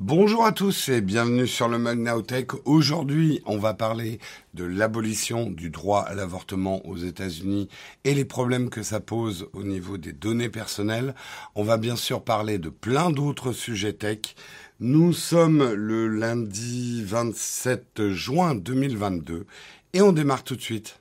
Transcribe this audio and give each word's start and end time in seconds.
Bonjour 0.00 0.44
à 0.44 0.52
tous 0.52 0.88
et 0.88 1.00
bienvenue 1.00 1.46
sur 1.46 1.68
le 1.68 1.78
Mug 1.78 2.08
Aujourd'hui, 2.64 3.40
on 3.46 3.58
va 3.58 3.72
parler 3.72 4.18
de 4.54 4.64
l'abolition 4.64 5.48
du 5.48 5.70
droit 5.70 6.00
à 6.00 6.14
l'avortement 6.14 6.84
aux 6.86 6.96
États-Unis 6.96 7.68
et 8.04 8.14
les 8.14 8.24
problèmes 8.24 8.68
que 8.68 8.82
ça 8.82 8.98
pose 8.98 9.48
au 9.52 9.62
niveau 9.62 9.98
des 9.98 10.12
données 10.12 10.48
personnelles. 10.48 11.14
On 11.54 11.62
va 11.62 11.76
bien 11.76 11.94
sûr 11.96 12.24
parler 12.24 12.58
de 12.58 12.68
plein 12.68 13.10
d'autres 13.10 13.52
sujets 13.52 13.92
tech. 13.92 14.34
Nous 14.80 15.12
sommes 15.12 15.72
le 15.72 16.08
lundi 16.08 17.04
27 17.04 18.10
juin 18.10 18.54
2022 18.56 19.46
et 19.92 20.02
on 20.02 20.12
démarre 20.12 20.42
tout 20.42 20.56
de 20.56 20.62
suite. 20.62 20.98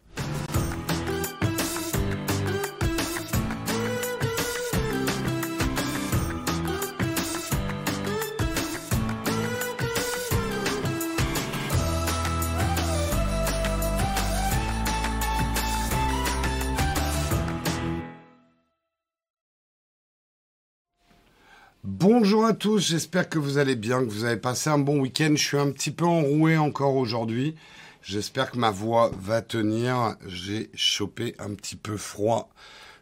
Bonjour 22.01 22.47
à 22.47 22.53
tous, 22.53 22.79
j'espère 22.79 23.29
que 23.29 23.37
vous 23.37 23.59
allez 23.59 23.75
bien, 23.75 24.03
que 24.03 24.09
vous 24.09 24.23
avez 24.23 24.35
passé 24.35 24.71
un 24.71 24.79
bon 24.79 24.99
week-end. 24.99 25.33
Je 25.35 25.43
suis 25.43 25.57
un 25.59 25.69
petit 25.69 25.91
peu 25.91 26.05
enroué 26.05 26.57
encore 26.57 26.95
aujourd'hui. 26.95 27.53
J'espère 28.01 28.49
que 28.49 28.57
ma 28.57 28.71
voix 28.71 29.11
va 29.21 29.43
tenir. 29.43 30.15
J'ai 30.25 30.71
chopé 30.73 31.35
un 31.37 31.53
petit 31.53 31.75
peu 31.75 31.97
froid 31.97 32.49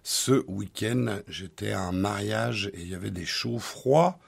ce 0.04 0.44
week-end. 0.50 1.20
J'étais 1.30 1.72
à 1.72 1.80
un 1.80 1.94
mariage 1.94 2.72
et 2.74 2.82
il 2.82 2.90
y 2.90 2.94
avait 2.94 3.10
des 3.10 3.26
chauds 3.26 3.60
froids. 3.60 4.20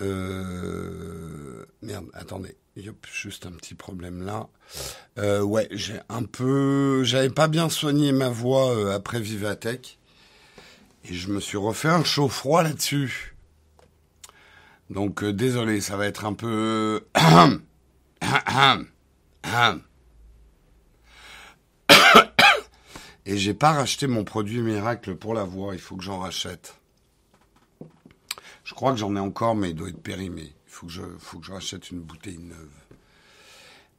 Euh... 0.00 1.66
Merde, 1.82 2.06
attendez. 2.14 2.56
Yop, 2.76 3.04
juste 3.12 3.44
un 3.44 3.52
petit 3.52 3.74
problème 3.74 4.24
là. 4.24 4.46
Euh, 5.18 5.40
ouais, 5.40 5.66
j'ai 5.72 5.98
un 6.08 6.22
peu... 6.22 7.02
J'avais 7.02 7.30
pas 7.30 7.48
bien 7.48 7.68
soigné 7.68 8.12
ma 8.12 8.28
voix 8.28 8.70
euh, 8.70 8.94
après 8.94 9.18
Vivatech. 9.18 9.98
Et 11.10 11.14
je 11.14 11.28
me 11.28 11.40
suis 11.40 11.58
refait 11.58 11.88
un 11.88 12.04
chaud 12.04 12.28
froid 12.28 12.62
là-dessus. 12.62 13.35
Donc 14.90 15.22
euh, 15.22 15.32
désolé, 15.32 15.80
ça 15.80 15.96
va 15.96 16.06
être 16.06 16.24
un 16.24 16.34
peu... 16.34 17.06
Et 23.26 23.36
j'ai 23.36 23.54
pas 23.54 23.72
racheté 23.72 24.06
mon 24.06 24.22
produit 24.22 24.60
miracle 24.60 25.16
pour 25.16 25.34
la 25.34 25.42
voix, 25.42 25.74
il 25.74 25.80
faut 25.80 25.96
que 25.96 26.04
j'en 26.04 26.20
rachète. 26.20 26.78
Je 28.62 28.74
crois 28.74 28.92
que 28.92 28.98
j'en 28.98 29.16
ai 29.16 29.20
encore, 29.20 29.56
mais 29.56 29.70
il 29.70 29.74
doit 29.74 29.88
être 29.88 30.02
périmé. 30.02 30.42
Il 30.66 30.72
faut 30.72 30.86
que 30.86 30.92
je, 30.92 31.02
faut 31.18 31.38
que 31.38 31.46
je 31.46 31.52
rachète 31.52 31.90
une 31.90 32.00
bouteille 32.00 32.38
neuve. 32.38 32.70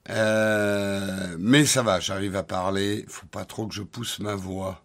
Euh, 0.09 1.35
mais 1.39 1.65
ça 1.65 1.83
va, 1.83 1.99
j'arrive 1.99 2.35
à 2.35 2.43
parler. 2.43 3.03
Il 3.03 3.09
faut 3.09 3.27
pas 3.27 3.45
trop 3.45 3.67
que 3.67 3.73
je 3.73 3.83
pousse 3.83 4.19
ma 4.19 4.35
voix. 4.35 4.83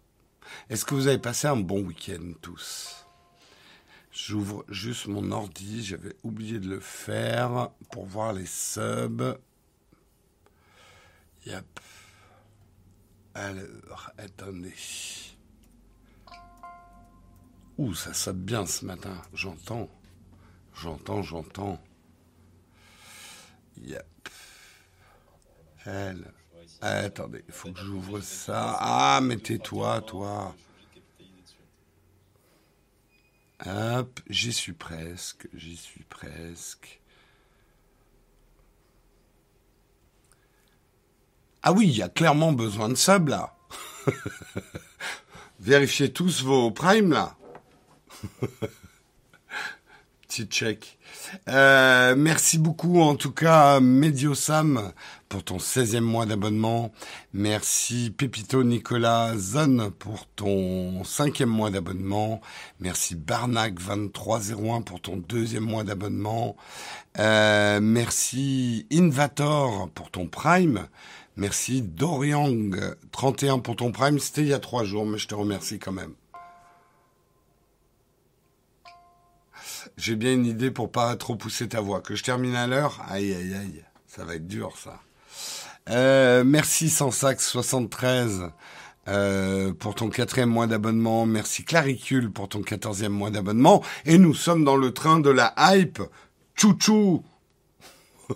Est-ce 0.69 0.85
que 0.85 0.95
vous 0.95 1.07
avez 1.07 1.17
passé 1.17 1.47
un 1.47 1.57
bon 1.57 1.81
week-end 1.81 2.33
tous? 2.41 3.02
J'ouvre 4.13 4.63
juste 4.69 5.07
mon 5.07 5.31
ordi, 5.31 5.83
j'avais 5.83 6.15
oublié 6.21 6.59
de 6.59 6.69
le 6.69 6.79
faire 6.79 7.71
pour 7.91 8.05
voir 8.05 8.31
les 8.31 8.45
subs. 8.45 9.39
Yep. 11.47 11.79
Alors, 13.33 14.11
attendez. 14.19 14.75
Ouh, 17.79 17.95
ça 17.95 18.13
sub 18.13 18.37
bien 18.37 18.67
ce 18.67 18.85
matin, 18.85 19.19
j'entends. 19.33 19.89
J'entends, 20.75 21.23
j'entends. 21.23 21.81
Yep. 23.81 24.29
Elle. 25.85 26.31
attendez, 26.81 27.43
il 27.47 27.53
faut 27.53 27.71
que 27.71 27.79
j'ouvre 27.79 28.19
ça. 28.21 28.77
Ah, 28.79 29.19
mais 29.23 29.37
tais-toi, 29.37 30.01
toi. 30.01 30.55
Hop, 33.65 34.19
j'y 34.29 34.51
suis 34.51 34.73
presque, 34.73 35.47
j'y 35.53 35.77
suis 35.77 36.03
presque. 36.03 36.99
Ah 41.61 41.71
oui, 41.71 41.87
il 41.87 41.95
y 41.95 42.01
a 42.01 42.09
clairement 42.09 42.51
besoin 42.51 42.89
de 42.89 42.95
sub 42.95 43.29
là. 43.29 43.55
Vérifiez 45.61 46.11
tous 46.11 46.43
vos 46.43 46.71
primes 46.71 47.13
là. 47.13 47.37
Petit 50.27 50.43
check. 50.45 50.99
Euh, 51.47 52.15
merci 52.17 52.57
beaucoup 52.57 52.99
en 52.99 53.15
tout 53.15 53.31
cas 53.31 53.79
Mediosam 53.79 54.91
pour 55.33 55.43
ton 55.43 55.57
16e 55.57 56.01
mois 56.01 56.27
d'abonnement. 56.27 56.91
Merci 57.33 58.13
Pépito 58.15 58.63
Nicolas 58.63 59.35
Zone 59.35 59.89
pour 59.89 60.27
ton 60.27 61.01
5e 61.01 61.47
mois 61.47 61.71
d'abonnement. 61.71 62.39
Merci 62.79 63.15
Barnac 63.15 63.73
2301 63.73 64.83
pour 64.83 65.01
ton 65.01 65.17
deuxième 65.17 65.63
mois 65.63 65.83
d'abonnement. 65.83 66.55
Euh, 67.17 67.79
merci 67.81 68.85
Invator 68.93 69.89
pour 69.95 70.11
ton 70.11 70.27
Prime. 70.27 70.87
Merci 71.35 71.81
Doriang 71.81 72.69
31 73.11 73.57
pour 73.57 73.75
ton 73.75 73.91
Prime. 73.91 74.19
C'était 74.19 74.41
il 74.41 74.49
y 74.49 74.53
a 74.53 74.59
trois 74.59 74.83
jours, 74.83 75.07
mais 75.07 75.17
je 75.17 75.27
te 75.27 75.33
remercie 75.33 75.79
quand 75.79 75.93
même. 75.93 76.13
J'ai 79.97 80.15
bien 80.15 80.35
une 80.35 80.45
idée 80.45 80.69
pour 80.69 80.91
pas 80.91 81.15
trop 81.15 81.35
pousser 81.35 81.69
ta 81.69 81.81
voix. 81.81 82.01
Que 82.01 82.13
je 82.13 82.21
termine 82.21 82.53
à 82.53 82.67
l'heure 82.67 83.03
Aïe, 83.09 83.33
aïe, 83.33 83.55
aïe. 83.55 83.83
Ça 84.05 84.25
va 84.25 84.35
être 84.35 84.45
dur, 84.45 84.77
ça. 84.77 84.99
Euh, 85.89 86.43
merci 86.45 86.89
Sansax 86.89 87.45
73 87.45 88.51
euh, 89.09 89.73
pour 89.73 89.95
ton 89.95 90.09
quatrième 90.09 90.49
mois 90.49 90.67
d'abonnement. 90.67 91.25
Merci 91.25 91.65
Claricule 91.65 92.31
pour 92.31 92.47
ton 92.47 92.61
quatorzième 92.61 93.11
mois 93.11 93.31
d'abonnement. 93.31 93.83
Et 94.05 94.17
nous 94.17 94.33
sommes 94.33 94.63
dans 94.63 94.77
le 94.77 94.93
train 94.93 95.19
de 95.19 95.29
la 95.29 95.53
hype. 95.57 96.01
Chouchou 96.55 97.23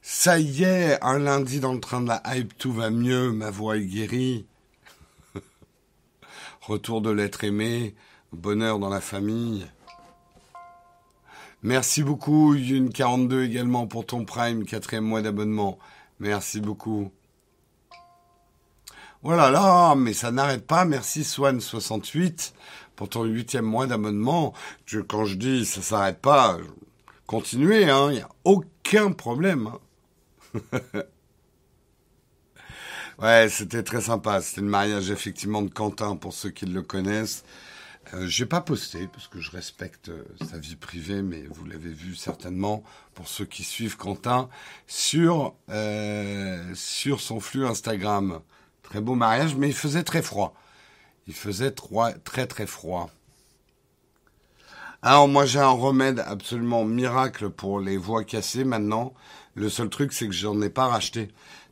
Ça 0.00 0.38
y 0.38 0.64
est, 0.64 0.98
un 1.04 1.18
lundi 1.18 1.60
dans 1.60 1.74
le 1.74 1.80
train 1.80 2.00
de 2.00 2.08
la 2.08 2.22
hype, 2.26 2.56
tout 2.56 2.72
va 2.72 2.88
mieux, 2.90 3.30
ma 3.30 3.50
voix 3.50 3.76
est 3.76 3.84
guérie. 3.84 4.46
Retour 6.62 7.02
de 7.02 7.10
l'être 7.10 7.44
aimé, 7.44 7.94
bonheur 8.32 8.78
dans 8.78 8.88
la 8.88 9.02
famille. 9.02 9.66
Merci 11.62 12.04
beaucoup, 12.04 12.54
Yun42 12.54 13.44
également 13.44 13.88
pour 13.88 14.06
ton 14.06 14.24
Prime, 14.24 14.64
quatrième 14.64 15.04
mois 15.04 15.22
d'abonnement. 15.22 15.78
Merci 16.20 16.60
beaucoup. 16.60 17.10
Voilà, 19.22 19.50
là, 19.50 19.96
mais 19.96 20.12
ça 20.12 20.30
n'arrête 20.30 20.64
pas. 20.64 20.84
Merci 20.84 21.22
Swan68 21.22 22.52
pour 22.94 23.08
ton 23.08 23.24
huitième 23.24 23.64
mois 23.64 23.88
d'abonnement. 23.88 24.54
quand 25.08 25.24
je 25.24 25.34
dis 25.34 25.66
ça 25.66 25.82
s'arrête 25.82 26.20
pas, 26.20 26.58
continuez, 27.26 27.90
hein, 27.90 28.10
il 28.10 28.16
n'y 28.16 28.20
a 28.20 28.28
aucun 28.44 29.10
problème. 29.10 29.70
Hein. 30.54 30.80
ouais, 33.20 33.48
c'était 33.48 33.82
très 33.82 34.02
sympa. 34.02 34.40
C'était 34.40 34.60
le 34.60 34.68
mariage 34.68 35.10
effectivement 35.10 35.62
de 35.62 35.70
Quentin 35.70 36.14
pour 36.14 36.32
ceux 36.32 36.50
qui 36.50 36.66
le 36.66 36.82
connaissent. 36.82 37.44
Euh, 38.14 38.26
j'ai 38.26 38.46
pas 38.46 38.60
posté 38.60 39.06
parce 39.06 39.28
que 39.28 39.40
je 39.40 39.50
respecte 39.50 40.08
euh, 40.08 40.24
sa 40.48 40.58
vie 40.58 40.76
privée, 40.76 41.20
mais 41.22 41.42
vous 41.50 41.66
l'avez 41.66 41.92
vu 41.92 42.14
certainement 42.14 42.82
pour 43.14 43.28
ceux 43.28 43.44
qui 43.44 43.64
suivent 43.64 43.96
Quentin 43.96 44.48
sur 44.86 45.54
euh, 45.68 46.72
sur 46.74 47.20
son 47.20 47.40
flux 47.40 47.66
Instagram. 47.66 48.40
Très 48.82 49.00
beau 49.00 49.14
mariage, 49.14 49.56
mais 49.56 49.68
il 49.68 49.74
faisait 49.74 50.04
très 50.04 50.22
froid. 50.22 50.54
Il 51.26 51.34
faisait 51.34 51.74
très 52.24 52.46
très 52.46 52.66
froid. 52.66 53.10
Alors 55.02 55.28
moi 55.28 55.44
j'ai 55.44 55.60
un 55.60 55.68
remède 55.68 56.20
absolument 56.26 56.84
miracle 56.84 57.50
pour 57.50 57.78
les 57.78 57.98
voix 57.98 58.24
cassées 58.24 58.64
maintenant. 58.64 59.12
Le 59.54 59.68
seul 59.68 59.90
truc 59.90 60.12
c'est 60.12 60.26
que 60.26 60.32
j'en 60.34 60.60
ai 60.62 60.70
pas 60.70 60.86
racheté. 60.86 61.28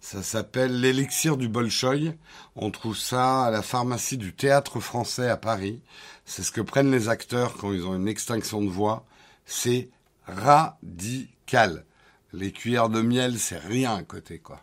Ça 0.07 0.23
s'appelle 0.23 0.81
l'élixir 0.81 1.37
du 1.37 1.49
Bolchoï. 1.49 2.17
On 2.55 2.71
trouve 2.71 2.97
ça 2.97 3.43
à 3.47 3.51
la 3.51 3.61
pharmacie 3.61 4.17
du 4.17 4.33
théâtre 4.37 4.79
français 4.79 5.29
à 5.29 5.37
Paris. 5.37 5.83
C'est 6.25 6.45
ce 6.45 6.53
que 6.53 6.61
prennent 6.61 6.93
les 6.93 7.09
acteurs 7.09 7.57
quand 7.57 7.73
ils 7.73 7.85
ont 7.85 7.97
une 7.97 8.07
extinction 8.07 8.63
de 8.63 8.69
voix. 8.69 9.05
C'est 9.47 9.91
radical. 10.27 11.85
Les 12.33 12.53
cuillères 12.53 12.89
de 12.89 13.03
miel, 13.03 13.41
c'est 13.41 13.59
rien 13.59 13.97
à 13.97 14.05
côté, 14.05 14.39
quoi. 14.39 14.61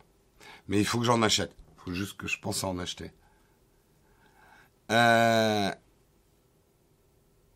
Mais 0.69 0.79
il 0.79 0.85
faut 0.85 0.97
que 0.99 1.05
j'en 1.05 1.21
achète. 1.21 1.53
Il 1.75 1.81
faut 1.83 1.93
juste 1.93 2.15
que 2.15 2.27
je 2.27 2.39
pense 2.39 2.63
à 2.63 2.67
en 2.67 2.79
acheter. 2.79 3.11
Euh, 4.91 5.69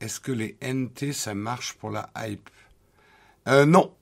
est-ce 0.01 0.19
que 0.19 0.33
les 0.33 0.57
NT, 0.61 1.13
ça 1.13 1.33
marche 1.33 1.75
pour 1.75 1.91
la 1.91 2.09
hype? 2.17 2.49
Euh, 3.47 3.65
Non, 3.65 3.95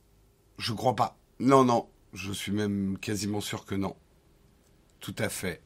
je 0.57 0.73
crois 0.73 0.95
pas. 0.95 1.19
Non, 1.39 1.63
non, 1.63 1.87
je 2.15 2.31
suis 2.31 2.53
même 2.53 2.97
quasiment 2.97 3.41
sûr 3.41 3.65
que 3.65 3.75
non. 3.75 3.95
Tout 5.01 5.15
à 5.19 5.27
fait. 5.27 5.61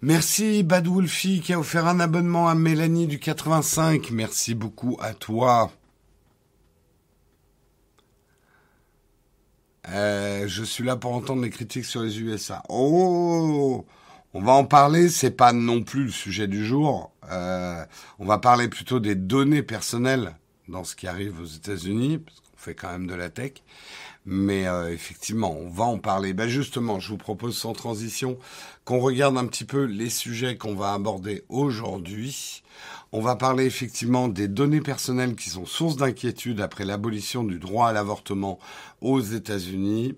Merci 0.00 0.62
Bad 0.62 0.86
Wolfie 0.86 1.40
qui 1.40 1.52
a 1.52 1.58
offert 1.58 1.86
un 1.86 1.98
abonnement 1.98 2.48
à 2.48 2.54
Mélanie 2.54 3.08
du 3.08 3.18
85. 3.18 4.12
Merci 4.12 4.54
beaucoup 4.54 4.96
à 5.00 5.12
toi. 5.12 5.72
Euh, 9.88 10.46
je 10.46 10.62
suis 10.62 10.84
là 10.84 10.94
pour 10.96 11.12
entendre 11.12 11.42
les 11.42 11.50
critiques 11.50 11.84
sur 11.84 12.02
les 12.02 12.20
USA. 12.20 12.62
Oh, 12.68 12.88
oh, 12.92 13.02
oh, 13.02 13.84
oh 13.84 13.86
On 14.34 14.40
va 14.40 14.52
en 14.52 14.64
parler, 14.64 15.08
c'est 15.08 15.32
pas 15.32 15.52
non 15.52 15.82
plus 15.82 16.04
le 16.04 16.10
sujet 16.12 16.46
du 16.46 16.64
jour. 16.64 17.10
Euh, 17.30 17.84
on 18.20 18.24
va 18.24 18.38
parler 18.38 18.68
plutôt 18.68 19.00
des 19.00 19.16
données 19.16 19.64
personnelles 19.64 20.36
dans 20.68 20.84
ce 20.84 20.94
qui 20.94 21.08
arrive 21.08 21.40
aux 21.40 21.46
États-Unis, 21.46 22.18
parce 22.18 22.40
qu'on 22.40 22.56
fait 22.56 22.74
quand 22.74 22.90
même 22.90 23.08
de 23.08 23.14
la 23.14 23.30
tech. 23.30 23.54
Mais 24.26 24.66
euh, 24.66 24.90
effectivement, 24.90 25.54
on 25.58 25.68
va 25.68 25.84
en 25.84 25.98
parler. 25.98 26.32
Ben 26.32 26.48
justement, 26.48 26.98
je 26.98 27.10
vous 27.10 27.18
propose 27.18 27.56
sans 27.58 27.74
transition 27.74 28.38
qu'on 28.84 28.98
regarde 28.98 29.36
un 29.36 29.46
petit 29.46 29.64
peu 29.64 29.84
les 29.84 30.08
sujets 30.08 30.56
qu'on 30.56 30.74
va 30.74 30.94
aborder 30.94 31.44
aujourd'hui. 31.48 32.62
On 33.12 33.20
va 33.20 33.36
parler 33.36 33.64
effectivement 33.64 34.26
des 34.26 34.48
données 34.48 34.80
personnelles 34.80 35.36
qui 35.36 35.48
sont 35.48 35.66
source 35.66 35.96
d'inquiétude 35.96 36.60
après 36.60 36.84
l'abolition 36.84 37.44
du 37.44 37.58
droit 37.58 37.88
à 37.88 37.92
l'avortement 37.92 38.58
aux 39.02 39.20
États-Unis. 39.20 40.16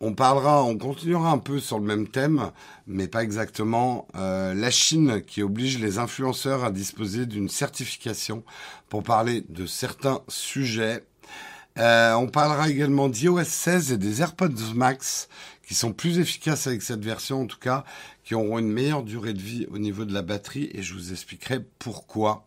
On 0.00 0.14
parlera, 0.14 0.64
on 0.64 0.78
continuera 0.78 1.30
un 1.30 1.38
peu 1.38 1.60
sur 1.60 1.78
le 1.78 1.84
même 1.84 2.08
thème, 2.08 2.50
mais 2.86 3.06
pas 3.06 3.22
exactement. 3.22 4.08
Euh, 4.14 4.54
la 4.54 4.70
Chine 4.70 5.20
qui 5.26 5.42
oblige 5.42 5.78
les 5.78 5.98
influenceurs 5.98 6.64
à 6.64 6.70
disposer 6.70 7.26
d'une 7.26 7.50
certification 7.50 8.44
pour 8.88 9.02
parler 9.02 9.44
de 9.48 9.66
certains 9.66 10.22
sujets. 10.28 11.04
Euh, 11.78 12.14
on 12.14 12.28
parlera 12.28 12.68
également 12.68 13.08
d'iOS 13.08 13.44
16 13.44 13.92
et 13.92 13.98
des 13.98 14.20
AirPods 14.20 14.74
Max 14.74 15.28
qui 15.68 15.74
sont 15.74 15.92
plus 15.92 16.18
efficaces 16.18 16.66
avec 16.66 16.80
cette 16.80 17.04
version 17.04 17.42
en 17.42 17.46
tout 17.46 17.58
cas, 17.58 17.84
qui 18.24 18.34
auront 18.34 18.58
une 18.58 18.72
meilleure 18.72 19.02
durée 19.02 19.34
de 19.34 19.40
vie 19.40 19.66
au 19.70 19.78
niveau 19.78 20.06
de 20.06 20.14
la 20.14 20.22
batterie 20.22 20.70
et 20.72 20.82
je 20.82 20.94
vous 20.94 21.12
expliquerai 21.12 21.60
pourquoi. 21.78 22.46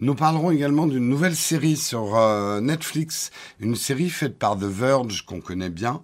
Nous 0.00 0.14
parlerons 0.14 0.52
également 0.52 0.86
d'une 0.86 1.08
nouvelle 1.08 1.34
série 1.34 1.76
sur 1.76 2.16
euh, 2.16 2.60
Netflix, 2.60 3.30
une 3.58 3.74
série 3.74 4.10
faite 4.10 4.38
par 4.38 4.56
The 4.56 4.64
Verge 4.64 5.26
qu'on 5.26 5.40
connaît 5.40 5.70
bien, 5.70 6.02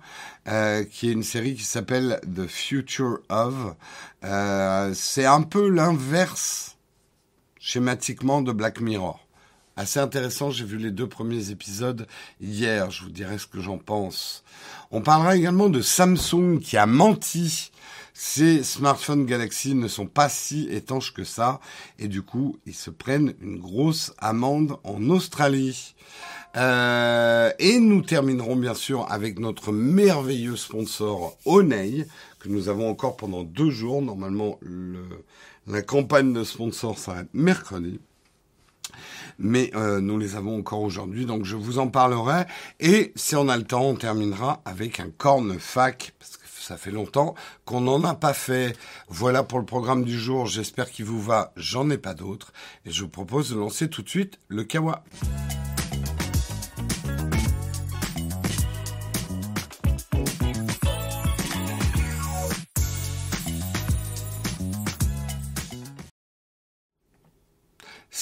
euh, 0.48 0.84
qui 0.84 1.08
est 1.08 1.12
une 1.12 1.22
série 1.22 1.54
qui 1.54 1.64
s'appelle 1.64 2.20
The 2.22 2.46
Future 2.48 3.18
of. 3.28 3.54
Euh, 4.24 4.92
c'est 4.94 5.26
un 5.26 5.42
peu 5.42 5.68
l'inverse 5.68 6.76
schématiquement 7.60 8.42
de 8.42 8.50
Black 8.50 8.80
Mirror 8.80 9.27
assez 9.78 10.00
intéressant. 10.00 10.50
J'ai 10.50 10.64
vu 10.64 10.76
les 10.76 10.90
deux 10.90 11.08
premiers 11.08 11.50
épisodes 11.50 12.06
hier. 12.40 12.90
Je 12.90 13.04
vous 13.04 13.10
dirai 13.10 13.38
ce 13.38 13.46
que 13.46 13.60
j'en 13.60 13.78
pense. 13.78 14.42
On 14.90 15.00
parlera 15.00 15.36
également 15.36 15.68
de 15.68 15.80
Samsung 15.80 16.58
qui 16.60 16.76
a 16.76 16.86
menti. 16.86 17.70
Ces 18.12 18.64
smartphones 18.64 19.26
Galaxy 19.26 19.76
ne 19.76 19.86
sont 19.86 20.08
pas 20.08 20.28
si 20.28 20.68
étanches 20.70 21.14
que 21.14 21.22
ça. 21.22 21.60
Et 22.00 22.08
du 22.08 22.22
coup, 22.22 22.58
ils 22.66 22.74
se 22.74 22.90
prennent 22.90 23.34
une 23.40 23.60
grosse 23.60 24.12
amende 24.18 24.76
en 24.82 25.08
Australie. 25.10 25.94
Euh, 26.56 27.52
et 27.60 27.78
nous 27.78 28.02
terminerons 28.02 28.56
bien 28.56 28.74
sûr 28.74 29.06
avec 29.08 29.38
notre 29.38 29.70
merveilleux 29.70 30.56
sponsor 30.56 31.38
Onei, 31.44 32.06
que 32.40 32.48
nous 32.48 32.68
avons 32.68 32.90
encore 32.90 33.16
pendant 33.16 33.44
deux 33.44 33.70
jours. 33.70 34.02
Normalement, 34.02 34.58
le, 34.60 35.04
la 35.68 35.82
campagne 35.82 36.32
de 36.32 36.42
sponsor 36.42 36.98
s'arrête 36.98 37.28
mercredi 37.32 38.00
mais 39.38 39.70
euh, 39.74 40.00
nous 40.00 40.18
les 40.18 40.36
avons 40.36 40.58
encore 40.58 40.82
aujourd'hui, 40.82 41.26
donc 41.26 41.44
je 41.44 41.56
vous 41.56 41.78
en 41.78 41.88
parlerai. 41.88 42.44
Et 42.80 43.12
si 43.16 43.36
on 43.36 43.48
a 43.48 43.56
le 43.56 43.64
temps, 43.64 43.84
on 43.84 43.94
terminera 43.94 44.60
avec 44.64 45.00
un 45.00 45.10
corne 45.10 45.58
fac, 45.58 46.12
parce 46.18 46.36
que 46.36 46.44
ça 46.60 46.76
fait 46.76 46.90
longtemps 46.90 47.34
qu'on 47.64 47.80
n'en 47.80 48.04
a 48.04 48.14
pas 48.14 48.34
fait. 48.34 48.76
Voilà 49.08 49.42
pour 49.42 49.58
le 49.58 49.64
programme 49.64 50.04
du 50.04 50.18
jour, 50.18 50.46
j'espère 50.46 50.90
qu'il 50.90 51.06
vous 51.06 51.20
va, 51.20 51.52
j'en 51.56 51.88
ai 51.90 51.98
pas 51.98 52.14
d'autres, 52.14 52.52
et 52.84 52.90
je 52.90 53.02
vous 53.02 53.08
propose 53.08 53.50
de 53.50 53.56
lancer 53.56 53.88
tout 53.88 54.02
de 54.02 54.08
suite 54.08 54.38
le 54.48 54.64
kawa. 54.64 55.02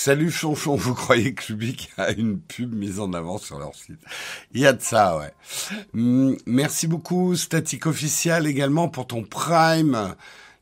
Salut 0.06 0.30
Chonchon, 0.30 0.76
vous 0.76 0.94
croyez 0.94 1.34
que 1.34 1.52
Lubic 1.52 1.90
a 1.96 2.12
une 2.12 2.38
pub 2.38 2.72
mise 2.72 3.00
en 3.00 3.12
avant 3.12 3.38
sur 3.38 3.58
leur 3.58 3.74
site? 3.74 3.98
Il 4.52 4.60
y 4.60 4.66
a 4.68 4.72
de 4.72 4.80
ça, 4.80 5.18
ouais. 5.18 5.32
Hmm, 5.94 6.34
merci 6.46 6.86
beaucoup 6.86 7.34
Static 7.34 7.86
Official 7.86 8.46
également 8.46 8.88
pour 8.88 9.08
ton 9.08 9.24
Prime. 9.24 10.14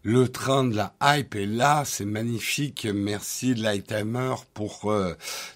Le 0.03 0.29
train 0.29 0.65
de 0.65 0.75
la 0.75 0.95
hype 1.03 1.35
est 1.35 1.45
là, 1.45 1.83
c'est 1.85 2.07
magnifique. 2.07 2.89
Merci 2.91 3.55
Lightimer 3.55 4.35
pour 4.55 4.91
euh, 4.91 5.13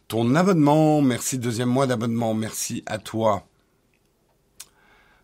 ton 0.07 0.35
abonnement. 0.35 1.01
Merci 1.01 1.39
deuxième 1.39 1.71
mois 1.71 1.87
d'abonnement. 1.87 2.35
Merci 2.35 2.83
à 2.85 2.99
toi. 2.99 3.47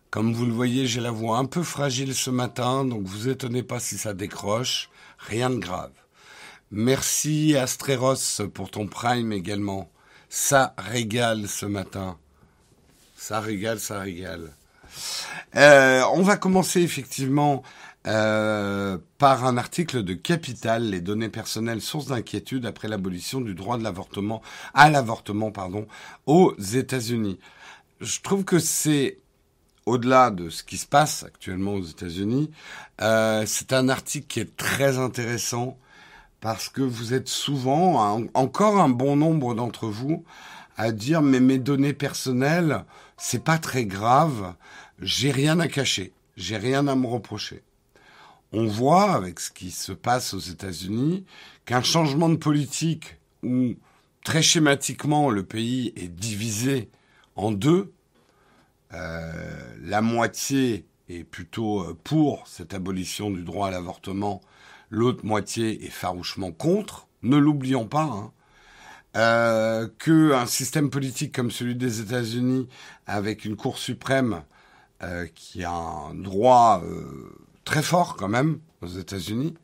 Comme 0.09 0.33
vous 0.33 0.47
le 0.47 0.53
voyez, 0.53 0.87
j'ai 0.87 1.01
la 1.01 1.11
voix 1.11 1.37
un 1.37 1.45
peu 1.45 1.61
fragile 1.61 2.15
ce 2.15 2.31
matin, 2.31 2.83
donc 2.83 3.03
vous 3.03 3.29
étonnez 3.29 3.61
pas 3.61 3.79
si 3.79 3.99
ça 3.99 4.15
décroche. 4.15 4.89
Rien 5.19 5.51
de 5.51 5.57
grave. 5.57 5.91
Merci 6.71 7.55
Astreros 7.55 8.41
pour 8.53 8.71
ton 8.71 8.87
prime 8.87 9.31
également. 9.31 9.89
Ça 10.29 10.73
régale 10.77 11.47
ce 11.47 11.65
matin. 11.65 12.17
Ça 13.15 13.39
régale, 13.39 13.79
ça 13.79 13.99
régale. 13.99 14.51
Euh, 15.55 16.03
on 16.13 16.21
va 16.21 16.37
commencer 16.37 16.81
effectivement 16.81 17.63
euh, 18.07 18.97
par 19.17 19.45
un 19.45 19.57
article 19.57 20.03
de 20.03 20.13
Capital, 20.13 20.89
les 20.89 21.01
données 21.01 21.29
personnelles 21.29 21.81
source 21.81 22.07
d'inquiétude 22.07 22.65
après 22.65 22.87
l'abolition 22.87 23.41
du 23.41 23.55
droit 23.55 23.77
de 23.77 23.83
l'avortement 23.83 24.41
à 24.73 24.89
l'avortement 24.89 25.51
pardon 25.51 25.87
aux 26.25 26.55
États-Unis. 26.59 27.39
Je 28.01 28.21
trouve 28.21 28.43
que 28.43 28.59
c'est 28.59 29.19
au-delà 29.85 30.31
de 30.31 30.49
ce 30.49 30.63
qui 30.63 30.77
se 30.77 30.87
passe 30.87 31.23
actuellement 31.23 31.75
aux 31.75 31.83
États-Unis, 31.83 32.49
euh, 33.01 33.43
c'est 33.45 33.73
un 33.73 33.89
article 33.89 34.27
qui 34.27 34.39
est 34.39 34.55
très 34.57 34.97
intéressant 34.97 35.77
parce 36.45 36.69
que 36.69 36.83
vous 36.83 37.15
êtes 37.15 37.27
souvent, 37.27 38.23
encore 38.35 38.79
un 38.79 38.87
bon 38.87 39.15
nombre 39.15 39.55
d'entre 39.55 39.87
vous, 39.87 40.23
à 40.77 40.91
dire 40.91 41.23
mais 41.23 41.39
mes 41.39 41.57
données 41.57 41.91
personnelles, 41.91 42.85
c'est 43.17 43.43
pas 43.43 43.57
très 43.57 43.85
grave, 43.85 44.53
j'ai 44.99 45.31
rien 45.31 45.59
à 45.59 45.67
cacher, 45.67 46.13
j'ai 46.37 46.57
rien 46.57 46.87
à 46.87 46.93
me 46.93 47.07
reprocher. 47.07 47.63
On 48.51 48.67
voit 48.67 49.13
avec 49.13 49.39
ce 49.39 49.49
qui 49.49 49.71
se 49.71 49.91
passe 49.91 50.35
aux 50.35 50.39
États-Unis 50.39 51.25
qu'un 51.65 51.81
changement 51.81 52.29
de 52.29 52.35
politique 52.35 53.17
où 53.41 53.73
très 54.23 54.43
schématiquement 54.43 55.31
le 55.31 55.41
pays 55.41 55.93
est 55.95 56.09
divisé 56.09 56.91
en 57.35 57.51
deux, 57.51 57.91
euh, 58.93 59.75
la 59.81 60.03
moitié 60.03 60.85
est 61.09 61.23
plutôt 61.23 61.81
euh, 61.81 61.97
pour 62.03 62.47
cette 62.47 62.75
abolition 62.75 63.31
du 63.31 63.41
droit 63.41 63.69
à 63.69 63.71
l'avortement 63.71 64.41
l'autre 64.95 65.25
moitié 65.25 65.85
est 65.85 65.89
farouchement 65.89 66.51
contre. 66.51 67.07
Ne 67.21 67.35
l'oublions 67.35 67.85
pas. 67.85 68.03
Hein. 68.03 68.31
Euh, 69.17 69.87
qu'un 69.99 70.45
système 70.45 70.89
politique 70.89 71.33
comme 71.33 71.51
celui 71.51 71.75
des 71.75 72.01
États-Unis, 72.01 72.67
avec 73.05 73.45
une 73.45 73.55
Cour 73.55 73.77
suprême 73.77 74.41
euh, 75.03 75.25
qui 75.35 75.63
a 75.63 75.71
un 75.71 76.15
droit 76.15 76.81
euh, 76.83 77.33
très 77.65 77.81
fort 77.81 78.15
quand 78.17 78.27
même 78.27 78.59
aux 78.81 78.87
États-Unis, 78.87 79.55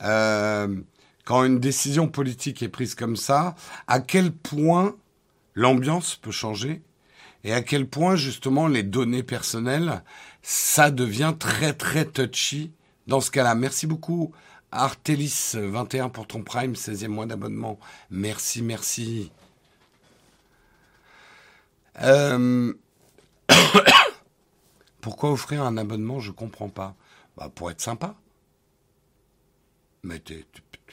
quand 0.00 1.44
une 1.44 1.60
décision 1.60 2.08
politique 2.08 2.62
est 2.62 2.70
prise 2.70 2.94
comme 2.94 3.16
ça, 3.16 3.54
à 3.86 4.00
quel 4.00 4.32
point 4.32 4.96
l'ambiance 5.54 6.16
peut 6.16 6.30
changer 6.30 6.82
et 7.44 7.52
à 7.52 7.60
quel 7.60 7.86
point 7.86 8.16
justement 8.16 8.66
les 8.66 8.82
données 8.82 9.22
personnelles, 9.22 10.02
ça 10.42 10.90
devient 10.90 11.34
très 11.38 11.74
très 11.74 12.06
touchy 12.06 12.72
dans 13.06 13.20
ce 13.20 13.30
cas-là. 13.30 13.54
Merci 13.54 13.86
beaucoup 13.86 14.32
Artelis 14.72 15.52
21 15.54 16.08
pour 16.08 16.26
ton 16.26 16.42
Prime, 16.42 16.74
16e 16.74 17.08
mois 17.08 17.26
d'abonnement. 17.26 17.78
Merci, 18.10 18.62
merci. 18.62 19.32
Euh, 22.02 22.72
pourquoi 25.00 25.32
offrir 25.32 25.64
un 25.64 25.76
abonnement? 25.76 26.20
Je 26.20 26.30
comprends 26.30 26.68
pas. 26.68 26.94
Bah, 27.36 27.50
pour 27.54 27.70
être 27.70 27.80
sympa. 27.80 28.14
Mais 30.02 30.20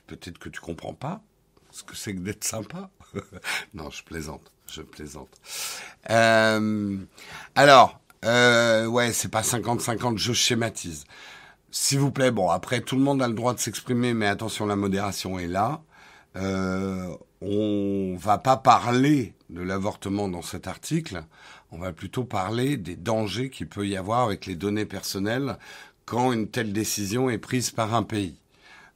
peut-être 0.08 0.38
que 0.38 0.50
tu 0.50 0.60
comprends 0.60 0.94
pas 0.94 1.22
ce 1.72 1.84
que 1.84 1.96
c'est 1.96 2.14
que 2.14 2.20
d'être 2.20 2.44
sympa. 2.44 2.90
non, 3.74 3.90
je 3.90 4.04
plaisante, 4.04 4.52
je 4.72 4.82
plaisante. 4.82 5.30
Euh, 6.10 6.98
alors, 7.56 8.00
euh, 8.26 8.86
ouais, 8.88 9.14
c'est 9.14 9.30
pas 9.30 9.42
50-50, 9.42 10.18
je 10.18 10.34
schématise. 10.34 11.06
S'il 11.72 12.00
vous 12.00 12.12
plaît, 12.12 12.32
bon, 12.32 12.50
après, 12.50 12.82
tout 12.82 12.96
le 12.96 13.02
monde 13.02 13.22
a 13.22 13.28
le 13.28 13.34
droit 13.34 13.54
de 13.54 13.60
s'exprimer, 13.60 14.14
mais 14.14 14.28
attention, 14.28 14.66
la 14.66 14.76
modération 14.76 15.38
est 15.40 15.48
là. 15.48 15.82
Euh, 16.36 17.16
on 17.42 18.16
va 18.18 18.38
pas 18.38 18.58
parler 18.58 19.34
de 19.50 19.62
l'avortement 19.62 20.28
dans 20.28 20.42
cet 20.42 20.68
article, 20.68 21.24
on 21.72 21.78
va 21.78 21.94
plutôt 21.94 22.24
parler 22.24 22.78
des 22.78 22.96
dangers 22.96 23.50
qu'il 23.50 23.68
peut 23.68 23.88
y 23.88 23.96
avoir 23.98 24.24
avec 24.24 24.46
les 24.46 24.56
données 24.56 24.86
personnelles 24.86 25.58
quand 26.06 26.32
une 26.32 26.48
telle 26.48 26.74
décision 26.74 27.30
est 27.30 27.38
prise 27.38 27.72
par 27.72 27.94
un 27.94 28.04
pays. 28.04 28.40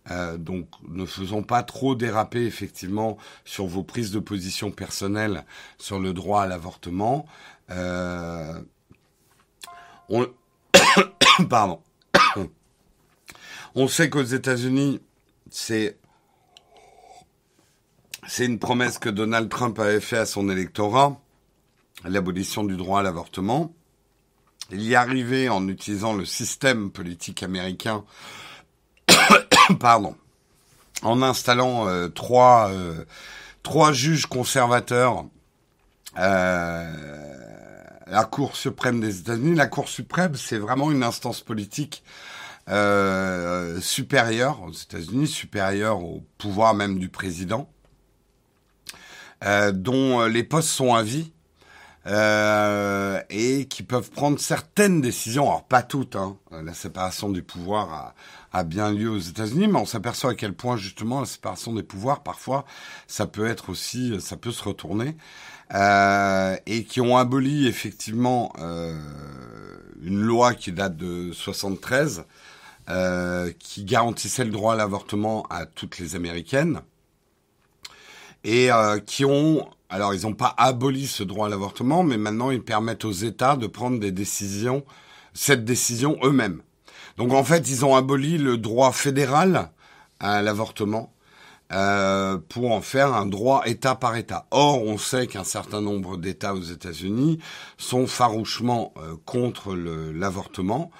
Euh, 0.09 0.37
donc 0.37 0.67
ne 0.87 1.05
faisons 1.05 1.43
pas 1.43 1.61
trop 1.61 1.93
déraper 1.93 2.43
effectivement 2.45 3.17
sur 3.45 3.67
vos 3.67 3.83
prises 3.83 4.11
de 4.11 4.19
position 4.19 4.71
personnelles 4.71 5.45
sur 5.77 5.99
le 5.99 6.13
droit 6.13 6.41
à 6.41 6.47
l'avortement. 6.47 7.27
Euh, 7.69 8.59
On... 10.09 10.27
Pardon. 11.49 11.81
On 13.75 13.87
sait 13.87 14.09
qu'aux 14.09 14.23
États-Unis, 14.23 14.99
c'est 15.49 15.97
c'est 18.27 18.45
une 18.45 18.59
promesse 18.59 18.99
que 18.99 19.09
Donald 19.09 19.49
Trump 19.49 19.79
avait 19.79 19.99
fait 19.99 20.17
à 20.17 20.25
son 20.25 20.49
électorat, 20.49 21.19
l'abolition 22.03 22.63
du 22.63 22.77
droit 22.77 22.99
à 22.99 23.03
l'avortement. 23.03 23.73
Il 24.71 24.83
y 24.83 24.95
arrivait 24.95 25.49
en 25.49 25.67
utilisant 25.67 26.13
le 26.13 26.23
système 26.23 26.91
politique 26.91 27.43
américain, 27.43 28.03
pardon, 29.79 30.15
en 31.01 31.21
installant 31.21 31.87
euh, 31.87 32.09
trois, 32.09 32.69
euh, 32.69 33.03
trois 33.63 33.91
juges 33.91 34.27
conservateurs 34.27 35.25
euh, 36.17 36.93
la 38.07 38.25
Cour 38.25 38.55
suprême 38.55 38.99
des 38.99 39.19
États-Unis. 39.19 39.55
La 39.55 39.67
Cour 39.67 39.87
suprême, 39.87 40.35
c'est 40.35 40.57
vraiment 40.57 40.91
une 40.91 41.03
instance 41.03 41.41
politique 41.41 42.03
euh, 42.69 43.79
aux 43.79 44.71
États-Unis, 44.71 45.27
supérieure 45.27 46.03
au 46.03 46.23
pouvoir 46.37 46.73
même 46.73 46.99
du 46.99 47.09
président, 47.09 47.69
euh, 49.43 49.71
dont 49.71 50.25
les 50.25 50.43
postes 50.43 50.69
sont 50.69 50.93
à 50.93 51.03
vie. 51.03 51.31
Euh, 52.07 53.21
et 53.29 53.65
qui 53.65 53.83
peuvent 53.83 54.09
prendre 54.09 54.39
certaines 54.39 55.01
décisions, 55.01 55.43
alors 55.43 55.65
pas 55.65 55.83
toutes, 55.83 56.15
hein. 56.15 56.35
la 56.49 56.73
séparation 56.73 57.29
du 57.29 57.43
pouvoir 57.43 58.15
a, 58.51 58.63
bien 58.63 58.91
lieu 58.91 59.07
aux 59.07 59.19
États-Unis, 59.19 59.67
mais 59.67 59.77
on 59.77 59.85
s'aperçoit 59.85 60.31
à 60.31 60.33
quel 60.33 60.53
point 60.53 60.77
justement 60.77 61.19
la 61.19 61.27
séparation 61.27 61.73
des 61.73 61.83
pouvoirs, 61.83 62.23
parfois, 62.23 62.65
ça 63.05 63.27
peut 63.27 63.45
être 63.45 63.69
aussi, 63.69 64.19
ça 64.19 64.35
peut 64.35 64.51
se 64.51 64.63
retourner. 64.63 65.15
Euh, 65.75 66.57
et 66.65 66.85
qui 66.85 67.01
ont 67.01 67.17
aboli 67.17 67.67
effectivement 67.67 68.51
une 70.01 70.21
loi 70.21 70.55
qui 70.55 70.71
date 70.71 70.97
de 70.97 71.31
73, 71.31 72.25
euh, 72.89 73.51
qui 73.59 73.83
garantissait 73.83 74.45
le 74.45 74.51
droit 74.51 74.73
à 74.73 74.77
l'avortement 74.77 75.45
à 75.49 75.65
toutes 75.65 75.99
les 75.99 76.15
Américaines, 76.15 76.81
et 78.43 78.71
euh, 78.71 78.99
qui 78.99 79.25
ont, 79.25 79.67
alors 79.89 80.13
ils 80.13 80.23
n'ont 80.23 80.33
pas 80.33 80.53
aboli 80.57 81.07
ce 81.07 81.23
droit 81.23 81.47
à 81.47 81.49
l'avortement, 81.49 82.03
mais 82.03 82.17
maintenant 82.17 82.51
ils 82.51 82.63
permettent 82.63 83.05
aux 83.05 83.11
États 83.11 83.55
de 83.55 83.67
prendre 83.67 83.99
des 83.99 84.11
décisions, 84.11 84.83
cette 85.33 85.63
décision 85.63 86.17
eux-mêmes. 86.23 86.61
Donc 87.17 87.33
en 87.33 87.43
fait, 87.43 87.69
ils 87.69 87.85
ont 87.85 87.95
aboli 87.95 88.37
le 88.37 88.57
droit 88.57 88.91
fédéral 88.91 89.71
à 90.19 90.41
l'avortement 90.41 91.13
euh, 91.71 92.37
pour 92.49 92.71
en 92.71 92.81
faire 92.81 93.13
un 93.13 93.25
droit 93.25 93.63
État 93.65 93.95
par 93.95 94.15
État. 94.15 94.45
Or, 94.51 94.81
on 94.83 94.97
sait 94.97 95.27
qu'un 95.27 95.43
certain 95.43 95.81
nombre 95.81 96.17
d'États 96.17 96.53
aux 96.53 96.61
États-Unis 96.61 97.39
sont 97.77 98.07
farouchement 98.07 98.93
euh, 98.97 99.15
contre 99.25 99.73
l'avortement 99.73 100.91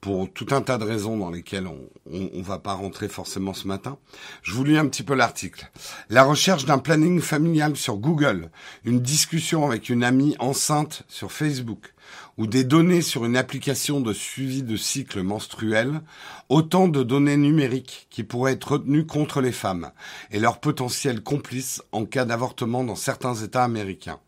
pour 0.00 0.32
tout 0.32 0.46
un 0.52 0.62
tas 0.62 0.78
de 0.78 0.84
raisons 0.84 1.16
dans 1.18 1.30
lesquelles 1.30 1.66
on 1.66 1.88
ne 2.10 2.42
va 2.42 2.58
pas 2.58 2.72
rentrer 2.72 3.08
forcément 3.08 3.52
ce 3.52 3.68
matin. 3.68 3.98
Je 4.42 4.54
vous 4.54 4.64
lis 4.64 4.78
un 4.78 4.88
petit 4.88 5.02
peu 5.02 5.14
l'article. 5.14 5.70
La 6.08 6.24
recherche 6.24 6.64
d'un 6.64 6.78
planning 6.78 7.20
familial 7.20 7.76
sur 7.76 7.96
Google, 7.96 8.50
une 8.84 9.00
discussion 9.00 9.66
avec 9.66 9.90
une 9.90 10.02
amie 10.02 10.36
enceinte 10.38 11.02
sur 11.08 11.32
Facebook, 11.32 11.92
ou 12.38 12.46
des 12.46 12.64
données 12.64 13.02
sur 13.02 13.26
une 13.26 13.36
application 13.36 14.00
de 14.00 14.14
suivi 14.14 14.62
de 14.62 14.76
cycle 14.76 15.22
menstruel, 15.22 16.00
autant 16.48 16.88
de 16.88 17.02
données 17.02 17.36
numériques 17.36 18.06
qui 18.08 18.24
pourraient 18.24 18.52
être 18.52 18.72
retenues 18.72 19.06
contre 19.06 19.42
les 19.42 19.52
femmes 19.52 19.90
et 20.30 20.40
leurs 20.40 20.60
potentiels 20.60 21.22
complices 21.22 21.82
en 21.92 22.06
cas 22.06 22.24
d'avortement 22.24 22.84
dans 22.84 22.96
certains 22.96 23.34
États 23.34 23.64
américains. 23.64 24.20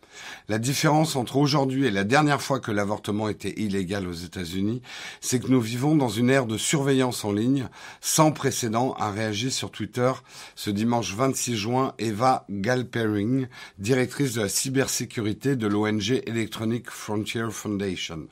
La 0.49 0.59
différence 0.59 1.17
entre 1.17 1.37
aujourd'hui 1.37 1.87
et 1.87 1.91
la 1.91 2.05
dernière 2.05 2.43
fois 2.43 2.61
que 2.61 2.71
l'avortement 2.71 3.29
était 3.29 3.55
illégal 3.61 4.07
aux 4.07 4.13
États-Unis, 4.13 4.83
c'est 5.21 5.41
que 5.41 5.49
nous 5.49 5.61
vivons 5.61 5.97
dans 5.97 6.09
une 6.09 6.31
ère 6.31 6.47
de 6.47 6.57
surveillance 6.57 7.25
en 7.25 7.33
ligne 7.33 7.69
sans 8.01 8.33
précédent, 8.33 8.95
a 8.99 9.11
réagi 9.11 9.51
sur 9.51 9.71
Twitter 9.71 10.13
ce 10.55 10.71
dimanche 10.71 11.15
26 11.15 11.57
juin 11.57 11.95
Eva 11.99 12.45
Galpering, 12.51 13.47
directrice 13.79 14.35
de 14.35 14.43
la 14.43 14.49
cybersécurité 14.49 15.57
de 15.57 15.67
l'ONG 15.67 16.23
Electronic 16.27 16.91
Frontier 16.91 17.51
Foundation, 17.51 18.27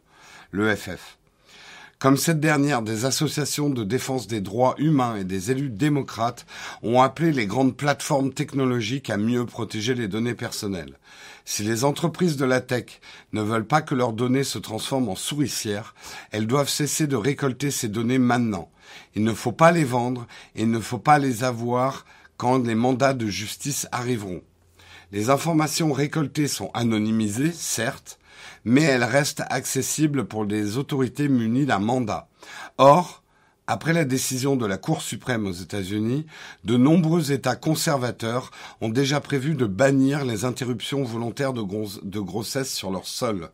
l'EFF. 0.52 1.18
Comme 2.00 2.16
cette 2.16 2.40
dernière, 2.40 2.80
des 2.80 3.04
associations 3.04 3.68
de 3.68 3.84
défense 3.84 4.26
des 4.26 4.40
droits 4.40 4.74
humains 4.78 5.16
et 5.16 5.24
des 5.24 5.50
élus 5.50 5.68
démocrates 5.68 6.46
ont 6.82 7.02
appelé 7.02 7.30
les 7.30 7.44
grandes 7.44 7.76
plateformes 7.76 8.32
technologiques 8.32 9.10
à 9.10 9.18
mieux 9.18 9.44
protéger 9.44 9.94
les 9.94 10.08
données 10.08 10.34
personnelles. 10.34 10.96
Si 11.44 11.62
les 11.62 11.84
entreprises 11.84 12.36
de 12.36 12.44
la 12.44 12.60
tech 12.60 13.00
ne 13.32 13.42
veulent 13.42 13.66
pas 13.66 13.82
que 13.82 13.94
leurs 13.94 14.12
données 14.12 14.44
se 14.44 14.58
transforment 14.58 15.10
en 15.10 15.16
souricières, 15.16 15.94
elles 16.30 16.46
doivent 16.46 16.68
cesser 16.68 17.06
de 17.06 17.16
récolter 17.16 17.70
ces 17.70 17.88
données 17.88 18.18
maintenant. 18.18 18.70
Il 19.14 19.24
ne 19.24 19.32
faut 19.32 19.52
pas 19.52 19.72
les 19.72 19.84
vendre 19.84 20.26
et 20.54 20.62
il 20.62 20.70
ne 20.70 20.80
faut 20.80 20.98
pas 20.98 21.18
les 21.18 21.44
avoir 21.44 22.04
quand 22.36 22.64
les 22.64 22.74
mandats 22.74 23.14
de 23.14 23.26
justice 23.26 23.86
arriveront. 23.92 24.42
Les 25.12 25.28
informations 25.28 25.92
récoltées 25.92 26.48
sont 26.48 26.70
anonymisées, 26.72 27.52
certes, 27.52 28.18
mais 28.64 28.82
elles 28.82 29.04
restent 29.04 29.42
accessibles 29.50 30.24
pour 30.26 30.44
les 30.44 30.76
autorités 30.76 31.28
munies 31.28 31.66
d'un 31.66 31.80
mandat. 31.80 32.28
Or, 32.78 33.22
après 33.70 33.92
la 33.92 34.04
décision 34.04 34.56
de 34.56 34.66
la 34.66 34.78
Cour 34.78 35.00
suprême 35.00 35.46
aux 35.46 35.52
États-Unis, 35.52 36.26
de 36.64 36.76
nombreux 36.76 37.30
États 37.30 37.54
conservateurs 37.54 38.50
ont 38.80 38.88
déjà 38.88 39.20
prévu 39.20 39.54
de 39.54 39.64
bannir 39.64 40.24
les 40.24 40.44
interruptions 40.44 41.04
volontaires 41.04 41.52
de, 41.52 42.18
grossesse 42.20 42.74
sur 42.74 42.90
leur 42.90 43.06
sol. 43.06 43.50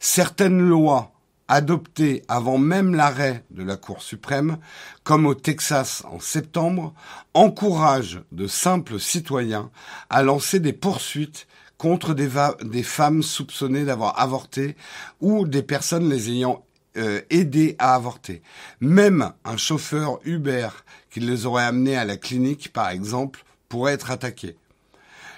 Certaines 0.00 0.58
lois 0.58 1.12
adoptées 1.48 2.22
avant 2.28 2.56
même 2.56 2.94
l'arrêt 2.94 3.44
de 3.50 3.62
la 3.62 3.76
Cour 3.76 4.00
suprême, 4.00 4.56
comme 5.04 5.26
au 5.26 5.34
Texas 5.34 6.02
en 6.10 6.18
septembre, 6.18 6.94
encouragent 7.34 8.22
de 8.32 8.46
simples 8.46 8.98
citoyens 8.98 9.70
à 10.08 10.22
lancer 10.22 10.60
des 10.60 10.72
poursuites 10.72 11.46
contre 11.76 12.14
des, 12.14 12.82
femmes 12.82 13.22
soupçonnées 13.22 13.84
d'avoir 13.84 14.18
avorté 14.18 14.76
ou 15.20 15.46
des 15.46 15.62
personnes 15.62 16.08
les 16.08 16.30
ayant 16.30 16.64
euh, 16.96 17.20
aider 17.30 17.76
à 17.78 17.94
avorter. 17.94 18.42
Même 18.80 19.32
un 19.44 19.56
chauffeur 19.56 20.20
Uber 20.24 20.68
qui 21.10 21.20
les 21.20 21.46
aurait 21.46 21.64
amenés 21.64 21.96
à 21.96 22.04
la 22.04 22.16
clinique, 22.16 22.72
par 22.72 22.88
exemple, 22.90 23.44
pourrait 23.68 23.92
être 23.92 24.10
attaqué. 24.10 24.56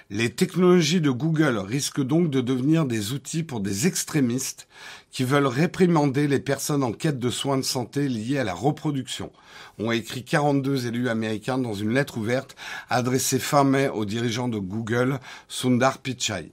Les 0.09 0.29
technologies 0.29 0.99
de 0.99 1.09
Google 1.09 1.57
risquent 1.57 2.03
donc 2.03 2.29
de 2.29 2.41
devenir 2.41 2.85
des 2.85 3.13
outils 3.13 3.43
pour 3.43 3.61
des 3.61 3.87
extrémistes 3.87 4.67
qui 5.09 5.23
veulent 5.23 5.47
réprimander 5.47 6.27
les 6.27 6.39
personnes 6.39 6.83
en 6.83 6.91
quête 6.91 7.17
de 7.17 7.29
soins 7.29 7.57
de 7.57 7.61
santé 7.61 8.09
liés 8.09 8.37
à 8.37 8.43
la 8.43 8.53
reproduction, 8.53 9.31
ont 9.79 9.91
écrit 9.91 10.23
42 10.25 10.87
élus 10.87 11.07
américains 11.07 11.57
dans 11.57 11.73
une 11.73 11.93
lettre 11.93 12.17
ouverte 12.17 12.57
adressée 12.89 13.39
fin 13.39 13.63
mai 13.63 13.87
aux 13.87 14.03
dirigeants 14.03 14.49
de 14.49 14.59
Google, 14.59 15.19
Sundar 15.47 15.97
Pichai. 15.99 16.51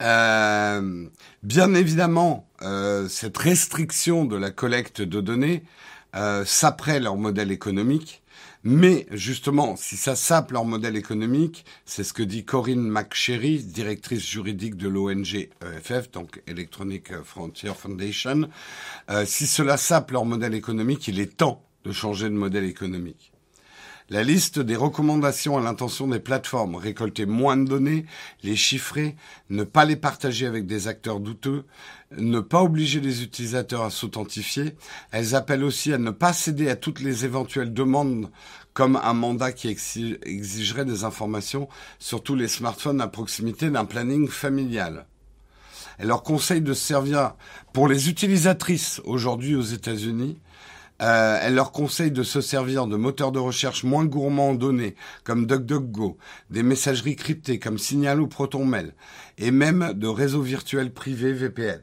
Euh, 0.00 1.06
bien 1.42 1.74
évidemment, 1.74 2.48
euh, 2.62 3.08
cette 3.08 3.36
restriction 3.36 4.24
de 4.24 4.36
la 4.36 4.50
collecte 4.50 5.02
de 5.02 5.20
données 5.20 5.62
euh, 6.16 6.44
leur 7.00 7.16
modèle 7.16 7.52
économique. 7.52 8.22
Mais 8.62 9.06
justement, 9.10 9.74
si 9.76 9.96
ça 9.96 10.14
sape 10.14 10.52
leur 10.52 10.66
modèle 10.66 10.96
économique, 10.96 11.64
c'est 11.86 12.04
ce 12.04 12.12
que 12.12 12.22
dit 12.22 12.44
Corinne 12.44 12.86
McSherry, 12.90 13.62
directrice 13.62 14.26
juridique 14.26 14.76
de 14.76 14.88
l'ONG 14.88 15.48
EFF, 15.62 16.10
donc 16.10 16.42
Electronic 16.46 17.22
Frontier 17.22 17.72
Foundation, 17.74 18.50
euh, 19.10 19.24
si 19.24 19.46
cela 19.46 19.78
sape 19.78 20.10
leur 20.10 20.26
modèle 20.26 20.54
économique, 20.54 21.08
il 21.08 21.20
est 21.20 21.38
temps 21.38 21.64
de 21.84 21.92
changer 21.92 22.28
de 22.28 22.34
modèle 22.34 22.64
économique. 22.64 23.32
La 24.12 24.24
liste 24.24 24.58
des 24.58 24.74
recommandations 24.74 25.56
à 25.56 25.60
l'intention 25.60 26.08
des 26.08 26.18
plateformes, 26.18 26.74
récolter 26.74 27.26
moins 27.26 27.56
de 27.56 27.68
données, 27.68 28.06
les 28.42 28.56
chiffrer, 28.56 29.14
ne 29.50 29.62
pas 29.62 29.84
les 29.84 29.94
partager 29.94 30.48
avec 30.48 30.66
des 30.66 30.88
acteurs 30.88 31.20
douteux, 31.20 31.64
ne 32.18 32.40
pas 32.40 32.60
obliger 32.60 32.98
les 32.98 33.22
utilisateurs 33.22 33.84
à 33.84 33.90
s'authentifier. 33.90 34.74
Elles 35.12 35.36
appellent 35.36 35.62
aussi 35.62 35.92
à 35.92 35.98
ne 35.98 36.10
pas 36.10 36.32
céder 36.32 36.68
à 36.68 36.74
toutes 36.74 36.98
les 36.98 37.24
éventuelles 37.24 37.72
demandes 37.72 38.32
comme 38.72 38.96
un 38.96 39.12
mandat 39.12 39.52
qui 39.52 39.68
exigerait 39.68 40.84
des 40.84 41.04
informations 41.04 41.68
sur 42.00 42.20
tous 42.20 42.34
les 42.34 42.48
smartphones 42.48 43.00
à 43.00 43.06
proximité 43.06 43.70
d'un 43.70 43.84
planning 43.84 44.26
familial. 44.26 45.06
Elles 45.98 46.08
leur 46.08 46.24
conseillent 46.24 46.62
de 46.62 46.74
servir 46.74 47.34
pour 47.72 47.86
les 47.86 48.08
utilisatrices 48.08 49.00
aujourd'hui 49.04 49.54
aux 49.54 49.62
États-Unis 49.62 50.40
euh, 51.00 51.38
elle 51.40 51.54
leur 51.54 51.72
conseille 51.72 52.10
de 52.10 52.22
se 52.22 52.40
servir 52.40 52.86
de 52.86 52.96
moteurs 52.96 53.32
de 53.32 53.38
recherche 53.38 53.84
moins 53.84 54.04
gourmands 54.04 54.50
en 54.50 54.54
données, 54.54 54.96
comme 55.24 55.46
DuckDuckGo, 55.46 56.18
des 56.50 56.62
messageries 56.62 57.16
cryptées 57.16 57.58
comme 57.58 57.78
Signal 57.78 58.20
ou 58.20 58.28
ProtonMail, 58.28 58.92
et 59.38 59.50
même 59.50 59.92
de 59.94 60.08
réseaux 60.08 60.42
virtuels 60.42 60.92
privés 60.92 61.32
VPN. 61.32 61.82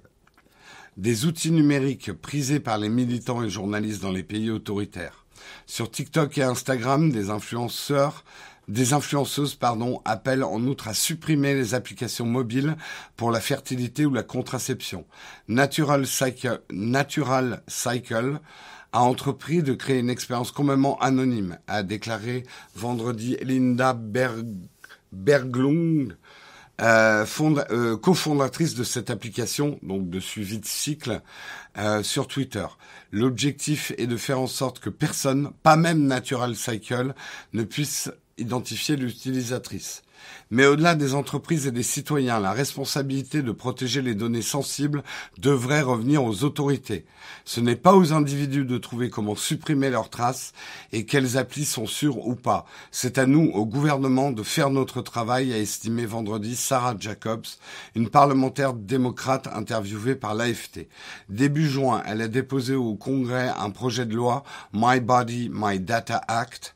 Des 0.97 1.25
outils 1.25 1.51
numériques 1.51 2.11
prisés 2.13 2.59
par 2.59 2.77
les 2.77 2.89
militants 2.89 3.43
et 3.43 3.49
journalistes 3.49 4.01
dans 4.01 4.11
les 4.11 4.23
pays 4.23 4.49
autoritaires. 4.49 5.25
Sur 5.65 5.89
TikTok 5.89 6.37
et 6.37 6.43
Instagram, 6.43 7.11
des 7.11 7.29
influenceurs 7.29 8.23
des 8.67 8.93
influenceuses 8.93 9.55
pardon, 9.55 10.01
appellent 10.05 10.43
en 10.43 10.61
outre 10.63 10.87
à 10.87 10.93
supprimer 10.93 11.53
les 11.53 11.73
applications 11.73 12.25
mobiles 12.25 12.75
pour 13.15 13.31
la 13.31 13.39
fertilité 13.39 14.05
ou 14.05 14.13
la 14.13 14.23
contraception. 14.23 15.05
Natural 15.47 16.05
Cycle, 16.05 16.61
Natural 16.71 17.63
Cycle 17.67 18.39
a 18.93 19.01
entrepris 19.01 19.63
de 19.63 19.73
créer 19.73 19.99
une 19.99 20.09
expérience 20.09 20.51
complètement 20.51 20.99
anonyme, 20.99 21.57
a 21.67 21.83
déclaré 21.83 22.43
vendredi 22.75 23.37
Linda 23.41 23.97
Berglund, 25.11 26.17
euh, 26.79 27.25
euh, 27.71 27.97
cofondatrice 27.97 28.75
de 28.75 28.83
cette 28.83 29.09
application, 29.09 29.79
donc 29.81 30.09
de 30.09 30.19
suivi 30.19 30.59
de 30.59 30.65
cycle, 30.65 31.21
euh, 31.77 32.03
sur 32.03 32.27
Twitter. 32.27 32.65
L'objectif 33.11 33.93
est 33.97 34.07
de 34.07 34.17
faire 34.17 34.39
en 34.39 34.47
sorte 34.47 34.79
que 34.79 34.89
personne, 34.89 35.51
pas 35.63 35.75
même 35.75 36.05
Natural 36.05 36.55
Cycle, 36.55 37.13
ne 37.53 37.63
puisse 37.63 38.11
identifier 38.37 38.95
l'utilisatrice. 38.95 40.03
Mais 40.49 40.65
au-delà 40.65 40.95
des 40.95 41.13
entreprises 41.13 41.67
et 41.67 41.71
des 41.71 41.83
citoyens, 41.83 42.39
la 42.39 42.51
responsabilité 42.51 43.41
de 43.41 43.51
protéger 43.51 44.01
les 44.01 44.15
données 44.15 44.41
sensibles 44.41 45.03
devrait 45.37 45.81
revenir 45.81 46.23
aux 46.23 46.43
autorités. 46.43 47.05
Ce 47.45 47.59
n'est 47.59 47.75
pas 47.75 47.95
aux 47.95 48.13
individus 48.13 48.65
de 48.65 48.77
trouver 48.77 49.09
comment 49.09 49.35
supprimer 49.35 49.89
leurs 49.89 50.09
traces 50.09 50.53
et 50.91 51.05
quelles 51.05 51.37
applis 51.37 51.65
sont 51.65 51.85
sûres 51.85 52.25
ou 52.25 52.35
pas. 52.35 52.65
C'est 52.91 53.17
à 53.17 53.25
nous, 53.25 53.51
au 53.53 53.65
gouvernement, 53.65 54.31
de 54.31 54.43
faire 54.43 54.69
notre 54.69 55.01
travail, 55.01 55.53
a 55.53 55.57
estimé 55.57 56.05
vendredi 56.05 56.55
Sarah 56.55 56.95
Jacobs, 56.97 57.45
une 57.95 58.09
parlementaire 58.09 58.73
démocrate 58.73 59.47
interviewée 59.53 60.15
par 60.15 60.33
l'AFT. 60.33 60.87
Début 61.29 61.67
juin, 61.67 62.03
elle 62.05 62.21
a 62.21 62.27
déposé 62.27 62.75
au 62.75 62.95
Congrès 62.95 63.51
un 63.57 63.69
projet 63.69 64.05
de 64.05 64.15
loi 64.15 64.43
My 64.73 64.99
Body, 64.99 65.49
My 65.51 65.79
Data 65.79 66.21
Act 66.27 66.75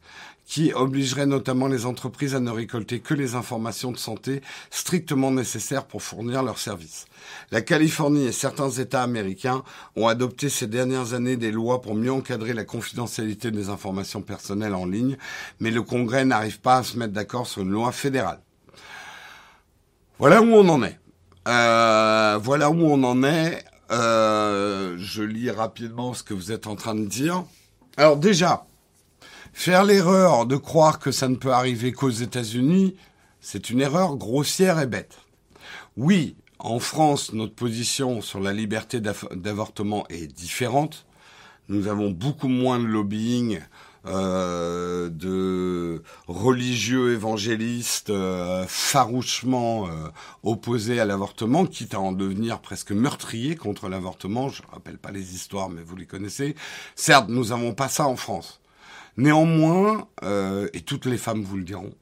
qui 0.52 0.74
obligerait 0.74 1.28
notamment 1.28 1.68
les 1.68 1.86
entreprises 1.86 2.36
à 2.36 2.42
ne 2.42 2.52
récolter 2.52 3.00
que 3.00 3.14
les 3.14 3.36
informations 3.36 3.94
de 3.94 3.98
santé 3.98 4.42
strictement 4.70 5.32
nécessaires 5.32 5.86
pour 5.86 6.04
fournir 6.04 6.44
leurs 6.44 6.58
services. 6.58 7.06
La 7.52 7.62
Californie 7.62 8.26
et 8.26 8.34
certains 8.34 8.70
États 8.70 9.02
américains 9.02 9.64
ont 9.96 10.10
adopté 10.10 10.50
ces 10.50 10.68
dernières 10.68 11.14
années 11.14 11.38
des 11.38 11.54
lois 11.54 11.82
pour 11.82 11.96
mieux 11.96 12.12
encadrer 12.12 12.52
la 12.52 12.66
confidentialité 12.66 13.50
des 13.50 13.70
informations 13.70 14.22
personnelles 14.22 14.76
en 14.76 14.86
ligne, 14.86 15.16
mais 15.62 15.72
le 15.72 15.84
Congrès 15.84 16.26
n'arrive 16.26 16.60
pas 16.60 16.80
à 16.80 16.84
se 16.84 16.98
mettre 16.98 17.14
d'accord 17.14 17.48
sur 17.48 17.62
une 17.62 17.72
loi 17.72 17.94
fédérale. 17.94 18.42
Voilà 20.20 20.42
où 20.42 20.54
on 20.54 20.68
en 20.68 20.84
est. 20.84 21.00
Euh, 21.48 22.38
voilà 22.44 22.70
où 22.72 22.84
on 22.84 23.02
en 23.06 23.24
est. 23.24 23.64
Euh, 23.90 24.96
je 24.98 25.24
lis 25.24 25.50
rapidement 25.50 26.14
ce 26.14 26.24
que 26.24 26.34
vous 26.34 26.52
êtes 26.52 26.68
en 26.68 26.76
train 26.76 26.96
de 26.96 27.06
dire. 27.06 27.46
Alors 27.96 28.18
déjà, 28.18 28.66
Faire 29.54 29.84
l'erreur 29.84 30.46
de 30.46 30.56
croire 30.56 31.00
que 31.00 31.12
ça 31.12 31.28
ne 31.28 31.36
peut 31.36 31.52
arriver 31.52 31.92
qu'aux 31.92 32.10
États-Unis, 32.10 32.96
c'est 33.42 33.70
une 33.70 33.82
erreur 33.82 34.16
grossière 34.16 34.80
et 34.80 34.88
bête. 34.88 35.18
Oui, 35.98 36.36
en 36.60 36.80
France, 36.80 37.34
notre 37.34 37.56
position 37.56 38.22
sur 38.22 38.40
la 38.40 38.54
liberté 38.54 39.02
d'avortement 39.02 40.06
est 40.10 40.28
différente. 40.28 41.06
Nous 41.70 41.88
avons 41.88 42.12
beaucoup 42.12 42.48
moins 42.48 42.80
de 42.80 42.86
lobbying 42.86 43.60
euh, 44.08 45.10
de 45.10 46.02
religieux 46.28 47.14
évangélistes 47.14 48.10
euh, 48.10 48.66
farouchement 48.68 49.88
euh, 49.88 50.08
opposés 50.44 51.00
à 51.00 51.06
l'avortement, 51.06 51.66
quitte 51.66 51.94
à 51.94 52.00
en 52.00 52.12
devenir 52.12 52.62
presque 52.62 52.92
meurtriers 52.92 53.56
contre 53.56 53.90
l'avortement. 53.90 54.50
Je 54.50 54.64
ne 54.64 54.68
rappelle 54.72 54.98
pas 54.98 55.12
les 55.12 55.36
histoires, 55.36 55.70
mais 55.70 55.84
vous 55.84 55.96
les 55.96 56.08
connaissez. 56.08 56.56
Certes, 56.96 57.30
nous 57.30 57.46
n'avons 57.50 57.74
pas 57.74 57.90
ça 57.90 58.08
en 58.08 58.16
France. 58.16 58.61
Néanmoins, 59.18 60.08
euh, 60.24 60.70
et 60.74 60.82
toutes 60.82 61.06
les 61.06 61.18
femmes 61.18 61.44
vous 61.44 61.58
le 61.58 61.64
diront, 61.64 61.94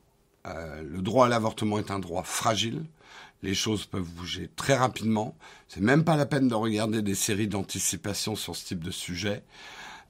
euh, 0.47 0.83
le 0.83 1.01
droit 1.01 1.25
à 1.25 1.29
l'avortement 1.29 1.79
est 1.79 1.91
un 1.91 1.99
droit 1.99 2.23
fragile. 2.23 2.85
Les 3.41 3.53
choses 3.53 3.85
peuvent 3.85 4.09
bouger 4.09 4.49
très 4.55 4.75
rapidement. 4.75 5.35
C'est 5.67 5.81
même 5.81 6.03
pas 6.03 6.15
la 6.15 6.25
peine 6.25 6.47
de 6.47 6.55
regarder 6.55 7.01
des 7.01 7.15
séries 7.15 7.47
d'anticipation 7.47 8.35
sur 8.35 8.55
ce 8.55 8.65
type 8.65 8.83
de 8.83 8.91
sujet. 8.91 9.43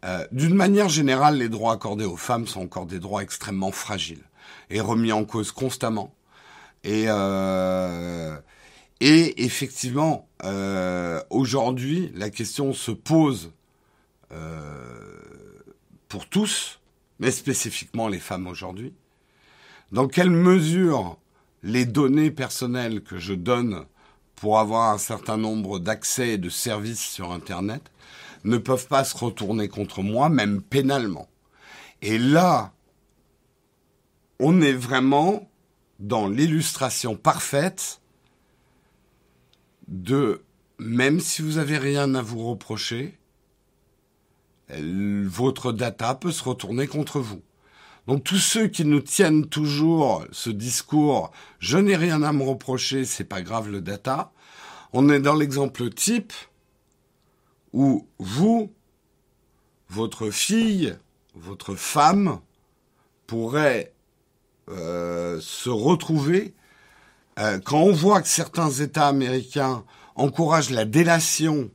Euh, 0.03 0.25
D'une 0.31 0.55
manière 0.55 0.89
générale, 0.89 1.37
les 1.37 1.49
droits 1.49 1.73
accordés 1.73 2.05
aux 2.05 2.17
femmes 2.17 2.47
sont 2.47 2.61
encore 2.61 2.85
des 2.85 2.99
droits 2.99 3.21
extrêmement 3.21 3.71
fragiles 3.71 4.23
et 4.69 4.81
remis 4.81 5.11
en 5.11 5.25
cause 5.25 5.51
constamment. 5.51 6.13
Et, 6.83 7.07
effectivement, 9.01 10.27
aujourd'hui, 11.29 12.11
la 12.15 12.29
question 12.29 12.73
se 12.73 12.91
pose 12.91 13.51
pour 16.07 16.27
tous 16.29 16.78
mais 17.19 17.31
spécifiquement 17.31 18.07
les 18.07 18.19
femmes 18.19 18.47
aujourd'hui 18.47 18.93
Dans 19.91 20.07
quelle 20.07 20.29
mesure 20.29 21.17
les 21.63 21.85
données 21.85 22.31
personnelles 22.31 23.01
que 23.03 23.17
je 23.17 23.33
donne 23.33 23.85
pour 24.35 24.59
avoir 24.59 24.93
un 24.93 24.97
certain 24.97 25.37
nombre 25.37 25.79
d'accès 25.79 26.29
et 26.29 26.37
de 26.37 26.49
services 26.49 27.05
sur 27.05 27.31
Internet 27.31 27.91
ne 28.45 28.57
peuvent 28.57 28.87
pas 28.87 29.03
se 29.03 29.17
retourner 29.17 29.67
contre 29.67 30.01
moi, 30.01 30.29
même 30.29 30.61
pénalement. 30.61 31.27
Et 32.01 32.17
là, 32.17 32.71
on 34.39 34.61
est 34.61 34.73
vraiment 34.73 35.49
dans 35.99 36.29
l'illustration 36.29 37.17
parfaite 37.17 37.99
de 39.89 40.41
même 40.77 41.19
si 41.19 41.41
vous 41.41 41.57
avez 41.57 41.77
rien 41.77 42.15
à 42.15 42.21
vous 42.21 42.49
reprocher, 42.49 43.18
votre 44.71 45.71
data 45.71 46.15
peut 46.15 46.31
se 46.31 46.43
retourner 46.43 46.87
contre 46.87 47.19
vous. 47.19 47.41
Donc 48.07 48.23
tous 48.23 48.37
ceux 48.37 48.67
qui 48.67 48.85
nous 48.85 49.01
tiennent 49.01 49.47
toujours 49.47 50.25
ce 50.31 50.49
discours 50.49 51.31
je 51.59 51.77
n'ai 51.77 51.95
rien 51.95 52.23
à 52.23 52.33
me 52.33 52.43
reprocher, 52.43 53.05
c'est 53.05 53.23
pas 53.23 53.41
grave 53.41 53.69
le 53.69 53.81
data, 53.81 54.31
on 54.93 55.09
est 55.09 55.19
dans 55.19 55.35
l'exemple 55.35 55.89
type 55.89 56.33
où 57.73 58.07
vous, 58.17 58.73
votre 59.89 60.31
fille, 60.31 60.95
votre 61.35 61.75
femme 61.75 62.39
pourrait 63.27 63.93
euh, 64.69 65.39
se 65.39 65.69
retrouver 65.69 66.55
euh, 67.37 67.59
quand 67.59 67.79
on 67.79 67.93
voit 67.93 68.21
que 68.21 68.27
certains 68.27 68.69
États 68.69 69.07
américains 69.07 69.83
encouragent 70.15 70.71
la 70.71 70.85
délation 70.85 71.69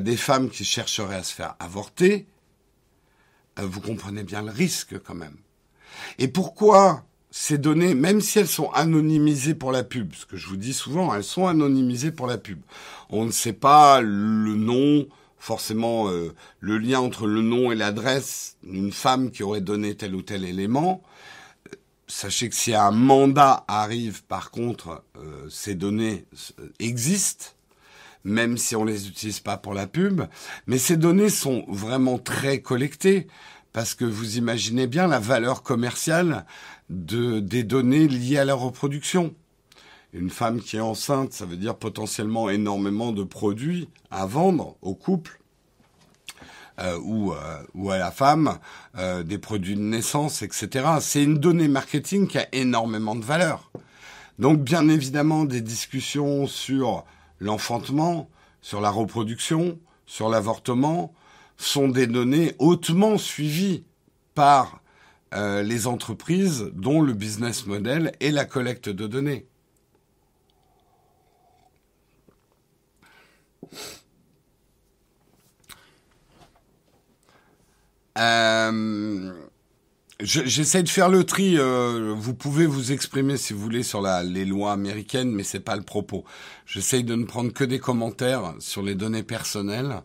des 0.00 0.16
femmes 0.16 0.50
qui 0.50 0.64
chercheraient 0.64 1.16
à 1.16 1.22
se 1.22 1.34
faire 1.34 1.56
avorter, 1.58 2.26
euh, 3.58 3.66
vous 3.66 3.80
comprenez 3.80 4.22
bien 4.22 4.42
le 4.42 4.50
risque 4.50 4.98
quand 5.02 5.14
même. 5.14 5.36
Et 6.18 6.28
pourquoi 6.28 7.04
ces 7.30 7.58
données, 7.58 7.94
même 7.94 8.20
si 8.20 8.38
elles 8.38 8.48
sont 8.48 8.70
anonymisées 8.70 9.54
pour 9.54 9.72
la 9.72 9.82
pub, 9.82 10.14
ce 10.14 10.24
que 10.24 10.36
je 10.36 10.46
vous 10.46 10.56
dis 10.56 10.72
souvent, 10.72 11.14
elles 11.14 11.24
sont 11.24 11.46
anonymisées 11.46 12.12
pour 12.12 12.26
la 12.26 12.38
pub. 12.38 12.60
On 13.10 13.24
ne 13.24 13.32
sait 13.32 13.52
pas 13.52 14.00
le 14.00 14.54
nom, 14.54 15.06
forcément 15.38 16.08
euh, 16.08 16.32
le 16.60 16.78
lien 16.78 17.00
entre 17.00 17.26
le 17.26 17.42
nom 17.42 17.72
et 17.72 17.74
l'adresse 17.74 18.56
d'une 18.62 18.92
femme 18.92 19.30
qui 19.30 19.42
aurait 19.42 19.60
donné 19.60 19.96
tel 19.96 20.14
ou 20.14 20.22
tel 20.22 20.44
élément. 20.44 21.02
Sachez 22.06 22.48
que 22.48 22.54
si 22.54 22.74
un 22.74 22.92
mandat 22.92 23.64
arrive, 23.66 24.22
par 24.24 24.50
contre, 24.50 25.02
euh, 25.16 25.48
ces 25.50 25.74
données 25.74 26.26
existent 26.78 27.46
même 28.24 28.58
si 28.58 28.74
on 28.74 28.84
les 28.84 29.08
utilise 29.08 29.40
pas 29.40 29.56
pour 29.56 29.74
la 29.74 29.86
pub. 29.86 30.22
Mais 30.66 30.78
ces 30.78 30.96
données 30.96 31.28
sont 31.28 31.64
vraiment 31.68 32.18
très 32.18 32.60
collectées 32.60 33.26
parce 33.72 33.94
que 33.94 34.04
vous 34.04 34.38
imaginez 34.38 34.86
bien 34.86 35.06
la 35.06 35.18
valeur 35.18 35.62
commerciale 35.62 36.46
de, 36.90 37.40
des 37.40 37.64
données 37.64 38.08
liées 38.08 38.38
à 38.38 38.44
la 38.44 38.54
reproduction. 38.54 39.34
Une 40.12 40.30
femme 40.30 40.60
qui 40.60 40.76
est 40.76 40.80
enceinte, 40.80 41.32
ça 41.32 41.44
veut 41.44 41.56
dire 41.56 41.74
potentiellement 41.74 42.48
énormément 42.48 43.10
de 43.10 43.24
produits 43.24 43.88
à 44.10 44.26
vendre 44.26 44.76
au 44.80 44.94
couple. 44.94 45.40
Euh, 46.80 46.98
ou, 47.04 47.32
euh, 47.32 47.62
ou 47.74 47.92
à 47.92 47.98
la 47.98 48.10
femme, 48.10 48.58
euh, 48.98 49.22
des 49.22 49.38
produits 49.38 49.76
de 49.76 49.80
naissance, 49.80 50.42
etc. 50.42 50.84
C'est 51.00 51.22
une 51.22 51.38
donnée 51.38 51.68
marketing 51.68 52.26
qui 52.26 52.36
a 52.36 52.48
énormément 52.52 53.14
de 53.14 53.24
valeur. 53.24 53.70
Donc 54.40 54.58
bien 54.58 54.88
évidemment 54.88 55.44
des 55.44 55.60
discussions 55.60 56.48
sur 56.48 57.04
l'enfantement, 57.40 58.28
sur 58.60 58.80
la 58.80 58.90
reproduction, 58.90 59.78
sur 60.06 60.28
l'avortement, 60.28 61.14
sont 61.56 61.88
des 61.88 62.06
données 62.06 62.54
hautement 62.58 63.18
suivies 63.18 63.84
par 64.34 64.80
euh, 65.34 65.62
les 65.62 65.86
entreprises 65.86 66.70
dont 66.74 67.00
le 67.00 67.12
business 67.12 67.66
model 67.66 68.12
est 68.20 68.30
la 68.30 68.44
collecte 68.44 68.88
de 68.88 69.06
données. 69.06 69.46
Euh, 78.16 79.32
J'essaie 80.20 80.82
de 80.82 80.88
faire 80.88 81.08
le 81.08 81.24
tri. 81.24 81.58
Euh, 81.58 82.14
vous 82.16 82.34
pouvez 82.34 82.66
vous 82.66 82.92
exprimer 82.92 83.36
si 83.36 83.52
vous 83.52 83.60
voulez 83.60 83.82
sur 83.82 84.00
la, 84.00 84.22
les 84.22 84.44
lois 84.44 84.72
américaines, 84.72 85.30
mais 85.32 85.42
c'est 85.42 85.60
pas 85.60 85.76
le 85.76 85.82
propos. 85.82 86.24
J'essaie 86.66 87.02
de 87.02 87.14
ne 87.16 87.24
prendre 87.24 87.52
que 87.52 87.64
des 87.64 87.80
commentaires 87.80 88.54
sur 88.60 88.82
les 88.82 88.94
données 88.94 89.24
personnelles. 89.24 90.02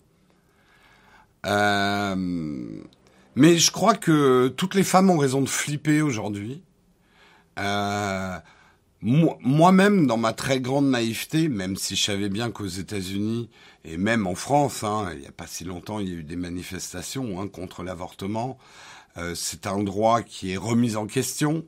Euh, 1.45 2.15
mais 3.35 3.57
je 3.57 3.71
crois 3.71 3.95
que 3.95 4.49
toutes 4.49 4.75
les 4.75 4.83
femmes 4.83 5.09
ont 5.09 5.17
raison 5.17 5.41
de 5.41 5.49
flipper 5.49 6.01
aujourd'hui 6.01 6.63
Euh, 7.59 8.37
moi-même, 9.01 10.07
dans 10.07 10.17
ma 10.17 10.33
très 10.33 10.59
grande 10.61 10.89
naïveté, 10.89 11.49
même 11.49 11.75
si 11.77 11.95
je 11.95 12.03
savais 12.03 12.29
bien 12.29 12.51
qu'aux 12.51 12.67
États-Unis 12.67 13.49
et 13.85 13.97
même 13.97 14.27
en 14.27 14.35
France, 14.35 14.83
hein, 14.83 15.09
il 15.13 15.19
n'y 15.21 15.27
a 15.27 15.31
pas 15.31 15.47
si 15.47 15.63
longtemps, 15.63 15.99
il 15.99 16.09
y 16.09 16.11
a 16.11 16.15
eu 16.15 16.23
des 16.23 16.35
manifestations 16.35 17.41
hein, 17.41 17.47
contre 17.47 17.83
l'avortement. 17.83 18.57
Euh, 19.19 19.35
c'est 19.35 19.67
un 19.67 19.83
droit 19.83 20.21
qui 20.21 20.53
est 20.53 20.57
remis 20.57 20.95
en 20.95 21.05
question. 21.05 21.65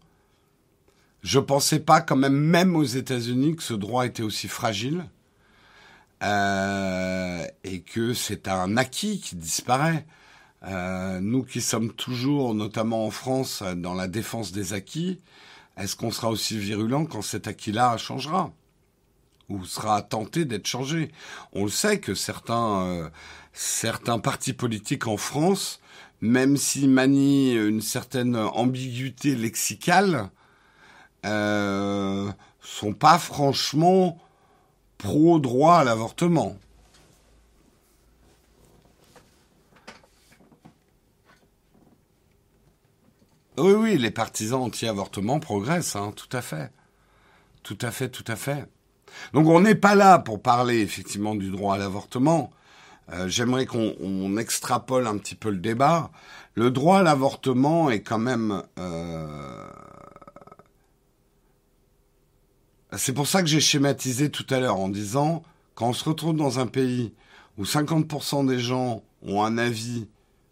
Je 1.21 1.39
pensais 1.39 1.79
pas, 1.79 2.01
quand 2.01 2.15
même, 2.15 2.37
même 2.37 2.75
aux 2.75 2.83
États-Unis, 2.83 3.55
que 3.55 3.63
ce 3.63 3.73
droit 3.73 4.05
était 4.05 4.23
aussi 4.23 4.47
fragile 4.47 5.05
euh, 6.23 7.45
et 7.63 7.81
que 7.81 8.13
c'est 8.13 8.47
un 8.47 8.77
acquis 8.77 9.19
qui 9.19 9.35
disparaît. 9.35 10.05
Euh, 10.63 11.19
nous 11.19 11.43
qui 11.43 11.61
sommes 11.61 11.91
toujours, 11.91 12.53
notamment 12.53 13.05
en 13.05 13.11
France, 13.11 13.63
dans 13.75 13.95
la 13.95 14.07
défense 14.07 14.51
des 14.51 14.73
acquis, 14.73 15.19
est-ce 15.77 15.95
qu'on 15.95 16.11
sera 16.11 16.29
aussi 16.29 16.57
virulent 16.57 17.05
quand 17.05 17.21
cet 17.21 17.47
acquis-là 17.47 17.97
changera 17.97 18.53
ou 19.49 19.65
sera 19.65 20.01
tenté 20.01 20.45
d'être 20.45 20.67
changé? 20.67 21.11
On 21.53 21.63
le 21.63 21.71
sait 21.71 21.99
que 21.99 22.13
certains, 22.13 23.11
certains 23.53 24.19
partis 24.19 24.53
politiques 24.53 25.07
en 25.07 25.17
France, 25.17 25.80
même 26.21 26.55
s'ils 26.57 26.89
manient 26.89 27.55
une 27.55 27.81
certaine 27.81 28.35
ambiguïté 28.35 29.35
lexicale, 29.35 30.29
euh, 31.25 32.31
sont 32.61 32.93
pas 32.93 33.17
franchement 33.17 34.17
pro 34.97 35.39
droit 35.39 35.77
à 35.77 35.83
l'avortement. 35.83 36.57
Oui, 43.57 43.73
oui, 43.73 43.97
les 43.97 44.11
partisans 44.11 44.61
anti-avortement 44.61 45.39
progressent, 45.39 45.95
hein, 45.95 46.13
tout 46.15 46.35
à 46.35 46.41
fait. 46.41 46.71
Tout 47.63 47.77
à 47.81 47.91
fait, 47.91 48.09
tout 48.09 48.23
à 48.27 48.35
fait. 48.35 48.65
Donc 49.33 49.47
on 49.47 49.61
n'est 49.61 49.75
pas 49.75 49.93
là 49.93 50.19
pour 50.19 50.41
parler 50.41 50.79
effectivement 50.79 51.35
du 51.35 51.51
droit 51.51 51.75
à 51.75 51.77
l'avortement. 51.77 52.51
Euh, 53.11 53.27
j'aimerais 53.27 53.65
qu'on 53.65 54.37
extrapole 54.37 55.07
un 55.07 55.17
petit 55.17 55.35
peu 55.35 55.49
le 55.49 55.57
débat. 55.57 56.11
Le 56.55 56.71
droit 56.71 56.99
à 56.99 57.03
l'avortement 57.03 57.89
est 57.89 58.01
quand 58.01 58.19
même... 58.19 58.63
Euh, 58.79 59.67
c'est 62.97 63.13
pour 63.13 63.27
ça 63.27 63.41
que 63.41 63.47
j'ai 63.47 63.61
schématisé 63.61 64.29
tout 64.29 64.45
à 64.49 64.59
l'heure 64.59 64.79
en 64.79 64.89
disant, 64.89 65.43
quand 65.75 65.89
on 65.89 65.93
se 65.93 66.03
retrouve 66.07 66.35
dans 66.35 66.59
un 66.59 66.67
pays 66.67 67.13
où 67.57 67.63
50% 67.63 68.47
des 68.47 68.59
gens 68.59 69.03
ont 69.23 69.43
un 69.43 69.57
avis 69.57 70.07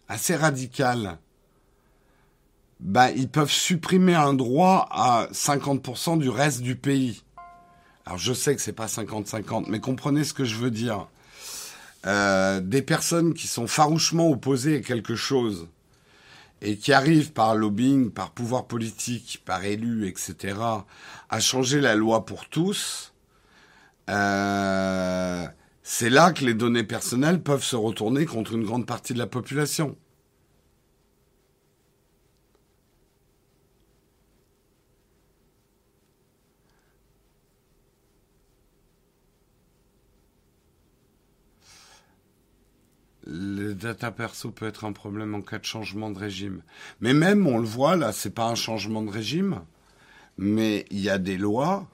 assez 0.07 0.35
radical 0.35 1.19
bah, 2.79 3.11
ils 3.11 3.29
peuvent 3.29 3.51
supprimer 3.51 4.15
un 4.15 4.33
droit 4.33 4.87
à 4.91 5.27
50% 5.31 6.17
du 6.17 6.29
reste 6.29 6.61
du 6.61 6.75
pays. 6.75 7.23
Alors 8.05 8.17
je 8.17 8.33
sais 8.33 8.55
que 8.55 8.61
c'est 8.61 8.73
pas 8.73 8.87
50-50, 8.87 9.65
mais 9.67 9.79
comprenez 9.79 10.23
ce 10.23 10.33
que 10.33 10.45
je 10.45 10.55
veux 10.55 10.71
dire. 10.71 11.07
Euh, 12.05 12.61
des 12.61 12.81
personnes 12.81 13.33
qui 13.33 13.47
sont 13.47 13.67
farouchement 13.67 14.29
opposées 14.29 14.77
à 14.77 14.79
quelque 14.79 15.15
chose 15.15 15.67
et 16.61 16.77
qui 16.77 16.93
arrivent 16.93 17.33
par 17.33 17.55
lobbying, 17.55 18.11
par 18.11 18.31
pouvoir 18.31 18.67
politique, 18.67 19.41
par 19.45 19.65
élu, 19.65 20.07
etc., 20.07 20.57
à 21.29 21.39
changer 21.39 21.81
la 21.81 21.95
loi 21.95 22.25
pour 22.25 22.47
tous, 22.47 23.13
euh, 24.09 25.45
c'est 25.83 26.09
là 26.09 26.31
que 26.31 26.45
les 26.45 26.53
données 26.53 26.83
personnelles 26.83 27.41
peuvent 27.41 27.63
se 27.63 27.75
retourner 27.75 28.25
contre 28.25 28.53
une 28.53 28.63
grande 28.63 28.85
partie 28.85 29.13
de 29.13 29.19
la 29.19 29.27
population. 29.27 29.95
Le 43.31 43.73
data 43.73 44.11
perso 44.11 44.49
peut 44.51 44.67
être 44.67 44.85
un 44.85 44.91
problème 44.91 45.35
en 45.35 45.41
cas 45.41 45.59
de 45.59 45.65
changement 45.65 46.09
de 46.09 46.17
régime. 46.17 46.63
Mais 46.99 47.13
même, 47.13 47.45
on 47.45 47.59
le 47.59 47.67
voit 47.67 47.95
là, 47.95 48.11
c'est 48.11 48.33
pas 48.33 48.45
un 48.45 48.55
changement 48.55 49.03
de 49.03 49.11
régime, 49.11 49.61
mais 50.37 50.85
il 50.89 50.99
y 50.99 51.09
a 51.09 51.17
des 51.17 51.37
lois, 51.37 51.87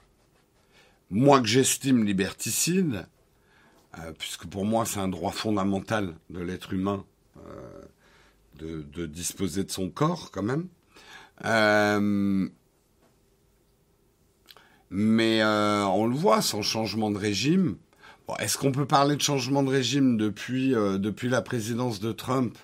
moi 1.10 1.40
que 1.40 1.46
j'estime 1.46 2.04
liberticide, 2.04 3.06
euh, 3.98 4.12
puisque 4.18 4.46
pour 4.46 4.64
moi 4.64 4.86
c'est 4.86 5.00
un 5.00 5.08
droit 5.08 5.32
fondamental 5.32 6.14
de 6.30 6.40
l'être 6.40 6.72
humain 6.72 7.04
euh, 7.38 8.82
de, 8.84 9.06
disposer 9.06 9.64
de 9.64 9.70
son 9.70 9.90
corps 9.90 10.30
quand 10.30 10.42
même. 10.42 10.68
Euh, 11.44 12.48
mais 14.88 15.44
on 15.44 16.06
le 16.06 16.14
voit, 16.14 16.40
sans 16.40 16.62
changement 16.62 17.10
de 17.10 17.18
régime, 17.18 17.76
est-ce 18.38 18.58
qu'on 18.58 18.72
peut 18.72 18.86
parler 18.86 19.16
de 19.16 19.22
changement 19.22 19.62
de 19.62 19.70
régime 19.70 20.16
depuis, 20.16 20.74
euh, 20.74 20.98
la 21.22 21.42
présidence 21.42 22.00
de 22.00 22.12
Trump 22.12 22.58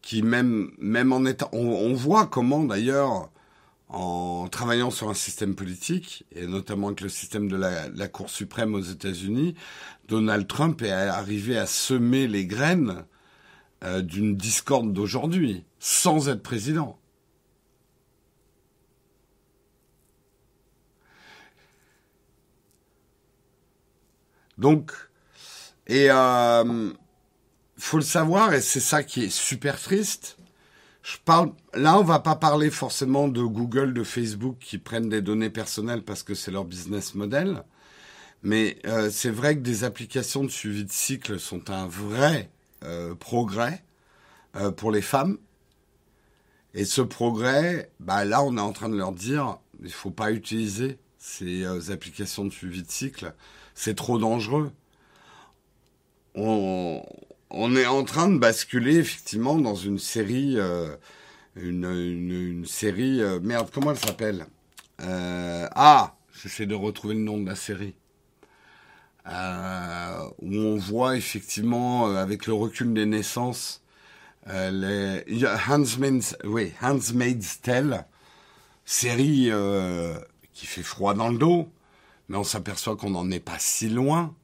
qui 0.00 0.22
même, 0.22 0.72
même 0.78 1.12
en 1.12 1.24
étant... 1.24 1.48
On, 1.52 1.92
voit 1.94 2.26
comment 2.26 2.64
d'ailleurs, 2.64 3.30
en 3.88 4.48
travaillant 4.48 4.90
sur 4.90 5.08
un 5.08 5.14
système 5.14 5.54
politique, 5.54 6.24
et 6.34 6.46
notamment 6.46 6.88
avec 6.88 7.02
le 7.02 7.08
système 7.08 7.48
de 7.48 7.56
la, 7.56 8.08
Cour 8.08 8.28
suprême 8.28 8.74
aux 8.74 8.80
États-Unis, 8.80 9.54
Donald 10.08 10.48
Trump 10.48 10.82
est 10.82 10.90
arrivé 10.90 11.56
à 11.56 11.66
semer 11.66 12.26
les 12.26 12.46
graines 12.46 13.04
euh, 13.84 14.02
d'une 14.02 14.36
discorde 14.36 14.92
d'aujourd'hui, 14.92 15.64
sans 15.78 16.28
être 16.28 16.42
président. 16.42 16.98
Donc, 24.58 24.92
et 25.86 26.10
euh, 26.10 26.90
faut 27.76 27.96
le 27.96 28.02
savoir, 28.02 28.54
et 28.54 28.60
c'est 28.60 28.80
ça 28.80 29.02
qui 29.02 29.24
est 29.24 29.30
super 29.30 29.80
triste. 29.80 30.36
Je 31.02 31.16
parle, 31.24 31.52
là, 31.74 31.98
on 31.98 32.04
va 32.04 32.20
pas 32.20 32.36
parler 32.36 32.70
forcément 32.70 33.26
de 33.26 33.42
Google, 33.42 33.92
de 33.92 34.04
Facebook 34.04 34.56
qui 34.60 34.78
prennent 34.78 35.08
des 35.08 35.20
données 35.20 35.50
personnelles 35.50 36.02
parce 36.02 36.22
que 36.22 36.34
c'est 36.34 36.52
leur 36.52 36.64
business 36.64 37.14
model. 37.14 37.64
Mais 38.44 38.78
euh, 38.86 39.10
c'est 39.10 39.30
vrai 39.30 39.56
que 39.56 39.60
des 39.60 39.84
applications 39.84 40.44
de 40.44 40.50
suivi 40.50 40.84
de 40.84 40.92
cycle 40.92 41.38
sont 41.38 41.70
un 41.70 41.86
vrai 41.86 42.50
euh, 42.84 43.14
progrès 43.14 43.84
pour 44.76 44.92
les 44.92 45.00
femmes. 45.00 45.38
Et 46.74 46.84
ce 46.84 47.00
progrès, 47.00 47.90
bah 48.00 48.26
là, 48.26 48.42
on 48.42 48.58
est 48.58 48.60
en 48.60 48.72
train 48.72 48.90
de 48.90 48.96
leur 48.98 49.12
dire, 49.12 49.56
il 49.82 49.90
faut 49.90 50.10
pas 50.10 50.30
utiliser 50.30 50.98
ces 51.16 51.90
applications 51.90 52.44
de 52.44 52.50
suivi 52.50 52.82
de 52.82 52.90
cycle 52.90 53.34
c'est 53.74 53.94
trop 53.94 54.18
dangereux. 54.18 54.72
On, 56.34 57.02
est 57.76 57.86
en 57.86 58.04
train 58.04 58.28
de 58.30 58.38
basculer 58.38 58.96
effectivement 58.96 59.56
dans 59.56 59.74
une 59.74 59.98
série, 59.98 60.54
euh, 60.56 60.96
une, 61.56 62.64
série, 62.66 63.20
euh, 63.20 63.38
merde, 63.40 63.68
comment 63.72 63.90
elle 63.90 63.98
s'appelle 63.98 64.46
euh, 65.02 65.68
Ah, 65.72 66.16
j'essaie 66.42 66.66
de 66.66 66.74
retrouver 66.74 67.14
le 67.14 67.20
nom 67.20 67.38
de 67.38 67.46
la 67.46 67.54
série. 67.54 67.94
où 69.26 70.56
on 70.56 70.76
voit 70.76 71.16
effectivement, 71.16 72.06
avec 72.16 72.46
le 72.46 72.54
recul 72.54 72.94
des 72.94 73.06
naissances, 73.06 73.82
les 74.46 75.22
Handmaid's, 75.68 76.36
oui, 76.44 76.72
Tale, 77.62 78.06
série 78.84 79.50
qui 80.54 80.66
fait 80.66 80.82
froid 80.82 81.14
dans 81.14 81.28
le 81.28 81.38
dos 81.38 81.68
mais 82.28 82.36
on 82.36 82.44
s'aperçoit 82.44 82.96
qu'on 82.96 83.10
n'en 83.10 83.30
est 83.30 83.40
pas 83.40 83.58
si 83.58 83.88
loin. 83.88 84.34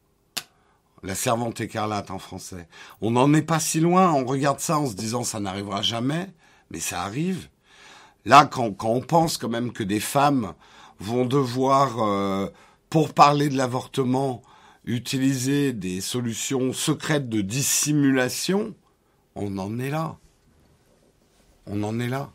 La 1.03 1.15
servante 1.15 1.61
écarlate 1.61 2.11
en 2.11 2.19
français. 2.19 2.69
On 3.01 3.13
n'en 3.13 3.33
est 3.33 3.43
pas 3.43 3.61
si 3.61 3.81
loin, 3.81 4.13
on 4.13 4.25
regarde 4.25 4.61
ça 4.61 4.79
en 4.79 4.87
se 4.87 4.95
disant 4.95 5.23
ça 5.23 5.39
n'arrivera 5.39 5.81
jamais, 5.81 6.31
mais 6.71 6.81
ça 6.81 7.03
arrive. 7.03 7.49
Là, 8.25 8.47
quand, 8.47 8.75
on 8.85 9.01
pense 9.01 9.39
quand 9.39 9.49
même 9.49 9.73
que 9.73 9.85
des 9.85 10.01
femmes 10.01 10.55
vont 10.99 11.25
devoir, 11.25 12.03
euh, 12.03 12.49
pour 12.91 13.15
parler 13.15 13.49
de 13.49 13.57
l'avortement, 13.57 14.43
utiliser 14.85 15.73
des 15.73 16.01
solutions 16.01 16.73
secrètes 16.73 17.29
de 17.29 17.41
dissimulation, 17.43 18.75
on 19.35 19.57
en 19.59 19.79
est 19.79 19.91
là. 19.91 20.17
On 21.67 21.83
en 21.85 22.01
est 22.01 22.09
là. 22.09 22.31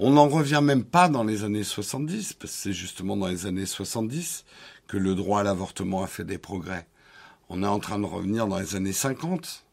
On 0.00 0.12
n'en 0.12 0.28
revient 0.28 0.60
même 0.62 0.84
pas 0.84 1.08
dans 1.08 1.24
les 1.24 1.42
années 1.42 1.64
70, 1.64 2.34
parce 2.34 2.52
que 2.52 2.58
c'est 2.58 2.72
justement 2.72 3.16
dans 3.16 3.26
les 3.26 3.46
années 3.46 3.66
70 3.66 4.44
que 4.86 4.96
le 4.96 5.16
droit 5.16 5.40
à 5.40 5.42
l'avortement 5.42 6.04
a 6.04 6.06
fait 6.06 6.24
des 6.24 6.38
progrès. 6.38 6.86
On 7.48 7.64
est 7.64 7.66
en 7.66 7.80
train 7.80 7.98
de 7.98 8.06
revenir 8.06 8.46
dans 8.46 8.58
les 8.58 8.76
années 8.76 8.92
50. 8.92 9.66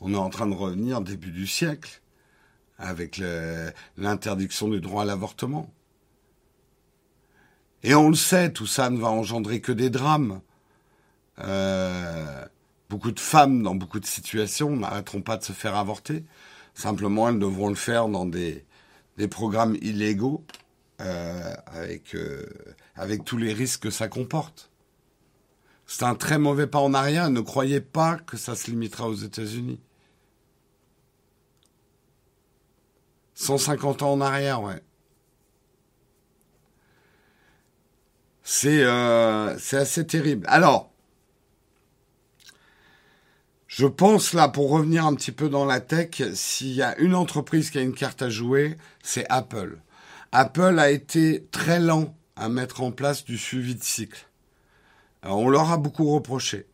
On 0.00 0.12
est 0.12 0.18
en 0.18 0.28
train 0.28 0.46
de 0.46 0.54
revenir 0.54 1.00
début 1.00 1.30
du 1.30 1.46
siècle 1.46 2.02
avec 2.78 3.22
l'interdiction 3.96 4.68
du 4.68 4.80
droit 4.80 5.02
à 5.02 5.06
l'avortement. 5.06 5.72
Et 7.82 7.94
on 7.94 8.10
le 8.10 8.16
sait, 8.16 8.52
tout 8.52 8.66
ça 8.66 8.90
ne 8.90 8.98
va 8.98 9.08
engendrer 9.08 9.60
que 9.60 9.72
des 9.72 9.88
drames. 9.88 10.40
Euh, 11.38 12.44
beaucoup 12.90 13.12
de 13.12 13.20
femmes, 13.20 13.62
dans 13.62 13.74
beaucoup 13.74 14.00
de 14.00 14.06
situations, 14.06 14.76
n'arrêteront 14.76 15.22
pas 15.22 15.38
de 15.38 15.44
se 15.44 15.52
faire 15.52 15.76
avorter. 15.76 16.24
Simplement, 16.74 17.30
elles 17.30 17.38
devront 17.38 17.68
le 17.68 17.74
faire 17.74 18.08
dans 18.08 18.26
des 18.26 18.64
des 19.20 19.28
programmes 19.28 19.76
illégaux 19.82 20.42
euh, 21.02 21.54
avec, 21.66 22.14
euh, 22.14 22.46
avec 22.94 23.22
tous 23.22 23.36
les 23.36 23.52
risques 23.52 23.82
que 23.82 23.90
ça 23.90 24.08
comporte. 24.08 24.70
C'est 25.86 26.04
un 26.04 26.14
très 26.14 26.38
mauvais 26.38 26.66
pas 26.66 26.78
en 26.78 26.94
arrière. 26.94 27.28
Ne 27.28 27.42
croyez 27.42 27.82
pas 27.82 28.16
que 28.16 28.38
ça 28.38 28.54
se 28.54 28.70
limitera 28.70 29.08
aux 29.08 29.14
États-Unis. 29.14 29.78
150 33.34 34.02
ans 34.02 34.12
en 34.12 34.20
arrière, 34.22 34.62
ouais. 34.62 34.82
C'est 38.42 38.82
euh, 38.82 39.54
assez 39.72 40.06
terrible. 40.06 40.46
Alors, 40.48 40.90
je 43.70 43.86
pense 43.86 44.34
là, 44.34 44.48
pour 44.48 44.68
revenir 44.70 45.06
un 45.06 45.14
petit 45.14 45.30
peu 45.30 45.48
dans 45.48 45.64
la 45.64 45.78
tech, 45.78 46.20
s'il 46.34 46.72
y 46.72 46.82
a 46.82 46.98
une 46.98 47.14
entreprise 47.14 47.70
qui 47.70 47.78
a 47.78 47.82
une 47.82 47.94
carte 47.94 48.20
à 48.20 48.28
jouer, 48.28 48.76
c'est 49.00 49.24
Apple. 49.28 49.78
Apple 50.32 50.76
a 50.80 50.90
été 50.90 51.46
très 51.52 51.78
lent 51.78 52.12
à 52.34 52.48
mettre 52.48 52.82
en 52.82 52.90
place 52.90 53.24
du 53.24 53.38
suivi 53.38 53.76
de 53.76 53.82
cycle. 53.84 54.26
on 55.22 55.48
leur 55.48 55.70
a 55.70 55.76
beaucoup 55.76 56.12
reproché. 56.12 56.66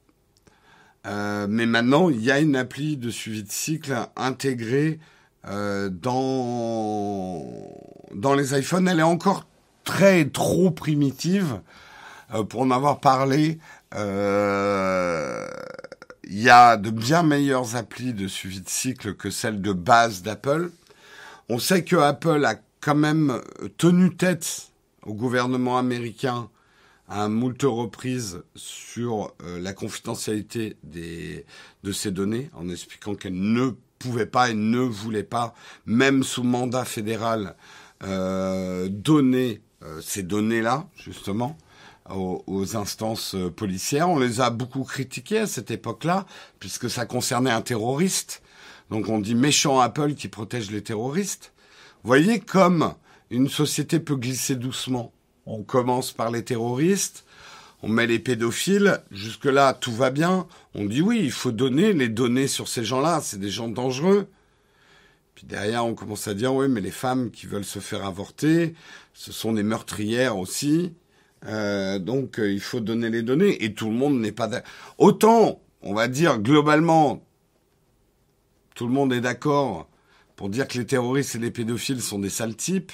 Euh, 1.06 1.46
mais 1.50 1.66
maintenant, 1.66 2.08
il 2.08 2.22
y 2.22 2.30
a 2.30 2.40
une 2.40 2.56
appli 2.56 2.96
de 2.96 3.10
suivi 3.10 3.42
de 3.42 3.52
cycle 3.52 3.94
intégrée 4.16 4.98
euh, 5.46 5.90
dans, 5.90 7.44
dans 8.14 8.32
les 8.32 8.58
iPhones. 8.58 8.88
Elle 8.88 9.00
est 9.00 9.02
encore 9.02 9.46
très 9.84 10.24
trop 10.24 10.70
primitive 10.70 11.60
euh, 12.32 12.42
pour 12.42 12.62
en 12.62 12.70
avoir 12.70 13.00
parlé. 13.00 13.58
Il 16.28 16.42
y 16.42 16.50
a 16.50 16.76
de 16.76 16.90
bien 16.90 17.22
meilleures 17.22 17.76
applis 17.76 18.12
de 18.12 18.26
suivi 18.26 18.60
de 18.60 18.68
cycle 18.68 19.14
que 19.14 19.30
celles 19.30 19.62
de 19.62 19.72
base 19.72 20.22
d'Apple. 20.22 20.72
On 21.48 21.60
sait 21.60 21.84
que 21.84 21.94
Apple 21.94 22.44
a 22.44 22.56
quand 22.80 22.96
même 22.96 23.40
tenu 23.78 24.16
tête 24.16 24.72
au 25.04 25.14
gouvernement 25.14 25.78
américain 25.78 26.50
à 27.08 27.28
moult 27.28 27.62
reprises 27.62 28.42
sur 28.56 29.32
euh, 29.44 29.60
la 29.60 29.72
confidentialité 29.72 30.76
des, 30.82 31.46
de 31.84 31.92
ces 31.92 32.10
données, 32.10 32.50
en 32.54 32.68
expliquant 32.68 33.14
qu'elle 33.14 33.38
ne 33.38 33.70
pouvait 34.00 34.26
pas 34.26 34.50
et 34.50 34.54
ne 34.54 34.80
voulait 34.80 35.22
pas, 35.22 35.54
même 35.86 36.24
sous 36.24 36.42
mandat 36.42 36.84
fédéral, 36.84 37.54
euh, 38.02 38.88
donner 38.88 39.62
euh, 39.84 40.00
ces 40.00 40.24
données-là, 40.24 40.88
justement, 40.96 41.56
aux, 42.14 42.76
instances 42.76 43.36
policières. 43.56 44.08
On 44.08 44.18
les 44.18 44.40
a 44.40 44.50
beaucoup 44.50 44.84
critiquées 44.84 45.40
à 45.40 45.46
cette 45.46 45.70
époque-là, 45.70 46.26
puisque 46.60 46.90
ça 46.90 47.06
concernait 47.06 47.50
un 47.50 47.62
terroriste. 47.62 48.42
Donc 48.90 49.08
on 49.08 49.18
dit 49.18 49.34
méchant 49.34 49.80
Apple 49.80 50.14
qui 50.14 50.28
protège 50.28 50.70
les 50.70 50.82
terroristes 50.82 51.52
voyez 52.06 52.38
comme 52.38 52.94
une 53.30 53.48
société 53.48 53.98
peut 53.98 54.14
glisser 54.14 54.54
doucement. 54.54 55.12
On 55.44 55.64
commence 55.64 56.12
par 56.12 56.30
les 56.30 56.44
terroristes, 56.44 57.24
on 57.82 57.88
met 57.88 58.06
les 58.06 58.20
pédophiles, 58.20 59.00
jusque-là 59.10 59.74
tout 59.74 59.92
va 59.92 60.10
bien. 60.10 60.46
On 60.74 60.84
dit 60.84 61.02
oui, 61.02 61.20
il 61.22 61.32
faut 61.32 61.50
donner 61.50 61.92
les 61.92 62.08
données 62.08 62.46
sur 62.46 62.68
ces 62.68 62.84
gens-là, 62.84 63.20
c'est 63.22 63.40
des 63.40 63.50
gens 63.50 63.68
dangereux. 63.68 64.28
Puis 65.34 65.46
derrière, 65.46 65.84
on 65.84 65.94
commence 65.94 66.28
à 66.28 66.34
dire 66.34 66.54
oui, 66.54 66.68
mais 66.68 66.80
les 66.80 66.92
femmes 66.92 67.30
qui 67.32 67.46
veulent 67.46 67.64
se 67.64 67.80
faire 67.80 68.04
avorter, 68.04 68.74
ce 69.12 69.32
sont 69.32 69.52
des 69.52 69.64
meurtrières 69.64 70.38
aussi. 70.38 70.92
Euh, 71.46 71.98
donc 71.98 72.40
euh, 72.40 72.50
il 72.50 72.60
faut 72.60 72.80
donner 72.80 73.08
les 73.08 73.22
données 73.22 73.64
et 73.64 73.74
tout 73.74 73.86
le 73.86 73.94
monde 73.94 74.20
n'est 74.20 74.32
pas. 74.32 74.50
Autant, 74.98 75.60
on 75.82 75.94
va 75.94 76.08
dire 76.08 76.38
globalement, 76.38 77.24
tout 78.74 78.86
le 78.86 78.92
monde 78.92 79.12
est 79.12 79.20
d'accord 79.20 79.88
pour 80.34 80.48
dire 80.48 80.66
que 80.66 80.78
les 80.78 80.86
terroristes 80.86 81.36
et 81.36 81.38
les 81.38 81.50
pédophiles 81.50 82.02
sont 82.02 82.18
des 82.18 82.30
sales 82.30 82.56
types. 82.56 82.92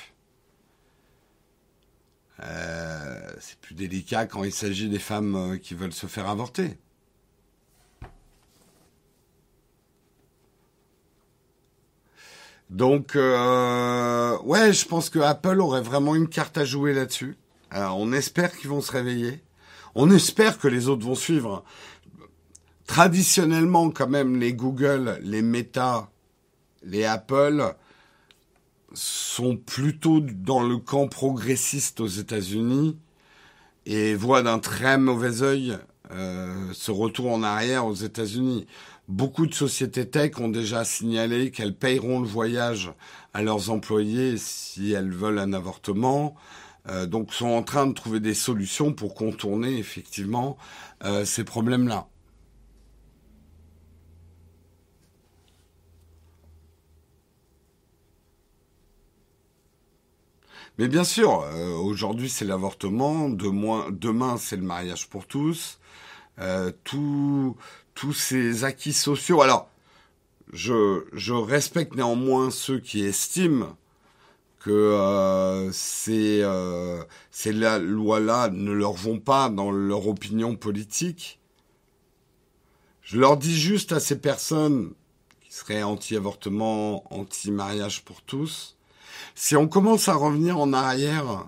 Euh, 2.42 3.32
c'est 3.40 3.58
plus 3.58 3.74
délicat 3.74 4.26
quand 4.26 4.44
il 4.44 4.52
s'agit 4.52 4.88
des 4.88 4.98
femmes 4.98 5.58
qui 5.62 5.74
veulent 5.74 5.92
se 5.92 6.06
faire 6.06 6.28
avorter. 6.28 6.76
Donc, 12.70 13.12
ouais, 13.14 14.72
je 14.72 14.86
pense 14.86 15.10
que 15.10 15.18
Apple 15.18 15.60
aurait 15.60 15.82
vraiment 15.82 16.14
une 16.14 16.28
carte 16.28 16.58
à 16.58 16.64
jouer 16.64 16.94
là-dessus. 16.94 17.36
On 17.74 18.12
espère 18.12 18.56
qu'ils 18.56 18.70
vont 18.70 18.80
se 18.80 18.92
réveiller. 18.92 19.42
On 19.94 20.10
espère 20.10 20.58
que 20.58 20.68
les 20.68 20.88
autres 20.88 21.06
vont 21.06 21.14
suivre. 21.14 21.64
Traditionnellement, 22.86 23.90
quand 23.90 24.08
même, 24.08 24.38
les 24.38 24.52
Google, 24.52 25.18
les 25.22 25.42
Meta, 25.42 26.10
les 26.84 27.04
Apple 27.04 27.74
sont 28.94 29.56
plutôt 29.56 30.20
dans 30.20 30.62
le 30.62 30.76
camp 30.76 31.08
progressiste 31.08 32.00
aux 32.00 32.06
États-Unis 32.06 32.98
et 33.86 34.14
voient 34.14 34.42
d'un 34.42 34.58
très 34.58 34.98
mauvais 34.98 35.42
œil 35.42 35.78
euh, 36.10 36.68
ce 36.72 36.90
retour 36.90 37.32
en 37.32 37.42
arrière 37.42 37.86
aux 37.86 37.94
États-Unis. 37.94 38.66
Beaucoup 39.08 39.46
de 39.46 39.54
sociétés 39.54 40.08
tech 40.08 40.38
ont 40.38 40.48
déjà 40.48 40.84
signalé 40.84 41.50
qu'elles 41.50 41.74
payeront 41.74 42.20
le 42.20 42.26
voyage 42.26 42.92
à 43.34 43.42
leurs 43.42 43.70
employés 43.70 44.36
si 44.36 44.92
elles 44.92 45.12
veulent 45.12 45.38
un 45.38 45.52
avortement. 45.52 46.34
Euh, 46.88 47.06
donc 47.06 47.32
sont 47.32 47.46
en 47.48 47.62
train 47.62 47.86
de 47.86 47.92
trouver 47.94 48.20
des 48.20 48.34
solutions 48.34 48.92
pour 48.92 49.14
contourner 49.14 49.78
effectivement 49.78 50.56
euh, 51.04 51.24
ces 51.24 51.44
problèmes-là. 51.44 52.08
Mais 60.78 60.88
bien 60.88 61.04
sûr, 61.04 61.42
euh, 61.42 61.74
aujourd'hui 61.76 62.28
c'est 62.30 62.44
l'avortement, 62.44 63.28
demain 63.28 64.36
c'est 64.38 64.56
le 64.56 64.62
mariage 64.62 65.08
pour 65.08 65.26
tous, 65.26 65.78
euh, 66.40 66.72
tous 66.84 67.56
ces 68.14 68.64
acquis 68.64 68.92
sociaux. 68.94 69.42
Alors, 69.42 69.68
je, 70.52 71.04
je 71.12 71.34
respecte 71.34 71.94
néanmoins 71.94 72.50
ceux 72.50 72.78
qui 72.80 73.04
estiment 73.04 73.76
que 74.62 74.70
euh, 74.70 75.72
ces, 75.72 76.40
euh, 76.42 77.02
ces 77.30 77.52
lois-là 77.52 78.48
ne 78.48 78.70
leur 78.70 78.92
vont 78.92 79.18
pas 79.18 79.48
dans 79.48 79.70
leur 79.72 80.06
opinion 80.06 80.54
politique. 80.54 81.40
Je 83.02 83.18
leur 83.18 83.36
dis 83.36 83.58
juste 83.58 83.92
à 83.92 83.98
ces 83.98 84.20
personnes 84.20 84.92
qui 85.40 85.52
seraient 85.52 85.82
anti-avortement, 85.82 87.04
anti-mariage 87.12 88.04
pour 88.04 88.22
tous, 88.22 88.76
si 89.34 89.56
on 89.56 89.66
commence 89.66 90.08
à 90.08 90.14
revenir 90.14 90.58
en 90.58 90.72
arrière 90.72 91.46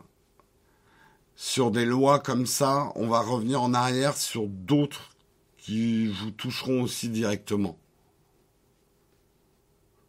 sur 1.37 1.71
des 1.71 1.85
lois 1.85 2.19
comme 2.19 2.47
ça, 2.47 2.93
on 2.97 3.07
va 3.07 3.21
revenir 3.21 3.63
en 3.63 3.75
arrière 3.75 4.17
sur 4.17 4.47
d'autres 4.47 5.11
qui 5.57 6.09
vous 6.09 6.31
toucheront 6.31 6.83
aussi 6.83 7.09
directement. 7.09 7.79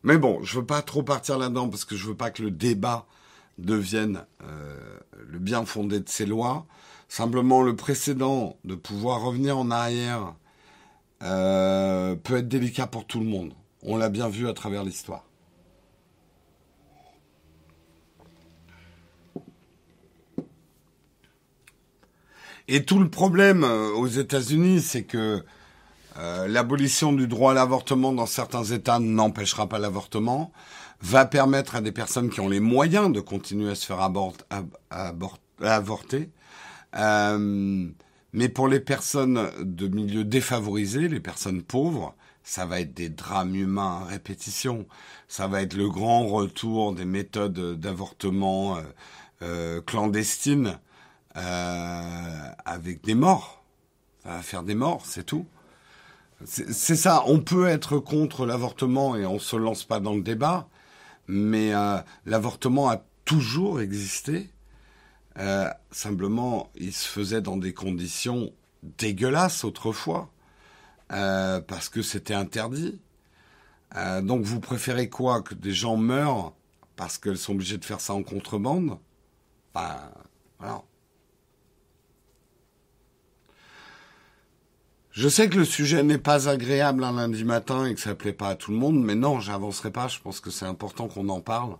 Mais 0.06 0.20
bon, 0.20 0.44
je 0.44 0.60
veux 0.60 0.65
pas 0.65 0.84
trop 0.84 1.02
partir 1.02 1.39
là-dedans 1.39 1.68
parce 1.68 1.84
que 1.84 1.96
je 1.96 2.06
veux 2.06 2.15
pas 2.15 2.30
que 2.30 2.44
le 2.44 2.52
débat 2.52 3.08
devienne 3.58 4.24
euh, 4.44 5.00
le 5.28 5.39
bien 5.39 5.65
fondé 5.65 6.00
de 6.00 6.08
ces 6.08 6.28
lois. 6.28 6.68
Simplement, 7.10 7.63
le 7.63 7.76
précédent 7.76 8.56
de 8.65 8.76
pouvoir 8.76 9.22
revenir 9.22 9.58
en 9.58 9.72
arrière 9.72 10.36
euh, 11.24 12.15
peut 12.15 12.38
être 12.38 12.48
délicat 12.48 12.86
pour 12.86 13.08
tout 13.08 13.20
le 13.20 13.26
monde. 13.26 13.54
On 13.82 13.98
l'a 13.98 14.10
bien 14.10 14.30
vu 14.30 14.48
à 14.48 14.54
travers 14.54 14.84
l'histoire. 14.84 15.26
Et 22.68 22.86
tout 22.86 23.00
le 23.00 23.10
problème 23.10 23.63
euh, 23.63 23.89
aux 23.89 24.08
États-Unis, 24.08 24.82
c'est 24.82 25.04
que 25.04 25.44
euh, 26.17 26.47
l'abolition 26.47 27.12
du 27.12 27.28
droit 27.28 27.51
à 27.51 27.56
l'avortement 27.56 28.13
dans 28.13 28.25
certains 28.25 28.63
États 28.63 28.99
n'empêchera 28.99 29.67
pas 29.67 29.80
l'avortement, 29.80 30.51
va 31.01 31.25
permettre 31.25 31.75
à 31.75 31.82
des 31.82 31.91
personnes 31.91 32.30
qui 32.30 32.39
ont 32.39 32.47
les 32.47 32.62
moyens 32.62 33.12
de 33.12 33.19
continuer 33.19 33.71
à 33.71 33.75
se 33.75 33.86
faire 33.86 33.99
avorter. 35.60 36.30
Euh, 36.95 37.89
mais 38.32 38.49
pour 38.49 38.67
les 38.69 38.80
personnes 38.80 39.49
de 39.60 39.88
milieux 39.88 40.23
défavorisés, 40.23 41.10
les 41.10 41.19
personnes 41.19 41.62
pauvres, 41.62 42.15
ça 42.43 42.65
va 42.65 42.80
être 42.80 42.93
des 42.93 43.10
drames 43.10 43.56
humains 43.56 44.01
à 44.04 44.06
répétition. 44.06 44.86
Ça 45.28 45.47
va 45.47 45.62
être 45.62 45.73
le 45.73 45.89
grand 45.89 46.28
retour 46.28 46.93
des 46.93 47.06
méthodes 47.06 47.78
d'avortement 47.80 48.78
euh, 49.41 49.82
clandestines 49.82 50.80
avec 51.34 53.04
des 53.04 53.15
morts. 53.15 53.63
Ça 54.23 54.30
va 54.30 54.41
faire 54.41 54.63
des 54.63 54.75
morts, 54.75 55.01
c'est 55.06 55.25
tout. 55.25 55.45
C'est 56.43 56.95
ça, 56.98 57.24
on 57.28 57.39
peut 57.39 57.67
être 57.67 57.98
contre 57.98 58.45
l'avortement 58.45 59.15
et 59.15 59.26
on 59.26 59.39
se 59.39 59.56
lance 59.56 59.86
pas 59.86 60.02
dans 60.02 60.13
le 60.13 60.21
débat, 60.21 60.67
mais 61.28 61.74
euh, 61.74 61.98
l'avortement 62.26 62.89
a 62.89 63.02
toujours 63.24 63.80
existé. 63.80 64.50
Euh, 65.39 65.69
simplement, 65.91 66.71
il 66.76 66.93
se 66.93 67.08
faisait 67.08 67.41
dans 67.41 67.58
des 67.58 67.74
conditions 67.74 68.52
dégueulasses 68.84 69.63
autrefois, 69.63 70.30
euh, 71.13 71.62
parce 71.62 71.89
que 71.89 72.02
c'était 72.02 72.34
interdit. 72.34 73.00
Donc 74.24 74.43
vous 74.43 74.60
préférez 74.60 75.10
quoi? 75.10 75.41
Que 75.41 75.56
des 75.56 75.71
gens 75.71 75.95
meurent 75.95 76.54
parce 76.98 77.17
qu'elles 77.17 77.38
sont 77.38 77.54
obligées 77.54 77.78
de 77.78 77.86
faire 77.86 78.02
ça 78.02 78.13
en 78.13 78.24
contrebande? 78.24 79.00
Bah, 79.74 80.12
voilà. 80.60 80.84
Je 85.15 85.30
sais 85.30 85.47
que 85.47 85.58
le 85.58 85.63
sujet 85.63 86.04
n'est 86.04 86.17
pas 86.17 86.49
agréable 86.49 87.01
un 87.06 87.13
lundi 87.13 87.45
matin 87.45 87.86
et 87.86 87.95
que 87.95 88.01
ça 88.01 88.15
plaît 88.15 88.34
pas 88.34 88.49
à 88.49 88.56
tout 88.56 88.71
le 88.71 88.78
monde, 88.78 89.01
mais 89.01 89.15
non, 89.15 89.39
j'avancerai 89.39 89.89
pas. 89.89 90.10
Je 90.10 90.19
pense 90.19 90.41
que 90.41 90.51
c'est 90.51 90.65
important 90.65 91.08
qu'on 91.08 91.30
en 91.30 91.39
parle. 91.39 91.78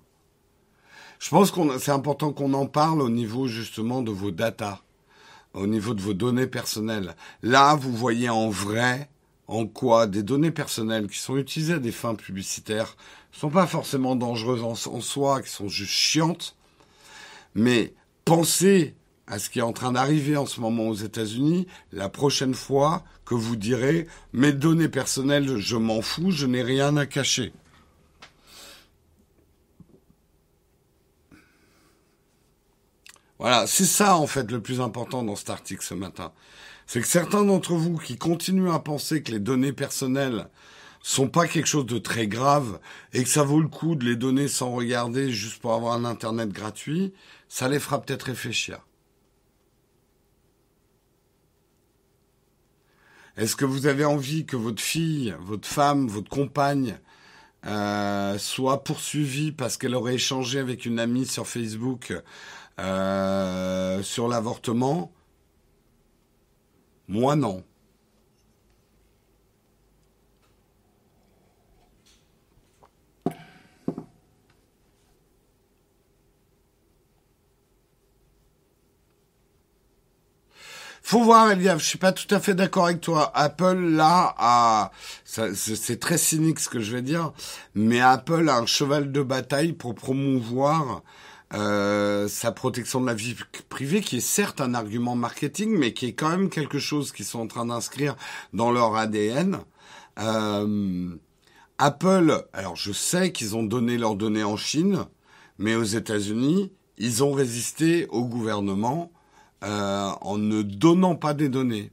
Je 1.19 1.30
pense 1.30 1.52
que 1.52 1.78
c'est 1.78 1.91
important 1.91 2.32
qu'on 2.32 2.54
en 2.54 2.65
parle 2.65 3.02
au 3.02 3.10
niveau 3.10 3.48
justement 3.48 4.02
de 4.02 4.12
vos 4.12 4.32
datas, 4.32 4.80
au 5.54 5.67
niveau 5.67 5.93
de 5.93 6.02
vos 6.02 6.13
données 6.13 6.48
personnelles. 6.48 7.13
Là, 7.43 7.76
vous 7.76 7.91
voyez 7.91 8.30
en 8.30 8.50
vrai 8.50 9.10
en 9.50 9.67
quoi 9.67 10.08
des 10.08 10.24
données 10.24 10.52
personnelles 10.52 11.10
qui 11.10 11.19
sont 11.19 11.36
utilisées 11.36 11.74
à 11.74 11.80
des 11.80 11.91
fins 11.91 12.15
publicitaires 12.15 12.95
sont 13.34 13.50
pas 13.50 13.67
forcément 13.67 14.15
dangereuses 14.15 14.63
en 14.63 15.02
soi, 15.02 15.41
qui 15.41 15.50
sont 15.50 15.67
juste 15.67 15.91
chiantes, 15.91 16.56
mais 17.54 17.93
pensez 18.24 18.95
à 19.28 19.40
ce 19.40 19.50
qui 19.50 19.60
est 19.60 19.64
en 19.64 19.74
train 19.74 19.92
d'arriver 19.92 20.38
en 20.38 20.46
ce 20.46 20.60
moment 20.60 20.88
aux 20.88 20.96
États-Unis, 20.96 21.68
la 21.92 22.10
prochaine 22.10 22.54
fois 22.54 23.04
que 23.26 23.34
vous 23.34 23.56
direz 23.56 24.08
mes 24.34 24.52
données 24.52 24.90
personnelles, 24.90 25.58
je 25.58 25.78
m'en 25.78 26.02
fous, 26.02 26.32
je 26.32 26.46
n'ai 26.46 26.62
rien 26.62 26.96
à 26.98 27.06
cacher. 27.06 27.52
Voilà, 33.40 33.68
c'est 33.68 33.86
ça 33.86 34.16
en 34.16 34.28
fait 34.28 34.50
le 34.52 34.62
plus 34.62 34.80
important 34.80 35.24
dans 35.24 35.36
cet 35.36 35.50
article 35.50 35.84
ce 35.84 35.94
matin. 35.94 36.32
C'est 36.88 37.02
que 37.02 37.08
certains 37.08 37.44
d'entre 37.44 37.74
vous 37.74 37.98
qui 37.98 38.18
continuent 38.18 38.72
à 38.72 38.80
penser 38.80 39.24
que 39.24 39.32
les 39.32 39.40
données 39.40 39.74
personnelles 39.74 40.48
sont 41.02 41.28
pas 41.28 41.48
quelque 41.48 41.68
chose 41.68 41.86
de 41.86 41.98
très 41.98 42.28
grave 42.28 42.80
et 43.14 43.24
que 43.24 43.30
ça 43.30 43.44
vaut 43.44 43.60
le 43.60 43.68
coup 43.68 43.96
de 43.96 44.06
les 44.06 44.16
donner 44.16 44.48
sans 44.48 44.72
regarder 44.72 45.32
juste 45.32 45.62
pour 45.62 45.74
avoir 45.74 45.94
un 45.94 46.06
internet 46.06 46.50
gratuit, 46.50 47.14
ça 47.50 47.68
les 47.68 47.80
fera 47.80 48.02
peut-être 48.02 48.24
réfléchir. 48.24 48.80
Est-ce 53.38 53.56
que 53.56 53.65
vous 53.65 53.86
avez 53.86 54.06
envie 54.06 54.45
que 54.45 54.56
votre 54.56 54.82
fille, 54.82 55.36
votre 55.41 55.67
femme, 55.67 56.08
votre 56.08 56.30
compagne 56.30 56.98
euh, 57.65 58.38
soit 58.38 58.84
poursuivie 58.84 59.52
parce 59.52 59.78
qu'elle 59.78 59.95
aurait 59.95 60.15
échangé 60.15 60.60
avec 60.60 60.86
une 60.86 61.00
amie 61.00 61.26
sur 61.26 61.45
Facebook 61.45 62.13
euh, 62.80 64.02
sur 64.04 64.28
l'avortement? 64.28 65.12
Moi 67.08 67.36
non. 67.36 67.63
Faut 81.08 81.22
voir, 81.24 81.52
Eliav, 81.52 81.78
je 81.78 81.86
suis 81.86 82.00
pas 82.00 82.12
tout 82.12 82.34
à 82.34 82.39
fait 82.39 82.56
d'accord 82.56 82.86
avec 82.86 83.00
toi. 83.00 83.32
Apple, 83.36 83.76
là, 83.76 84.34
a, 84.39 84.91
c'est 85.24 86.00
très 86.00 86.18
cynique 86.18 86.60
ce 86.60 86.68
que 86.68 86.80
je 86.80 86.91
vais 86.91 87.04
dire, 87.04 87.32
mais 87.76 88.02
Apple 88.02 88.50
a 88.50 88.58
un 88.58 88.65
cheval 88.65 89.12
de 89.12 89.22
bataille 89.22 89.74
pour 89.74 89.94
promouvoir 89.94 91.04
euh, 91.54 92.28
sa 92.28 92.52
protection 92.52 93.02
de 93.02 93.06
la 93.06 93.13
vie 93.13 93.36
privée, 93.70 94.02
qui 94.02 94.18
est 94.18 94.20
certes 94.20 94.62
un 94.62 94.74
argument 94.74 95.15
marketing, 95.15 95.78
mais 95.78 95.94
qui 95.94 96.08
est 96.08 96.13
quand 96.13 96.30
même 96.30 96.50
quelque 96.50 96.80
chose 96.80 97.12
qu'ils 97.12 97.26
sont 97.26 97.41
en 97.41 97.48
train 97.48 97.68
d'inscrire 97.68 98.15
dans 98.54 98.72
leur 98.72 98.96
ADN. 98.96 99.60
Euh, 100.18 101.15
Apple, 101.78 102.48
alors 102.52 102.76
je 102.76 102.91
sais 102.91 103.32
qu'ils 103.32 103.56
ont 103.56 103.63
donné 103.63 104.00
leurs 104.00 104.15
données 104.15 104.44
en 104.44 104.58
Chine, 104.58 105.06
mais 105.60 105.76
aux 105.76 105.84
États-Unis, 105.84 106.72
ils 106.98 107.24
ont 107.24 107.32
résisté 107.32 108.08
au 108.08 108.26
gouvernement 108.26 109.12
euh, 109.65 110.12
en 110.21 110.38
ne 110.38 110.62
donnant 110.62 111.15
pas 111.15 111.34
des 111.34 111.49
données. 111.49 111.91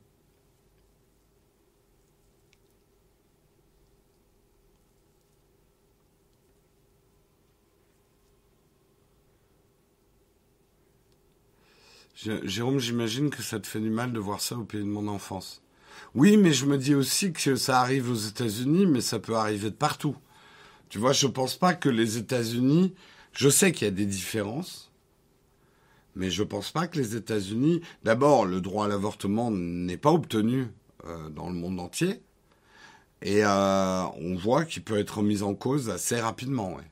Jérôme, 12.44 12.78
j'imagine 12.78 13.30
que 13.30 13.42
ça 13.42 13.58
te 13.58 13.66
fait 13.66 13.80
du 13.80 13.90
mal 13.90 14.12
de 14.12 14.18
voir 14.20 14.40
ça 14.40 14.56
au 14.56 14.64
pays 14.64 14.80
de 14.80 14.86
mon 14.86 15.08
enfance. 15.08 15.60
Oui, 16.14 16.36
mais 16.36 16.52
je 16.52 16.66
me 16.66 16.78
dis 16.78 16.94
aussi 16.94 17.32
que 17.32 17.56
ça 17.56 17.80
arrive 17.80 18.10
aux 18.10 18.14
États-Unis, 18.14 18.86
mais 18.86 19.00
ça 19.00 19.18
peut 19.18 19.34
arriver 19.34 19.70
de 19.70 19.74
partout. 19.74 20.16
Tu 20.88 20.98
vois, 20.98 21.12
je 21.12 21.26
ne 21.26 21.32
pense 21.32 21.56
pas 21.56 21.74
que 21.74 21.88
les 21.88 22.18
États-Unis, 22.18 22.94
je 23.32 23.48
sais 23.48 23.72
qu'il 23.72 23.86
y 23.86 23.88
a 23.88 23.92
des 23.92 24.06
différences, 24.06 24.91
mais 26.14 26.30
je 26.30 26.42
ne 26.42 26.48
pense 26.48 26.70
pas 26.70 26.86
que 26.86 26.98
les 26.98 27.16
États-Unis, 27.16 27.80
d'abord, 28.02 28.44
le 28.44 28.60
droit 28.60 28.86
à 28.86 28.88
l'avortement 28.88 29.50
n'est 29.50 29.96
pas 29.96 30.12
obtenu 30.12 30.68
euh, 31.06 31.28
dans 31.30 31.48
le 31.48 31.54
monde 31.54 31.80
entier, 31.80 32.22
et 33.22 33.44
euh, 33.44 34.04
on 34.20 34.34
voit 34.34 34.64
qu'il 34.64 34.82
peut 34.82 34.98
être 34.98 35.22
mis 35.22 35.42
en 35.42 35.54
cause 35.54 35.90
assez 35.90 36.20
rapidement. 36.20 36.74
Ouais. 36.74 36.90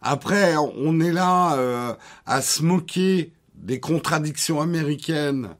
Après, 0.00 0.56
on 0.56 1.00
est 1.00 1.12
là 1.12 1.56
euh, 1.56 1.94
à 2.26 2.42
se 2.42 2.62
moquer 2.62 3.32
des 3.54 3.80
contradictions 3.80 4.60
américaines 4.60 5.50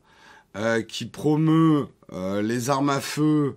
qui 0.89 1.07
promeut 1.07 1.87
les 2.13 2.69
armes 2.69 2.91
à 2.91 3.01
feu, 3.01 3.57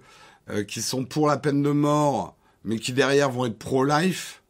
qui 0.68 0.84
sont 0.84 1.04
pour 1.04 1.26
la 1.26 1.38
peine 1.38 1.64
de 1.64 1.72
mort, 1.72 2.38
mais 2.64 2.78
qui 2.78 2.94
derrière 2.94 3.32
vont 3.32 3.46
être 3.46 3.58
pro-life. 3.58 4.41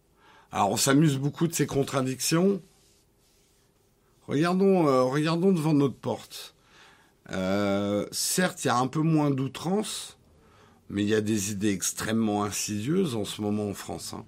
Alors 0.51 0.71
on 0.71 0.77
s'amuse 0.77 1.17
beaucoup 1.17 1.47
de 1.47 1.53
ces 1.53 1.65
contradictions. 1.65 2.61
Regardons, 4.27 4.87
euh, 4.87 5.03
regardons 5.03 5.51
devant 5.51 5.73
notre 5.73 5.95
porte. 5.95 6.55
Euh, 7.31 8.05
certes, 8.11 8.63
il 8.65 8.67
y 8.67 8.71
a 8.71 8.77
un 8.77 8.87
peu 8.87 8.99
moins 8.99 9.31
d'outrance, 9.31 10.17
mais 10.89 11.03
il 11.03 11.09
y 11.09 11.15
a 11.15 11.21
des 11.21 11.51
idées 11.51 11.71
extrêmement 11.71 12.43
insidieuses 12.43 13.15
en 13.15 13.23
ce 13.23 13.41
moment 13.41 13.69
en 13.69 13.73
France. 13.73 14.13
Hein. 14.13 14.25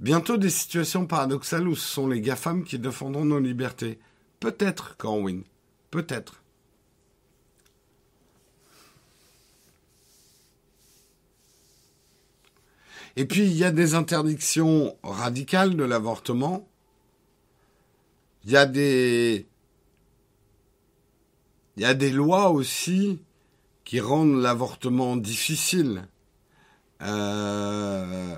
Bientôt 0.00 0.36
des 0.36 0.50
situations 0.50 1.06
paradoxales 1.06 1.68
où 1.68 1.76
ce 1.76 1.86
sont 1.86 2.08
les 2.08 2.20
GAFAM 2.20 2.64
qui 2.64 2.78
défendront 2.78 3.24
nos 3.24 3.38
libertés. 3.38 4.00
Peut-être, 4.40 4.96
Corwin. 4.96 5.44
Peut-être. 5.90 6.41
Et 13.16 13.24
puis, 13.26 13.42
il 13.42 13.52
y 13.52 13.64
a 13.64 13.70
des 13.70 13.94
interdictions 13.94 14.96
radicales 15.02 15.76
de 15.76 15.84
l'avortement. 15.84 16.66
Il 18.44 18.50
y 18.50 18.56
a 18.56 18.66
des... 18.66 19.46
Il 21.76 21.82
y 21.82 21.86
a 21.86 21.94
des 21.94 22.10
lois 22.10 22.50
aussi 22.50 23.20
qui 23.84 24.00
rendent 24.00 24.40
l'avortement 24.40 25.16
difficile. 25.16 26.06
Euh, 27.00 28.36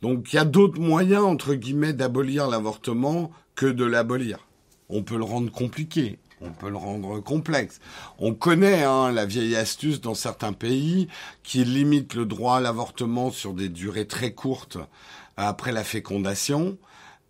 donc 0.00 0.32
il 0.32 0.36
y 0.36 0.38
a 0.38 0.44
d'autres 0.44 0.80
moyens, 0.80 1.24
entre 1.24 1.54
guillemets, 1.54 1.92
d'abolir 1.92 2.48
l'avortement 2.48 3.30
que 3.54 3.66
de 3.66 3.84
l'abolir. 3.84 4.48
On 4.88 5.02
peut 5.02 5.18
le 5.18 5.24
rendre 5.24 5.52
compliqué 5.52 6.18
on 6.40 6.50
peut 6.50 6.70
le 6.70 6.76
rendre 6.76 7.20
complexe. 7.20 7.80
On 8.18 8.34
connaît 8.34 8.84
hein, 8.84 9.12
la 9.12 9.26
vieille 9.26 9.56
astuce 9.56 10.00
dans 10.00 10.14
certains 10.14 10.52
pays 10.52 11.08
qui 11.42 11.64
limite 11.64 12.14
le 12.14 12.26
droit 12.26 12.56
à 12.56 12.60
l'avortement 12.60 13.30
sur 13.30 13.54
des 13.54 13.68
durées 13.68 14.06
très 14.06 14.32
courtes 14.32 14.78
après 15.36 15.72
la 15.72 15.84
fécondation 15.84 16.78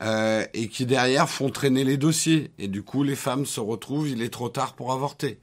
euh, 0.03 0.45
et 0.55 0.69
qui 0.69 0.87
derrière 0.87 1.29
font 1.29 1.51
traîner 1.51 1.85
les 1.85 1.97
dossiers. 1.97 2.51
Et 2.59 2.69
du 2.69 2.83
coup, 2.83 3.03
les 3.03 3.17
femmes 3.17 3.47
se 3.47 3.61
retrouvent, 3.61 4.09
il 4.09 4.23
est 4.23 4.33
trop 4.33 4.49
tard 4.49 4.75
pour 4.75 4.93
avorter. 4.93 5.41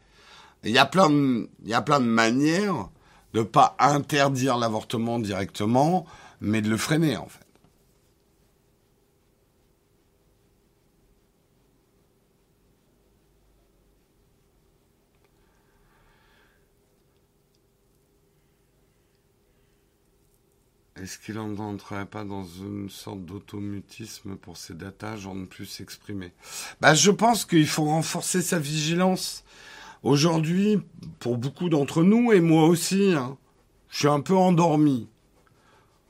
Il 0.64 0.72
y 0.72 0.80
a 0.80 0.86
plein 0.86 1.10
de, 1.10 1.50
il 1.66 1.72
de 1.72 2.00
manières 2.00 2.90
de 3.34 3.44
pas 3.44 3.76
interdire 3.80 4.58
l'avortement 4.58 5.20
directement, 5.20 6.06
mais 6.42 6.62
de 6.62 6.70
le 6.70 6.78
freiner 6.78 7.18
en 7.18 7.28
fait. 7.28 7.45
Est-ce 21.02 21.20
qu'il 21.20 21.36
n'entrerait 21.36 22.06
pas 22.06 22.24
dans 22.24 22.46
une 22.46 22.90
sorte 22.90 23.26
d'automutisme 23.26 24.38
pour 24.38 24.56
ces 24.56 24.74
datas, 24.74 25.18
genre 25.18 25.36
ne 25.36 25.44
plus 25.44 25.66
s'exprimer? 25.66 26.32
Bah, 26.80 26.94
Je 26.94 27.12
pense 27.12 27.44
qu'il 27.44 27.68
faut 27.68 27.84
renforcer 27.84 28.42
sa 28.42 28.60
vigilance. 28.60 29.44
Aujourd'hui, 30.04 30.80
pour 31.20 31.38
beaucoup 31.38 31.68
d'entre 31.68 32.02
nous, 32.02 32.32
et 32.32 32.40
moi 32.40 32.66
aussi, 32.68 33.12
hein, 33.14 33.38
je 33.90 34.00
suis 34.00 34.08
un 34.08 34.22
peu 34.22 34.38
endormi. 34.38 35.10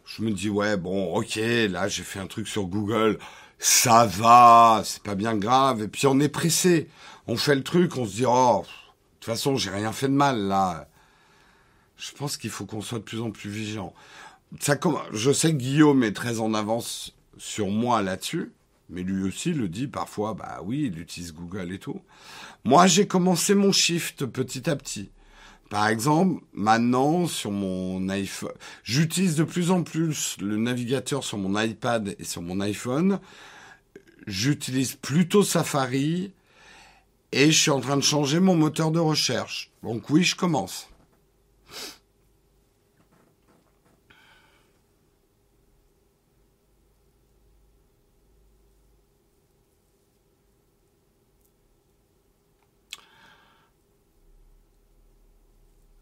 Je 0.06 0.22
me 0.22 0.30
dis, 0.30 0.50
ouais, 0.50 0.78
bon, 0.78 1.16
ok, 1.16 1.36
là 1.36 1.88
j'ai 1.88 2.04
fait 2.04 2.20
un 2.20 2.28
truc 2.28 2.48
sur 2.48 2.68
Google, 2.68 3.18
ça 3.58 4.06
va, 4.06 4.84
c'est 4.86 5.02
pas 5.02 5.16
bien 5.16 5.36
grave. 5.36 5.82
Et 5.82 5.88
puis 5.88 6.06
on 6.06 6.20
est 6.20 6.30
pressé. 6.30 6.90
On 7.26 7.38
fait 7.38 7.56
le 7.56 7.64
truc, 7.64 7.98
on 7.98 8.06
se 8.06 8.18
dit, 8.18 8.26
oh, 8.28 8.62
de 8.64 9.20
toute 9.20 9.26
façon, 9.26 9.58
j'ai 9.58 9.72
rien 9.72 9.92
fait 9.92 10.10
de 10.10 10.14
mal 10.14 10.42
là. 10.48 10.88
Je 11.98 12.12
pense 12.12 12.38
qu'il 12.38 12.52
faut 12.52 12.66
qu'on 12.66 12.82
soit 12.82 13.00
de 13.00 13.04
plus 13.04 13.22
en 13.22 13.32
plus 13.32 13.50
vigilant. 13.50 13.94
Ça, 14.60 14.78
je 15.12 15.32
sais 15.32 15.52
que 15.52 15.58
Guillaume 15.58 16.04
est 16.04 16.14
très 16.14 16.40
en 16.40 16.54
avance 16.54 17.16
sur 17.38 17.68
moi 17.70 18.02
là-dessus, 18.02 18.52
mais 18.90 19.04
lui 19.04 19.24
aussi 19.24 19.54
le 19.54 19.68
dit 19.68 19.88
parfois, 19.88 20.34
bah 20.34 20.62
oui, 20.64 20.90
il 20.92 21.00
utilise 21.00 21.34
Google 21.34 21.74
et 21.74 21.80
tout. 21.80 22.02
Moi, 22.64 22.88
j'ai 22.88 23.08
commencé 23.08 23.54
mon 23.54 23.72
shift 23.72 24.26
petit 24.26 24.70
à 24.70 24.76
petit. 24.76 25.10
Par 25.70 25.88
exemple, 25.88 26.44
maintenant, 26.54 27.28
sur 27.28 27.52
mon 27.52 28.08
iPhone, 28.10 28.54
j'utilise 28.84 29.36
de 29.36 29.44
plus 29.44 29.72
en 29.72 29.84
plus 29.84 30.38
le 30.40 30.58
navigateur 30.58 31.24
sur 31.24 31.38
mon 31.38 31.60
iPad 31.60 32.16
et 32.20 32.24
sur 32.24 32.42
mon 32.42 32.60
iPhone. 32.60 33.20
J'utilise 34.28 34.94
plutôt 34.96 35.44
Safari 35.44 36.32
et 37.32 37.52
je 37.52 37.60
suis 37.60 37.72
en 37.72 37.82
train 37.82 37.98
de 37.98 38.02
changer 38.02 38.40
mon 38.40 38.56
moteur 38.56 38.92
de 38.92 39.00
recherche. 39.00 39.72
Donc 39.84 40.10
oui, 40.10 40.24
je 40.24 40.36
commence. 40.36 40.88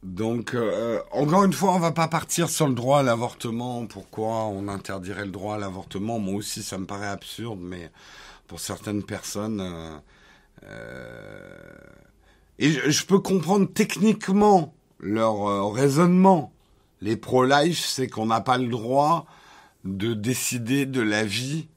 Donc, 0.03 0.53
euh, 0.53 0.99
encore 1.11 1.45
une 1.45 1.53
fois, 1.53 1.73
on 1.73 1.79
va 1.79 1.93
pas 1.93 2.09
partir 2.09 2.49
sur 2.49 2.67
le 2.67 2.73
droit 2.73 2.99
à 2.99 3.03
l'avortement. 3.03 3.85
Pourquoi 3.87 4.45
on 4.45 4.67
interdirait 4.67 5.25
le 5.25 5.31
droit 5.31 5.55
à 5.55 5.57
l'avortement? 5.57 6.19
Moi 6.19 6.35
aussi, 6.35 6.61
ça 6.61 6.77
me 6.77 6.85
paraît 6.85 7.07
absurde, 7.07 7.59
mais 7.61 7.89
pour 8.47 8.59
certaines 8.59 9.03
personnes, 9.03 9.61
euh, 9.61 9.97
euh, 10.65 11.57
et 12.59 12.69
je, 12.69 13.05
peux 13.05 13.19
comprendre 13.19 13.67
techniquement 13.73 14.73
leur 14.99 15.71
raisonnement. 15.71 16.51
Les 17.01 17.15
pro-life, 17.15 17.79
c'est 17.79 18.07
qu'on 18.07 18.25
n'a 18.25 18.41
pas 18.41 18.57
le 18.57 18.67
droit 18.67 19.25
de 19.85 20.13
décider 20.13 20.85
de 20.85 21.01
la 21.01 21.23
vie. 21.23 21.67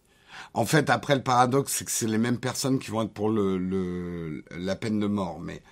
En 0.53 0.67
fait, 0.67 0.91
après, 0.91 1.15
le 1.15 1.23
paradoxe, 1.23 1.73
c'est 1.73 1.85
que 1.85 1.91
c'est 1.93 2.07
les 2.07 2.19
mêmes 2.19 2.39
personnes 2.39 2.79
qui 2.81 2.91
vont 2.91 3.03
être 3.03 3.13
pour 3.13 3.31
le, 3.31 4.45
la 4.51 4.77
peine 4.77 4.99
de 4.99 5.07
mort, 5.07 5.39
mais 5.41 5.63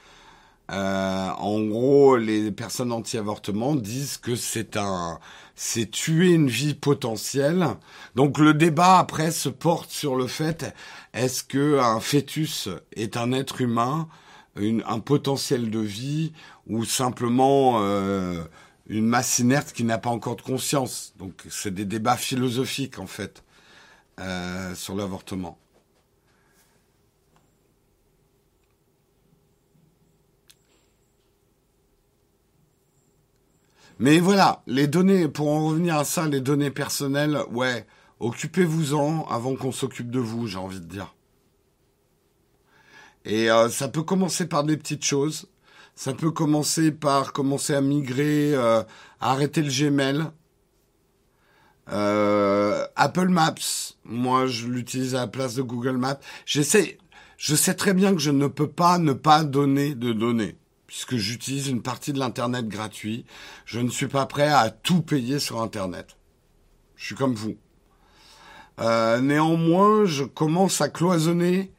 euh, 0.70 1.28
en 1.28 1.60
gros, 1.60 2.16
les 2.16 2.50
personnes 2.50 2.92
anti-avortement 2.92 3.74
disent 3.74 4.16
que 4.16 4.34
c'est 4.34 4.76
un, 4.76 5.18
c'est 5.54 5.90
tuer 5.90 6.32
une 6.32 6.48
vie 6.48 6.74
potentielle. 6.74 7.66
Donc 8.14 8.38
le 8.38 8.54
débat 8.54 8.98
après 8.98 9.30
se 9.30 9.48
porte 9.48 9.90
sur 9.90 10.16
le 10.16 10.26
fait 10.26 10.74
est-ce 11.12 11.44
que 11.44 11.78
un 11.78 12.00
fœtus 12.00 12.68
est 12.96 13.16
un 13.16 13.32
être 13.32 13.60
humain, 13.60 14.08
un 14.56 15.00
potentiel 15.00 15.70
de 15.70 15.80
vie 15.80 16.32
ou 16.66 16.84
simplement 16.84 17.80
euh, 17.82 18.42
une 18.86 19.06
masse 19.06 19.38
inerte 19.38 19.72
qui 19.72 19.84
n'a 19.84 19.98
pas 19.98 20.10
encore 20.10 20.36
de 20.36 20.42
conscience? 20.42 21.12
Donc 21.18 21.44
c'est 21.50 21.74
des 21.74 21.84
débats 21.84 22.16
philosophiques 22.16 22.98
en 22.98 23.06
fait 23.06 23.44
euh, 24.20 24.74
sur 24.74 24.96
l'avortement. 24.96 25.58
Mais 33.98 34.18
voilà, 34.18 34.62
les 34.66 34.88
données, 34.88 35.28
pour 35.28 35.48
en 35.48 35.66
revenir 35.66 35.96
à 35.96 36.04
ça, 36.04 36.26
les 36.26 36.40
données 36.40 36.70
personnelles, 36.70 37.38
ouais, 37.52 37.86
occupez-vous-en 38.18 39.26
avant 39.28 39.54
qu'on 39.54 39.72
s'occupe 39.72 40.10
de 40.10 40.18
vous, 40.18 40.46
j'ai 40.46 40.58
envie 40.58 40.80
de 40.80 40.86
dire. 40.86 41.14
Et 43.24 43.50
euh, 43.50 43.68
ça 43.68 43.88
peut 43.88 44.02
commencer 44.02 44.46
par 44.46 44.64
des 44.64 44.76
petites 44.76 45.04
choses. 45.04 45.48
Ça 45.94 46.12
peut 46.12 46.32
commencer 46.32 46.90
par 46.90 47.32
commencer 47.32 47.72
à 47.74 47.80
migrer, 47.80 48.52
euh, 48.54 48.82
arrêter 49.20 49.62
le 49.62 49.70
Gmail. 49.70 50.24
Euh, 51.92 52.86
Apple 52.96 53.28
Maps, 53.28 53.54
moi 54.04 54.46
je 54.46 54.66
l'utilise 54.66 55.14
à 55.14 55.20
la 55.20 55.26
place 55.28 55.54
de 55.54 55.62
Google 55.62 55.98
Maps. 55.98 56.18
J'essaie, 56.46 56.98
je 57.36 57.54
sais 57.54 57.74
très 57.74 57.94
bien 57.94 58.12
que 58.12 58.20
je 58.20 58.30
ne 58.30 58.46
peux 58.46 58.68
pas 58.68 58.98
ne 58.98 59.12
pas 59.12 59.44
donner 59.44 59.94
de 59.94 60.12
données 60.12 60.56
puisque 60.94 61.16
j'utilise 61.16 61.66
une 61.66 61.82
partie 61.82 62.12
de 62.12 62.20
l'Internet 62.20 62.68
gratuit. 62.68 63.24
Je 63.64 63.80
ne 63.80 63.90
suis 63.90 64.06
pas 64.06 64.26
prêt 64.26 64.46
à 64.46 64.70
tout 64.70 65.02
payer 65.02 65.40
sur 65.40 65.60
Internet. 65.60 66.16
Je 66.94 67.06
suis 67.06 67.14
comme 67.16 67.34
vous. 67.34 67.56
Euh, 68.78 69.20
néanmoins, 69.20 70.04
je 70.04 70.22
commence 70.22 70.80
à 70.80 70.88
cloisonner 70.88 71.72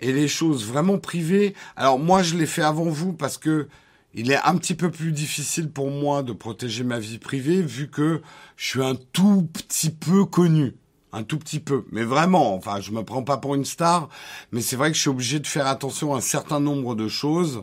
et 0.00 0.12
les 0.12 0.26
choses 0.26 0.66
vraiment 0.66 0.98
privées. 0.98 1.54
Alors 1.76 2.00
moi, 2.00 2.24
je 2.24 2.34
l'ai 2.34 2.46
fait 2.46 2.62
avant 2.62 2.86
vous 2.86 3.12
parce 3.12 3.38
que 3.38 3.68
il 4.14 4.32
est 4.32 4.42
un 4.42 4.56
petit 4.56 4.74
peu 4.74 4.90
plus 4.90 5.12
difficile 5.12 5.70
pour 5.70 5.92
moi 5.92 6.24
de 6.24 6.32
protéger 6.32 6.82
ma 6.82 6.98
vie 6.98 7.18
privée 7.18 7.62
vu 7.62 7.88
que 7.88 8.20
je 8.56 8.66
suis 8.66 8.82
un 8.82 8.96
tout 9.12 9.48
petit 9.52 9.90
peu 9.90 10.24
connu. 10.24 10.74
Un 11.12 11.22
tout 11.22 11.38
petit 11.38 11.60
peu. 11.60 11.84
Mais 11.92 12.02
vraiment, 12.02 12.54
enfin, 12.56 12.80
je 12.80 12.90
me 12.90 13.04
prends 13.04 13.22
pas 13.22 13.36
pour 13.36 13.54
une 13.54 13.64
star, 13.64 14.08
mais 14.50 14.60
c'est 14.60 14.74
vrai 14.74 14.90
que 14.90 14.96
je 14.96 15.02
suis 15.02 15.08
obligé 15.08 15.38
de 15.38 15.46
faire 15.46 15.68
attention 15.68 16.14
à 16.14 16.18
un 16.18 16.20
certain 16.20 16.58
nombre 16.58 16.96
de 16.96 17.06
choses. 17.06 17.62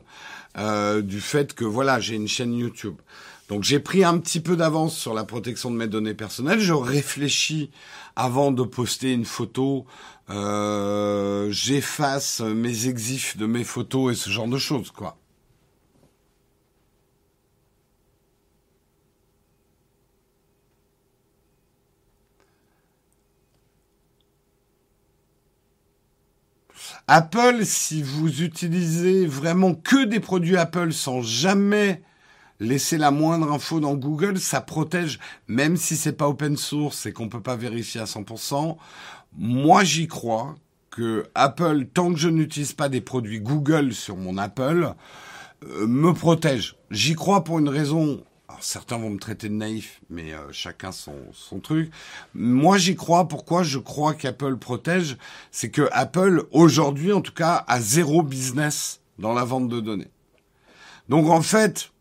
Euh, 0.57 1.01
du 1.01 1.21
fait 1.21 1.53
que 1.53 1.65
voilà, 1.65 1.99
j'ai 1.99 2.15
une 2.15 2.27
chaîne 2.27 2.53
YouTube. 2.53 2.95
Donc 3.49 3.63
j'ai 3.63 3.79
pris 3.79 4.03
un 4.03 4.17
petit 4.17 4.39
peu 4.39 4.55
d'avance 4.55 4.95
sur 4.95 5.13
la 5.13 5.23
protection 5.23 5.69
de 5.71 5.75
mes 5.75 5.87
données 5.87 6.13
personnelles. 6.13 6.59
Je 6.59 6.73
réfléchis 6.73 7.71
avant 8.15 8.51
de 8.51 8.63
poster 8.63 9.11
une 9.13 9.25
photo. 9.25 9.85
Euh, 10.29 11.49
J'efface 11.51 12.39
mes 12.41 12.87
exifs 12.87 13.37
de 13.37 13.45
mes 13.45 13.63
photos 13.63 14.13
et 14.13 14.15
ce 14.15 14.29
genre 14.29 14.47
de 14.47 14.57
choses, 14.57 14.91
quoi. 14.91 15.17
Apple, 27.07 27.65
si 27.65 28.01
vous 28.01 28.43
utilisez 28.43 29.25
vraiment 29.25 29.73
que 29.73 30.05
des 30.05 30.21
produits 30.21 30.55
Apple 30.55 30.93
sans 30.93 31.21
jamais 31.21 32.01
laisser 32.61 32.97
la 32.97 33.11
moindre 33.11 33.51
info 33.51 33.81
dans 33.81 33.95
Google, 33.95 34.39
ça 34.39 34.61
protège, 34.61 35.19
même 35.47 35.75
si 35.75 35.97
c'est 35.97 36.13
pas 36.13 36.29
open 36.29 36.55
source 36.55 37.05
et 37.05 37.11
qu'on 37.11 37.27
peut 37.27 37.41
pas 37.41 37.57
vérifier 37.57 37.99
à 37.99 38.05
100%. 38.05 38.77
Moi, 39.37 39.83
j'y 39.83 40.07
crois 40.07 40.55
que 40.91 41.25
Apple, 41.35 41.87
tant 41.93 42.13
que 42.13 42.19
je 42.19 42.29
n'utilise 42.29 42.71
pas 42.71 42.87
des 42.87 43.01
produits 43.01 43.41
Google 43.41 43.93
sur 43.93 44.15
mon 44.15 44.37
Apple, 44.37 44.93
euh, 45.65 45.87
me 45.87 46.13
protège. 46.13 46.77
J'y 46.89 47.15
crois 47.15 47.43
pour 47.43 47.59
une 47.59 47.69
raison 47.69 48.23
certains 48.61 48.97
vont 48.97 49.09
me 49.09 49.19
traiter 49.19 49.49
de 49.49 49.53
naïf, 49.53 50.01
mais 50.09 50.33
euh, 50.33 50.51
chacun 50.51 50.91
son, 50.91 51.15
son 51.33 51.59
truc. 51.59 51.91
Moi, 52.33 52.77
j'y 52.77 52.95
crois. 52.95 53.27
Pourquoi 53.27 53.63
je 53.63 53.79
crois 53.79 54.13
qu'Apple 54.13 54.57
protège? 54.57 55.17
C'est 55.51 55.69
que 55.69 55.89
Apple, 55.91 56.45
aujourd'hui, 56.51 57.13
en 57.13 57.21
tout 57.21 57.33
cas, 57.33 57.63
a 57.67 57.79
zéro 57.79 58.23
business 58.23 59.01
dans 59.19 59.33
la 59.33 59.43
vente 59.43 59.69
de 59.69 59.79
données. 59.79 60.11
Donc, 61.09 61.27
en 61.29 61.41
fait, 61.41 61.93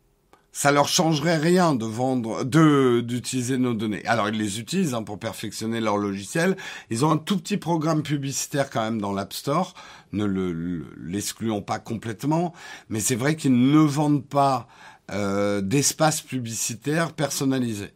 ça 0.53 0.71
leur 0.71 0.87
changerait 0.87 1.39
rien 1.39 1.75
de 1.75 1.87
vendre, 1.87 2.45
de 2.45 3.01
d'utiliser 3.01 3.57
nos 3.57 3.73
données. 3.73 4.05
Alors 4.05 4.29
ils 4.29 4.37
les 4.37 4.61
utilisent 4.61 4.93
hein, 4.93 5.03
pour 5.03 5.19
perfectionner 5.19 5.81
leur 5.81 5.97
logiciel. 5.97 6.57
Ils 6.91 7.07
ont 7.07 7.11
un 7.11 7.17
tout 7.17 7.39
petit 7.39 7.57
programme 7.57 8.03
publicitaire 8.03 8.69
quand 8.69 8.83
même 8.83 9.01
dans 9.01 9.15
l'App 9.15 9.33
Store. 9.33 9.73
Ne 10.13 10.27
le 10.27 10.85
l'excluons 11.01 11.63
pas 11.63 11.79
complètement, 11.79 12.53
mais 12.91 13.01
c'est 13.01 13.15
vrai 13.15 13.35
qu'ils 13.35 13.71
ne 13.71 13.79
vendent 13.79 14.27
pas 14.27 14.69
euh, 15.11 15.61
d'espace 15.61 16.21
publicitaire 16.21 17.13
personnalisé. 17.13 17.93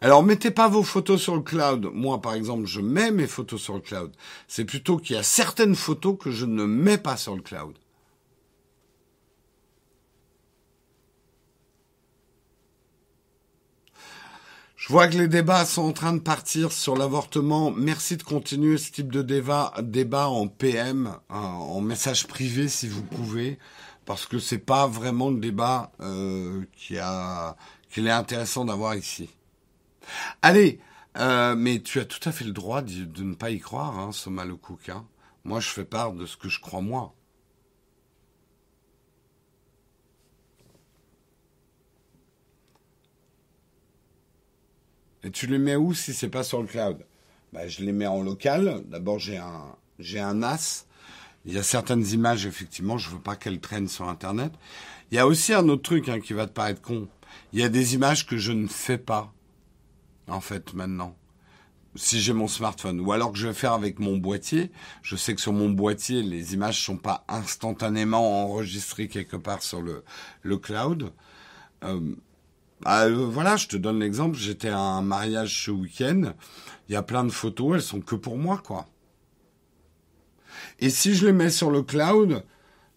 Alors, 0.00 0.22
mettez 0.22 0.52
pas 0.52 0.68
vos 0.68 0.84
photos 0.84 1.20
sur 1.20 1.34
le 1.34 1.42
cloud. 1.42 1.90
Moi, 1.92 2.20
par 2.20 2.34
exemple, 2.34 2.66
je 2.66 2.80
mets 2.80 3.10
mes 3.10 3.26
photos 3.26 3.60
sur 3.60 3.74
le 3.74 3.80
cloud. 3.80 4.12
C'est 4.46 4.64
plutôt 4.64 4.96
qu'il 4.96 5.16
y 5.16 5.18
a 5.18 5.24
certaines 5.24 5.74
photos 5.74 6.16
que 6.18 6.30
je 6.30 6.46
ne 6.46 6.64
mets 6.64 6.98
pas 6.98 7.16
sur 7.16 7.34
le 7.34 7.42
cloud. 7.42 7.76
Je 14.88 14.94
vois 14.94 15.06
que 15.06 15.18
les 15.18 15.28
débats 15.28 15.66
sont 15.66 15.82
en 15.82 15.92
train 15.92 16.14
de 16.14 16.18
partir 16.18 16.72
sur 16.72 16.96
l'avortement. 16.96 17.70
Merci 17.70 18.16
de 18.16 18.22
continuer 18.22 18.78
ce 18.78 18.90
type 18.90 19.12
de 19.12 19.20
débat, 19.20 20.28
en 20.28 20.48
PM, 20.48 21.14
en 21.28 21.82
message 21.82 22.26
privé 22.26 22.68
si 22.68 22.88
vous 22.88 23.02
pouvez, 23.02 23.58
parce 24.06 24.24
que 24.24 24.38
c'est 24.38 24.56
pas 24.56 24.86
vraiment 24.86 25.28
le 25.28 25.40
débat 25.40 25.92
euh, 26.00 26.64
qui 26.74 26.96
a 26.96 27.54
qu'il 27.90 28.06
est 28.06 28.10
intéressant 28.10 28.64
d'avoir 28.64 28.94
ici. 28.94 29.28
Allez, 30.40 30.80
euh, 31.18 31.54
mais 31.54 31.80
tu 31.80 32.00
as 32.00 32.06
tout 32.06 32.26
à 32.26 32.32
fait 32.32 32.46
le 32.46 32.52
droit 32.52 32.80
de, 32.80 33.22
ne 33.22 33.34
pas 33.34 33.50
y 33.50 33.60
croire, 33.60 33.98
hein, 33.98 34.12
Soma 34.12 34.46
le. 34.46 34.56
Hein. 34.88 35.04
Moi, 35.44 35.60
je 35.60 35.68
fais 35.68 35.84
part 35.84 36.14
de 36.14 36.24
ce 36.24 36.38
que 36.38 36.48
je 36.48 36.60
crois 36.62 36.80
moi. 36.80 37.14
Et 45.28 45.30
tu 45.30 45.46
les 45.46 45.58
mets 45.58 45.76
où 45.76 45.92
si 45.92 46.14
c'est 46.14 46.30
pas 46.30 46.42
sur 46.42 46.62
le 46.62 46.66
cloud? 46.66 47.04
Bah, 47.52 47.68
Je 47.68 47.82
les 47.82 47.92
mets 47.92 48.06
en 48.06 48.22
local. 48.22 48.82
D'abord, 48.86 49.18
j'ai 49.18 49.36
un, 49.36 49.76
j'ai 49.98 50.22
NAS. 50.22 50.86
Il 51.44 51.52
y 51.52 51.58
a 51.58 51.62
certaines 51.62 52.06
images, 52.06 52.46
effectivement, 52.46 52.96
je 52.96 53.10
veux 53.10 53.20
pas 53.20 53.36
qu'elles 53.36 53.60
traînent 53.60 53.88
sur 53.88 54.08
Internet. 54.08 54.52
Il 55.10 55.16
y 55.16 55.18
a 55.18 55.26
aussi 55.26 55.52
un 55.52 55.68
autre 55.68 55.82
truc 55.82 56.08
hein, 56.08 56.20
qui 56.20 56.32
va 56.32 56.46
te 56.46 56.52
paraître 56.52 56.80
con. 56.80 57.08
Il 57.52 57.60
y 57.60 57.62
a 57.62 57.68
des 57.68 57.94
images 57.94 58.26
que 58.26 58.38
je 58.38 58.52
ne 58.52 58.66
fais 58.66 58.96
pas, 58.96 59.30
en 60.28 60.40
fait, 60.40 60.72
maintenant. 60.72 61.14
Si 61.94 62.22
j'ai 62.22 62.32
mon 62.32 62.48
smartphone. 62.48 62.98
Ou 62.98 63.12
alors 63.12 63.30
que 63.30 63.36
je 63.36 63.48
vais 63.48 63.54
faire 63.54 63.74
avec 63.74 63.98
mon 63.98 64.16
boîtier. 64.16 64.72
Je 65.02 65.14
sais 65.14 65.34
que 65.34 65.42
sur 65.42 65.52
mon 65.52 65.68
boîtier, 65.68 66.22
les 66.22 66.54
images 66.54 66.82
sont 66.82 66.96
pas 66.96 67.26
instantanément 67.28 68.44
enregistrées 68.44 69.08
quelque 69.08 69.36
part 69.36 69.62
sur 69.62 69.82
le, 69.82 70.04
le 70.40 70.56
cloud. 70.56 71.12
Euh, 71.84 72.14
bah, 72.80 73.04
euh, 73.06 73.26
voilà, 73.26 73.56
je 73.56 73.68
te 73.68 73.76
donne 73.76 74.00
l'exemple. 74.00 74.36
J'étais 74.36 74.68
à 74.68 74.78
un 74.78 75.02
mariage 75.02 75.64
ce 75.64 75.70
week-end. 75.70 76.32
Il 76.88 76.92
y 76.92 76.96
a 76.96 77.02
plein 77.02 77.24
de 77.24 77.30
photos, 77.30 77.74
elles 77.74 77.82
sont 77.82 78.00
que 78.00 78.14
pour 78.14 78.38
moi, 78.38 78.60
quoi. 78.64 78.86
Et 80.80 80.90
si 80.90 81.14
je 81.14 81.26
les 81.26 81.32
mets 81.32 81.50
sur 81.50 81.70
le 81.70 81.82
cloud, 81.82 82.44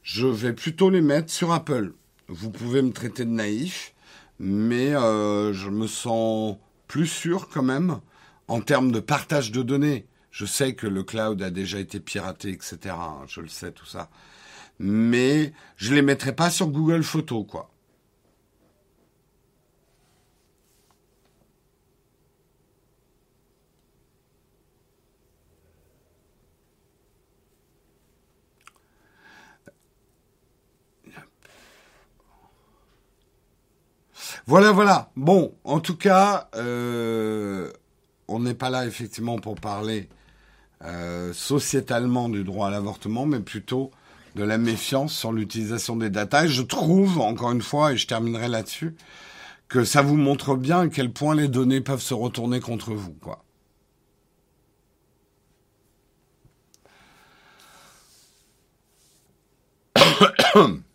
je 0.03 0.27
vais 0.27 0.53
plutôt 0.53 0.89
les 0.89 1.01
mettre 1.01 1.31
sur 1.31 1.51
Apple. 1.51 1.93
Vous 2.27 2.51
pouvez 2.51 2.81
me 2.81 2.91
traiter 2.91 3.25
de 3.25 3.31
naïf, 3.31 3.93
mais 4.39 4.95
euh, 4.95 5.53
je 5.53 5.69
me 5.69 5.87
sens 5.87 6.57
plus 6.87 7.07
sûr 7.07 7.49
quand 7.49 7.63
même 7.63 7.99
en 8.47 8.61
termes 8.61 8.91
de 8.91 8.99
partage 8.99 9.51
de 9.51 9.61
données. 9.61 10.07
Je 10.29 10.45
sais 10.45 10.75
que 10.75 10.87
le 10.87 11.03
cloud 11.03 11.41
a 11.41 11.49
déjà 11.49 11.79
été 11.79 11.99
piraté, 11.99 12.49
etc. 12.49 12.95
Je 13.27 13.41
le 13.41 13.49
sais 13.49 13.71
tout 13.71 13.85
ça, 13.85 14.09
mais 14.79 15.53
je 15.75 15.93
les 15.93 16.01
mettrai 16.01 16.33
pas 16.33 16.49
sur 16.49 16.67
Google 16.67 17.03
Photos, 17.03 17.45
quoi. 17.47 17.70
Voilà, 34.47 34.71
voilà. 34.71 35.11
Bon, 35.15 35.53
en 35.63 35.79
tout 35.79 35.95
cas, 35.95 36.49
euh, 36.55 37.71
on 38.27 38.39
n'est 38.39 38.53
pas 38.53 38.69
là 38.69 38.85
effectivement 38.85 39.37
pour 39.39 39.55
parler 39.55 40.09
euh, 40.83 41.31
sociétalement 41.33 42.27
du 42.29 42.43
droit 42.43 42.67
à 42.67 42.71
l'avortement, 42.71 43.25
mais 43.25 43.39
plutôt 43.39 43.91
de 44.35 44.43
la 44.43 44.57
méfiance 44.57 45.13
sur 45.13 45.31
l'utilisation 45.31 45.95
des 45.95 46.09
datas. 46.09 46.45
Et 46.45 46.47
je 46.49 46.61
trouve, 46.63 47.19
encore 47.19 47.51
une 47.51 47.61
fois, 47.61 47.93
et 47.93 47.97
je 47.97 48.07
terminerai 48.07 48.47
là-dessus, 48.47 48.95
que 49.67 49.83
ça 49.83 50.01
vous 50.01 50.17
montre 50.17 50.55
bien 50.55 50.79
à 50.81 50.87
quel 50.87 51.11
point 51.11 51.35
les 51.35 51.47
données 51.47 51.81
peuvent 51.81 52.01
se 52.01 52.13
retourner 52.13 52.59
contre 52.59 52.93
vous, 52.93 53.13
quoi. 53.13 53.43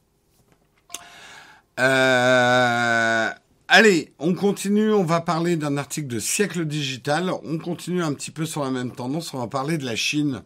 Euh, 1.78 3.30
allez, 3.68 4.12
on 4.18 4.34
continue. 4.34 4.92
On 4.92 5.04
va 5.04 5.20
parler 5.20 5.56
d'un 5.56 5.76
article 5.76 6.08
de 6.08 6.18
Siècle 6.18 6.64
Digital. 6.64 7.30
On 7.44 7.58
continue 7.58 8.02
un 8.02 8.12
petit 8.14 8.30
peu 8.30 8.46
sur 8.46 8.64
la 8.64 8.70
même 8.70 8.92
tendance. 8.92 9.34
On 9.34 9.38
va 9.38 9.46
parler 9.46 9.78
de 9.78 9.84
la 9.84 9.96
Chine. 9.96 10.42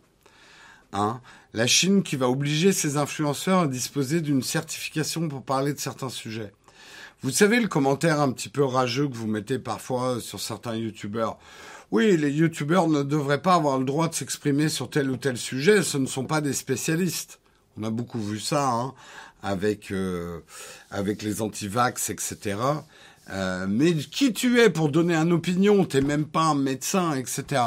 Hein 0.92 1.20
la 1.52 1.66
Chine 1.66 2.02
qui 2.02 2.16
va 2.16 2.28
obliger 2.28 2.72
ses 2.72 2.96
influenceurs 2.96 3.60
à 3.60 3.66
disposer 3.66 4.20
d'une 4.20 4.42
certification 4.42 5.28
pour 5.28 5.42
parler 5.42 5.72
de 5.72 5.80
certains 5.80 6.08
sujets. 6.08 6.52
Vous 7.22 7.30
savez 7.30 7.60
le 7.60 7.68
commentaire 7.68 8.20
un 8.20 8.32
petit 8.32 8.48
peu 8.48 8.64
rageux 8.64 9.08
que 9.08 9.16
vous 9.16 9.26
mettez 9.26 9.58
parfois 9.58 10.20
sur 10.20 10.40
certains 10.40 10.76
youtubeurs. 10.76 11.38
Oui, 11.90 12.16
les 12.16 12.30
youtubeurs 12.30 12.88
ne 12.88 13.02
devraient 13.02 13.42
pas 13.42 13.54
avoir 13.54 13.78
le 13.78 13.84
droit 13.84 14.08
de 14.08 14.14
s'exprimer 14.14 14.68
sur 14.68 14.88
tel 14.88 15.10
ou 15.10 15.16
tel 15.16 15.36
sujet, 15.36 15.82
ce 15.82 15.98
ne 15.98 16.06
sont 16.06 16.24
pas 16.24 16.40
des 16.40 16.52
spécialistes. 16.52 17.40
On 17.76 17.82
a 17.82 17.90
beaucoup 17.90 18.20
vu 18.20 18.38
ça, 18.38 18.70
hein 18.70 18.94
avec, 19.42 19.90
euh, 19.90 20.40
avec 20.90 21.22
les 21.22 21.42
antivax, 21.42 22.10
etc. 22.10 22.56
Euh, 23.30 23.66
mais 23.68 23.94
qui 23.94 24.32
tu 24.32 24.60
es 24.60 24.70
pour 24.70 24.90
donner 24.90 25.14
une 25.14 25.32
opinion? 25.32 25.84
T'es 25.84 26.00
même 26.00 26.26
pas 26.26 26.42
un 26.42 26.54
médecin, 26.54 27.14
etc. 27.14 27.62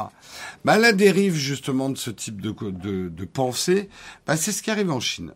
Bah, 0.65 0.77
la 0.77 0.91
dérive 0.91 1.35
justement 1.35 1.89
de 1.89 1.97
ce 1.97 2.09
type 2.09 2.41
de, 2.41 2.51
de, 2.51 3.09
de 3.09 3.25
pensée, 3.25 3.89
bah, 4.25 4.35
c'est 4.35 4.51
ce 4.51 4.61
qui 4.61 4.71
arrive 4.71 4.91
en 4.91 4.99
Chine. 4.99 5.33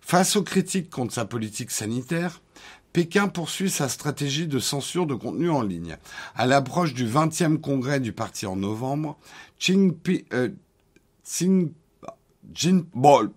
Face 0.00 0.36
aux 0.36 0.42
critiques 0.42 0.88
contre 0.88 1.12
sa 1.12 1.24
politique 1.24 1.70
sanitaire, 1.70 2.40
Pékin 2.92 3.28
poursuit 3.28 3.68
sa 3.68 3.90
stratégie 3.90 4.46
de 4.46 4.58
censure 4.58 5.06
de 5.06 5.14
contenu 5.14 5.50
en 5.50 5.60
ligne. 5.60 5.98
À 6.34 6.46
l'approche 6.46 6.94
du 6.94 7.06
20e 7.06 7.58
congrès 7.60 8.00
du 8.00 8.12
parti 8.12 8.46
en 8.46 8.56
novembre, 8.56 9.18
Jinping, 9.58 10.24
euh, 10.32 10.48
Jin, 12.54 12.84
bon, 12.94 13.30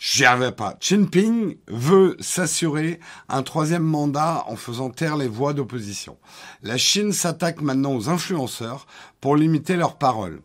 J'y 0.00 0.24
arrivais 0.24 0.52
pas. 0.52 0.76
Jinping 0.80 1.56
veut 1.66 2.16
s'assurer 2.20 3.00
un 3.28 3.42
troisième 3.42 3.82
mandat 3.82 4.44
en 4.46 4.54
faisant 4.54 4.90
taire 4.90 5.16
les 5.16 5.26
voix 5.26 5.54
d'opposition. 5.54 6.18
La 6.62 6.76
Chine 6.76 7.12
s'attaque 7.12 7.60
maintenant 7.60 7.94
aux 7.94 8.08
influenceurs 8.08 8.86
pour 9.20 9.34
limiter 9.34 9.74
leurs 9.74 9.98
paroles. 9.98 10.40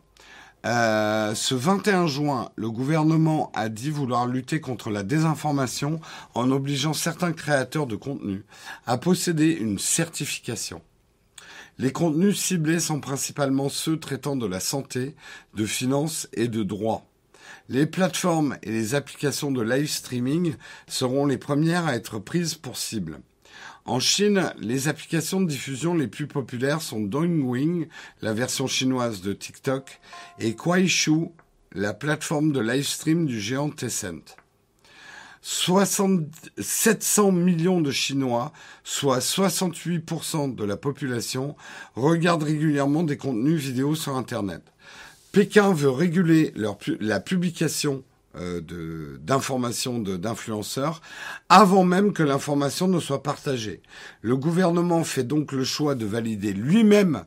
Euh, 0.66 1.34
ce 1.34 1.54
21 1.54 2.06
juin, 2.08 2.50
le 2.56 2.70
gouvernement 2.70 3.52
a 3.54 3.68
dit 3.68 3.90
vouloir 3.90 4.26
lutter 4.26 4.60
contre 4.60 4.90
la 4.90 5.02
désinformation 5.02 6.00
en 6.34 6.50
obligeant 6.50 6.94
certains 6.94 7.32
créateurs 7.32 7.86
de 7.86 7.96
contenu 7.96 8.44
à 8.86 8.96
posséder 8.96 9.52
une 9.52 9.78
certification. 9.78 10.80
Les 11.78 11.92
contenus 11.92 12.40
ciblés 12.40 12.80
sont 12.80 13.00
principalement 13.00 13.68
ceux 13.68 13.98
traitant 13.98 14.36
de 14.36 14.46
la 14.46 14.60
santé, 14.60 15.14
de 15.54 15.66
finances 15.66 16.28
et 16.32 16.48
de 16.48 16.62
droit. 16.62 17.06
Les 17.70 17.86
plateformes 17.86 18.58
et 18.62 18.70
les 18.70 18.94
applications 18.94 19.50
de 19.50 19.62
live 19.62 19.88
streaming 19.88 20.54
seront 20.86 21.24
les 21.24 21.38
premières 21.38 21.86
à 21.86 21.94
être 21.94 22.18
prises 22.18 22.56
pour 22.56 22.76
cible. 22.76 23.20
En 23.86 24.00
Chine, 24.00 24.52
les 24.58 24.88
applications 24.88 25.40
de 25.40 25.48
diffusion 25.48 25.94
les 25.94 26.06
plus 26.06 26.26
populaires 26.26 26.82
sont 26.82 27.00
Douyin, 27.00 27.86
la 28.20 28.34
version 28.34 28.66
chinoise 28.66 29.22
de 29.22 29.32
TikTok, 29.32 29.98
et 30.38 30.54
Kuaishou, 30.54 31.32
la 31.72 31.94
plateforme 31.94 32.52
de 32.52 32.60
live 32.60 32.86
stream 32.86 33.24
du 33.24 33.40
géant 33.40 33.70
Tencent. 33.70 34.36
700 35.40 37.32
millions 37.32 37.80
de 37.80 37.90
Chinois, 37.90 38.52
soit 38.82 39.20
68% 39.20 40.54
de 40.54 40.64
la 40.64 40.76
population, 40.76 41.56
regardent 41.94 42.44
régulièrement 42.44 43.04
des 43.04 43.16
contenus 43.16 43.60
vidéo 43.60 43.94
sur 43.94 44.16
Internet. 44.16 44.73
Pékin 45.34 45.72
veut 45.72 45.90
réguler 45.90 46.54
la 47.00 47.18
publication 47.18 48.04
euh, 48.36 48.60
d'informations 49.18 49.98
d'influenceurs 49.98 51.02
avant 51.48 51.82
même 51.82 52.12
que 52.12 52.22
l'information 52.22 52.86
ne 52.86 53.00
soit 53.00 53.24
partagée. 53.24 53.82
Le 54.22 54.36
gouvernement 54.36 55.02
fait 55.02 55.24
donc 55.24 55.50
le 55.50 55.64
choix 55.64 55.96
de 55.96 56.06
valider 56.06 56.52
lui-même 56.52 57.24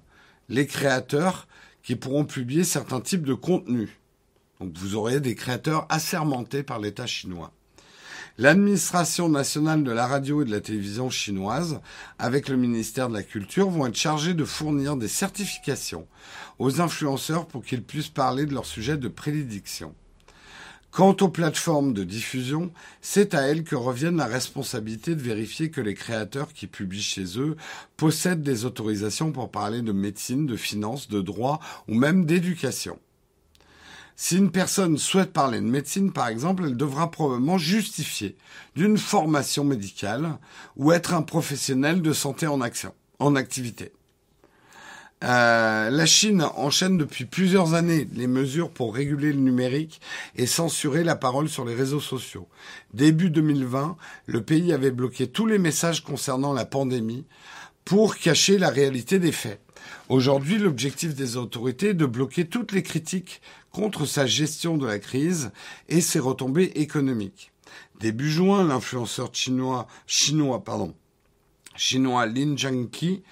les 0.48 0.68
créateurs 0.68 1.50
qui 1.84 1.98
pourront 1.98 2.24
publier 2.24 2.64
certains 2.64 3.02
types 3.02 3.26
de 3.26 3.34
contenus. 3.34 3.90
Donc 4.62 4.72
vous 4.78 4.96
aurez 4.96 5.20
des 5.20 5.36
créateurs 5.36 5.86
assermentés 5.90 6.64
par 6.64 6.80
l'État 6.80 7.08
chinois. 7.08 7.52
L'administration 8.40 9.30
nationale 9.30 9.84
de 9.84 9.92
la 9.92 10.06
radio 10.06 10.44
et 10.44 10.46
de 10.46 10.52
la 10.52 10.62
télévision 10.62 11.10
chinoise, 11.10 11.80
avec 12.20 12.50
le 12.50 12.56
ministère 12.56 13.10
de 13.10 13.16
la 13.16 13.24
Culture, 13.24 13.68
vont 13.68 13.88
être 13.88 13.96
chargés 13.96 14.36
de 14.36 14.46
fournir 14.46 14.96
des 14.96 15.08
certifications 15.08 16.08
aux 16.60 16.80
influenceurs 16.80 17.48
pour 17.48 17.64
qu'ils 17.64 17.82
puissent 17.82 18.10
parler 18.10 18.46
de 18.46 18.54
leur 18.54 18.68
sujet 18.68 18.96
de 18.96 19.08
prédiction. 19.08 19.96
Quant 20.92 21.18
aux 21.22 21.30
plateformes 21.30 21.94
de 21.94 22.04
diffusion, 22.04 22.72
c'est 23.02 23.34
à 23.34 23.42
elles 23.42 23.64
que 23.64 23.76
revienne 23.76 24.18
la 24.18 24.28
responsabilité 24.28 25.16
de 25.16 25.22
vérifier 25.22 25.72
que 25.72 25.82
les 25.82 25.96
créateurs 25.96 26.54
qui 26.54 26.68
publient 26.68 27.02
chez 27.02 27.40
eux 27.40 27.58
possèdent 27.98 28.44
des 28.44 28.66
autorisations 28.66 29.32
pour 29.32 29.50
parler 29.50 29.82
de 29.82 29.92
médecine, 29.92 30.46
de 30.46 30.56
finance, 30.56 31.08
de 31.08 31.22
droit 31.22 31.60
ou 31.88 31.96
même 31.96 32.28
d'éducation. 32.28 33.00
Si 34.20 34.36
une 34.36 34.50
personne 34.50 34.98
souhaite 34.98 35.32
parler 35.32 35.60
de 35.60 35.66
médecine, 35.66 36.12
par 36.12 36.28
exemple, 36.28 36.64
elle 36.66 36.76
devra 36.76 37.12
probablement 37.12 37.60
justifier 37.60 38.36
d'une 38.76 38.98
formation 38.98 39.64
médicale 39.64 40.40
ou 40.76 40.92
être 40.92 41.14
un 41.14 41.22
professionnel 41.22 42.02
de 42.02 42.14
santé 42.14 42.48
en 42.48 42.60
action, 42.60 42.96
en 43.20 43.36
activité. 43.36 43.94
Euh, 45.24 45.92
la 45.92 46.06
Chine 46.08 46.42
enchaîne 46.56 46.98
depuis 46.98 47.26
plusieurs 47.26 47.76
années 47.76 48.08
les 48.16 48.26
mesures 48.26 48.72
pour 48.72 48.96
réguler 48.96 49.32
le 49.32 49.40
numérique 49.40 50.02
et 50.36 50.48
censurer 50.48 51.04
la 51.04 51.16
parole 51.16 51.48
sur 51.48 51.64
les 51.64 51.76
réseaux 51.76 52.00
sociaux. 52.00 52.48
Début 52.96 53.30
2020, 53.30 53.98
le 54.26 54.42
pays 54.42 54.74
avait 54.74 54.92
bloqué 54.92 55.28
tous 55.28 55.46
les 55.46 55.60
messages 55.60 56.04
concernant 56.04 56.54
la 56.54 56.66
pandémie 56.66 57.26
pour 57.86 58.18
cacher 58.18 58.58
la 58.58 58.70
réalité 58.70 59.20
des 59.20 59.32
faits. 59.32 59.62
Aujourd'hui, 60.10 60.58
l'objectif 60.58 61.16
des 61.16 61.36
autorités 61.36 61.90
est 61.90 61.94
de 61.94 62.06
bloquer 62.06 62.48
toutes 62.48 62.72
les 62.72 62.84
critiques 62.84 63.42
contre 63.72 64.06
sa 64.06 64.26
gestion 64.26 64.78
de 64.78 64.88
la 64.88 65.00
crise 65.00 65.52
et 65.90 66.00
ses 66.00 66.20
retombées 66.20 66.72
économiques. 66.76 67.52
Début 68.00 68.32
juin, 68.32 68.66
l'influenceur 68.66 69.36
chinois, 69.36 69.86
chinois, 70.06 70.64
pardon, 70.64 70.94
chinois 71.76 72.26
Lin 72.26 72.56
Zhangqi 72.58 73.24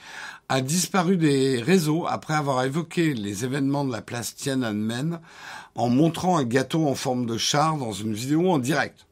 a 0.49 0.59
disparu 0.59 1.15
des 1.15 1.61
réseaux 1.61 2.07
après 2.07 2.33
avoir 2.33 2.63
évoqué 2.65 3.13
les 3.13 3.45
événements 3.45 3.85
de 3.85 3.93
la 3.93 4.01
place 4.01 4.35
Tiananmen 4.35 5.21
en 5.75 5.89
montrant 5.89 6.37
un 6.37 6.43
gâteau 6.43 6.87
en 6.87 6.95
forme 6.95 7.25
de 7.25 7.37
char 7.37 7.77
dans 7.77 7.93
une 7.93 8.13
vidéo 8.13 8.51
en 8.51 8.59
direct. 8.59 9.07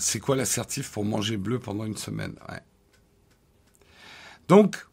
C'est 0.00 0.18
quoi 0.18 0.34
l'assertif 0.34 0.90
pour 0.90 1.04
manger 1.04 1.36
bleu 1.36 1.58
pendant 1.58 1.84
une 1.84 1.96
semaine. 1.96 2.34
Donc, 4.48 4.84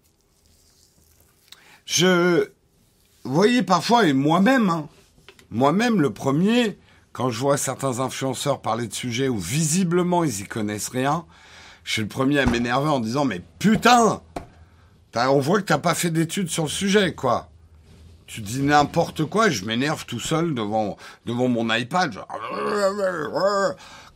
je 1.86 2.50
voyez 3.24 3.64
parfois, 3.64 4.06
et 4.06 4.14
moi-même, 4.14 4.70
hein, 4.70 4.88
moi-même 5.50 6.02
le 6.02 6.12
premier, 6.12 6.78
quand 7.14 7.30
je 7.30 7.40
vois 7.40 7.58
certains 7.58 8.00
influenceurs 8.00 8.62
parler 8.62 8.88
de 8.88 8.94
sujets 8.94 9.30
où 9.30 9.38
visiblement 9.38 10.24
ils 10.24 10.42
y 10.42 10.44
connaissent 10.44 10.90
rien, 10.90 11.26
je 11.84 11.94
suis 11.94 12.02
le 12.02 12.08
premier 12.08 12.40
à 12.40 12.46
m'énerver 12.46 12.90
en 12.90 13.00
disant 13.00 13.26
mais 13.26 13.42
putain, 13.60 14.22
on 15.16 15.40
voit 15.40 15.62
que 15.62 15.66
t'as 15.66 15.78
pas 15.80 15.96
fait 15.96 16.12
d'études 16.12 16.50
sur 16.50 16.64
le 16.64 16.70
sujet, 16.70 17.16
quoi. 17.16 17.50
Tu 18.28 18.42
dis 18.42 18.62
n'importe 18.62 19.24
quoi 19.24 19.50
je 19.50 19.64
m'énerve 19.64 20.06
tout 20.06 20.20
seul 20.20 20.54
devant, 20.54 20.98
devant 21.26 21.48
mon 21.48 21.74
iPad. 21.74 22.20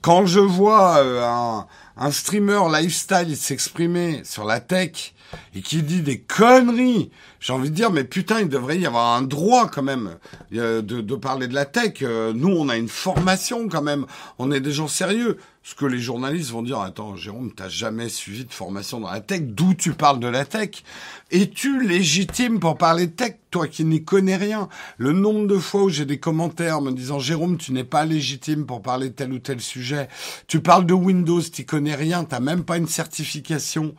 Quand 0.02 0.26
je 0.26 0.40
vois 0.40 0.98
euh, 0.98 1.62
un, 1.96 2.12
streamer 2.12 2.62
lifestyle 2.74 3.38
s'exprimer 3.38 4.22
sur 4.24 4.46
la 4.46 4.60
tech 4.60 5.14
et 5.54 5.62
qui 5.62 5.84
dit 5.84 6.02
des 6.02 6.20
conneries, 6.20 7.12
j'ai 7.40 7.54
envie 7.54 7.70
de 7.70 7.76
dire, 7.76 7.92
mais 7.92 8.04
putain, 8.04 8.40
il 8.40 8.50
devrait 8.50 8.80
y 8.80 8.88
avoir 8.88 9.16
un 9.16 9.22
droit 9.22 9.68
quand 9.68 9.84
même 9.84 10.18
euh, 10.56 10.82
de, 10.82 11.02
de 11.02 11.16
parler 11.16 11.48
de 11.48 11.54
la 11.54 11.66
tech. 11.66 12.00
Euh, 12.02 12.34
nous, 12.34 12.50
on 12.50 12.68
a 12.70 12.78
une 12.78 12.90
formation 12.90 13.70
quand 13.70 13.84
même. 13.84 14.08
On 14.40 14.52
est 14.52 14.60
des 14.60 14.72
gens 14.72 14.88
sérieux. 14.88 15.38
Ce 15.64 15.76
que 15.76 15.86
les 15.86 16.00
journalistes 16.00 16.50
vont 16.50 16.64
dire, 16.64 16.80
attends, 16.80 17.16
Jérôme, 17.16 17.52
t'as 17.56 17.70
jamais 17.70 18.10
suivi 18.10 18.46
de 18.46 18.52
formation 18.52 19.00
dans 19.00 19.12
la 19.12 19.22
tech. 19.22 19.42
D'où 19.44 19.76
tu 19.76 19.94
parles 19.94 20.20
de 20.20 20.28
la 20.28 20.44
tech? 20.44 20.84
Es-tu 21.30 21.86
légitime 21.86 22.60
pour 22.60 22.80
parler 22.80 23.06
de 23.06 23.12
tech, 23.12 23.36
toi 23.52 23.68
qui 23.68 23.86
n'y 23.86 24.04
connais 24.04 24.38
rien? 24.38 24.70
Le 24.98 25.12
nombre 25.12 25.46
de 25.46 25.60
fois 25.60 25.84
où 25.84 25.90
j'ai 25.90 26.06
des 26.06 26.20
commentaires 26.20 26.82
me 26.82 26.92
disant, 26.92 27.20
Jérôme, 27.20 27.58
tu 27.58 27.74
n'es 27.74 27.84
pas 27.84 28.06
légitime 28.06 28.66
pour 28.66 28.82
parler 28.82 29.10
de 29.10 29.14
tel 29.14 29.32
ou 29.34 29.38
tel 29.38 29.62
sujet. 29.62 30.08
Tu 30.48 30.62
parles 30.62 30.88
de 30.88 30.96
Windows, 30.96 31.42
tu 31.42 31.64
connais 31.64 31.96
rien, 31.96 32.24
t'as 32.24 32.40
même 32.40 32.64
pas 32.64 32.78
une 32.78 32.88
certification. 32.88 33.94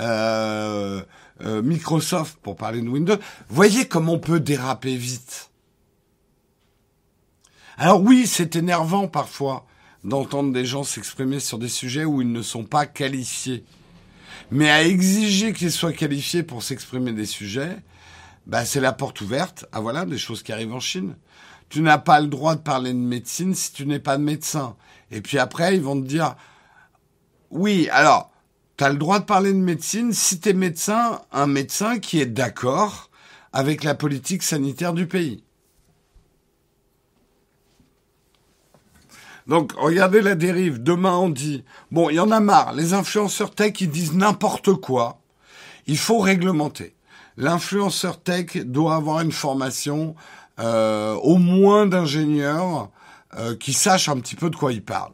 Euh, 0.00 1.00
euh, 1.42 1.62
Microsoft 1.62 2.38
pour 2.42 2.56
parler 2.56 2.80
de 2.80 2.88
Windows. 2.88 3.18
Voyez 3.48 3.86
comment 3.86 4.14
on 4.14 4.18
peut 4.18 4.40
déraper 4.40 4.96
vite. 4.96 5.50
Alors 7.76 8.02
oui, 8.02 8.26
c'est 8.26 8.56
énervant 8.56 9.06
parfois 9.06 9.66
d'entendre 10.04 10.52
des 10.52 10.64
gens 10.64 10.84
s'exprimer 10.84 11.40
sur 11.40 11.58
des 11.58 11.68
sujets 11.68 12.04
où 12.04 12.20
ils 12.20 12.30
ne 12.30 12.42
sont 12.42 12.64
pas 12.64 12.86
qualifiés. 12.86 13.64
Mais 14.50 14.70
à 14.70 14.84
exiger 14.84 15.52
qu'ils 15.52 15.72
soient 15.72 15.92
qualifiés 15.92 16.42
pour 16.42 16.62
s'exprimer 16.62 17.12
des 17.12 17.26
sujets, 17.26 17.78
bah, 18.46 18.64
c'est 18.64 18.80
la 18.80 18.92
porte 18.92 19.20
ouverte 19.22 19.64
à 19.72 19.80
voilà 19.80 20.04
des 20.04 20.18
choses 20.18 20.42
qui 20.42 20.52
arrivent 20.52 20.74
en 20.74 20.80
Chine. 20.80 21.16
Tu 21.70 21.80
n'as 21.80 21.98
pas 21.98 22.20
le 22.20 22.26
droit 22.26 22.54
de 22.54 22.60
parler 22.60 22.92
de 22.92 22.98
médecine 22.98 23.54
si 23.54 23.72
tu 23.72 23.86
n'es 23.86 23.98
pas 23.98 24.18
de 24.18 24.22
médecin. 24.22 24.76
Et 25.10 25.20
puis 25.22 25.38
après, 25.38 25.74
ils 25.74 25.82
vont 25.82 26.00
te 26.00 26.06
dire, 26.06 26.36
oui, 27.50 27.88
alors, 27.90 28.30
tu 28.76 28.84
as 28.84 28.90
le 28.90 28.98
droit 28.98 29.20
de 29.20 29.24
parler 29.24 29.52
de 29.52 29.58
médecine 29.58 30.12
si 30.12 30.40
tu 30.40 30.50
es 30.50 30.52
médecin, 30.52 31.22
un 31.32 31.46
médecin 31.46 31.98
qui 31.98 32.20
est 32.20 32.26
d'accord 32.26 33.10
avec 33.52 33.84
la 33.84 33.94
politique 33.94 34.42
sanitaire 34.42 34.92
du 34.92 35.06
pays. 35.06 35.43
Donc, 39.46 39.72
regardez 39.76 40.22
la 40.22 40.34
dérive. 40.34 40.82
Demain, 40.82 41.16
on 41.16 41.28
dit, 41.28 41.64
bon, 41.90 42.08
il 42.08 42.16
y 42.16 42.20
en 42.20 42.30
a 42.30 42.40
marre. 42.40 42.72
Les 42.72 42.94
influenceurs 42.94 43.54
tech, 43.54 43.80
ils 43.80 43.90
disent 43.90 44.14
n'importe 44.14 44.72
quoi. 44.74 45.20
Il 45.86 45.98
faut 45.98 46.18
réglementer. 46.18 46.94
L'influenceur 47.36 48.22
tech 48.22 48.56
doit 48.56 48.94
avoir 48.94 49.20
une 49.20 49.32
formation 49.32 50.14
euh, 50.60 51.14
au 51.14 51.36
moins 51.36 51.86
d'ingénieur 51.86 52.90
euh, 53.36 53.56
qui 53.56 53.72
sache 53.72 54.08
un 54.08 54.18
petit 54.18 54.36
peu 54.36 54.48
de 54.48 54.56
quoi 54.56 54.72
il 54.72 54.82
parle. 54.82 55.12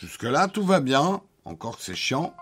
Jusque-là, 0.00 0.48
tout 0.48 0.64
va 0.64 0.80
bien. 0.80 1.20
Encore 1.44 1.76
que 1.76 1.84
c'est 1.84 1.94
chiant. 1.94 2.34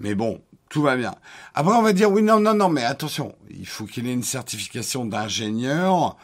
Mais 0.00 0.14
bon, 0.14 0.40
tout 0.70 0.82
va 0.82 0.96
bien. 0.96 1.14
Après, 1.54 1.74
on 1.74 1.82
va 1.82 1.92
dire, 1.92 2.10
oui, 2.10 2.22
non, 2.22 2.40
non, 2.40 2.54
non, 2.54 2.68
mais 2.68 2.84
attention, 2.84 3.34
il 3.50 3.66
faut 3.66 3.84
qu'il 3.84 4.06
ait 4.06 4.12
une 4.12 4.22
certification 4.22 5.04
d'ingénieur 5.04 6.16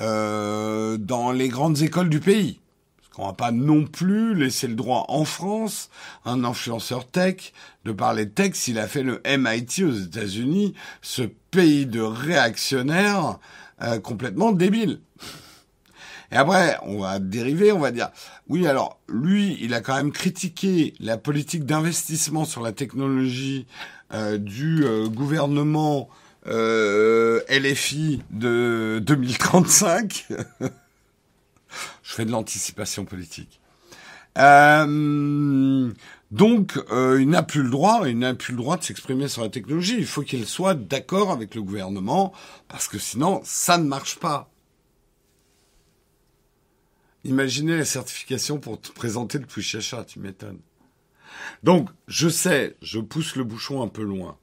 euh, 0.00 0.96
dans 0.96 1.32
les 1.32 1.48
grandes 1.48 1.82
écoles 1.82 2.08
du 2.08 2.20
pays. 2.20 2.60
Parce 2.98 3.10
qu'on 3.14 3.26
va 3.26 3.32
pas 3.32 3.50
non 3.50 3.84
plus 3.84 4.34
laisser 4.34 4.66
le 4.68 4.74
droit 4.74 5.06
en 5.08 5.24
France 5.24 5.90
un 6.24 6.44
influenceur 6.44 7.06
tech 7.06 7.52
de 7.84 7.92
parler 7.92 8.28
tech 8.28 8.54
s'il 8.54 8.78
a 8.78 8.86
fait 8.86 9.02
le 9.02 9.20
MIT 9.26 9.84
aux 9.84 9.92
États-Unis, 9.92 10.74
ce 11.02 11.22
pays 11.50 11.86
de 11.86 12.00
réactionnaires 12.00 13.38
euh, 13.82 13.98
complètement 13.98 14.52
débile. 14.52 15.00
Et 16.30 16.36
après, 16.36 16.76
on 16.82 16.98
va 16.98 17.18
dériver, 17.18 17.72
on 17.72 17.78
va 17.78 17.90
dire, 17.90 18.10
oui, 18.48 18.66
alors, 18.66 19.00
lui, 19.08 19.56
il 19.60 19.72
a 19.72 19.80
quand 19.80 19.96
même 19.96 20.12
critiqué 20.12 20.94
la 21.00 21.16
politique 21.16 21.64
d'investissement 21.64 22.44
sur 22.44 22.62
la 22.62 22.72
technologie 22.72 23.66
euh, 24.12 24.36
du 24.36 24.84
euh, 24.84 25.08
gouvernement 25.08 26.08
euh, 26.48 27.40
LFI 27.48 28.22
de 28.30 29.00
2035. 29.04 30.26
Je 32.02 32.14
fais 32.14 32.24
de 32.24 32.30
l'anticipation 32.30 33.04
politique. 33.04 33.60
Euh, 34.38 35.92
donc, 36.30 36.78
euh, 36.90 37.20
il 37.20 37.28
n'a 37.28 37.42
plus 37.42 37.62
le 37.62 37.70
droit, 37.70 38.08
il 38.08 38.18
n'a 38.18 38.34
plus 38.34 38.52
le 38.52 38.58
droit 38.58 38.76
de 38.76 38.84
s'exprimer 38.84 39.28
sur 39.28 39.42
la 39.42 39.48
technologie. 39.48 39.96
Il 39.98 40.06
faut 40.06 40.22
qu'il 40.22 40.46
soit 40.46 40.74
d'accord 40.74 41.30
avec 41.30 41.54
le 41.54 41.62
gouvernement, 41.62 42.32
parce 42.68 42.88
que 42.88 42.98
sinon, 42.98 43.40
ça 43.44 43.78
ne 43.78 43.84
marche 43.84 44.18
pas. 44.18 44.50
Imaginez 47.24 47.76
la 47.76 47.84
certification 47.84 48.58
pour 48.58 48.80
te 48.80 48.92
présenter 48.92 49.38
le 49.38 49.46
Pushacha, 49.46 50.04
tu 50.04 50.20
m'étonnes. 50.20 50.60
Donc, 51.62 51.90
je 52.06 52.28
sais, 52.28 52.76
je 52.80 53.00
pousse 53.00 53.36
le 53.36 53.44
bouchon 53.44 53.82
un 53.82 53.88
peu 53.88 54.02
loin. 54.02 54.36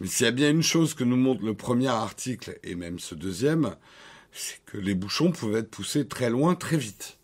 Mais 0.00 0.06
s'il 0.06 0.24
y 0.24 0.28
a 0.28 0.32
bien 0.32 0.50
une 0.50 0.62
chose 0.62 0.94
que 0.94 1.04
nous 1.04 1.16
montre 1.16 1.44
le 1.44 1.54
premier 1.54 1.88
article, 1.88 2.58
et 2.62 2.74
même 2.74 2.98
ce 2.98 3.14
deuxième, 3.14 3.76
c'est 4.32 4.62
que 4.66 4.76
les 4.76 4.94
bouchons 4.94 5.32
pouvaient 5.32 5.60
être 5.60 5.70
poussés 5.70 6.06
très 6.06 6.28
loin, 6.28 6.54
très 6.54 6.76
vite. 6.76 7.18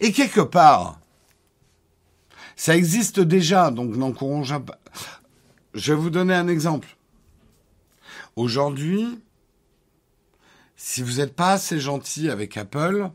Et 0.00 0.12
quelque 0.12 0.40
part, 0.40 1.00
ça 2.56 2.76
existe 2.76 3.20
déjà, 3.20 3.70
donc 3.70 3.96
n'encourageons 3.96 4.60
pas. 4.60 4.80
Je 5.74 5.92
vais 5.92 6.00
vous 6.00 6.10
donner 6.10 6.34
un 6.34 6.48
exemple. 6.48 6.96
Aujourd'hui, 8.36 9.20
si 10.76 11.02
vous 11.02 11.14
n'êtes 11.14 11.34
pas 11.34 11.52
assez 11.52 11.78
gentil 11.78 12.28
avec 12.28 12.56
Apple, 12.56 13.10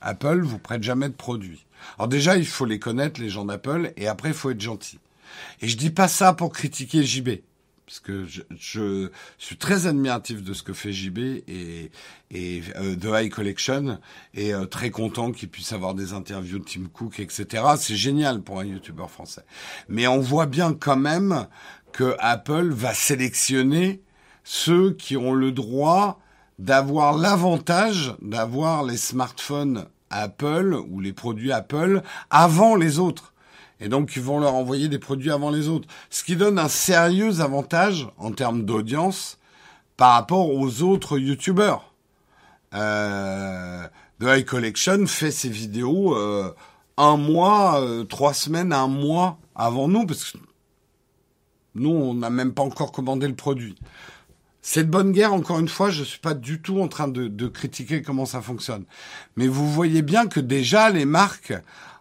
Apple 0.00 0.40
vous 0.40 0.58
prête 0.58 0.82
jamais 0.82 1.08
de 1.08 1.14
produits. 1.14 1.66
Alors 1.98 2.08
déjà, 2.08 2.36
il 2.36 2.46
faut 2.46 2.64
les 2.64 2.78
connaître, 2.78 3.20
les 3.20 3.28
gens 3.28 3.44
d'Apple, 3.44 3.92
et 3.96 4.06
après, 4.06 4.28
il 4.28 4.34
faut 4.34 4.50
être 4.50 4.60
gentil. 4.60 4.98
Et 5.60 5.68
je 5.68 5.76
dis 5.76 5.90
pas 5.90 6.08
ça 6.08 6.32
pour 6.32 6.52
critiquer 6.52 7.02
JB, 7.02 7.30
parce 7.86 8.00
que 8.00 8.26
je, 8.26 9.10
suis 9.38 9.56
très 9.56 9.86
admiratif 9.86 10.42
de 10.42 10.52
ce 10.52 10.62
que 10.62 10.72
fait 10.72 10.92
JB 10.92 11.18
et, 11.18 11.90
et 12.30 12.62
euh, 12.76 12.96
The 12.96 13.24
High 13.24 13.30
Collection, 13.30 13.98
et 14.34 14.54
euh, 14.54 14.66
très 14.66 14.90
content 14.90 15.32
qu'il 15.32 15.48
puisse 15.48 15.72
avoir 15.72 15.94
des 15.94 16.12
interviews 16.12 16.58
de 16.58 16.64
Tim 16.64 16.84
Cook, 16.92 17.20
etc. 17.20 17.64
C'est 17.76 17.96
génial 17.96 18.42
pour 18.42 18.60
un 18.60 18.64
YouTuber 18.64 19.08
français. 19.08 19.44
Mais 19.88 20.06
on 20.06 20.20
voit 20.20 20.46
bien 20.46 20.74
quand 20.74 20.96
même 20.96 21.46
que 21.92 22.16
Apple 22.18 22.70
va 22.70 22.94
sélectionner 22.94 24.02
ceux 24.44 24.92
qui 24.94 25.16
ont 25.16 25.34
le 25.34 25.52
droit 25.52 26.18
d'avoir 26.58 27.16
l'avantage 27.16 28.14
d'avoir 28.22 28.84
les 28.84 28.96
smartphones 28.96 29.86
Apple 30.12 30.76
ou 30.88 31.00
les 31.00 31.12
produits 31.12 31.52
Apple 31.52 32.02
avant 32.30 32.76
les 32.76 32.98
autres. 32.98 33.32
Et 33.80 33.88
donc, 33.88 34.14
ils 34.14 34.22
vont 34.22 34.38
leur 34.38 34.54
envoyer 34.54 34.88
des 34.88 35.00
produits 35.00 35.32
avant 35.32 35.50
les 35.50 35.68
autres. 35.68 35.88
Ce 36.08 36.22
qui 36.22 36.36
donne 36.36 36.58
un 36.58 36.68
sérieux 36.68 37.40
avantage 37.40 38.08
en 38.16 38.30
termes 38.30 38.64
d'audience 38.64 39.38
par 39.96 40.14
rapport 40.14 40.50
aux 40.50 40.82
autres 40.82 41.18
YouTubers. 41.18 41.92
Euh, 42.74 43.86
The 44.20 44.24
High 44.24 44.44
Collection 44.44 45.06
fait 45.06 45.32
ses 45.32 45.48
vidéos 45.48 46.16
euh, 46.16 46.54
un 46.96 47.16
mois, 47.16 47.80
euh, 47.80 48.04
trois 48.04 48.34
semaines, 48.34 48.72
un 48.72 48.86
mois 48.86 49.38
avant 49.54 49.88
nous, 49.88 50.06
parce 50.06 50.30
que 50.30 50.38
nous, 51.74 51.90
on 51.90 52.14
n'a 52.14 52.30
même 52.30 52.54
pas 52.54 52.62
encore 52.62 52.92
commandé 52.92 53.26
le 53.26 53.34
produit. 53.34 53.74
Cette 54.64 54.88
bonne 54.88 55.10
guerre, 55.10 55.34
encore 55.34 55.58
une 55.58 55.68
fois, 55.68 55.90
je 55.90 56.00
ne 56.00 56.04
suis 56.04 56.20
pas 56.20 56.34
du 56.34 56.62
tout 56.62 56.80
en 56.80 56.86
train 56.86 57.08
de, 57.08 57.48
critiquer 57.48 58.00
comment 58.00 58.26
ça 58.26 58.40
fonctionne. 58.40 58.84
Mais 59.34 59.48
vous 59.48 59.70
voyez 59.70 60.02
bien 60.02 60.28
que 60.28 60.38
déjà, 60.38 60.88
les 60.88 61.04
marques 61.04 61.52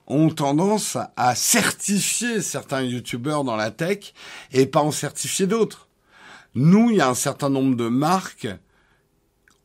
ont 0.05 0.29
tendance 0.29 0.95
à 1.17 1.33
certifier 1.33 2.39
certains 2.41 2.83
youtubeurs 2.83 3.43
dans 3.43 3.55
la 3.55 3.71
tech 3.71 4.13
et 4.51 4.67
pas 4.67 4.81
en 4.81 4.91
certifier 4.91 5.47
d'autres. 5.47 5.87
Nous, 6.53 6.91
il 6.91 6.97
y 6.97 7.01
a 7.01 7.09
un 7.09 7.15
certain 7.15 7.49
nombre 7.49 7.75
de 7.75 7.87
marques, 7.87 8.47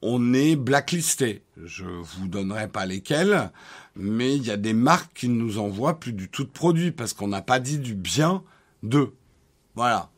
on 0.01 0.33
est 0.33 0.57
blacklisté. 0.57 1.43
Je 1.63 1.85
vous 1.85 2.29
donnerai 2.29 2.69
pas 2.69 2.87
lesquels, 2.87 3.51
mais 3.95 4.35
il 4.37 4.47
y 4.47 4.51
a 4.51 4.57
des 4.57 4.73
marques 4.73 5.13
qui 5.15 5.29
ne 5.29 5.35
nous 5.35 5.59
envoient 5.59 6.01
plus 6.01 6.15
du 6.15 6.31
tout 6.31 6.45
de 6.45 6.51
produits 6.51 6.93
parce 6.93 7.13
qu'on 7.13 7.29
n'a 7.29 7.43
pas 7.43 7.61
dit 7.61 7.79
du 7.79 7.95
bien 7.95 8.43
d'eux. 8.83 9.15
Voilà. 9.75 10.11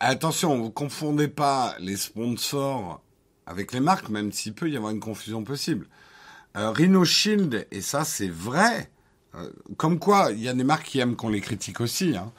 Attention, 0.00 0.56
vous 0.58 0.70
confondez 0.70 1.28
pas 1.28 1.76
les 1.78 1.96
sponsors 1.96 3.02
avec 3.46 3.72
les 3.72 3.80
marques, 3.80 4.08
même 4.08 4.32
s'il 4.32 4.54
peut 4.54 4.68
y 4.70 4.76
avoir 4.76 4.92
une 4.92 5.00
confusion 5.00 5.44
possible. 5.44 5.86
Euh, 6.56 6.70
Rhino 6.70 7.04
Shield, 7.04 7.66
et 7.70 7.80
ça 7.80 8.04
c'est 8.04 8.28
vrai, 8.28 8.90
euh, 9.34 9.50
comme 9.76 9.98
quoi 9.98 10.30
il 10.32 10.42
y 10.42 10.48
a 10.48 10.54
des 10.54 10.64
marques 10.64 10.86
qui 10.86 10.98
aiment 10.98 11.16
qu'on 11.16 11.28
les 11.28 11.40
critique 11.40 11.80
aussi. 11.80 12.16
Hein. 12.16 12.32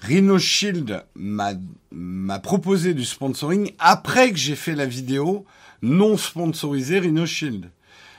Rhino 0.00 0.38
Shield 0.38 1.04
m'a 1.14 2.38
proposé 2.40 2.92
du 2.92 3.04
sponsoring 3.04 3.72
après 3.78 4.32
que 4.32 4.38
j'ai 4.38 4.56
fait 4.56 4.74
la 4.74 4.86
vidéo 4.86 5.46
non 5.80 6.16
sponsorisée 6.16 6.98
Rhino 6.98 7.24
Shield. 7.24 7.70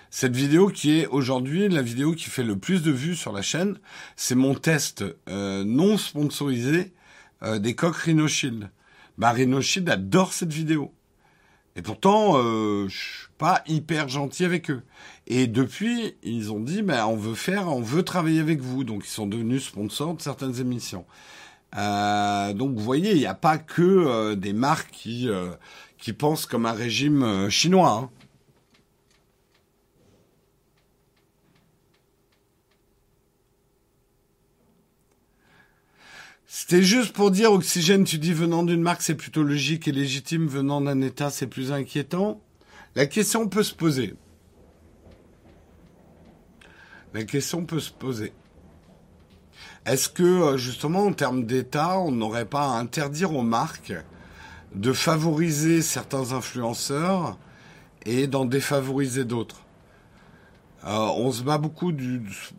Cette 0.09 0.35
vidéo 0.35 0.67
qui 0.67 0.99
est 0.99 1.07
aujourd'hui 1.07 1.67
la 1.69 1.81
vidéo 1.81 2.13
qui 2.13 2.29
fait 2.29 2.43
le 2.43 2.57
plus 2.57 2.83
de 2.83 2.91
vues 2.91 3.15
sur 3.15 3.31
la 3.33 3.41
chaîne, 3.41 3.77
c'est 4.15 4.35
mon 4.35 4.53
test 4.53 5.03
euh, 5.27 5.63
non 5.65 5.97
sponsorisé 5.97 6.93
euh, 7.43 7.59
des 7.59 7.75
coques 7.75 7.97
Rhino 7.97 8.27
Shield. 8.27 8.69
Bah, 9.17 9.31
Rhino 9.31 9.61
Shield 9.61 9.89
adore 9.89 10.33
cette 10.33 10.53
vidéo. 10.53 10.93
Et 11.75 11.81
pourtant, 11.81 12.33
euh, 12.35 12.87
je 12.87 12.97
suis 12.97 13.27
pas 13.37 13.63
hyper 13.67 14.07
gentil 14.07 14.45
avec 14.45 14.69
eux. 14.69 14.83
Et 15.25 15.47
depuis, 15.47 16.15
ils 16.21 16.51
ont 16.51 16.59
dit, 16.59 16.83
ben, 16.83 17.05
on 17.07 17.15
veut 17.15 17.33
faire, 17.33 17.67
on 17.67 17.81
veut 17.81 18.03
travailler 18.03 18.39
avec 18.39 18.61
vous. 18.61 18.83
Donc, 18.83 19.05
ils 19.05 19.09
sont 19.09 19.25
devenus 19.25 19.65
sponsors 19.65 20.13
de 20.13 20.21
certaines 20.21 20.59
émissions. 20.59 21.05
Euh, 21.75 22.53
donc, 22.53 22.75
vous 22.75 22.83
voyez, 22.83 23.13
il 23.13 23.17
n'y 23.17 23.25
a 23.25 23.33
pas 23.33 23.57
que 23.57 23.81
euh, 23.81 24.35
des 24.35 24.53
marques 24.53 24.91
qui, 24.91 25.27
qui 25.97 26.13
pensent 26.13 26.45
comme 26.45 26.67
un 26.67 26.73
régime 26.73 27.49
chinois. 27.49 27.91
Hein. 28.03 28.09
C'était 36.65 36.81
juste 36.81 37.11
pour 37.11 37.29
dire, 37.29 37.51
Oxygène, 37.51 38.05
tu 38.05 38.17
dis 38.17 38.31
venant 38.31 38.63
d'une 38.63 38.81
marque, 38.81 39.01
c'est 39.01 39.15
plutôt 39.15 39.43
logique 39.43 39.89
et 39.89 39.91
légitime, 39.91 40.47
venant 40.47 40.79
d'un 40.79 41.01
État, 41.01 41.29
c'est 41.29 41.45
plus 41.45 41.73
inquiétant. 41.73 42.39
La 42.95 43.05
question 43.05 43.49
peut 43.49 43.63
se 43.63 43.73
poser. 43.73 44.13
La 47.13 47.25
question 47.25 47.65
peut 47.65 47.81
se 47.81 47.91
poser. 47.91 48.31
Est-ce 49.85 50.07
que, 50.07 50.23
euh, 50.23 50.57
justement, 50.57 51.07
en 51.07 51.11
termes 51.11 51.43
d'État, 51.43 51.99
on 51.99 52.13
n'aurait 52.13 52.45
pas 52.45 52.63
à 52.63 52.79
interdire 52.79 53.35
aux 53.35 53.43
marques 53.43 53.93
de 54.73 54.93
favoriser 54.93 55.81
certains 55.81 56.31
influenceurs 56.31 57.37
et 58.05 58.25
d'en 58.25 58.45
défavoriser 58.45 59.25
d'autres? 59.25 59.65
Euh, 60.85 60.91
On 61.17 61.29
se 61.33 61.43
bat 61.43 61.57
beaucoup 61.57 61.91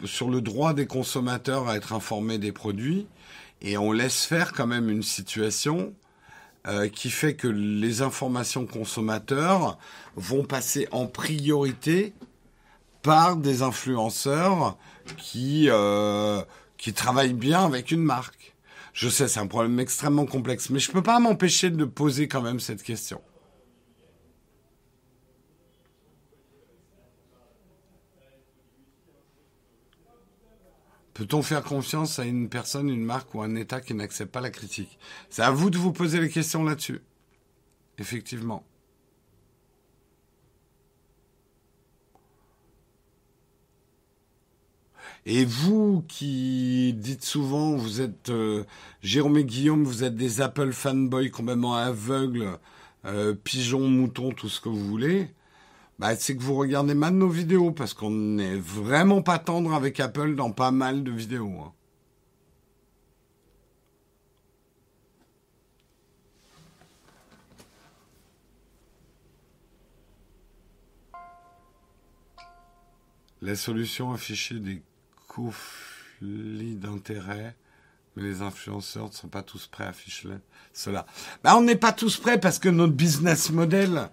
sur 0.05 0.29
le 0.29 0.43
droit 0.43 0.75
des 0.75 0.87
consommateurs 0.87 1.69
à 1.69 1.77
être 1.77 1.95
informés 1.95 2.37
des 2.37 2.53
produits 2.53 3.07
et 3.65 3.79
on 3.79 3.93
laisse 3.93 4.27
faire 4.27 4.53
quand 4.53 4.67
même 4.67 4.91
une 4.91 5.03
situation 5.03 5.95
euh, 6.67 6.89
qui 6.89 7.11
fait 7.11 7.35
que 7.35 7.49
les 7.49 8.03
informations 8.03 8.67
consommateurs 8.67 9.79
vont 10.17 10.45
passer 10.45 10.87
en 10.93 11.07
priorité 11.07 12.13
par 13.03 13.37
des 13.37 13.63
influenceurs 13.63 14.77
qui 15.17 15.69
euh, 15.71 16.43
qui 16.77 16.93
travaillent 16.93 17.33
bien 17.33 17.65
avec 17.65 17.91
une 17.91 18.03
marque. 18.03 18.55
Je 18.93 19.09
sais, 19.09 19.29
c'est 19.29 19.41
un 19.41 19.47
problème 19.47 19.81
extrêmement 19.81 20.27
complexe, 20.27 20.69
mais 20.71 20.79
je 20.79 20.93
peux 20.93 21.03
pas 21.03 21.19
m'empêcher 21.19 21.71
de 21.71 21.85
poser 21.85 22.29
quand 22.29 22.43
même 22.43 22.61
cette 22.61 22.83
question. 22.83 23.21
Peut-on 31.15 31.43
faire 31.43 31.63
confiance 31.63 32.19
à 32.19 32.25
une 32.25 32.49
personne, 32.49 32.91
une 32.91 33.05
marque 33.05 33.35
ou 33.35 33.43
un 33.43 33.55
État 33.55 33.81
qui 33.81 33.95
n'accepte 33.95 34.33
pas 34.33 34.41
la 34.41 34.51
critique? 34.51 34.99
C'est 35.31 35.43
à 35.43 35.53
vous 35.53 35.71
de 35.71 35.79
vous 35.79 35.93
poser 35.93 36.21
les 36.21 36.29
questions 36.29 36.65
là-dessus. 36.65 37.01
Effectivement. 37.99 38.65
Et 45.27 45.45
vous 45.45 46.05
qui 46.09 46.93
dites 46.95 47.25
souvent, 47.25 47.77
vous 47.77 48.01
êtes 48.01 48.29
euh, 48.31 48.65
Jérôme 49.03 49.39
et 49.39 49.45
Guillaume, 49.45 49.85
vous 49.85 50.05
êtes 50.05 50.17
des 50.17 50.41
Apple 50.41 50.73
fanboys 50.73 51.31
complètement 51.31 51.77
aveugles, 51.77 52.59
euh, 53.07 53.35
pigeons, 53.35 53.89
moutons, 53.89 54.33
tout 54.33 54.49
ce 54.49 54.61
que 54.61 54.69
vous 54.69 54.85
voulez 54.85 55.31
bah, 55.99 56.17
c'est 56.17 56.37
que 56.37 56.43
vous 56.43 56.57
regardez 56.57 56.95
mal 56.95 57.15
nos 57.15 57.29
vidéos 57.29 57.71
parce 57.71 57.95
qu'on 57.95 58.11
n'est 58.11 58.57
vraiment 58.57 59.23
pas 59.23 59.39
tendre 59.39 59.73
avec 59.75 60.01
Apple 60.01 60.35
dans 60.35 60.51
pas 60.51 60.71
mal 60.71 61.05
de 61.05 61.13
vidéos. 61.13 61.61
Hein. 61.61 61.73
La 73.41 73.57
solution 73.57 74.11
affichée 74.13 74.59
des 74.59 74.83
conflits 75.29 76.77
d'intérêts, 76.77 77.55
mais 78.17 78.23
les 78.23 78.41
influenceurs 78.41 79.09
ne 79.09 79.13
sont 79.13 79.29
pas 79.29 79.43
tous 79.43 79.67
prêts 79.67 79.85
à 79.85 79.89
afficher 79.89 80.31
cela. 80.73 81.05
Bah, 81.43 81.55
on 81.57 81.61
n'est 81.61 81.77
pas 81.77 81.93
tous 81.93 82.17
prêts 82.17 82.41
parce 82.41 82.59
que 82.59 82.71
notre 82.71 82.95
business 82.95 83.51
model, 83.51 84.09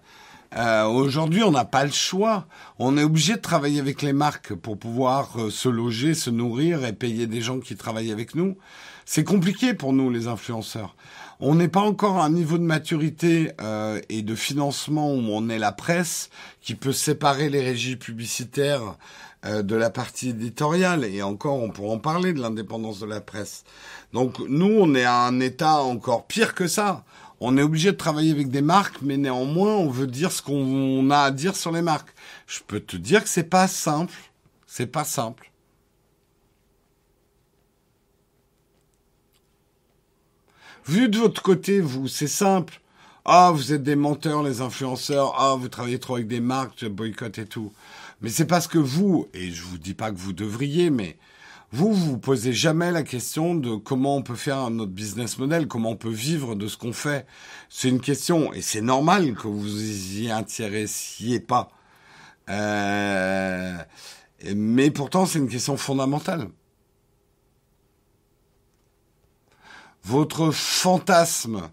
euh, 0.56 0.84
Aujourd'hui, 0.84 1.42
on 1.42 1.50
n'a 1.50 1.64
pas 1.64 1.84
le 1.84 1.90
choix. 1.90 2.46
On 2.78 2.96
est 2.96 3.04
obligé 3.04 3.34
de 3.34 3.40
travailler 3.40 3.80
avec 3.80 4.02
les 4.02 4.12
marques 4.12 4.54
pour 4.54 4.78
pouvoir 4.78 5.30
euh, 5.38 5.50
se 5.50 5.68
loger, 5.68 6.14
se 6.14 6.30
nourrir 6.30 6.84
et 6.84 6.92
payer 6.92 7.26
des 7.26 7.40
gens 7.40 7.60
qui 7.60 7.76
travaillent 7.76 8.12
avec 8.12 8.34
nous. 8.34 8.56
C'est 9.04 9.24
compliqué 9.24 9.74
pour 9.74 9.92
nous, 9.92 10.10
les 10.10 10.28
influenceurs. 10.28 10.94
On 11.40 11.56
n'est 11.56 11.68
pas 11.68 11.80
encore 11.80 12.18
à 12.18 12.24
un 12.24 12.30
niveau 12.30 12.56
de 12.56 12.62
maturité 12.62 13.50
euh, 13.60 14.00
et 14.08 14.22
de 14.22 14.34
financement 14.36 15.12
où 15.12 15.22
on 15.32 15.48
est 15.48 15.58
la 15.58 15.72
presse 15.72 16.30
qui 16.60 16.76
peut 16.76 16.92
séparer 16.92 17.48
les 17.48 17.60
régies 17.60 17.96
publicitaires 17.96 18.96
euh, 19.44 19.62
de 19.62 19.74
la 19.74 19.90
partie 19.90 20.28
éditoriale. 20.28 21.04
Et 21.04 21.20
encore, 21.20 21.60
on 21.60 21.70
pourra 21.70 21.94
en 21.94 21.98
parler 21.98 22.32
de 22.32 22.40
l'indépendance 22.40 23.00
de 23.00 23.06
la 23.06 23.20
presse. 23.20 23.64
Donc 24.12 24.38
nous, 24.48 24.72
on 24.72 24.94
est 24.94 25.04
à 25.04 25.22
un 25.22 25.40
état 25.40 25.82
encore 25.82 26.28
pire 26.28 26.54
que 26.54 26.68
ça 26.68 27.04
on 27.44 27.56
est 27.58 27.62
obligé 27.62 27.90
de 27.90 27.96
travailler 27.96 28.30
avec 28.30 28.50
des 28.50 28.62
marques, 28.62 29.02
mais 29.02 29.16
néanmoins, 29.16 29.74
on 29.74 29.90
veut 29.90 30.06
dire 30.06 30.30
ce 30.30 30.42
qu'on 30.42 31.10
a 31.10 31.18
à 31.18 31.30
dire 31.32 31.56
sur 31.56 31.72
les 31.72 31.82
marques. 31.82 32.14
Je 32.46 32.60
peux 32.64 32.78
te 32.78 32.96
dire 32.96 33.24
que 33.24 33.28
c'est 33.28 33.42
pas 33.42 33.66
simple. 33.66 34.14
C'est 34.68 34.86
pas 34.86 35.04
simple. 35.04 35.50
Vu 40.86 41.08
de 41.08 41.18
votre 41.18 41.42
côté, 41.42 41.80
vous, 41.80 42.06
c'est 42.06 42.28
simple. 42.28 42.80
Ah, 43.24 43.50
vous 43.52 43.72
êtes 43.72 43.82
des 43.82 43.96
menteurs, 43.96 44.44
les 44.44 44.60
influenceurs. 44.60 45.34
Ah, 45.36 45.56
vous 45.58 45.68
travaillez 45.68 45.98
trop 45.98 46.14
avec 46.14 46.28
des 46.28 46.40
marques, 46.40 46.84
boycott 46.84 47.38
et 47.38 47.46
tout. 47.46 47.72
Mais 48.20 48.30
c'est 48.30 48.46
parce 48.46 48.68
que 48.68 48.78
vous, 48.78 49.26
et 49.34 49.50
je 49.50 49.62
vous 49.62 49.78
dis 49.78 49.94
pas 49.94 50.12
que 50.12 50.16
vous 50.16 50.32
devriez, 50.32 50.90
mais 50.90 51.18
vous, 51.72 51.94
vous 51.94 52.10
vous 52.10 52.18
posez 52.18 52.52
jamais 52.52 52.90
la 52.90 53.02
question 53.02 53.54
de 53.54 53.76
comment 53.76 54.16
on 54.16 54.22
peut 54.22 54.34
faire 54.36 54.68
notre 54.68 54.92
business 54.92 55.38
model, 55.38 55.68
comment 55.68 55.92
on 55.92 55.96
peut 55.96 56.10
vivre 56.10 56.54
de 56.54 56.68
ce 56.68 56.76
qu'on 56.76 56.92
fait. 56.92 57.26
C'est 57.70 57.88
une 57.88 58.00
question, 58.00 58.52
et 58.52 58.60
c'est 58.60 58.82
normal 58.82 59.34
que 59.34 59.48
vous 59.48 60.20
y 60.20 60.30
intéressiez 60.30 61.40
pas. 61.40 61.70
Euh, 62.50 63.78
mais 64.54 64.90
pourtant, 64.90 65.24
c'est 65.24 65.38
une 65.38 65.48
question 65.48 65.78
fondamentale. 65.78 66.50
Votre 70.04 70.50
fantasme 70.50 71.70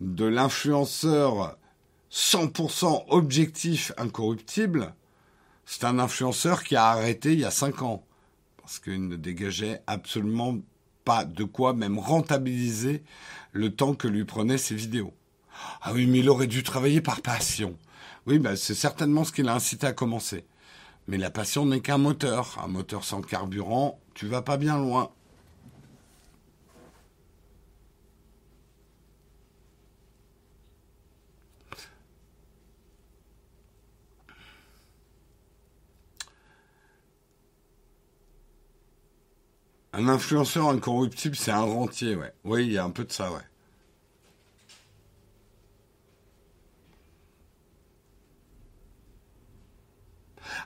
de 0.00 0.24
l'influenceur 0.24 1.58
100% 2.10 3.04
objectif, 3.08 3.92
incorruptible, 3.98 4.94
c'est 5.66 5.84
un 5.84 5.98
influenceur 5.98 6.64
qui 6.64 6.74
a 6.74 6.86
arrêté 6.86 7.34
il 7.34 7.40
y 7.40 7.44
a 7.44 7.50
5 7.50 7.82
ans 7.82 8.02
parce 8.62 8.78
qu'il 8.78 9.08
ne 9.08 9.16
dégageait 9.16 9.82
absolument 9.86 10.58
pas 11.04 11.24
de 11.24 11.44
quoi 11.44 11.74
même 11.74 11.98
rentabiliser 11.98 13.02
le 13.52 13.74
temps 13.74 13.94
que 13.94 14.08
lui 14.08 14.24
prenaient 14.24 14.58
ses 14.58 14.76
vidéos. 14.76 15.12
Ah 15.82 15.92
oui, 15.92 16.06
mais 16.06 16.20
il 16.20 16.30
aurait 16.30 16.46
dû 16.46 16.62
travailler 16.62 17.00
par 17.00 17.20
passion. 17.20 17.76
Oui, 18.26 18.38
ben 18.38 18.54
c'est 18.56 18.74
certainement 18.74 19.24
ce 19.24 19.32
qui 19.32 19.42
l'a 19.42 19.54
incité 19.54 19.86
à 19.86 19.92
commencer. 19.92 20.44
Mais 21.08 21.18
la 21.18 21.30
passion 21.30 21.66
n'est 21.66 21.80
qu'un 21.80 21.98
moteur. 21.98 22.58
Un 22.64 22.68
moteur 22.68 23.04
sans 23.04 23.20
carburant, 23.20 23.98
tu 24.14 24.26
vas 24.26 24.42
pas 24.42 24.56
bien 24.56 24.78
loin. 24.78 25.10
Un 39.94 40.08
influenceur 40.08 40.68
incorruptible, 40.70 41.36
c'est 41.36 41.50
un 41.50 41.62
rentier, 41.62 42.16
ouais. 42.16 42.32
Oui, 42.44 42.66
il 42.66 42.72
y 42.72 42.78
a 42.78 42.84
un 42.84 42.90
peu 42.90 43.04
de 43.04 43.12
ça, 43.12 43.30
ouais. 43.30 43.40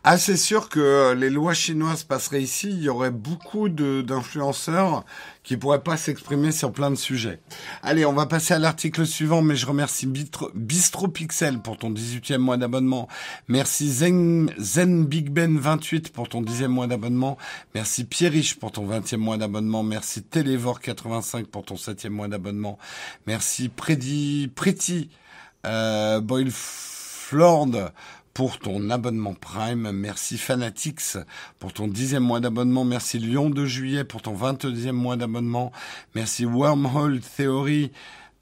Ah, 0.08 0.18
c'est 0.18 0.36
sûr 0.36 0.68
que 0.68 1.14
les 1.14 1.30
lois 1.30 1.52
chinoises 1.52 2.04
passeraient 2.04 2.40
ici. 2.40 2.68
Il 2.70 2.80
y 2.80 2.88
aurait 2.88 3.10
beaucoup 3.10 3.68
d'influenceurs 3.68 5.04
qui 5.42 5.56
pourraient 5.56 5.82
pas 5.82 5.96
s'exprimer 5.96 6.52
sur 6.52 6.70
plein 6.70 6.92
de 6.92 6.94
sujets. 6.94 7.40
Allez, 7.82 8.06
on 8.06 8.12
va 8.12 8.26
passer 8.26 8.54
à 8.54 8.60
l'article 8.60 9.04
suivant, 9.04 9.42
mais 9.42 9.56
je 9.56 9.66
remercie 9.66 10.06
Bistro, 10.06 11.08
Pixel 11.08 11.58
pour 11.58 11.76
ton 11.76 11.90
18e 11.90 12.38
mois 12.38 12.56
d'abonnement. 12.56 13.08
Merci 13.48 13.90
Zen, 13.90 14.48
Zen 14.58 15.06
Big 15.06 15.30
Ben 15.30 15.58
28 15.58 16.12
pour 16.12 16.28
ton 16.28 16.40
10e 16.40 16.68
mois 16.68 16.86
d'abonnement. 16.86 17.36
Merci 17.74 18.04
Pierriche 18.04 18.60
pour 18.60 18.70
ton 18.70 18.86
20e 18.86 19.16
mois 19.16 19.38
d'abonnement. 19.38 19.82
Merci 19.82 20.22
Télévore 20.22 20.78
85 20.78 21.48
pour 21.48 21.64
ton 21.64 21.74
7e 21.74 22.10
mois 22.10 22.28
d'abonnement. 22.28 22.78
Merci 23.26 23.68
Pretty, 23.68 24.52
Pretty 24.54 25.10
euh, 25.66 26.20
Boyle 26.20 26.52
Flord 26.52 27.90
pour 28.36 28.58
ton 28.58 28.90
abonnement 28.90 29.32
Prime. 29.32 29.92
Merci 29.92 30.36
Fanatics 30.36 31.16
pour 31.58 31.72
ton 31.72 31.88
dixième 31.88 32.22
mois 32.22 32.38
d'abonnement. 32.38 32.84
Merci 32.84 33.18
Lyon 33.18 33.48
de 33.48 33.64
Juillet 33.64 34.04
pour 34.04 34.20
ton 34.20 34.36
22e 34.36 34.92
mois 34.92 35.16
d'abonnement. 35.16 35.72
Merci 36.14 36.44
Wormhole 36.44 37.22
Theory 37.22 37.92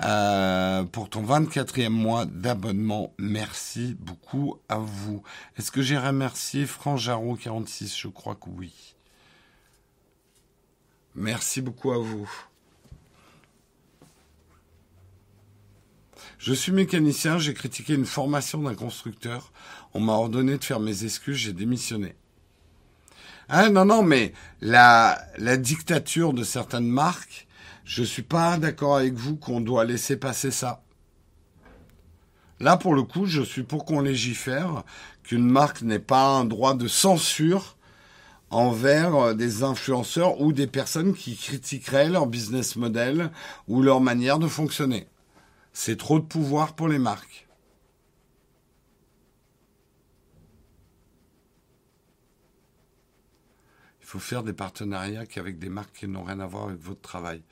euh, 0.02 0.82
pour 0.82 1.10
ton 1.10 1.22
24e 1.22 1.90
mois 1.90 2.24
d'abonnement. 2.24 3.12
Merci 3.18 3.94
beaucoup 4.00 4.58
à 4.68 4.78
vous. 4.78 5.22
Est-ce 5.58 5.70
que 5.70 5.80
j'ai 5.80 5.96
remercié 5.96 6.66
Franjaro 6.66 7.36
46 7.36 7.96
Je 7.96 8.08
crois 8.08 8.34
que 8.34 8.50
oui. 8.50 8.96
Merci 11.14 11.60
beaucoup 11.60 11.92
à 11.92 11.98
vous. 11.98 12.28
Je 16.46 16.52
suis 16.52 16.72
mécanicien, 16.72 17.38
j'ai 17.38 17.54
critiqué 17.54 17.94
une 17.94 18.04
formation 18.04 18.60
d'un 18.60 18.74
constructeur. 18.74 19.50
On 19.94 20.00
m'a 20.00 20.12
ordonné 20.12 20.58
de 20.58 20.62
faire 20.62 20.78
mes 20.78 21.04
excuses, 21.04 21.38
j'ai 21.38 21.54
démissionné. 21.54 22.16
Ah 23.48 23.70
non, 23.70 23.86
non, 23.86 24.02
mais 24.02 24.34
la, 24.60 25.18
la 25.38 25.56
dictature 25.56 26.34
de 26.34 26.44
certaines 26.44 26.86
marques, 26.86 27.46
je 27.86 28.04
suis 28.04 28.20
pas 28.20 28.58
d'accord 28.58 28.98
avec 28.98 29.14
vous 29.14 29.36
qu'on 29.36 29.62
doit 29.62 29.86
laisser 29.86 30.18
passer 30.18 30.50
ça. 30.50 30.82
Là, 32.60 32.76
pour 32.76 32.92
le 32.92 33.04
coup, 33.04 33.24
je 33.24 33.40
suis 33.40 33.62
pour 33.62 33.86
qu'on 33.86 34.02
légifère 34.02 34.82
qu'une 35.22 35.48
marque 35.48 35.80
n'ait 35.80 35.98
pas 35.98 36.26
un 36.26 36.44
droit 36.44 36.74
de 36.74 36.88
censure 36.88 37.78
envers 38.50 39.34
des 39.34 39.62
influenceurs 39.62 40.42
ou 40.42 40.52
des 40.52 40.66
personnes 40.66 41.14
qui 41.14 41.38
critiqueraient 41.38 42.10
leur 42.10 42.26
business 42.26 42.76
model 42.76 43.30
ou 43.66 43.80
leur 43.80 44.02
manière 44.02 44.38
de 44.38 44.46
fonctionner. 44.46 45.06
C'est 45.74 45.98
trop 45.98 46.20
de 46.20 46.24
pouvoir 46.24 46.74
pour 46.74 46.88
les 46.88 47.00
marques. 47.00 47.48
Il 54.00 54.06
faut 54.06 54.20
faire 54.20 54.44
des 54.44 54.52
partenariats 54.52 55.26
qu'avec 55.26 55.58
des 55.58 55.68
marques 55.68 55.96
qui 55.96 56.06
n'ont 56.06 56.22
rien 56.22 56.38
à 56.38 56.46
voir 56.46 56.68
avec 56.68 56.80
votre 56.80 57.00
travail. 57.00 57.42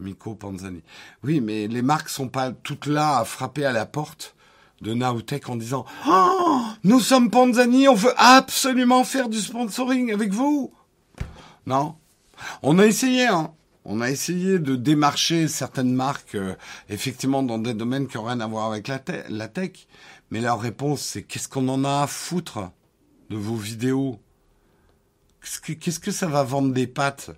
Miko 0.00 0.34
Panzani. 0.34 0.82
Oui, 1.22 1.40
mais 1.40 1.68
les 1.68 1.82
marques 1.82 2.08
sont 2.08 2.28
pas 2.28 2.50
toutes 2.50 2.86
là 2.86 3.18
à 3.18 3.24
frapper 3.24 3.64
à 3.64 3.72
la 3.72 3.86
porte 3.86 4.34
de 4.80 4.92
Naotech 4.94 5.48
en 5.48 5.56
disant 5.56 5.84
oh, 6.08 6.62
nous 6.82 7.00
sommes 7.00 7.30
Panzani, 7.30 7.88
on 7.88 7.94
veut 7.94 8.14
absolument 8.16 9.04
faire 9.04 9.28
du 9.28 9.40
sponsoring 9.40 10.12
avec 10.12 10.32
vous. 10.32 10.72
Non. 11.66 11.96
On 12.62 12.78
a 12.78 12.86
essayé, 12.86 13.26
hein. 13.26 13.52
On 13.90 14.02
a 14.02 14.10
essayé 14.10 14.58
de 14.58 14.76
démarcher 14.76 15.48
certaines 15.48 15.94
marques, 15.94 16.34
euh, 16.34 16.54
effectivement, 16.90 17.42
dans 17.42 17.56
des 17.56 17.72
domaines 17.72 18.06
qui 18.06 18.18
n'ont 18.18 18.24
rien 18.24 18.38
à 18.40 18.46
voir 18.46 18.70
avec 18.70 18.86
la, 18.86 18.98
tech. 18.98 19.70
Mais 20.30 20.42
leur 20.42 20.60
réponse, 20.60 21.00
c'est 21.00 21.22
qu'est-ce 21.22 21.48
qu'on 21.48 21.66
en 21.68 21.84
a 21.84 22.02
à 22.02 22.06
foutre 22.06 22.70
de 23.30 23.36
vos 23.36 23.56
vidéos? 23.56 24.20
Qu'est-ce 25.80 26.00
que, 26.00 26.10
ça 26.10 26.26
va 26.26 26.42
vendre 26.42 26.74
des 26.74 26.86
pattes? 26.86 27.30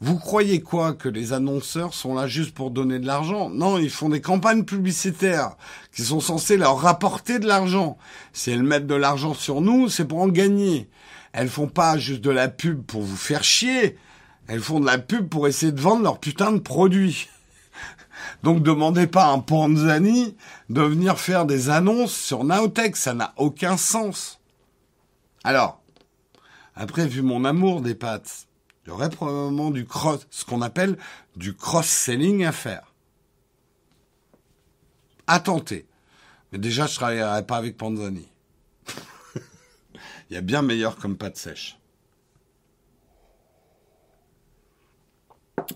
Vous 0.00 0.18
croyez 0.18 0.60
quoi 0.60 0.92
Que 0.92 1.08
les 1.08 1.32
annonceurs 1.32 1.94
sont 1.94 2.16
là 2.16 2.26
juste 2.26 2.52
pour 2.52 2.72
donner 2.72 2.98
de 2.98 3.06
l'argent? 3.06 3.48
Non, 3.48 3.78
ils 3.78 3.88
font 3.88 4.08
des 4.08 4.20
campagnes 4.20 4.64
publicitaires 4.64 5.56
qui 5.94 6.02
sont 6.02 6.20
censées 6.20 6.56
leur 6.56 6.80
rapporter 6.80 7.38
de 7.38 7.46
l'argent. 7.46 7.96
Si 8.32 8.50
elles 8.50 8.64
mettent 8.64 8.88
de 8.88 8.96
l'argent 8.96 9.34
sur 9.34 9.60
nous, 9.60 9.88
c'est 9.88 10.04
pour 10.04 10.20
en 10.20 10.28
gagner. 10.28 10.90
Elles 11.32 11.48
font 11.48 11.68
pas 11.68 11.96
juste 11.96 12.22
de 12.22 12.30
la 12.30 12.48
pub 12.48 12.82
pour 12.82 13.02
vous 13.02 13.16
faire 13.16 13.44
chier. 13.44 13.96
Elles 14.48 14.60
font 14.60 14.80
de 14.80 14.86
la 14.86 14.98
pub 14.98 15.28
pour 15.28 15.48
essayer 15.48 15.72
de 15.72 15.80
vendre 15.80 16.02
leur 16.02 16.20
putain 16.20 16.52
de 16.52 16.58
produits. 16.58 17.28
Donc 18.42 18.62
demandez 18.62 19.06
pas 19.06 19.24
à 19.24 19.30
un 19.30 19.40
Panzani 19.40 20.36
de 20.70 20.82
venir 20.82 21.18
faire 21.18 21.46
des 21.46 21.70
annonces 21.70 22.14
sur 22.14 22.44
Naotech, 22.44 22.96
ça 22.96 23.14
n'a 23.14 23.34
aucun 23.36 23.76
sens. 23.76 24.40
Alors, 25.44 25.80
après, 26.74 27.06
vu 27.06 27.22
mon 27.22 27.44
amour 27.44 27.80
des 27.80 27.94
pâtes, 27.94 28.46
il 28.84 28.90
y 28.90 28.92
aurait 28.92 29.10
probablement 29.10 29.70
du 29.70 29.86
cross, 29.86 30.26
ce 30.30 30.44
qu'on 30.44 30.62
appelle 30.62 30.96
du 31.34 31.54
cross-selling 31.54 32.44
à 32.44 32.52
faire. 32.52 32.92
À 35.26 35.40
tenter. 35.40 35.86
Mais 36.52 36.58
déjà, 36.58 36.86
je 36.86 36.94
travaillerai 36.94 37.44
pas 37.44 37.56
avec 37.56 37.76
Panzani. 37.76 38.28
il 40.30 40.34
y 40.34 40.36
a 40.36 40.40
bien 40.40 40.62
meilleur 40.62 40.96
comme 40.96 41.16
pâte 41.16 41.36
sèche. 41.36 41.78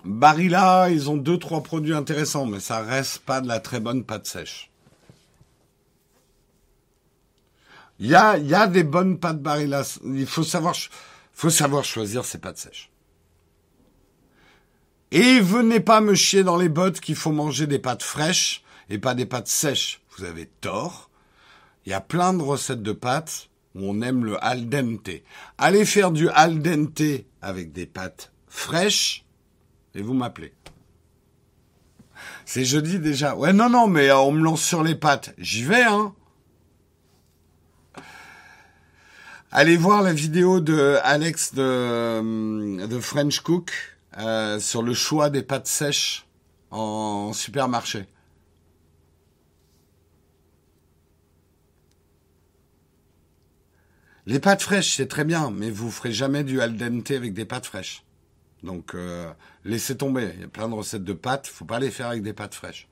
Barilla, 0.05 0.89
ils 0.91 1.11
ont 1.11 1.17
deux 1.17 1.39
trois 1.39 1.63
produits 1.63 1.95
intéressants, 1.95 2.47
mais 2.47 2.61
ça 2.61 2.81
reste 2.81 3.19
pas 3.21 3.41
de 3.41 3.49
la 3.49 3.61
très 3.61 3.81
bonne 3.81 4.05
pâte 4.05 4.27
sèche. 4.27 4.71
Il 7.99 8.07
y 8.07 8.15
a, 8.15 8.39
y 8.39 8.55
a 8.55 8.67
des 8.67 8.83
bonnes 8.83 9.19
pâtes 9.19 9.43
Barilla. 9.43 9.83
Il 10.05 10.27
faut 10.27 10.43
savoir, 10.43 10.75
faut 11.33 11.51
savoir 11.51 11.85
choisir 11.85 12.25
ses 12.25 12.39
pâtes 12.39 12.59
sèches. 12.59 12.91
Et 15.11 15.41
venez 15.41 15.81
pas 15.81 16.01
me 16.01 16.15
chier 16.15 16.45
dans 16.45 16.57
les 16.57 16.69
bottes 16.69 17.01
qu'il 17.01 17.17
faut 17.17 17.33
manger 17.33 17.67
des 17.67 17.79
pâtes 17.79 18.03
fraîches 18.03 18.63
et 18.89 18.99
pas 18.99 19.15
des 19.15 19.27
pâtes 19.27 19.49
sèches. 19.49 20.01
Vous 20.17 20.25
avez 20.25 20.47
tort. 20.47 21.11
Il 21.85 21.91
y 21.91 21.95
a 21.95 22.01
plein 22.01 22.33
de 22.33 22.43
recettes 22.43 22.83
de 22.83 22.93
pâtes 22.93 23.49
où 23.75 23.81
on 23.83 24.03
aime 24.03 24.25
le 24.25 24.43
al 24.45 24.69
dente. 24.69 25.11
Allez 25.59 25.85
faire 25.85 26.11
du 26.11 26.29
al 26.31 26.61
dente 26.61 27.03
avec 27.43 27.73
des 27.73 27.87
pâtes 27.87 28.33
fraîches 28.49 29.25
et 29.95 30.03
vous 30.03 30.15
m'appelez. 30.15 30.53
C'est 32.45 32.65
jeudi 32.65 32.99
déjà. 32.99 33.35
Ouais, 33.37 33.53
non, 33.53 33.71
non, 33.71 33.87
mais 33.87 34.11
euh, 34.11 34.19
on 34.19 34.33
me 34.33 34.43
lance 34.43 34.63
sur 34.63 34.83
les 34.83 34.95
pattes. 34.95 35.35
J'y 35.39 35.63
vais, 35.65 35.85
hein. 35.85 36.15
Allez 39.53 39.77
voir 39.77 40.03
la 40.03 40.13
vidéo 40.13 40.61
de 40.61 40.99
Alex 41.03 41.55
de, 41.55 41.63
euh, 41.63 42.87
de 42.87 43.01
French 43.01 43.41
Cook 43.41 43.73
euh, 44.19 44.61
sur 44.61 44.83
le 44.83 44.95
choix 44.95 45.29
des 45.29 45.43
pâtes 45.43 45.67
sèches 45.67 46.27
en 46.71 47.33
supermarché. 47.33 48.07
Les 54.27 54.39
pâtes 54.39 54.63
fraîches, 54.63 54.95
c'est 54.97 55.09
très 55.09 55.25
bien, 55.25 55.51
mais 55.51 55.71
vous 55.71 55.91
ferez 55.91 56.13
jamais 56.13 56.45
du 56.45 56.61
al 56.61 56.77
dente 56.77 57.11
avec 57.11 57.35
des 57.35 57.45
pâtes 57.45 57.67
fraîches. 57.67 58.05
Donc, 58.63 58.95
euh, 58.95 59.33
laissez 59.65 59.97
tomber. 59.97 60.33
Il 60.35 60.41
y 60.41 60.45
a 60.45 60.49
plein 60.49 60.69
de 60.69 60.75
recettes 60.75 61.05
de 61.05 61.13
pâtes. 61.13 61.47
Faut 61.47 61.65
pas 61.65 61.79
les 61.79 61.91
faire 61.91 62.09
avec 62.09 62.23
des 62.23 62.33
pâtes 62.33 62.55
fraîches. 62.55 62.89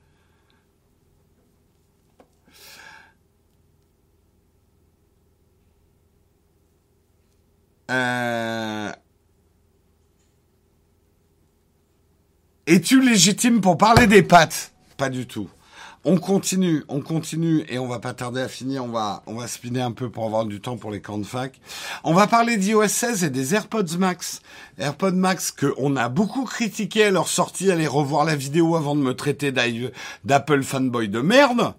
Euh... 7.91 8.91
Es-tu 12.67 13.01
légitime 13.01 13.61
pour 13.61 13.77
parler 13.77 14.05
des 14.05 14.21
pâtes? 14.21 14.71
Pas 14.95 15.09
du 15.09 15.25
tout. 15.25 15.49
On 16.11 16.17
continue, 16.17 16.83
on 16.87 17.01
continue 17.01 17.63
et 17.69 17.77
on 17.77 17.85
va 17.85 17.99
pas 17.99 18.15
tarder 18.15 18.41
à 18.41 18.47
finir. 18.47 18.83
On 18.83 18.87
va, 18.87 19.21
on 19.27 19.35
va 19.35 19.45
spinner 19.45 19.79
un 19.79 19.91
peu 19.91 20.09
pour 20.09 20.25
avoir 20.25 20.45
du 20.45 20.59
temps 20.59 20.75
pour 20.75 20.89
les 20.89 21.01
camps 21.01 21.19
de 21.19 21.23
fac. 21.23 21.61
On 22.03 22.15
va 22.15 22.25
parler 22.25 22.57
d'iOS 22.57 22.87
16 22.87 23.25
et 23.25 23.29
des 23.29 23.53
AirPods 23.53 23.95
Max. 23.99 24.41
AirPods 24.79 25.11
Max 25.11 25.51
que 25.51 25.71
on 25.77 25.95
a 25.95 26.09
beaucoup 26.09 26.45
critiqué 26.45 27.03
à 27.03 27.11
leur 27.11 27.27
sortie. 27.27 27.69
Allez 27.69 27.85
revoir 27.85 28.25
la 28.25 28.35
vidéo 28.35 28.75
avant 28.75 28.95
de 28.95 29.01
me 29.01 29.13
traiter 29.13 29.51
d'Apple 29.51 30.63
fanboy 30.63 31.09
de 31.09 31.21
merde. 31.21 31.75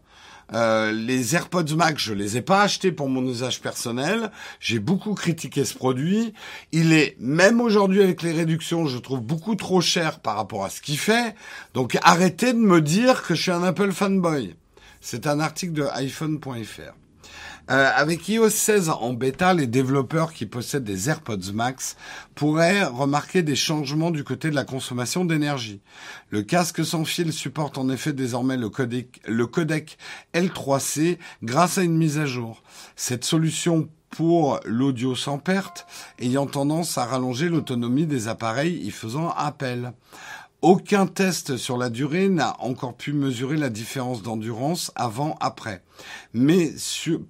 Euh, 0.52 0.92
les 0.92 1.34
AirPods 1.34 1.76
Max, 1.76 2.02
je 2.02 2.14
les 2.14 2.36
ai 2.36 2.42
pas 2.42 2.62
achetés 2.62 2.92
pour 2.92 3.08
mon 3.08 3.24
usage 3.24 3.60
personnel. 3.60 4.30
J'ai 4.58 4.78
beaucoup 4.78 5.14
critiqué 5.14 5.64
ce 5.64 5.74
produit. 5.74 6.34
Il 6.72 6.92
est, 6.92 7.16
même 7.20 7.60
aujourd'hui 7.60 8.02
avec 8.02 8.22
les 8.22 8.32
réductions, 8.32 8.86
je 8.86 8.98
trouve 8.98 9.20
beaucoup 9.20 9.54
trop 9.54 9.80
cher 9.80 10.20
par 10.20 10.36
rapport 10.36 10.64
à 10.64 10.70
ce 10.70 10.80
qu'il 10.80 10.98
fait. 10.98 11.34
Donc 11.74 11.98
arrêtez 12.02 12.52
de 12.52 12.58
me 12.58 12.80
dire 12.80 13.22
que 13.22 13.34
je 13.34 13.42
suis 13.42 13.50
un 13.50 13.62
Apple 13.62 13.92
fanboy. 13.92 14.56
C'est 15.00 15.26
un 15.26 15.40
article 15.40 15.72
de 15.72 15.84
iPhone.fr. 15.84 16.94
Euh, 17.70 17.88
avec 17.94 18.28
iOS 18.28 18.50
16 18.50 18.88
en 18.88 19.12
bêta, 19.12 19.54
les 19.54 19.68
développeurs 19.68 20.32
qui 20.32 20.44
possèdent 20.44 20.82
des 20.82 21.08
AirPods 21.08 21.52
Max 21.54 21.96
pourraient 22.34 22.82
remarquer 22.84 23.42
des 23.42 23.54
changements 23.54 24.10
du 24.10 24.24
côté 24.24 24.50
de 24.50 24.56
la 24.56 24.64
consommation 24.64 25.24
d'énergie. 25.24 25.80
Le 26.30 26.42
casque 26.42 26.84
sans 26.84 27.04
fil 27.04 27.32
supporte 27.32 27.78
en 27.78 27.88
effet 27.88 28.12
désormais 28.12 28.56
le 28.56 28.70
codec, 28.70 29.20
le 29.24 29.46
codec 29.46 29.98
L3C 30.34 31.18
grâce 31.44 31.78
à 31.78 31.82
une 31.82 31.96
mise 31.96 32.18
à 32.18 32.26
jour. 32.26 32.64
Cette 32.96 33.24
solution 33.24 33.88
pour 34.10 34.58
l'audio 34.64 35.14
sans 35.14 35.38
perte, 35.38 35.86
ayant 36.18 36.46
tendance 36.46 36.98
à 36.98 37.04
rallonger 37.04 37.48
l'autonomie 37.48 38.06
des 38.06 38.26
appareils 38.26 38.84
y 38.84 38.90
faisant 38.90 39.30
appel. 39.30 39.92
Aucun 40.62 41.06
test 41.06 41.56
sur 41.56 41.78
la 41.78 41.88
durée 41.88 42.28
n'a 42.28 42.54
encore 42.60 42.94
pu 42.94 43.14
mesurer 43.14 43.56
la 43.56 43.70
différence 43.70 44.20
d'endurance 44.20 44.92
avant-après. 44.94 45.82
Mais 46.34 46.74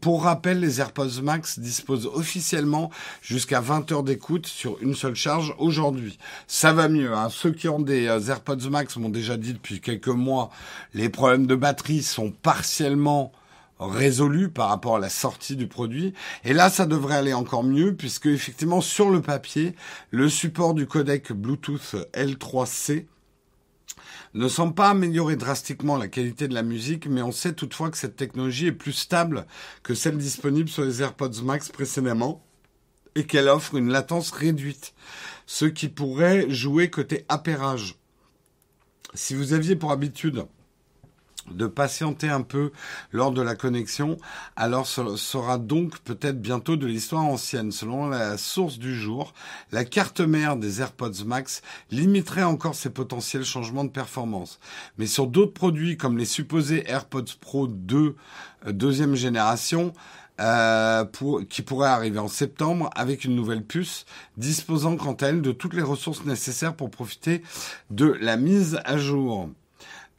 pour 0.00 0.24
rappel, 0.24 0.58
les 0.58 0.80
AirPods 0.80 1.22
Max 1.22 1.60
disposent 1.60 2.10
officiellement 2.12 2.90
jusqu'à 3.22 3.60
20 3.60 3.92
heures 3.92 4.02
d'écoute 4.02 4.48
sur 4.48 4.82
une 4.82 4.96
seule 4.96 5.14
charge 5.14 5.54
aujourd'hui. 5.58 6.18
Ça 6.48 6.72
va 6.72 6.88
mieux. 6.88 7.12
Hein. 7.14 7.28
Ceux 7.30 7.52
qui 7.52 7.68
ont 7.68 7.78
des 7.78 8.08
euh, 8.08 8.18
AirPods 8.18 8.68
Max 8.68 8.96
m'ont 8.96 9.08
déjà 9.08 9.36
dit 9.36 9.52
depuis 9.52 9.80
quelques 9.80 10.08
mois, 10.08 10.50
les 10.92 11.08
problèmes 11.08 11.46
de 11.46 11.54
batterie 11.54 12.02
sont 12.02 12.32
partiellement 12.32 13.30
résolus 13.78 14.48
par 14.48 14.70
rapport 14.70 14.96
à 14.96 15.00
la 15.00 15.08
sortie 15.08 15.54
du 15.54 15.68
produit. 15.68 16.14
Et 16.44 16.52
là, 16.52 16.68
ça 16.68 16.84
devrait 16.84 17.14
aller 17.14 17.32
encore 17.32 17.62
mieux 17.62 17.94
puisque 17.94 18.26
effectivement, 18.26 18.80
sur 18.80 19.08
le 19.08 19.22
papier, 19.22 19.76
le 20.10 20.28
support 20.28 20.74
du 20.74 20.88
codec 20.88 21.30
Bluetooth 21.30 21.94
L3C 22.12 23.06
ne 24.34 24.48
semble 24.48 24.74
pas 24.74 24.90
améliorer 24.90 25.36
drastiquement 25.36 25.96
la 25.96 26.08
qualité 26.08 26.46
de 26.46 26.54
la 26.54 26.62
musique, 26.62 27.06
mais 27.06 27.22
on 27.22 27.32
sait 27.32 27.52
toutefois 27.52 27.90
que 27.90 27.98
cette 27.98 28.16
technologie 28.16 28.66
est 28.66 28.72
plus 28.72 28.92
stable 28.92 29.46
que 29.82 29.94
celle 29.94 30.18
disponible 30.18 30.68
sur 30.68 30.84
les 30.84 31.02
AirPods 31.02 31.42
Max 31.42 31.68
précédemment 31.68 32.44
et 33.16 33.26
qu'elle 33.26 33.48
offre 33.48 33.74
une 33.74 33.90
latence 33.90 34.30
réduite, 34.30 34.94
ce 35.46 35.64
qui 35.64 35.88
pourrait 35.88 36.48
jouer 36.48 36.90
côté 36.90 37.24
appairage. 37.28 37.96
Si 39.14 39.34
vous 39.34 39.52
aviez 39.52 39.74
pour 39.74 39.90
habitude 39.90 40.44
de 41.50 41.66
patienter 41.66 42.28
un 42.28 42.42
peu 42.42 42.72
lors 43.12 43.32
de 43.32 43.42
la 43.42 43.54
connexion, 43.54 44.16
alors 44.56 44.86
ce 44.86 45.16
sera 45.16 45.58
donc 45.58 45.98
peut-être 46.00 46.40
bientôt 46.40 46.76
de 46.76 46.86
l'histoire 46.86 47.24
ancienne. 47.24 47.72
Selon 47.72 48.08
la 48.08 48.38
source 48.38 48.78
du 48.78 48.94
jour, 48.94 49.32
la 49.72 49.84
carte 49.84 50.20
mère 50.20 50.56
des 50.56 50.80
AirPods 50.80 51.24
Max 51.26 51.62
limiterait 51.90 52.42
encore 52.42 52.74
ces 52.74 52.90
potentiels 52.90 53.44
changements 53.44 53.84
de 53.84 53.90
performance. 53.90 54.58
Mais 54.98 55.06
sur 55.06 55.26
d'autres 55.26 55.54
produits 55.54 55.96
comme 55.96 56.18
les 56.18 56.24
supposés 56.24 56.84
AirPods 56.88 57.36
Pro 57.40 57.66
2 57.66 58.16
euh, 58.66 58.72
deuxième 58.72 59.14
génération, 59.14 59.92
euh, 60.40 61.04
qui 61.50 61.60
pourrait 61.60 61.88
arriver 61.88 62.18
en 62.18 62.28
septembre 62.28 62.88
avec 62.96 63.24
une 63.24 63.36
nouvelle 63.36 63.62
puce 63.62 64.06
disposant 64.38 64.96
quant 64.96 65.12
à 65.12 65.26
elle 65.26 65.42
de 65.42 65.52
toutes 65.52 65.74
les 65.74 65.82
ressources 65.82 66.24
nécessaires 66.24 66.74
pour 66.74 66.90
profiter 66.90 67.42
de 67.90 68.06
la 68.06 68.38
mise 68.38 68.80
à 68.86 68.96
jour. 68.96 69.50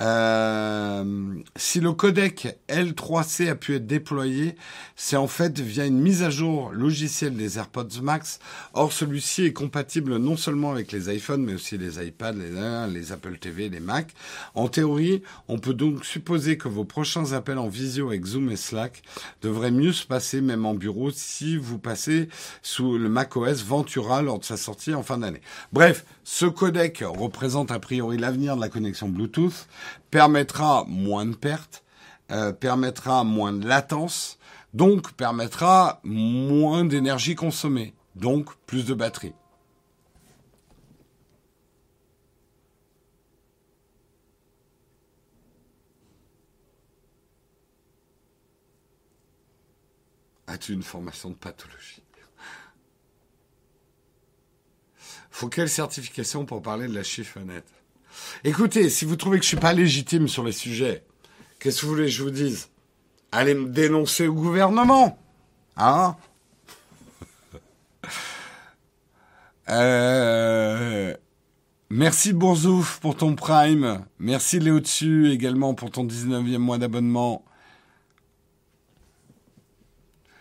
Euh, 0.02 1.36
si 1.56 1.80
le 1.80 1.94
codec 1.94 2.58
L3C 2.68 3.50
a 3.50 3.56
pu 3.56 3.76
être 3.76 3.86
déployé, 3.86 4.56
c'est 4.96 5.16
en 5.16 5.28
fait 5.28 5.60
via 5.60 5.86
une 5.86 6.00
mise 6.00 6.24
à 6.24 6.32
jour 6.32 6.72
logicielle 6.72 7.36
des 7.36 7.60
AirPods 7.60 8.02
Max. 8.02 8.40
Or, 8.74 8.92
celui-ci 8.92 9.46
est 9.46 9.54
compatible 9.54 10.18
non 10.18 10.38
seulement 10.38 10.72
avec 10.72 10.92
les 10.92 11.14
iPhones, 11.14 11.44
mais 11.44 11.54
aussi 11.54 11.78
les 11.78 12.04
iPads, 12.04 12.34
les, 12.34 12.92
les 12.92 13.12
Apple 13.12 13.38
TV, 13.38 13.70
les 13.70 13.80
Mac. 13.80 14.14
En 14.56 14.68
théorie, 14.68 15.22
on 15.48 15.60
peut 15.60 15.76
donc 15.76 16.04
supposer 16.04 16.58
que 16.58 16.68
vos 16.68 16.86
prochains 16.86 17.34
appels 17.34 17.60
en 17.60 17.68
visio 17.68 18.08
avec 18.08 18.26
Zoom 18.26 18.50
et 18.50 18.56
Slack 18.56 19.04
devraient 19.44 19.72
mieux 19.72 19.94
se 19.94 20.08
passer, 20.08 20.42
même 20.42 20.66
en 20.66 20.74
bureau, 20.74 21.12
si 21.12 21.58
vous 21.58 21.78
passez 21.78 22.28
sous 22.64 22.98
le 22.98 23.10
macOS 23.10 23.64
Ventura 23.64 24.24
lors 24.24 24.40
de 24.40 24.46
sa 24.46 24.58
sortie 24.58 24.96
en 24.96 25.04
fin 25.04 25.20
d'année. 25.20 25.42
Bref, 25.72 26.06
ce 26.24 26.46
codec 26.46 27.04
représente 27.06 27.72
a 27.72 27.80
priori 27.80 28.18
l'avenir 28.18 28.56
de 28.56 28.62
la 28.62 28.70
connexion 28.70 29.10
Bluetooth, 29.10 29.68
permettra 30.10 30.86
moins 30.88 31.26
de 31.26 31.36
pertes, 31.36 31.84
euh, 32.32 32.54
permettra 32.54 33.24
moins 33.24 33.54
de 33.54 33.68
latence, 33.68 34.38
donc 34.74 35.12
permettra 35.14 36.00
moins 36.04 36.86
d'énergie 36.86 37.36
consommée, 37.36 37.94
donc 38.16 38.56
plus 38.66 38.86
de 38.86 38.94
batterie. 38.94 39.34
As-tu 50.48 50.74
une 50.74 50.84
formation 50.84 51.30
de 51.30 51.36
pathologie? 51.36 52.01
Faut 55.42 55.50
quelle 55.50 55.70
certification 55.70 56.46
pour 56.46 56.62
parler 56.62 56.88
de 56.88 56.94
la 56.94 57.02
chiffonnette 57.02 57.66
Écoutez, 58.44 58.92
si 58.92 59.06
vous 59.06 59.16
trouvez 59.16 59.40
que 59.40 59.44
je 59.44 59.48
suis 59.48 59.58
pas 59.58 59.74
légitime 59.74 60.28
sur 60.28 60.44
les 60.44 60.52
sujets, 60.52 61.04
qu'est-ce 61.60 61.82
que 61.82 61.88
vous 61.88 61.94
voulez 61.94 62.06
que 62.06 62.12
je 62.12 62.22
vous 62.22 62.30
dise? 62.30 62.70
Allez 63.32 63.56
me 63.56 63.68
dénoncer 63.68 64.28
au 64.28 64.36
gouvernement. 64.36 65.18
Hein? 65.78 66.16
Euh... 69.70 71.16
Merci 71.90 72.34
Bourzouf 72.34 73.00
pour 73.00 73.16
ton 73.16 73.36
prime. 73.36 74.06
Merci 74.20 74.60
Léo 74.60 74.80
Dessus 74.80 75.32
également 75.32 75.74
pour 75.74 75.90
ton 75.90 76.06
19e 76.06 76.58
mois 76.58 76.78
d'abonnement. 76.78 77.44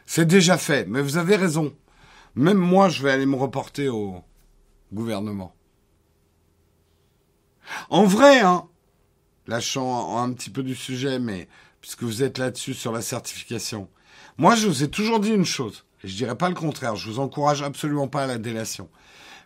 C'est 0.05 0.26
déjà 0.26 0.59
fait, 0.59 0.86
mais 0.88 1.01
vous 1.01 1.16
avez 1.16 1.36
raison. 1.36 1.72
Même 2.34 2.59
moi, 2.59 2.90
je 2.90 3.03
vais 3.03 3.12
aller 3.12 3.26
me 3.26 3.36
reporter 3.36 3.88
au 3.88 4.24
gouvernement. 4.93 5.55
En 7.88 8.05
vrai, 8.05 8.41
hein, 8.41 8.66
lâchant 9.47 10.18
un 10.18 10.32
petit 10.32 10.51
peu 10.51 10.62
du 10.62 10.74
sujet, 10.74 11.18
mais 11.18 11.49
puisque 11.80 12.03
vous 12.03 12.22
êtes 12.22 12.38
là-dessus 12.38 12.74
sur 12.74 12.93
la 12.93 13.03
certification, 13.03 13.88
moi 14.38 14.55
je 14.55 14.66
vous 14.66 14.82
ai 14.82 14.88
toujours 14.88 15.20
dit 15.20 15.30
une 15.30 15.45
chose, 15.45 15.84
et 16.03 16.09
je 16.09 16.16
dirais 16.16 16.36
pas 16.36 16.49
le 16.49 16.55
contraire, 16.55 16.97
je 16.97 17.11
vous 17.11 17.20
encourage 17.20 17.62
absolument 17.62 18.09
pas 18.09 18.24
à 18.24 18.26
la 18.26 18.38
délation. 18.38 18.88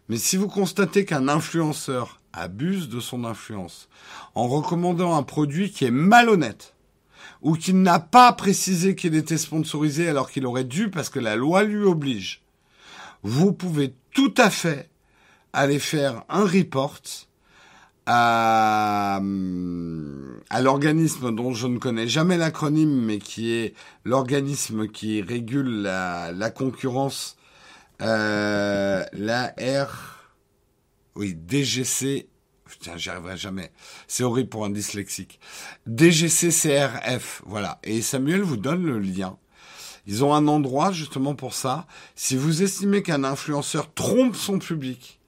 Mais 0.09 0.16
si 0.18 0.36
vous 0.36 0.49
constatez 0.49 1.05
qu'un 1.05 1.28
influenceur 1.28 2.20
abuse 2.32 2.88
de 2.88 3.01
son 3.01 3.24
influence 3.24 3.88
en 4.34 4.49
recommandant 4.49 5.16
un 5.16 5.22
produit 5.22 5.70
qui 5.70 5.84
est 5.84 5.90
malhonnête, 5.90 6.74
ou 7.45 7.55
qui 7.55 7.74
n'a 7.74 8.01
pas 8.01 8.32
précisé 8.32 8.97
qu'il 8.97 9.14
était 9.14 9.38
sponsorisé 9.38 10.09
alors 10.09 10.30
qu'il 10.30 10.47
aurait 10.47 10.64
dû 10.64 10.90
parce 10.90 11.11
que 11.11 11.20
la 11.20 11.36
loi 11.36 11.62
lui 11.62 11.84
oblige, 11.84 12.42
vous 13.22 13.53
pouvez 13.53 13.95
tout 14.12 14.34
à 14.36 14.51
fait 14.51 14.88
aller 15.55 15.78
faire 15.78 16.24
un 16.28 16.44
report 16.44 17.00
à, 18.07 19.20
l'organisme 20.61 21.34
dont 21.34 21.55
je 21.55 21.66
ne 21.66 21.78
connais 21.78 22.07
jamais 22.09 22.36
l'acronyme, 22.36 23.05
mais 23.05 23.18
qui 23.18 23.52
est 23.52 23.74
l'organisme 24.05 24.88
qui 24.88 25.22
régule 25.22 25.82
la, 25.82 26.32
la 26.32 26.50
concurrence, 26.50 27.36
euh, 28.02 29.05
la 29.12 29.55
R, 29.59 30.28
oui, 31.14 31.34
DGC, 31.34 32.28
putain, 32.64 32.96
j'y 32.96 33.09
arriverai 33.09 33.36
jamais. 33.36 33.72
C'est 34.09 34.24
horrible 34.24 34.48
pour 34.48 34.64
un 34.64 34.70
dyslexique. 34.70 35.40
DGCCRF, 35.86 37.42
voilà. 37.46 37.78
Et 37.84 38.02
Samuel 38.02 38.42
vous 38.42 38.57
donne 38.57 38.84
le 38.84 38.98
lien. 38.98 39.38
Ils 40.07 40.22
ont 40.24 40.34
un 40.34 40.48
endroit 40.48 40.92
justement 40.92 41.34
pour 41.34 41.55
ça. 41.55 41.86
Si 42.14 42.36
vous 42.36 42.62
estimez 42.62 43.02
qu'un 43.02 43.24
influenceur 43.24 43.94
trompe 43.94 44.36
son 44.36 44.59
public, 44.59 45.18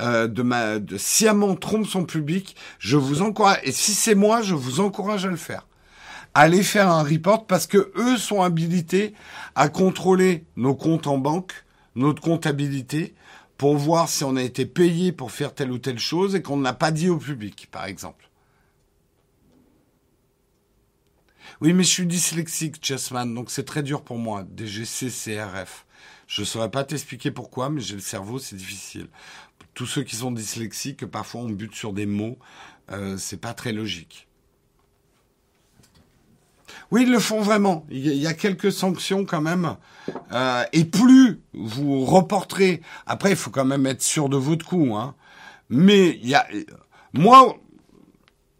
euh, 0.00 0.26
de, 0.26 0.42
ma, 0.42 0.80
de 0.80 0.98
sciemment 0.98 1.54
trompe 1.54 1.86
son 1.86 2.04
public, 2.04 2.56
je 2.80 2.96
vous 2.96 3.22
encourage, 3.22 3.60
et 3.62 3.70
si 3.70 3.94
c'est 3.94 4.16
moi, 4.16 4.42
je 4.42 4.54
vous 4.54 4.80
encourage 4.80 5.24
à 5.24 5.28
le 5.28 5.36
faire. 5.36 5.68
Allez 6.34 6.64
faire 6.64 6.90
un 6.90 7.04
report 7.04 7.46
parce 7.46 7.68
que 7.68 7.92
eux 7.94 8.16
sont 8.16 8.42
habilités 8.42 9.14
à 9.54 9.68
contrôler 9.68 10.46
nos 10.56 10.74
comptes 10.74 11.06
en 11.06 11.18
banque, 11.18 11.52
notre 11.94 12.20
comptabilité, 12.20 13.14
pour 13.56 13.76
voir 13.76 14.08
si 14.08 14.24
on 14.24 14.34
a 14.34 14.42
été 14.42 14.66
payé 14.66 15.12
pour 15.12 15.30
faire 15.30 15.54
telle 15.54 15.70
ou 15.70 15.78
telle 15.78 16.00
chose 16.00 16.34
et 16.34 16.42
qu'on 16.42 16.56
ne 16.56 16.64
l'a 16.64 16.72
pas 16.72 16.90
dit 16.90 17.08
au 17.08 17.18
public, 17.18 17.68
par 17.70 17.84
exemple. 17.84 18.28
Oui, 21.60 21.72
mais 21.72 21.84
je 21.84 21.90
suis 21.90 22.06
dyslexique, 22.06 22.84
Chessman, 22.84 23.32
donc 23.32 23.52
c'est 23.52 23.64
très 23.64 23.84
dur 23.84 24.02
pour 24.02 24.18
moi, 24.18 24.44
DGC, 24.56 25.06
CRF. 25.08 25.86
Je 26.26 26.40
ne 26.40 26.46
saurais 26.46 26.70
pas 26.70 26.82
t'expliquer 26.82 27.30
pourquoi, 27.30 27.70
mais 27.70 27.80
j'ai 27.80 27.94
le 27.94 28.00
cerveau, 28.00 28.40
c'est 28.40 28.56
difficile 28.56 29.06
tous 29.74 29.86
ceux 29.86 30.02
qui 30.02 30.16
sont 30.16 30.32
dyslexiques, 30.32 31.06
parfois 31.06 31.42
on 31.42 31.50
bute 31.50 31.74
sur 31.74 31.92
des 31.92 32.06
mots, 32.06 32.38
euh, 32.90 33.16
c'est 33.18 33.40
pas 33.40 33.54
très 33.54 33.72
logique. 33.72 34.28
Oui, 36.90 37.02
ils 37.02 37.10
le 37.10 37.18
font 37.18 37.40
vraiment. 37.40 37.86
Il 37.90 38.14
y 38.14 38.26
a 38.26 38.34
quelques 38.34 38.70
sanctions 38.70 39.24
quand 39.24 39.40
même. 39.40 39.76
Euh, 40.32 40.64
et 40.72 40.84
plus 40.84 41.40
vous 41.52 42.04
reporterez, 42.04 42.82
après 43.06 43.30
il 43.30 43.36
faut 43.36 43.50
quand 43.50 43.64
même 43.64 43.86
être 43.86 44.02
sûr 44.02 44.28
de 44.28 44.36
votre 44.36 44.64
coup. 44.64 44.94
Hein. 44.96 45.14
Mais 45.70 46.10
il 46.22 46.28
y 46.28 46.34
a, 46.34 46.46
moi, 47.12 47.56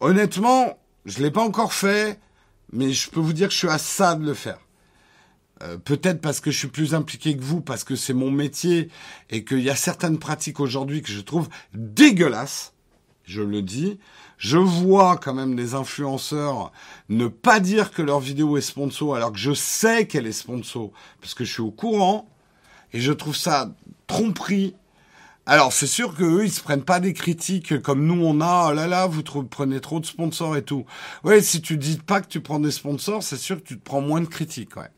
honnêtement, 0.00 0.78
je 1.04 1.22
l'ai 1.22 1.30
pas 1.30 1.42
encore 1.42 1.74
fait, 1.74 2.18
mais 2.72 2.92
je 2.92 3.10
peux 3.10 3.20
vous 3.20 3.32
dire 3.32 3.48
que 3.48 3.52
je 3.52 3.58
suis 3.58 3.68
à 3.68 3.78
ça 3.78 4.14
de 4.14 4.24
le 4.24 4.34
faire. 4.34 4.58
Euh, 5.64 5.78
peut-être 5.78 6.20
parce 6.20 6.40
que 6.40 6.50
je 6.50 6.58
suis 6.58 6.68
plus 6.68 6.94
impliqué 6.94 7.36
que 7.36 7.42
vous, 7.42 7.60
parce 7.60 7.84
que 7.84 7.96
c'est 7.96 8.12
mon 8.12 8.30
métier 8.30 8.88
et 9.30 9.44
qu'il 9.44 9.62
y 9.62 9.70
a 9.70 9.76
certaines 9.76 10.18
pratiques 10.18 10.60
aujourd'hui 10.60 11.00
que 11.00 11.10
je 11.10 11.20
trouve 11.20 11.48
dégueulasses, 11.72 12.74
je 13.24 13.42
le 13.42 13.62
dis. 13.62 13.98
Je 14.36 14.58
vois 14.58 15.16
quand 15.16 15.32
même 15.32 15.56
des 15.56 15.74
influenceurs 15.74 16.70
ne 17.08 17.28
pas 17.28 17.60
dire 17.60 17.92
que 17.92 18.02
leur 18.02 18.20
vidéo 18.20 18.58
est 18.58 18.62
sponsor 18.62 19.16
alors 19.16 19.32
que 19.32 19.38
je 19.38 19.54
sais 19.54 20.06
qu'elle 20.06 20.26
est 20.26 20.32
sponsor 20.32 20.90
parce 21.20 21.34
que 21.34 21.44
je 21.44 21.52
suis 21.52 21.62
au 21.62 21.70
courant 21.70 22.28
et 22.92 23.00
je 23.00 23.12
trouve 23.12 23.36
ça 23.36 23.72
tromperie. 24.06 24.74
Alors 25.46 25.72
c'est 25.72 25.86
sûr 25.86 26.14
que 26.14 26.24
eux 26.24 26.44
ils 26.44 26.52
se 26.52 26.60
prennent 26.60 26.84
pas 26.84 27.00
des 27.00 27.14
critiques 27.14 27.80
comme 27.80 28.04
nous 28.04 28.22
on 28.22 28.40
a 28.40 28.70
oh 28.70 28.74
là 28.74 28.86
là 28.86 29.06
vous 29.06 29.22
prenez 29.22 29.80
trop 29.80 30.00
de 30.00 30.06
sponsors 30.06 30.56
et 30.56 30.62
tout. 30.62 30.84
Ouais 31.22 31.40
si 31.40 31.62
tu 31.62 31.78
dis 31.78 31.96
pas 31.96 32.20
que 32.20 32.28
tu 32.28 32.40
prends 32.40 32.60
des 32.60 32.72
sponsors 32.72 33.22
c'est 33.22 33.38
sûr 33.38 33.56
que 33.56 33.66
tu 33.66 33.78
te 33.78 33.84
prends 33.84 34.00
moins 34.02 34.20
de 34.20 34.26
critiques 34.26 34.76
ouais. 34.76 34.90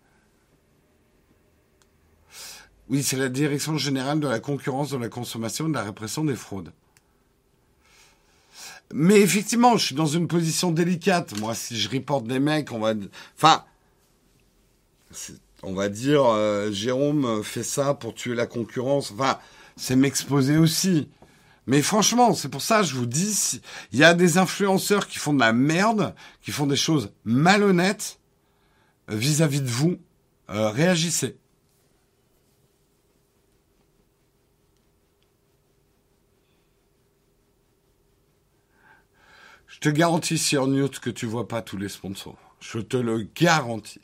Oui, 2.88 3.02
c'est 3.02 3.16
la 3.16 3.28
Direction 3.28 3.76
générale 3.76 4.20
de 4.20 4.28
la 4.28 4.38
concurrence, 4.38 4.90
de 4.90 4.96
la 4.96 5.08
consommation 5.08 5.66
et 5.66 5.70
de 5.70 5.74
la 5.74 5.82
répression 5.82 6.24
des 6.24 6.36
fraudes. 6.36 6.72
Mais 8.94 9.20
effectivement, 9.20 9.76
je 9.76 9.86
suis 9.86 9.94
dans 9.94 10.06
une 10.06 10.28
position 10.28 10.70
délicate. 10.70 11.36
Moi, 11.40 11.54
si 11.54 11.76
je 11.78 11.88
reporte 11.88 12.26
des 12.26 12.38
mecs, 12.38 12.70
on 12.70 12.78
va... 12.78 12.94
Enfin, 13.36 13.64
on 15.62 15.74
va 15.74 15.88
dire, 15.88 16.24
euh, 16.24 16.70
Jérôme 16.70 17.42
fait 17.42 17.64
ça 17.64 17.94
pour 17.94 18.14
tuer 18.14 18.34
la 18.34 18.46
concurrence. 18.46 19.10
Enfin, 19.10 19.38
c'est 19.76 19.96
m'exposer 19.96 20.56
aussi. 20.56 21.08
Mais 21.66 21.82
franchement, 21.82 22.32
c'est 22.34 22.48
pour 22.48 22.62
ça 22.62 22.82
que 22.82 22.86
je 22.86 22.94
vous 22.94 23.06
dis, 23.06 23.60
il 23.92 23.98
y 23.98 24.04
a 24.04 24.14
des 24.14 24.38
influenceurs 24.38 25.08
qui 25.08 25.18
font 25.18 25.34
de 25.34 25.40
la 25.40 25.52
merde, 25.52 26.14
qui 26.42 26.52
font 26.52 26.66
des 26.66 26.76
choses 26.76 27.10
malhonnêtes 27.24 28.20
euh, 29.10 29.16
vis-à-vis 29.16 29.60
de 29.60 29.68
vous, 29.68 29.96
euh, 30.50 30.70
réagissez. 30.70 31.36
Je 39.76 39.80
te 39.80 39.88
garantis 39.90 40.38
sur 40.38 40.66
Newt 40.66 41.00
que 41.00 41.10
tu 41.10 41.26
vois 41.26 41.48
pas 41.48 41.60
tous 41.60 41.76
les 41.76 41.90
sponsors. 41.90 42.38
Je 42.60 42.78
te 42.78 42.96
le 42.96 43.28
garantis. 43.38 44.00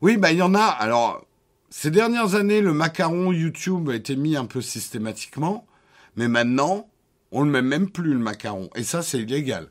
Oui, 0.00 0.16
bah 0.16 0.30
il 0.30 0.38
y 0.38 0.42
en 0.42 0.54
a. 0.54 0.62
Alors, 0.62 1.26
ces 1.68 1.90
dernières 1.90 2.36
années, 2.36 2.60
le 2.60 2.72
macaron 2.72 3.32
YouTube 3.32 3.90
a 3.90 3.96
été 3.96 4.14
mis 4.14 4.36
un 4.36 4.44
peu 4.46 4.60
systématiquement, 4.60 5.66
mais 6.14 6.28
maintenant, 6.28 6.88
on 7.32 7.42
le 7.42 7.50
met 7.50 7.60
même 7.60 7.90
plus 7.90 8.12
le 8.12 8.20
macaron. 8.20 8.70
Et 8.76 8.84
ça, 8.84 9.02
c'est 9.02 9.18
illégal. 9.18 9.68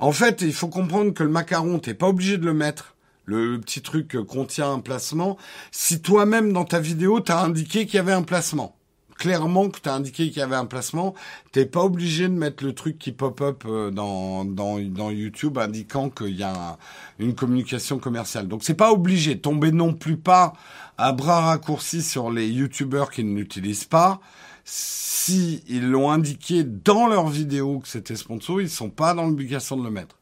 En 0.00 0.10
fait, 0.10 0.42
il 0.42 0.52
faut 0.52 0.66
comprendre 0.66 1.14
que 1.14 1.22
le 1.22 1.30
macaron, 1.30 1.78
t'es 1.78 1.94
pas 1.94 2.08
obligé 2.08 2.38
de 2.38 2.44
le 2.44 2.54
mettre. 2.54 2.96
Le 3.24 3.60
petit 3.60 3.82
truc 3.82 4.16
contient 4.26 4.72
un 4.72 4.80
placement. 4.80 5.38
Si 5.70 6.02
toi-même 6.02 6.52
dans 6.52 6.64
ta 6.64 6.80
vidéo, 6.80 7.20
t'as 7.20 7.40
indiqué 7.40 7.86
qu'il 7.86 7.94
y 7.94 8.00
avait 8.00 8.10
un 8.10 8.24
placement 8.24 8.76
clairement 9.22 9.70
que 9.70 9.78
tu 9.78 9.88
as 9.88 9.94
indiqué 9.94 10.30
qu'il 10.30 10.38
y 10.38 10.42
avait 10.42 10.56
un 10.56 10.66
placement, 10.66 11.14
t'es 11.52 11.64
pas 11.64 11.84
obligé 11.84 12.24
de 12.24 12.34
mettre 12.34 12.64
le 12.64 12.74
truc 12.74 12.98
qui 12.98 13.12
pop-up 13.12 13.62
euh, 13.66 13.92
dans, 13.92 14.44
dans, 14.44 14.80
YouTube 14.80 15.58
indiquant 15.58 16.10
qu'il 16.10 16.36
y 16.36 16.42
a 16.42 16.76
une 17.20 17.36
communication 17.36 18.00
commerciale. 18.00 18.48
Donc 18.48 18.64
c'est 18.64 18.74
pas 18.74 18.90
obligé. 18.90 19.38
Tombez 19.38 19.70
non 19.70 19.94
plus 19.94 20.16
pas 20.16 20.54
à 20.98 21.12
bras 21.12 21.40
raccourcis 21.42 22.02
sur 22.02 22.32
les 22.32 22.48
YouTubeurs 22.48 23.12
qui 23.12 23.22
ne 23.22 23.36
l'utilisent 23.36 23.84
pas. 23.84 24.20
Si 24.64 25.62
ils 25.68 25.88
l'ont 25.88 26.10
indiqué 26.10 26.64
dans 26.64 27.06
leur 27.06 27.28
vidéo 27.28 27.78
que 27.78 27.86
c'était 27.86 28.16
sponsor, 28.16 28.60
ils 28.60 28.68
sont 28.68 28.90
pas 28.90 29.14
dans 29.14 29.26
l'obligation 29.26 29.76
de 29.76 29.84
le 29.84 29.90
mettre. 29.92 30.18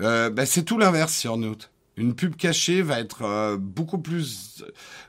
Euh, 0.00 0.28
ben 0.28 0.44
c'est 0.44 0.64
tout 0.64 0.76
l'inverse 0.76 1.14
sur 1.14 1.38
Note. 1.38 1.71
Une 1.96 2.14
pub 2.14 2.36
cachée 2.36 2.80
va 2.82 3.00
être 3.00 3.22
euh, 3.22 3.56
beaucoup 3.58 3.98
plus, 3.98 4.64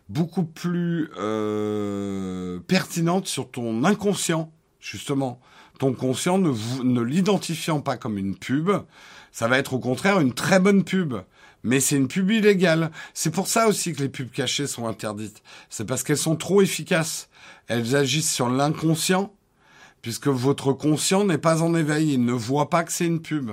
beaucoup 0.10 0.44
plus 0.44 1.10
euh, 1.18 2.60
pertinente 2.68 3.28
sur 3.28 3.50
ton 3.50 3.84
inconscient, 3.86 4.52
justement. 4.80 5.40
Ton 5.80 5.94
conscient 5.94 6.38
ne, 6.38 6.52
ne 6.84 7.02
l'identifiant 7.02 7.80
pas 7.80 7.98
comme 7.98 8.18
une 8.18 8.38
pub, 8.38 8.70
ça 9.32 9.48
va 9.48 9.58
être 9.58 9.74
au 9.74 9.80
contraire 9.80 10.20
une 10.20 10.34
très 10.34 10.60
bonne 10.60 10.84
pub. 10.84 11.16
Mais 11.64 11.80
c'est 11.80 11.96
une 11.96 12.10
pub 12.10 12.30
illégale. 12.30 12.92
C'est 13.14 13.32
pour 13.32 13.48
ça 13.48 13.68
aussi 13.68 13.94
que 13.94 14.02
les 14.02 14.10
pubs 14.10 14.30
cachées 14.30 14.68
sont 14.68 14.86
interdites. 14.86 15.42
C'est 15.70 15.86
parce 15.86 16.04
qu'elles 16.04 16.18
sont 16.18 16.36
trop 16.36 16.62
efficaces. 16.62 17.30
Elles 17.68 17.96
agissent 17.96 18.32
sur 18.32 18.50
l'inconscient, 18.50 19.34
puisque 20.02 20.28
votre 20.28 20.74
conscient 20.74 21.24
n'est 21.24 21.38
pas 21.38 21.62
en 21.62 21.74
éveil. 21.74 22.14
Il 22.14 22.26
ne 22.26 22.34
voit 22.34 22.70
pas 22.70 22.84
que 22.84 22.92
c'est 22.92 23.06
une 23.06 23.22
pub. 23.22 23.52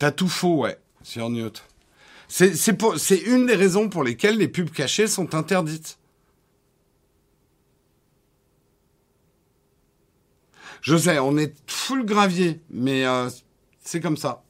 T'as 0.00 0.10
tout 0.12 0.30
faux, 0.30 0.62
ouais, 0.62 0.78
c'est 1.02 1.20
une 1.20 1.50
des 3.46 3.54
raisons 3.54 3.90
pour 3.90 4.02
lesquelles 4.02 4.38
les 4.38 4.48
pubs 4.48 4.70
cachées 4.70 5.06
sont 5.06 5.34
interdites. 5.34 5.98
Je 10.80 10.96
sais, 10.96 11.18
on 11.18 11.36
est 11.36 11.54
full 11.66 12.06
gravier, 12.06 12.62
mais 12.70 13.04
euh, 13.04 13.28
c'est 13.84 14.00
comme 14.00 14.16
ça. 14.16 14.42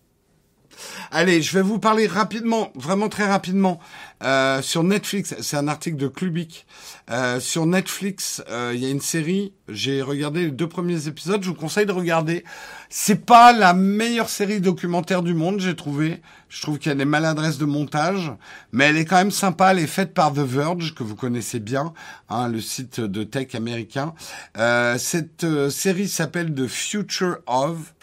Allez, 1.11 1.42
je 1.42 1.53
vais 1.53 1.62
vous 1.62 1.80
parler 1.80 2.07
rapidement, 2.07 2.70
vraiment 2.76 3.09
très 3.09 3.26
rapidement, 3.26 3.80
euh, 4.23 4.61
sur 4.61 4.83
Netflix. 4.83 5.35
C'est 5.41 5.57
un 5.57 5.68
article 5.68 5.97
de 5.97 6.09
Clubic. 6.09 6.66
Euh, 7.11 7.41
sur 7.41 7.64
Netflix, 7.64 8.43
euh, 8.51 8.73
il 8.75 8.83
y 8.83 8.87
a 8.87 8.91
une 8.91 9.01
série. 9.01 9.55
J'ai 9.68 10.03
regardé 10.03 10.45
les 10.45 10.51
deux 10.51 10.68
premiers 10.68 11.09
épisodes. 11.09 11.43
Je 11.43 11.49
vous 11.49 11.55
conseille 11.55 11.87
de 11.87 11.93
regarder. 11.93 12.45
C'est 12.91 13.25
pas 13.25 13.53
la 13.53 13.73
meilleure 13.73 14.29
série 14.29 14.61
documentaire 14.61 15.23
du 15.23 15.33
monde, 15.33 15.61
j'ai 15.61 15.75
trouvé. 15.75 16.21
Je 16.49 16.61
trouve 16.61 16.79
qu'il 16.79 16.91
y 16.91 16.93
a 16.93 16.97
des 16.97 17.05
maladresses 17.05 17.59
de 17.59 17.64
montage, 17.64 18.33
mais 18.73 18.87
elle 18.87 18.97
est 18.97 19.05
quand 19.05 19.16
même 19.16 19.31
sympa. 19.31 19.73
Elle 19.73 19.79
est 19.79 19.87
faite 19.87 20.12
par 20.12 20.33
The 20.33 20.39
Verge, 20.39 20.95
que 20.95 21.03
vous 21.03 21.16
connaissez 21.16 21.61
bien, 21.61 21.95
hein, 22.29 22.49
le 22.49 22.61
site 22.61 23.01
de 23.01 23.25
tech 23.25 23.55
américain. 23.55 24.14
Euh, 24.59 24.99
cette 24.99 25.47
série 25.71 26.09
s'appelle 26.09 26.55
The 26.55 26.66
Future 26.66 27.39
of. 27.47 27.95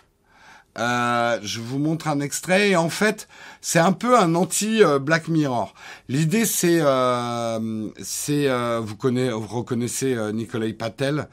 Je 0.78 1.60
vous 1.60 1.80
montre 1.80 2.08
un 2.08 2.22
extrait 2.22 2.70
et 2.70 2.76
en 2.76 2.90
fait 2.90 3.28
c'est 3.70 3.80
un 3.80 3.92
peu 3.92 4.18
un 4.18 4.34
anti 4.36 4.82
Black 5.02 5.28
Mirror. 5.28 5.74
L'idée 6.08 6.46
c'est 6.46 6.80
euh, 6.80 7.90
c'est 8.02 8.48
euh, 8.48 8.80
vous 8.82 8.96
connaissez 8.96 9.32
vous 9.32 9.58
reconnaissez 9.58 10.16
Nikolai 10.32 10.72
Patel 10.72 11.28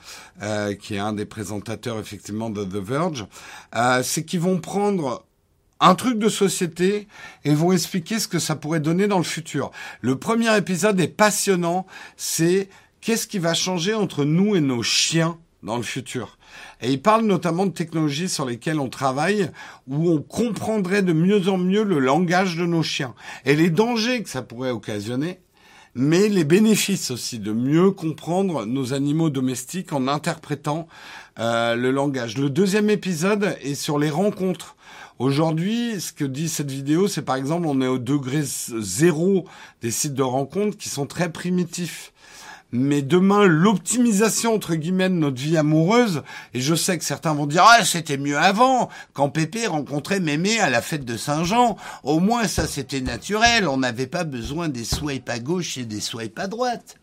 qui 0.80 0.96
est 0.96 0.98
un 0.98 1.12
des 1.12 1.26
présentateurs 1.26 2.00
effectivement 2.00 2.50
de 2.50 2.64
The 2.64 2.84
Verge. 2.84 3.26
c'est 4.02 4.24
qu'ils 4.24 4.40
vont 4.40 4.58
prendre 4.58 5.24
un 5.78 5.94
truc 5.94 6.18
de 6.18 6.28
société 6.28 7.06
et 7.44 7.54
vont 7.54 7.70
expliquer 7.70 8.18
ce 8.18 8.26
que 8.26 8.40
ça 8.40 8.56
pourrait 8.56 8.80
donner 8.80 9.06
dans 9.06 9.18
le 9.18 9.24
futur. 9.24 9.70
Le 10.00 10.18
premier 10.18 10.56
épisode 10.56 10.98
est 10.98 11.06
passionnant. 11.06 11.86
C'est 12.16 12.68
qu'est-ce 13.00 13.28
qui 13.28 13.38
va 13.38 13.54
changer 13.54 13.94
entre 13.94 14.24
nous 14.24 14.56
et 14.56 14.60
nos 14.60 14.82
chiens 14.82 15.38
dans 15.62 15.76
le 15.76 15.84
futur? 15.84 16.36
Et 16.80 16.90
il 16.90 17.00
parle 17.00 17.24
notamment 17.24 17.66
de 17.66 17.72
technologies 17.72 18.28
sur 18.28 18.44
lesquelles 18.44 18.80
on 18.80 18.88
travaille, 18.88 19.50
où 19.86 20.10
on 20.10 20.20
comprendrait 20.20 21.02
de 21.02 21.12
mieux 21.12 21.48
en 21.48 21.58
mieux 21.58 21.82
le 21.82 21.98
langage 21.98 22.56
de 22.56 22.66
nos 22.66 22.82
chiens 22.82 23.14
et 23.44 23.56
les 23.56 23.70
dangers 23.70 24.22
que 24.22 24.28
ça 24.28 24.42
pourrait 24.42 24.70
occasionner, 24.70 25.40
mais 25.94 26.28
les 26.28 26.44
bénéfices 26.44 27.10
aussi 27.10 27.38
de 27.38 27.52
mieux 27.52 27.90
comprendre 27.90 28.66
nos 28.66 28.92
animaux 28.92 29.30
domestiques 29.30 29.92
en 29.92 30.08
interprétant 30.08 30.88
euh, 31.38 31.76
le 31.76 31.90
langage. 31.90 32.36
Le 32.36 32.50
deuxième 32.50 32.90
épisode 32.90 33.56
est 33.62 33.74
sur 33.74 33.98
les 33.98 34.10
rencontres. 34.10 34.76
Aujourd'hui, 35.20 36.00
ce 36.00 36.12
que 36.12 36.24
dit 36.24 36.48
cette 36.48 36.72
vidéo, 36.72 37.06
c'est 37.06 37.22
par 37.22 37.36
exemple, 37.36 37.66
on 37.68 37.80
est 37.80 37.86
au 37.86 37.98
degré 37.98 38.40
zéro 38.42 39.44
des 39.80 39.92
sites 39.92 40.14
de 40.14 40.22
rencontres 40.24 40.76
qui 40.76 40.88
sont 40.88 41.06
très 41.06 41.30
primitifs 41.30 42.12
mais 42.74 43.02
demain 43.02 43.46
l'optimisation 43.46 44.52
entre 44.52 44.74
guillemets 44.74 45.08
de 45.08 45.14
notre 45.14 45.40
vie 45.40 45.56
amoureuse 45.56 46.22
et 46.54 46.60
je 46.60 46.74
sais 46.74 46.98
que 46.98 47.04
certains 47.04 47.32
vont 47.32 47.46
dire 47.46 47.64
ah 47.64 47.84
c'était 47.84 48.18
mieux 48.18 48.36
avant 48.36 48.88
quand 49.12 49.30
Pépé 49.30 49.68
rencontrait 49.68 50.18
Mémé 50.18 50.58
à 50.58 50.70
la 50.70 50.82
fête 50.82 51.04
de 51.04 51.16
Saint-Jean. 51.16 51.76
Au 52.02 52.18
moins 52.18 52.48
ça 52.48 52.66
c'était 52.66 53.00
naturel. 53.00 53.68
On 53.68 53.76
n'avait 53.76 54.08
pas 54.08 54.24
besoin 54.24 54.68
des 54.68 54.84
swipes 54.84 55.28
à 55.28 55.38
gauche 55.38 55.78
et 55.78 55.84
des 55.84 56.00
swipes 56.00 56.38
à 56.38 56.48
droite. 56.48 56.96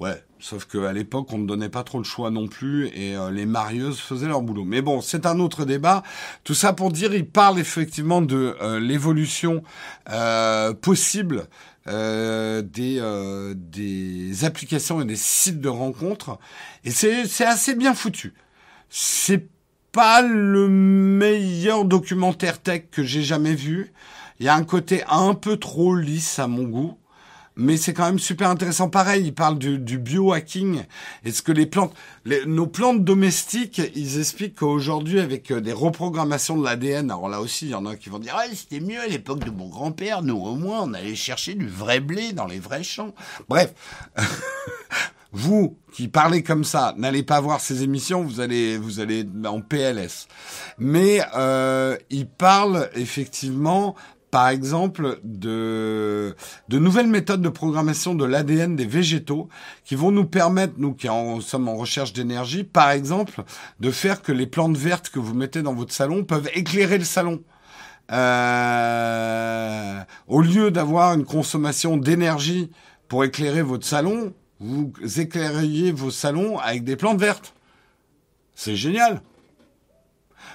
Ouais 0.00 0.24
sauf 0.42 0.64
qu'à 0.64 0.92
l'époque 0.92 1.28
on 1.32 1.38
ne 1.38 1.46
donnait 1.46 1.68
pas 1.68 1.84
trop 1.84 1.98
le 1.98 2.04
choix 2.04 2.30
non 2.30 2.48
plus 2.48 2.88
et 2.88 3.14
euh, 3.14 3.30
les 3.30 3.46
marieuses 3.46 4.00
faisaient 4.00 4.26
leur 4.26 4.42
boulot. 4.42 4.64
Mais 4.64 4.82
bon 4.82 5.00
c'est 5.00 5.24
un 5.24 5.38
autre 5.38 5.64
débat. 5.64 6.02
Tout 6.44 6.54
ça 6.54 6.72
pour 6.72 6.90
dire 6.90 7.14
il 7.14 7.26
parle 7.26 7.60
effectivement 7.60 8.20
de 8.20 8.56
euh, 8.60 8.80
l'évolution 8.80 9.62
euh, 10.10 10.74
possible 10.74 11.46
euh, 11.88 12.62
des, 12.62 12.98
euh, 13.00 13.54
des 13.56 14.44
applications 14.44 15.00
et 15.00 15.04
des 15.04 15.16
sites 15.16 15.60
de 15.60 15.68
rencontres. 15.68 16.38
Et 16.84 16.90
c'est 16.90 17.44
assez 17.44 17.74
bien 17.74 17.94
foutu. 17.94 18.34
C'est 18.88 19.48
pas 19.90 20.22
le 20.22 20.68
meilleur 20.68 21.84
documentaire 21.84 22.60
tech 22.60 22.84
que 22.90 23.02
j'ai 23.02 23.22
jamais 23.22 23.54
vu. 23.54 23.92
Il 24.38 24.46
y 24.46 24.48
a 24.48 24.54
un 24.54 24.64
côté 24.64 25.02
un 25.08 25.34
peu 25.34 25.56
trop 25.56 25.94
lisse 25.94 26.38
à 26.38 26.46
mon 26.46 26.64
goût. 26.64 26.98
Mais 27.56 27.76
c'est 27.76 27.92
quand 27.92 28.06
même 28.06 28.18
super 28.18 28.48
intéressant. 28.48 28.88
Pareil, 28.88 29.24
il 29.26 29.34
parle 29.34 29.58
du, 29.58 29.78
du 29.78 29.98
biohacking. 29.98 30.84
Est-ce 31.24 31.42
que 31.42 31.52
les 31.52 31.66
plantes, 31.66 31.94
nos 32.46 32.66
plantes 32.66 33.04
domestiques, 33.04 33.80
ils 33.94 34.18
expliquent 34.18 34.56
qu'aujourd'hui, 34.56 35.20
avec 35.20 35.50
euh, 35.50 35.60
des 35.60 35.72
reprogrammations 35.72 36.56
de 36.56 36.64
l'ADN, 36.64 37.10
alors 37.10 37.28
là 37.28 37.40
aussi, 37.40 37.66
il 37.66 37.70
y 37.70 37.74
en 37.74 37.86
a 37.86 37.96
qui 37.96 38.08
vont 38.08 38.18
dire, 38.18 38.34
ah, 38.36 38.44
c'était 38.54 38.80
mieux 38.80 39.00
à 39.00 39.06
l'époque 39.06 39.44
de 39.44 39.50
mon 39.50 39.68
grand-père. 39.68 40.22
Nous, 40.22 40.36
au 40.36 40.56
moins, 40.56 40.82
on 40.82 40.94
allait 40.94 41.14
chercher 41.14 41.54
du 41.54 41.68
vrai 41.68 42.00
blé 42.00 42.32
dans 42.32 42.46
les 42.46 42.58
vrais 42.58 42.82
champs. 42.82 43.14
Bref. 43.48 43.72
vous 45.32 45.78
qui 45.92 46.08
parlez 46.08 46.42
comme 46.42 46.64
ça, 46.64 46.94
n'allez 46.98 47.22
pas 47.22 47.40
voir 47.40 47.60
ces 47.60 47.82
émissions, 47.82 48.22
vous 48.22 48.40
allez 48.40 48.76
vous 48.76 49.00
allez 49.00 49.26
en 49.46 49.60
PLS. 49.60 50.28
Mais 50.78 51.22
euh, 51.34 51.96
il 52.10 52.26
parle 52.26 52.90
effectivement 52.94 53.94
par 54.32 54.48
exemple, 54.48 55.20
de, 55.24 56.34
nouvelles 56.70 57.06
méthodes 57.06 57.42
de 57.42 57.50
programmation 57.50 58.14
de 58.14 58.24
l'ADN 58.24 58.74
des 58.76 58.86
végétaux 58.86 59.50
qui 59.84 59.94
vont 59.94 60.10
nous 60.10 60.24
permettre, 60.24 60.72
nous 60.78 60.94
qui 60.94 61.06
sommes 61.42 61.68
en 61.68 61.76
recherche 61.76 62.14
d'énergie, 62.14 62.64
par 62.64 62.92
exemple, 62.92 63.44
de 63.78 63.90
faire 63.90 64.22
que 64.22 64.32
les 64.32 64.46
plantes 64.46 64.78
vertes 64.78 65.10
que 65.10 65.18
vous 65.18 65.34
mettez 65.34 65.60
dans 65.60 65.74
votre 65.74 65.92
salon 65.92 66.24
peuvent 66.24 66.48
éclairer 66.54 66.96
le 66.96 67.04
salon. 67.04 67.42
Euh, 68.10 70.00
au 70.26 70.40
lieu 70.40 70.70
d'avoir 70.70 71.12
une 71.12 71.26
consommation 71.26 71.98
d'énergie 71.98 72.70
pour 73.08 73.24
éclairer 73.24 73.60
votre 73.60 73.86
salon, 73.86 74.32
vous 74.60 74.94
éclairiez 75.18 75.92
vos 75.92 76.10
salons 76.10 76.58
avec 76.58 76.84
des 76.84 76.96
plantes 76.96 77.20
vertes. 77.20 77.52
C'est 78.54 78.76
génial. 78.76 79.20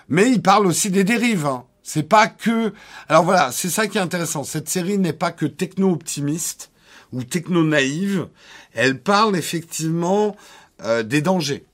Mais 0.10 0.32
il 0.32 0.41
parle 0.41 0.66
aussi 0.66 0.90
des 0.90 1.04
dérives. 1.04 1.45
Hein. 1.45 1.66
C'est 1.88 2.03
pas 2.03 2.27
que. 2.27 2.73
Alors 3.07 3.23
voilà, 3.23 3.53
c'est 3.53 3.69
ça 3.69 3.88
qui 3.88 3.97
est 3.97 4.01
intéressant. 4.01 4.43
Cette 4.43 4.68
série 4.68 4.97
n'est 4.97 5.14
pas 5.14 5.31
que 5.31 5.45
techno-optimiste 5.45 6.69
ou 7.14 7.23
techno-naïve. 7.23 8.27
Elle 8.73 9.01
parle 9.01 9.38
effectivement 9.38 10.35
euh, 10.84 11.01
des 11.01 11.22
dangers. 11.22 11.65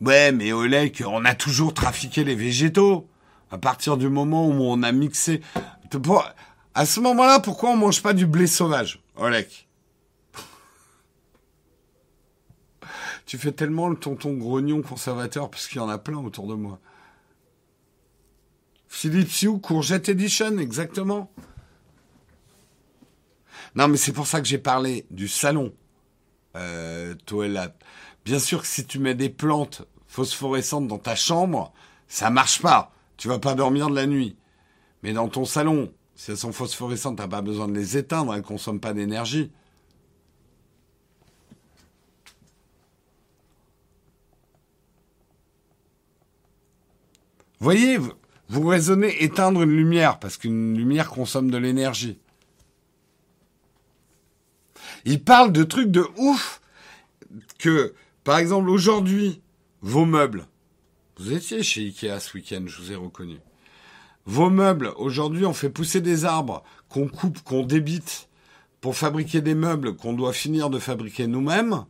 Ouais, 0.00 0.30
mais 0.30 0.52
Oleg, 0.52 1.02
on 1.04 1.24
a 1.24 1.34
toujours 1.34 1.74
trafiqué 1.74 2.22
les 2.22 2.36
végétaux. 2.36 3.08
À 3.50 3.58
partir 3.58 3.96
du 3.96 4.08
moment 4.08 4.46
où 4.46 4.62
on 4.62 4.84
a 4.84 4.92
mixé. 4.92 5.40
À 6.72 6.86
ce 6.86 7.00
moment-là, 7.00 7.40
pourquoi 7.40 7.70
on 7.70 7.76
mange 7.76 8.00
pas 8.00 8.12
du 8.12 8.26
blé 8.26 8.46
sauvage, 8.46 9.02
Oleg 9.16 9.65
Tu 13.26 13.38
fais 13.38 13.52
tellement 13.52 13.88
le 13.88 13.96
tonton 13.96 14.34
grognon 14.34 14.82
conservateur 14.82 15.50
parce 15.50 15.66
qu'il 15.66 15.78
y 15.78 15.80
en 15.80 15.88
a 15.88 15.98
plein 15.98 16.18
autour 16.18 16.46
de 16.46 16.54
moi. 16.54 16.78
Philippe 18.88 19.30
Sioux, 19.30 19.58
Courgette 19.58 20.08
Edition, 20.08 20.58
exactement. 20.58 21.30
Non, 23.74 23.88
mais 23.88 23.96
c'est 23.96 24.12
pour 24.12 24.26
ça 24.26 24.40
que 24.40 24.46
j'ai 24.46 24.58
parlé 24.58 25.06
du 25.10 25.28
salon, 25.28 25.74
euh, 26.56 27.14
Bien 28.24 28.38
sûr 28.38 28.62
que 28.62 28.66
si 28.66 28.86
tu 28.86 28.98
mets 28.98 29.14
des 29.14 29.28
plantes 29.28 29.82
phosphorescentes 30.06 30.88
dans 30.88 30.98
ta 30.98 31.14
chambre, 31.14 31.72
ça 32.08 32.30
marche 32.30 32.62
pas. 32.62 32.92
Tu 33.16 33.28
vas 33.28 33.38
pas 33.38 33.54
dormir 33.54 33.90
de 33.90 33.94
la 33.94 34.06
nuit. 34.06 34.36
Mais 35.02 35.12
dans 35.12 35.28
ton 35.28 35.44
salon, 35.44 35.92
si 36.14 36.30
elles 36.30 36.36
sont 36.36 36.52
phosphorescentes, 36.52 37.18
t'as 37.18 37.28
pas 37.28 37.42
besoin 37.42 37.68
de 37.68 37.74
les 37.74 37.96
éteindre, 37.96 38.34
elles 38.34 38.42
consomment 38.42 38.80
pas 38.80 38.94
d'énergie. 38.94 39.52
Voyez, 47.66 47.98
vous 48.48 48.66
raisonnez 48.68 49.24
éteindre 49.24 49.62
une 49.62 49.76
lumière, 49.76 50.20
parce 50.20 50.36
qu'une 50.36 50.76
lumière 50.76 51.10
consomme 51.10 51.50
de 51.50 51.58
l'énergie. 51.58 52.20
Il 55.04 55.22
parle 55.24 55.50
de 55.50 55.64
trucs 55.64 55.90
de 55.90 56.06
ouf 56.16 56.60
que, 57.58 57.92
par 58.22 58.38
exemple, 58.38 58.70
aujourd'hui, 58.70 59.42
vos 59.80 60.04
meubles. 60.04 60.46
Vous 61.18 61.32
étiez 61.32 61.64
chez 61.64 61.80
Ikea 61.86 62.20
ce 62.20 62.36
week-end, 62.36 62.62
je 62.66 62.80
vous 62.80 62.92
ai 62.92 62.96
reconnu. 62.96 63.38
Vos 64.26 64.48
meubles, 64.48 64.92
aujourd'hui, 64.96 65.44
on 65.44 65.52
fait 65.52 65.70
pousser 65.70 66.00
des 66.00 66.24
arbres 66.24 66.62
qu'on 66.88 67.08
coupe, 67.08 67.42
qu'on 67.42 67.64
débite 67.64 68.28
pour 68.80 68.94
fabriquer 68.94 69.40
des 69.40 69.56
meubles 69.56 69.96
qu'on 69.96 70.12
doit 70.12 70.32
finir 70.32 70.70
de 70.70 70.78
fabriquer 70.78 71.26
nous-mêmes. 71.26 71.84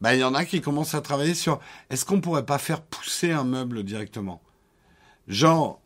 Ben, 0.00 0.12
il 0.12 0.20
y 0.20 0.24
en 0.24 0.34
a 0.34 0.44
qui 0.44 0.60
commencent 0.60 0.94
à 0.94 1.00
travailler 1.00 1.34
sur 1.34 1.60
est-ce 1.90 2.04
qu'on 2.04 2.20
pourrait 2.20 2.46
pas 2.46 2.58
faire 2.58 2.82
pousser 2.82 3.32
un 3.32 3.44
meuble 3.44 3.82
directement? 3.82 4.40
Genre, 5.26 5.80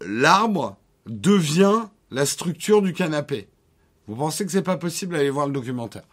l'arbre 0.00 0.76
devient 1.06 1.84
la 2.10 2.26
structure 2.26 2.82
du 2.82 2.92
canapé. 2.92 3.48
Vous 4.08 4.16
pensez 4.16 4.44
que 4.44 4.52
c'est 4.52 4.62
pas 4.62 4.76
possible 4.76 5.16
Allez 5.16 5.30
voir 5.30 5.46
le 5.46 5.52
documentaire? 5.52 6.04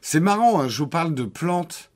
C'est 0.00 0.20
marrant, 0.20 0.60
hein, 0.60 0.68
je 0.68 0.78
vous 0.78 0.88
parle 0.88 1.14
de 1.14 1.24
plantes 1.24 1.90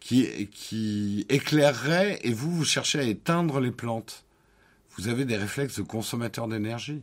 qui, 0.00 0.48
qui 0.48 1.24
éclaireraient 1.28 2.18
et 2.22 2.32
vous, 2.32 2.50
vous 2.50 2.64
cherchez 2.64 2.98
à 2.98 3.02
éteindre 3.02 3.60
les 3.60 3.70
plantes 3.70 4.24
vous 4.98 5.06
avez 5.06 5.24
des 5.24 5.36
réflexes 5.36 5.76
de 5.76 5.82
consommateur 5.82 6.48
d'énergie. 6.48 7.02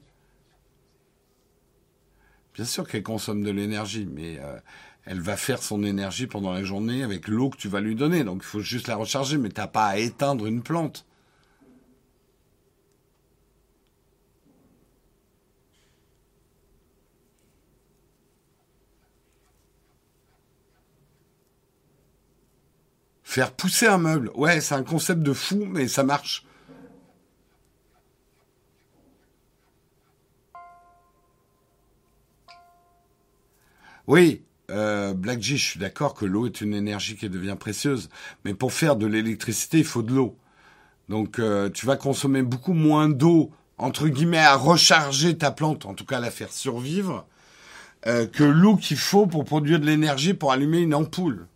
Bien 2.53 2.65
sûr 2.65 2.88
qu'elle 2.88 3.03
consomme 3.03 3.41
de 3.41 3.51
l'énergie, 3.51 4.05
mais 4.05 4.38
euh, 4.39 4.59
elle 5.05 5.22
va 5.22 5.38
faire 5.38 5.63
son 5.63 5.81
énergie 5.84 6.27
pendant 6.27 6.51
la 6.51 6.63
journée 6.63 7.03
avec 7.03 7.30
l'eau 7.30 7.49
que 7.49 7.57
tu 7.57 7.69
vas 7.69 7.80
lui 7.80 7.95
donner. 7.95 8.26
Donc 8.26 8.41
il 8.43 8.47
faut 8.47 8.59
juste 8.59 8.88
la 8.88 8.97
recharger, 8.97 9.38
mais 9.38 9.49
tu 9.49 9.61
n'as 9.61 9.67
pas 9.67 9.88
à 9.88 9.97
éteindre 9.97 10.45
une 10.45 10.61
plante. 10.61 11.05
Faire 23.23 23.51
pousser 23.51 23.88
un 23.88 23.97
meuble, 23.97 24.31
ouais, 24.35 24.61
c'est 24.61 24.76
un 24.76 24.84
concept 24.84 25.22
de 25.22 25.34
fou, 25.34 25.65
mais 25.65 25.88
ça 25.88 26.03
marche. 26.03 26.44
Oui, 34.07 34.44
euh, 34.72 35.14
Black 35.14 35.41
G, 35.41 35.57
je 35.57 35.64
suis 35.64 35.80
d'accord 35.80 36.14
que 36.14 36.26
l'eau 36.26 36.45
est 36.45 36.61
une 36.61 36.73
énergie 36.73 37.15
qui 37.15 37.30
devient 37.30 37.56
précieuse, 37.60 38.10
mais 38.44 38.53
pour 38.53 38.73
faire 38.73 38.95
de 38.95 39.06
l'électricité, 39.06 39.80
il 39.80 39.86
faut 39.86 40.03
de 40.03 40.14
l'eau. 40.14 40.38
Donc 41.10 41.40
euh, 41.40 41.69
tu 41.69 41.86
vas 41.86 41.98
consommer 41.98 42.41
beaucoup 42.41 42.73
moins 42.73 43.10
d'eau, 43.10 43.52
entre 43.77 44.07
guillemets, 44.07 44.38
à 44.38 44.56
recharger 44.56 45.38
ta 45.38 45.52
plante, 45.52 45.86
en 45.86 45.94
tout 45.94 46.06
cas 46.06 46.19
la 46.19 46.32
faire 46.32 46.52
survivre, 46.52 47.26
euh, 48.07 48.27
que 48.27 48.44
l'eau 48.44 48.76
qu'il 48.76 48.98
faut 48.98 49.27
pour 49.27 49.45
produire 49.45 49.80
de 49.80 49.86
l'énergie 49.86 50.34
pour 50.34 50.52
allumer 50.52 50.80
une 50.80 50.94
ampoule. 50.94 51.48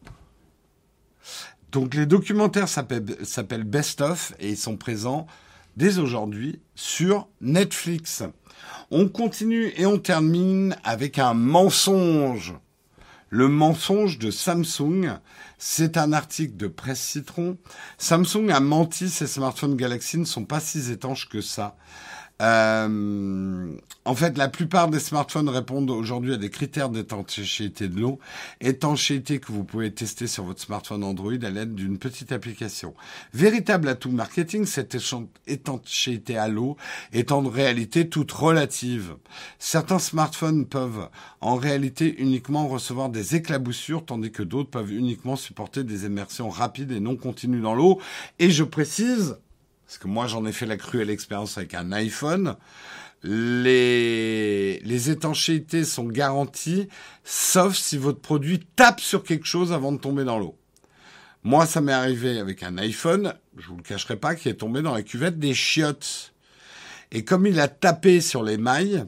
Donc 1.72 1.94
les 1.94 2.08
documentaires 2.08 2.68
s'appellent 2.68 3.64
Best 3.64 4.02
of 4.02 4.34
et 4.40 4.50
ils 4.50 4.58
sont 4.58 4.76
présents 4.76 5.28
dès 5.78 6.00
aujourd'hui 6.00 6.60
sur 6.74 7.28
Netflix. 7.42 8.24
On 8.92 9.08
continue 9.08 9.72
et 9.78 9.86
on 9.86 10.00
termine 10.00 10.76
avec 10.84 11.20
un 11.20 11.36
mensonge. 11.36 12.56
Le 13.30 13.48
mensonge 13.48 14.18
de 14.18 14.32
Samsung, 14.32 15.20
c'est 15.60 15.96
un 15.98 16.12
article 16.12 16.58
de 16.58 16.66
Presse 16.66 17.00
Citron. 17.00 17.58
Samsung 18.00 18.50
a 18.50 18.60
menti, 18.60 19.10
ses 19.10 19.28
smartphones 19.28 19.76
Galaxy 19.76 20.18
ne 20.18 20.26
sont 20.26 20.46
pas 20.46 20.60
si 20.60 20.92
étanches 20.92 21.30
que 21.30 21.40
ça. 21.40 21.78
Euh, 22.42 23.76
en 24.06 24.16
fait, 24.16 24.38
la 24.38 24.48
plupart 24.48 24.90
des 24.90 25.00
smartphones 25.00 25.50
répondent 25.50 25.90
aujourd'hui 25.90 26.34
à 26.34 26.38
des 26.38 26.50
critères 26.50 26.90
d'étanchéité 26.90 27.88
de 27.90 28.00
l'eau, 28.00 28.20
étanchéité 28.62 29.40
que 29.40 29.52
vous 29.52 29.64
pouvez 29.64 29.94
tester 29.94 30.26
sur 30.26 30.46
votre 30.46 30.62
smartphone 30.62 31.04
Android 31.04 31.34
à 31.34 31.50
l'aide 31.50 31.76
d'une 31.76 31.98
petite 31.98 32.32
application. 32.32 32.94
Véritable 33.34 33.90
atout 33.90 34.12
marketing, 34.12 34.66
cette 34.66 34.98
étanchéité 35.48 36.38
à 36.38 36.48
l'eau 36.48 36.78
est 37.12 37.32
en 37.32 37.42
réalité 37.42 38.08
toute 38.08 38.32
relative. 38.32 39.16
Certains 39.60 40.00
smartphones 40.00 40.66
peuvent 40.66 41.10
en 41.42 41.56
réalité 41.56 42.16
uniquement 42.20 42.68
recevoir 42.68 43.10
des 43.10 43.36
éclaboussures, 43.36 44.06
tandis 44.06 44.32
que 44.32 44.44
d'autres 44.44 44.70
peuvent 44.70 44.94
uniquement 44.94 45.36
supporter 45.36 45.84
des 45.84 46.06
immersions 46.06 46.50
rapides 46.50 46.92
et 46.92 47.00
non 47.00 47.18
continues 47.18 47.62
dans 47.62 47.76
l'eau. 47.76 48.00
Et 48.40 48.50
je 48.50 48.64
précise, 48.64 49.38
parce 49.90 49.98
que 49.98 50.08
moi 50.08 50.28
j'en 50.28 50.46
ai 50.46 50.52
fait 50.52 50.68
la 50.68 50.78
cruelle 50.78 51.10
expérience 51.10 51.58
avec 51.58 51.74
un 51.74 51.92
iPhone, 51.94 52.56
les, 53.24 55.10
étanchéités 55.10 55.84
sont 55.84 56.06
garanties, 56.06 56.88
sauf 57.24 57.76
si 57.76 57.98
votre 57.98 58.20
produit 58.20 58.60
tape 58.76 59.00
sur 59.00 59.24
quelque 59.24 59.48
chose 59.48 59.74
avant 59.74 59.92
de 59.92 59.98
tomber 59.98 60.26
dans 60.26 60.38
l'eau. 60.38 60.56
Moi, 61.42 61.66
ça 61.66 61.82
m'est 61.82 61.92
arrivé 61.92 62.38
avec 62.38 62.62
un 62.62 62.78
iPhone, 62.78 63.34
je 63.58 63.68
vous 63.68 63.78
le 63.78 63.82
cacherai 63.82 64.16
pas, 64.16 64.36
qui 64.36 64.48
est 64.48 64.60
tombé 64.60 64.84
dans 64.84 64.94
la 64.94 65.02
cuvette 65.02 65.40
des 65.40 65.56
chiottes. 65.56 66.36
Et 67.12 67.26
comme 67.26 67.48
il 67.48 67.60
a 67.60 67.68
tapé 67.68 68.22
sur 68.22 68.44
les 68.44 68.58
mailles, 68.58 69.06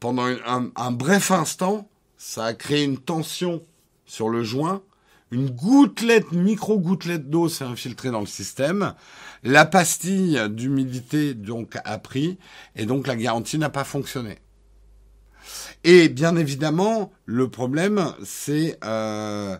pendant 0.00 0.26
un, 0.26 0.70
un 0.76 0.90
bref 0.90 1.30
instant, 1.30 1.88
ça 2.18 2.44
a 2.44 2.52
créé 2.52 2.84
une 2.84 2.98
tension 2.98 3.62
sur 4.04 4.28
le 4.28 4.44
joint. 4.44 4.82
Une 5.30 5.48
gouttelette, 5.48 6.32
micro-gouttelette 6.32 7.30
d'eau 7.30 7.48
s'est 7.48 7.64
infiltrée 7.64 8.10
dans 8.10 8.20
le 8.20 8.26
système. 8.26 8.94
La 9.42 9.64
pastille 9.64 10.40
d'humidité 10.50 11.34
donc 11.34 11.76
a 11.84 11.98
pris 11.98 12.38
et 12.76 12.86
donc 12.86 13.06
la 13.06 13.16
garantie 13.16 13.58
n'a 13.58 13.70
pas 13.70 13.84
fonctionné. 13.84 14.38
Et 15.84 16.08
bien 16.08 16.36
évidemment, 16.36 17.12
le 17.24 17.48
problème, 17.48 18.12
c'est 18.24 18.78
euh, 18.84 19.56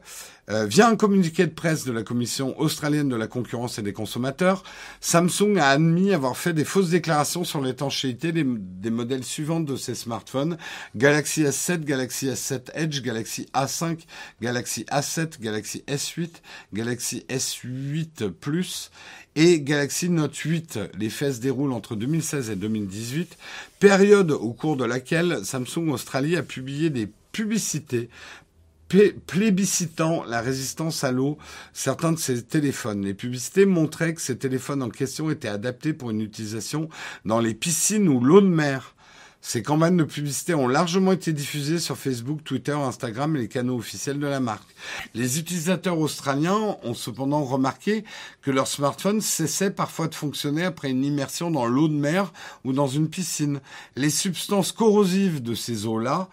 euh, 0.51 0.65
via 0.65 0.89
un 0.89 0.97
communiqué 0.97 1.47
de 1.47 1.53
presse 1.53 1.85
de 1.85 1.93
la 1.93 2.03
Commission 2.03 2.59
australienne 2.59 3.09
de 3.09 3.17
la 3.17 3.27
concurrence 3.27 3.79
et 3.79 3.83
des 3.83 3.93
consommateurs, 3.93 4.63
Samsung 5.01 5.59
a 5.59 5.69
admis 5.69 6.13
avoir 6.13 6.37
fait 6.37 6.55
des 6.55 6.65
fausses 6.65 6.91
déclarations 6.91 7.45
sur 7.45 7.61
l'étanchéité 7.61 8.33
des, 8.33 8.45
modèles 8.91 9.25
suivants 9.25 9.61
de 9.61 9.77
ses 9.77 9.95
smartphones 9.95 10.57
Galaxy 10.97 11.45
S7, 11.45 11.81
Galaxy 11.85 12.29
S7 12.29 12.71
Edge, 12.75 13.03
Galaxy 13.03 13.47
A5, 13.55 14.01
Galaxy 14.41 14.85
A7, 14.91 15.41
Galaxy 15.41 15.85
S8, 15.87 16.31
Galaxy 16.73 17.27
S8 17.29 18.31
Plus 18.31 18.91
et 19.39 19.61
Galaxy 19.61 20.11
Note 20.11 20.35
8. 20.35 20.81
Les 20.99 21.11
faits 21.11 21.35
se 21.35 21.41
déroulent 21.41 21.73
entre 21.73 21.95
2016 21.95 22.51
et 22.51 22.57
2018, 22.57 23.39
période 23.79 24.33
au 24.33 24.53
cours 24.53 24.77
de 24.77 24.85
laquelle 24.85 25.45
Samsung 25.45 25.91
Australie 25.91 26.37
a 26.37 26.43
publié 26.43 26.91
des 26.91 27.09
publicités 27.31 28.11
plébiscitant 29.27 30.25
la 30.25 30.41
résistance 30.41 31.05
à 31.05 31.13
l'eau 31.13 31.39
certains 31.73 32.11
de 32.11 32.19
ses 32.19 32.43
téléphones. 32.43 33.05
Les 33.05 33.15
publicités 33.15 33.65
montraient 33.65 34.15
que 34.15 34.21
ces 34.21 34.39
téléphones 34.39 34.83
en 34.83 34.89
question 34.89 35.31
étaient 35.31 35.47
adaptés 35.47 35.93
pour 35.93 36.11
une 36.11 36.21
utilisation 36.21 36.89
dans 37.25 37.39
les 37.39 37.55
piscines 37.55 38.09
ou 38.09 38.21
l'eau 38.21 38.41
de 38.41 38.49
mer. 38.49 38.97
Ces 39.41 39.63
campagnes 39.63 39.97
de 39.97 40.05
publicité 40.05 40.55
ont 40.55 40.67
largement 40.67 41.13
été 41.13 41.33
diffusées 41.33 41.79
sur 41.79 41.97
Facebook, 41.97 42.43
Twitter, 42.43 42.73
Instagram 42.73 43.37
et 43.37 43.41
les 43.41 43.49
canaux 43.49 43.77
officiels 43.77 44.19
de 44.19 44.27
la 44.27 44.41
marque. 44.41 44.69
Les 45.15 45.39
utilisateurs 45.39 45.99
australiens 45.99 46.77
ont 46.83 46.95
cependant 46.95 47.45
remarqué 47.45 48.05
que 48.43 48.51
leur 48.51 48.67
smartphone 48.67 49.21
cessait 49.21 49.71
parfois 49.71 50.09
de 50.09 50.15
fonctionner 50.15 50.65
après 50.65 50.91
une 50.91 51.05
immersion 51.05 51.51
dans 51.51 51.67
l'eau 51.67 51.89
de 51.89 51.95
mer 51.95 52.33
ou 52.65 52.73
dans 52.73 52.89
une 52.89 53.09
piscine. 53.09 53.61
Les 53.95 54.11
substances 54.11 54.73
corrosives 54.73 55.41
de 55.41 55.55
ces 55.55 55.87
eaux-là 55.87 56.29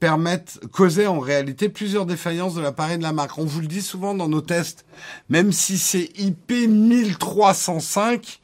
permettent, 0.00 0.58
causaient 0.72 1.06
en 1.06 1.20
réalité 1.20 1.68
plusieurs 1.68 2.06
défaillances 2.06 2.54
de 2.54 2.60
l'appareil 2.60 2.98
de 2.98 3.02
la 3.04 3.12
marque. 3.12 3.38
On 3.38 3.44
vous 3.44 3.60
le 3.60 3.66
dit 3.68 3.82
souvent 3.82 4.14
dans 4.14 4.28
nos 4.28 4.40
tests, 4.40 4.84
même 5.28 5.52
si 5.52 5.78
c'est 5.78 6.10
IP 6.18 6.50
1305, 6.68 8.39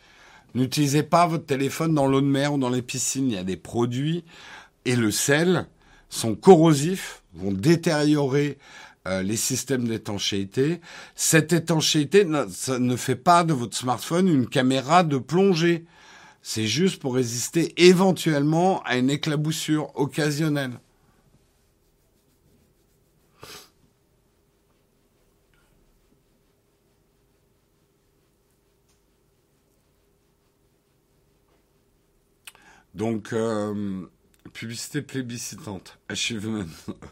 N'utilisez 0.56 1.02
pas 1.02 1.26
votre 1.26 1.44
téléphone 1.44 1.94
dans 1.94 2.06
l'eau 2.06 2.22
de 2.22 2.26
mer 2.26 2.54
ou 2.54 2.58
dans 2.58 2.70
les 2.70 2.80
piscines. 2.80 3.28
Il 3.28 3.34
y 3.34 3.38
a 3.38 3.44
des 3.44 3.58
produits 3.58 4.24
et 4.86 4.96
le 4.96 5.10
sel 5.10 5.66
sont 6.08 6.34
corrosifs, 6.34 7.22
vont 7.34 7.52
détériorer 7.52 8.56
euh, 9.06 9.22
les 9.22 9.36
systèmes 9.36 9.86
d'étanchéité. 9.86 10.80
Cette 11.14 11.52
étanchéité 11.52 12.24
ne 12.24 12.96
fait 12.96 13.16
pas 13.16 13.44
de 13.44 13.52
votre 13.52 13.76
smartphone 13.76 14.28
une 14.28 14.48
caméra 14.48 15.04
de 15.04 15.18
plongée. 15.18 15.84
C'est 16.40 16.66
juste 16.66 17.02
pour 17.02 17.16
résister 17.16 17.74
éventuellement 17.76 18.82
à 18.84 18.96
une 18.96 19.10
éclaboussure 19.10 19.90
occasionnelle. 19.94 20.80
Donc, 32.96 33.34
euh, 33.34 34.06
publicité 34.54 35.02
plébiscitante. 35.02 35.98
Achievement 36.08 36.64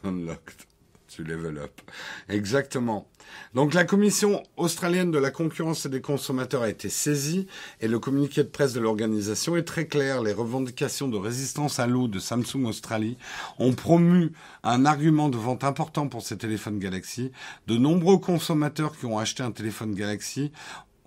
unlocked. 0.03 0.67
Tu 1.09 1.23
level 1.23 1.59
up. 1.59 1.81
Exactement. 2.29 3.07
Donc 3.55 3.73
la 3.73 3.85
commission 3.85 4.43
australienne 4.57 5.13
de 5.13 5.19
la 5.19 5.31
concurrence 5.31 5.87
et 5.87 5.89
des 5.89 6.01
consommateurs 6.01 6.63
a 6.63 6.69
été 6.69 6.89
saisie 6.89 7.47
et 7.81 7.87
le 7.87 8.01
communiqué 8.01 8.43
de 8.43 8.49
presse 8.49 8.73
de 8.73 8.81
l'organisation 8.81 9.57
est 9.57 9.63
très 9.63 9.87
clair. 9.87 10.23
Les 10.23 10.33
revendications 10.33 11.07
de 11.07 11.17
résistance 11.17 11.79
à 11.79 11.87
l'eau 11.87 12.09
de 12.09 12.19
Samsung 12.19 12.65
Australie 12.65 13.17
ont 13.61 13.75
promu 13.75 14.33
un 14.65 14.85
argument 14.87 15.29
de 15.29 15.37
vente 15.37 15.63
important 15.63 16.09
pour 16.09 16.23
ces 16.23 16.37
téléphones 16.37 16.81
Galaxy. 16.81 17.31
De 17.69 17.77
nombreux 17.77 18.19
consommateurs 18.19 18.97
qui 18.99 19.07
ont 19.07 19.19
acheté 19.19 19.45
un 19.45 19.53
téléphone 19.53 19.95
Galaxy 19.95 20.51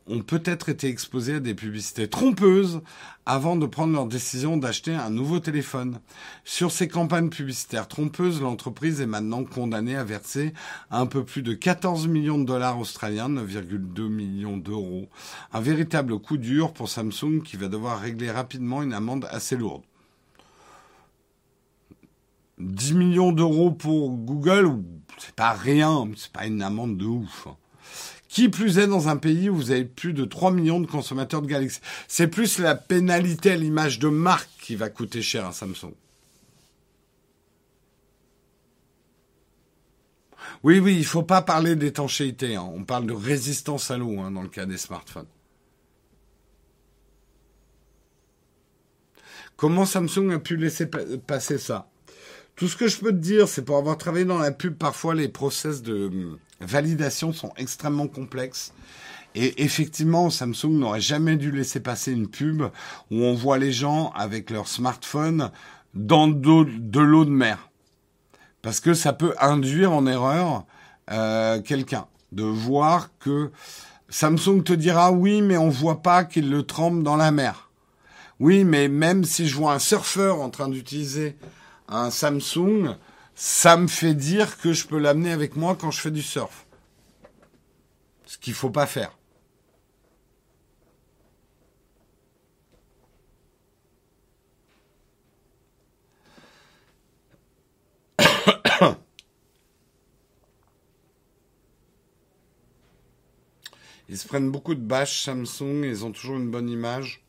ont 0.08 0.22
peut-être 0.22 0.70
été 0.70 0.88
exposés 0.88 1.36
à 1.36 1.40
des 1.40 1.54
publicités 1.54 2.08
trompeuses 2.08 2.82
avant 3.26 3.56
de 3.56 3.66
prendre 3.66 3.94
leur 3.94 4.08
décision 4.08 4.58
d'acheter 4.58 4.94
un 4.94 5.10
nouveau 5.10 5.40
téléphone. 5.40 6.00
Sur 6.46 6.72
ces 6.72 6.88
campagnes 6.88 7.30
publicitaires 7.30 7.88
trompeuses, 7.88 8.42
l'entreprise 8.42 9.02
est 9.02 9.08
maintenant 9.08 9.44
condamnée 9.44 9.96
à 9.96 10.04
verser 10.04 10.54
un 10.92 11.06
peu 11.06 11.24
plus 11.26 11.42
de 11.42 11.54
14 11.54 12.08
millions 12.08 12.40
de 12.40 12.46
dollars 12.46 12.80
australiens, 12.80 13.30
9,2 13.30 14.08
millions 14.08 14.58
d'euros. 14.58 15.10
Un 15.52 15.62
véritable 15.62 16.20
coup 16.20 16.38
dur 16.38 16.74
pour 16.74 16.90
Samsung 16.90 17.42
qui 17.44 17.58
va 17.58 17.68
devoir 17.68 18.00
régler 18.00 18.32
rapidement 18.32 18.82
une 18.82 18.94
amende 18.94 19.28
assez 19.30 19.58
lourde. 19.58 19.84
10 22.60 22.94
millions 22.94 23.32
d'euros 23.32 23.72
pour 23.72 24.12
Google, 24.12 24.82
c'est 25.20 25.36
pas 25.36 25.52
rien, 25.52 26.10
c'est 26.16 26.32
pas 26.32 26.48
une 26.48 26.64
amende 26.64 26.98
de 26.98 27.06
ouf. 27.06 27.48
Qui 28.30 28.50
plus 28.50 28.78
est 28.78 28.88
dans 28.88 29.08
un 29.08 29.18
pays 29.18 29.50
où 29.50 29.56
vous 29.56 29.72
avez 29.72 29.86
plus 29.86 30.14
de 30.14 30.26
3 30.26 30.52
millions 30.52 30.80
de 30.80 30.86
consommateurs 30.86 31.42
de 31.42 31.48
Galaxy? 31.48 31.80
C'est 32.08 32.28
plus 32.28 32.60
la 32.60 32.76
pénalité 32.76 33.52
à 33.52 33.56
l'image 33.56 34.00
de 34.00 34.10
marque 34.10 34.50
qui 34.62 34.76
va 34.76 34.90
coûter 34.90 35.22
cher 35.22 35.46
à 35.46 35.54
Samsung. 35.54 35.94
Oui, 40.64 40.80
oui, 40.80 40.98
il 40.98 41.06
faut 41.06 41.24
pas 41.24 41.42
parler 41.42 41.76
d'étanchéité. 41.76 42.56
Hein. 42.56 42.70
On 42.74 42.84
parle 42.84 43.06
de 43.06 43.14
résistance 43.14 43.92
à 43.92 43.98
l'eau 43.98 44.20
hein, 44.20 44.32
dans 44.32 44.42
le 44.42 44.50
cas 44.50 44.66
des 44.66 44.78
smartphones. 44.78 45.28
Comment 49.56 49.86
Samsung 49.86 50.32
a 50.34 50.40
pu 50.40 50.58
laisser 50.58 50.86
passer 50.86 51.58
ça? 51.58 51.90
Tout 52.58 52.68
ce 52.68 52.76
que 52.76 52.88
je 52.88 52.98
peux 52.98 53.12
te 53.12 53.18
dire, 53.18 53.48
c'est 53.48 53.62
pour 53.62 53.78
avoir 53.78 54.00
travaillé 54.00 54.26
dans 54.26 54.40
la 54.40 54.50
pub, 54.50 54.76
parfois 54.76 55.14
les 55.14 55.28
process 55.28 55.84
de 55.84 56.40
validations 56.60 57.32
sont 57.32 57.54
extrêmement 57.56 58.08
complexes. 58.08 58.74
Et 59.36 59.64
effectivement, 59.64 60.32
Samsung 60.32 60.72
n'aurait 60.72 61.00
jamais 61.00 61.36
dû 61.36 61.52
laisser 61.52 61.80
passer 61.80 62.12
une 62.12 62.28
pub 62.28 62.64
où 63.12 63.16
on 63.24 63.36
voit 63.36 63.60
les 63.60 63.72
gens 63.72 64.10
avec 64.16 64.50
leur 64.50 64.68
smartphone 64.68 65.52
dans 65.94 66.28
de 66.28 67.00
l'eau 67.00 67.26
de 67.26 67.30
mer. 67.30 67.70
Parce 68.64 68.80
que 68.80 68.96
ça 68.96 69.14
peut 69.14 69.36
induire 69.40 69.92
en 69.92 70.08
erreur 70.08 70.66
euh, 71.12 71.62
quelqu'un 71.62 72.08
de 72.32 72.42
voir 72.44 73.12
que 73.20 73.52
Samsung 74.10 74.64
te 74.64 74.74
dira 74.74 75.12
oui, 75.12 75.44
mais 75.44 75.58
on 75.58 75.70
voit 75.70 76.02
pas 76.02 76.24
qu'il 76.26 76.50
le 76.50 76.64
trempe 76.64 77.04
dans 77.04 77.18
la 77.18 77.30
mer. 77.30 77.70
Oui, 78.40 78.64
mais 78.64 78.88
même 78.88 79.26
si 79.26 79.48
je 79.48 79.56
vois 79.56 79.74
un 79.74 79.80
surfeur 79.80 80.42
en 80.42 80.50
train 80.50 80.70
d'utiliser 80.70 81.38
un 81.88 82.12
Samsung, 82.12 82.96
ça 83.36 83.78
me 83.78 83.88
fait 83.88 84.14
dire 84.14 84.58
que 84.58 84.74
je 84.74 84.88
peux 84.88 84.98
l'amener 84.98 85.32
avec 85.32 85.56
moi 85.56 85.76
quand 85.80 85.92
je 85.92 86.02
fais 86.02 86.12
du 86.12 86.22
surf. 86.22 86.66
Ce 88.26 88.38
qu'il 88.38 88.54
faut 88.54 88.70
pas 88.70 88.88
faire. 88.88 89.18
Ils 104.10 104.18
se 104.18 104.28
prennent 104.28 104.52
beaucoup 104.52 104.74
de 104.74 104.80
bâches 104.80 105.22
Samsung, 105.24 105.84
ils 105.84 106.06
ont 106.06 106.12
toujours 106.12 106.38
une 106.38 106.50
bonne 106.50 106.70
image. 106.70 107.27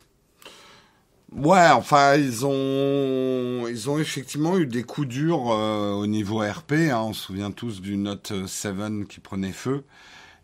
Ouais, 1.33 1.69
enfin, 1.73 2.17
ils 2.17 2.47
ont, 2.47 3.69
ils 3.69 3.91
ont 3.91 3.99
effectivement 3.99 4.57
eu 4.59 4.67
des 4.67 4.83
coups 4.83 5.09
durs 5.09 5.51
euh, 5.51 5.93
au 5.93 6.07
niveau 6.07 6.39
RP. 6.39 6.73
Hein. 6.73 7.03
on 7.03 7.13
se 7.13 7.27
souvient 7.27 7.51
tous 7.51 7.83
du 7.83 7.97
Note 7.99 8.33
7 8.47 9.07
qui 9.07 9.21
prenait 9.21 9.53
feu, 9.53 9.85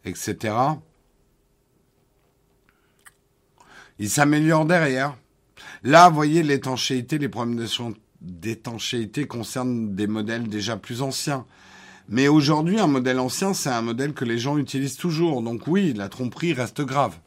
etc. 0.05 0.55
Ils 3.99 4.11
s'améliorent 4.11 4.67
derrière. 4.67 5.17
Là, 5.85 6.11
vous 6.11 6.15
voyez, 6.15 6.43
l'étanchéité, 6.43 7.17
les 7.17 7.31
problèmes 7.31 7.67
d'étanchéité 8.21 9.27
concernent 9.27 9.95
des 9.95 10.07
modèles 10.07 10.49
déjà 10.49 10.77
plus 10.77 11.01
anciens. 11.01 11.47
Mais 12.09 12.29
aujourd'hui, 12.29 12.79
un 12.79 12.87
modèle 12.87 13.21
ancien, 13.21 13.55
c'est 13.55 13.71
un 13.71 13.83
modèle 13.83 14.13
que 14.13 14.27
les 14.27 14.39
gens 14.39 14.59
utilisent 14.59 14.99
toujours. 14.99 15.41
Donc 15.41 15.67
oui, 15.67 15.95
la 15.95 16.11
tromperie 16.11 16.53
reste 16.53 16.83
grave. 16.83 17.19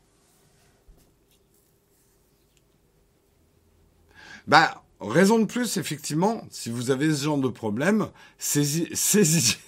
Bah, 4.48 4.84
raison 5.02 5.40
de 5.40 5.46
plus, 5.46 5.78
effectivement, 5.78 6.42
si 6.50 6.70
vous 6.70 6.90
avez 6.90 7.14
ce 7.14 7.26
genre 7.26 7.38
de 7.38 7.50
problème, 7.50 8.08
saisissez 8.38 9.60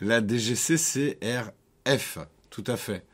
la 0.00 0.20
DGCCRF. 0.20 2.18
Tout 2.50 2.64
à 2.66 2.76
fait. 2.76 3.04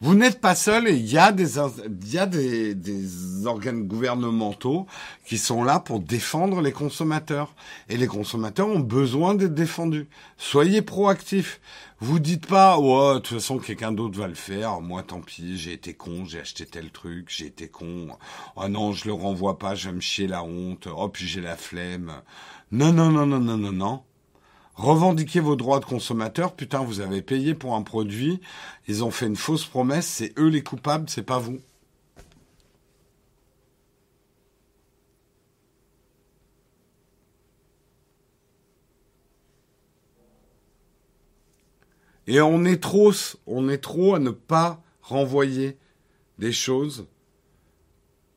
Vous 0.00 0.14
n'êtes 0.14 0.40
pas 0.40 0.54
seul 0.54 0.86
et 0.86 0.94
il 0.94 1.10
y 1.10 1.18
a 1.18 1.32
des 1.32 1.56
y 1.56 2.18
a 2.18 2.26
des, 2.26 2.76
des, 2.76 3.46
organes 3.46 3.82
gouvernementaux 3.82 4.86
qui 5.26 5.38
sont 5.38 5.64
là 5.64 5.80
pour 5.80 5.98
défendre 5.98 6.60
les 6.60 6.70
consommateurs 6.70 7.52
et 7.88 7.96
les 7.96 8.06
consommateurs 8.06 8.68
ont 8.68 8.78
besoin 8.78 9.34
d'être 9.34 9.54
défendus. 9.54 10.06
Soyez 10.36 10.82
proactifs. 10.82 11.60
Vous 12.00 12.20
dites 12.20 12.46
pas 12.46 12.78
ouais 12.78 13.14
de 13.14 13.18
toute 13.18 13.38
façon 13.38 13.58
quelqu'un 13.58 13.90
d'autre 13.90 14.18
va 14.18 14.28
le 14.28 14.34
faire. 14.34 14.80
Moi 14.80 15.02
tant 15.02 15.20
pis, 15.20 15.58
j'ai 15.58 15.72
été 15.72 15.94
con, 15.94 16.24
j'ai 16.24 16.40
acheté 16.40 16.64
tel 16.64 16.90
truc, 16.90 17.26
j'ai 17.28 17.46
été 17.46 17.66
con. 17.68 18.08
Oh 18.54 18.68
non, 18.68 18.92
je 18.92 19.06
le 19.06 19.12
renvoie 19.12 19.58
pas, 19.58 19.74
je 19.74 19.88
vais 19.88 19.96
me 19.96 20.00
chier 20.00 20.28
la 20.28 20.44
honte. 20.44 20.86
Oh 20.86 21.08
puis 21.08 21.26
j'ai 21.26 21.40
la 21.40 21.56
flemme. 21.56 22.22
Non 22.70 22.92
non 22.92 23.10
non 23.10 23.26
non 23.26 23.40
non 23.40 23.58
non 23.58 23.72
non. 23.72 24.02
Revendiquez 24.76 25.40
vos 25.40 25.56
droits 25.56 25.80
de 25.80 25.86
consommateur. 25.86 26.54
Putain, 26.54 26.84
vous 26.84 27.00
avez 27.00 27.20
payé 27.20 27.54
pour 27.54 27.74
un 27.74 27.82
produit. 27.82 28.40
Ils 28.86 29.02
ont 29.02 29.10
fait 29.10 29.26
une 29.26 29.34
fausse 29.34 29.64
promesse. 29.64 30.06
C'est 30.06 30.38
eux 30.38 30.46
les 30.48 30.62
coupables, 30.62 31.10
c'est 31.10 31.24
pas 31.24 31.40
vous. 31.40 31.58
Et 42.28 42.42
on 42.42 42.66
est 42.66 42.80
trop, 42.80 43.12
on 43.46 43.70
est 43.70 43.78
trop 43.78 44.14
à 44.14 44.18
ne 44.18 44.28
pas 44.28 44.82
renvoyer 45.00 45.78
des 46.38 46.52
choses. 46.52 47.06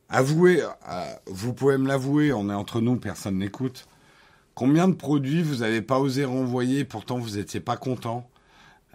Avouez, 0.08 0.62
euh, 0.62 1.14
vous 1.26 1.52
pouvez 1.52 1.76
me 1.76 1.86
l'avouer, 1.86 2.32
on 2.32 2.48
est 2.48 2.54
entre 2.54 2.80
nous, 2.80 2.96
personne 2.96 3.36
n'écoute. 3.36 3.86
Combien 4.54 4.88
de 4.88 4.94
produits 4.94 5.42
vous 5.42 5.56
n'avez 5.56 5.82
pas 5.82 5.98
osé 6.00 6.24
renvoyer, 6.24 6.84
pourtant 6.86 7.18
vous 7.18 7.36
n'étiez 7.36 7.60
pas 7.60 7.76
content? 7.76 8.30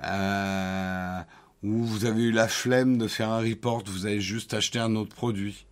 Euh, 0.03 1.21
Ou 1.61 1.83
vous 1.83 2.05
avez 2.05 2.23
eu 2.23 2.31
la 2.31 2.47
flemme 2.47 2.97
de 2.97 3.07
faire 3.07 3.29
un 3.29 3.41
report, 3.41 3.83
vous 3.85 4.07
avez 4.07 4.19
juste 4.19 4.55
acheté 4.55 4.79
un 4.79 4.95
autre 4.95 5.15
produit? 5.15 5.67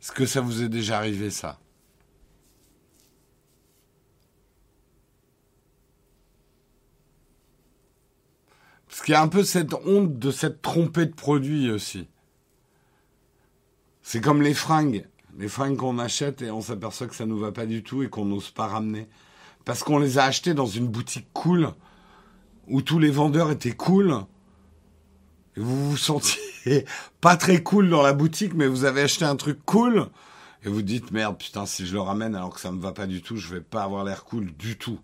Est-ce 0.00 0.12
que 0.12 0.26
ça 0.26 0.40
vous 0.40 0.62
est 0.62 0.68
déjà 0.68 0.98
arrivé 0.98 1.30
ça? 1.30 1.58
Parce 8.92 9.02
qu'il 9.02 9.12
y 9.12 9.16
a 9.16 9.22
un 9.22 9.28
peu 9.28 9.42
cette 9.42 9.72
honte 9.86 10.18
de 10.18 10.30
s'être 10.30 10.60
trompé 10.60 11.06
de 11.06 11.14
produit 11.14 11.70
aussi. 11.70 12.06
C'est 14.02 14.20
comme 14.20 14.42
les 14.42 14.54
fringues 14.54 15.06
les 15.38 15.48
fringues 15.48 15.76
qu'on 15.76 15.98
achète 15.98 16.42
et 16.42 16.50
on 16.50 16.60
s'aperçoit 16.60 17.06
que 17.06 17.14
ça 17.14 17.26
nous 17.26 17.38
va 17.38 17.52
pas 17.52 17.66
du 17.66 17.82
tout 17.82 18.02
et 18.02 18.08
qu'on 18.08 18.24
n'ose 18.24 18.50
pas 18.50 18.66
ramener. 18.66 19.08
Parce 19.64 19.82
qu'on 19.82 19.98
les 19.98 20.18
a 20.18 20.24
achetées 20.24 20.54
dans 20.54 20.66
une 20.66 20.88
boutique 20.88 21.28
cool, 21.32 21.70
où 22.68 22.82
tous 22.82 22.98
les 22.98 23.10
vendeurs 23.10 23.50
étaient 23.50 23.72
cool. 23.72 24.14
Et 25.56 25.60
vous 25.60 25.90
vous 25.90 25.96
sentiez 25.96 26.84
pas 27.20 27.36
très 27.36 27.62
cool 27.62 27.88
dans 27.88 28.02
la 28.02 28.12
boutique, 28.12 28.54
mais 28.54 28.66
vous 28.66 28.84
avez 28.84 29.02
acheté 29.02 29.24
un 29.24 29.36
truc 29.36 29.60
cool. 29.64 30.08
Et 30.64 30.68
vous 30.68 30.82
dites, 30.82 31.10
merde, 31.10 31.38
putain, 31.38 31.66
si 31.66 31.86
je 31.86 31.94
le 31.94 32.00
ramène 32.00 32.34
alors 32.34 32.54
que 32.54 32.60
ça 32.60 32.70
me 32.70 32.80
va 32.80 32.92
pas 32.92 33.06
du 33.06 33.22
tout, 33.22 33.36
je 33.36 33.54
vais 33.54 33.60
pas 33.60 33.82
avoir 33.82 34.04
l'air 34.04 34.24
cool 34.24 34.52
du 34.52 34.76
tout. 34.76 34.98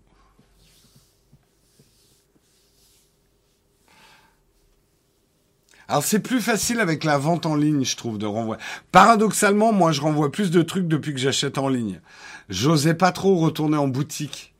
Alors 5.89 6.03
c'est 6.03 6.19
plus 6.19 6.39
facile 6.39 6.81
avec 6.81 7.03
la 7.03 7.17
vente 7.17 7.47
en 7.47 7.55
ligne, 7.55 7.83
je 7.83 7.97
trouve, 7.97 8.19
de 8.19 8.27
renvoyer. 8.27 8.61
Paradoxalement, 8.91 9.73
moi, 9.73 9.91
je 9.91 10.01
renvoie 10.01 10.31
plus 10.31 10.51
de 10.51 10.61
trucs 10.61 10.87
depuis 10.87 11.13
que 11.13 11.19
j'achète 11.19 11.57
en 11.57 11.67
ligne. 11.67 11.99
J'osais 12.47 12.93
pas 12.93 13.11
trop 13.11 13.35
retourner 13.37 13.75
en 13.75 13.87
boutique. 13.87 14.53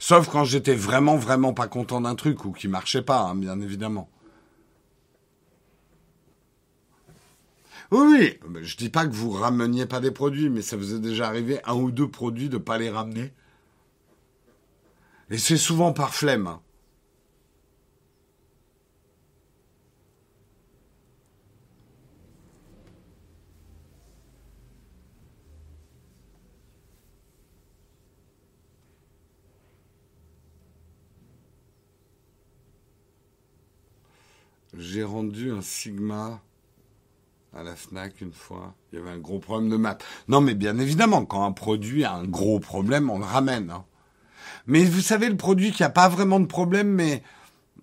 Sauf 0.00 0.28
quand 0.28 0.42
j'étais 0.42 0.74
vraiment, 0.74 1.16
vraiment 1.16 1.54
pas 1.54 1.68
content 1.68 2.00
d'un 2.00 2.16
truc 2.16 2.44
ou 2.44 2.50
qui 2.50 2.66
marchait 2.66 3.00
pas, 3.00 3.20
hein, 3.20 3.36
bien 3.36 3.60
évidemment. 3.60 4.10
Oui, 7.92 8.40
oui, 8.44 8.60
je 8.62 8.76
dis 8.76 8.88
pas 8.88 9.06
que 9.06 9.14
vous 9.14 9.30
rameniez 9.30 9.86
pas 9.86 10.00
des 10.00 10.10
produits, 10.10 10.50
mais 10.50 10.62
ça 10.62 10.76
vous 10.76 10.94
est 10.94 11.00
déjà 11.00 11.28
arrivé 11.28 11.60
un 11.64 11.74
ou 11.74 11.92
deux 11.92 12.08
produits 12.08 12.48
de 12.48 12.58
pas 12.58 12.76
les 12.76 12.90
ramener. 12.90 13.32
Et 15.30 15.38
c'est 15.38 15.56
souvent 15.56 15.92
par 15.92 16.12
flemme. 16.12 16.48
Hein. 16.48 16.60
J'ai 34.78 35.04
rendu 35.04 35.52
un 35.52 35.62
Sigma 35.62 36.42
à 37.54 37.62
la 37.62 37.74
FNAC 37.74 38.20
une 38.20 38.32
fois. 38.32 38.74
Il 38.92 38.98
y 38.98 39.02
avait 39.02 39.10
un 39.10 39.18
gros 39.18 39.38
problème 39.38 39.70
de 39.70 39.76
maths. 39.76 40.04
Non, 40.28 40.42
mais 40.42 40.54
bien 40.54 40.78
évidemment, 40.78 41.24
quand 41.24 41.44
un 41.44 41.52
produit 41.52 42.04
a 42.04 42.12
un 42.12 42.24
gros 42.24 42.60
problème, 42.60 43.08
on 43.08 43.18
le 43.18 43.24
ramène. 43.24 43.70
Hein. 43.70 43.84
Mais 44.66 44.84
vous 44.84 45.00
savez, 45.00 45.28
le 45.30 45.36
produit 45.36 45.72
qui 45.72 45.82
a 45.82 45.88
pas 45.88 46.08
vraiment 46.08 46.40
de 46.40 46.46
problème, 46.46 46.88
mais 46.88 47.22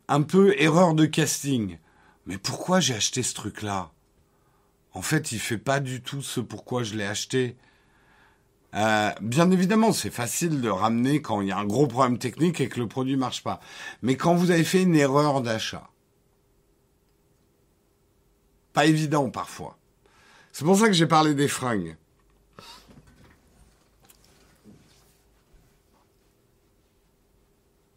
un 0.07 0.21
peu 0.21 0.53
erreur 0.59 0.93
de 0.93 1.05
casting. 1.05 1.79
Mais 2.27 2.37
pourquoi 2.37 2.79
j'ai 2.79 2.93
acheté 2.93 3.23
ce 3.23 3.33
truc-là? 3.33 3.91
En 4.91 5.01
fait, 5.01 5.31
il 5.31 5.39
fait 5.39 5.57
pas 5.57 5.79
du 5.79 6.01
tout 6.01 6.21
ce 6.21 6.39
pourquoi 6.39 6.83
je 6.83 6.95
l'ai 6.95 7.05
acheté. 7.05 7.57
Euh, 8.75 9.11
bien 9.21 9.49
évidemment, 9.49 9.93
c'est 9.93 10.11
facile 10.11 10.61
de 10.61 10.69
ramener 10.69 11.21
quand 11.21 11.41
il 11.41 11.47
y 11.47 11.51
a 11.51 11.57
un 11.57 11.65
gros 11.65 11.87
problème 11.87 12.19
technique 12.19 12.61
et 12.61 12.69
que 12.69 12.79
le 12.79 12.87
produit 12.87 13.17
marche 13.17 13.43
pas. 13.43 13.59
Mais 14.03 14.15
quand 14.15 14.35
vous 14.35 14.51
avez 14.51 14.63
fait 14.63 14.83
une 14.83 14.95
erreur 14.95 15.41
d'achat, 15.41 15.89
pas 18.73 18.85
évident 18.85 19.29
parfois. 19.29 19.77
C'est 20.51 20.65
pour 20.65 20.77
ça 20.77 20.87
que 20.87 20.93
j'ai 20.93 21.07
parlé 21.07 21.33
des 21.33 21.47
fringues. 21.47 21.95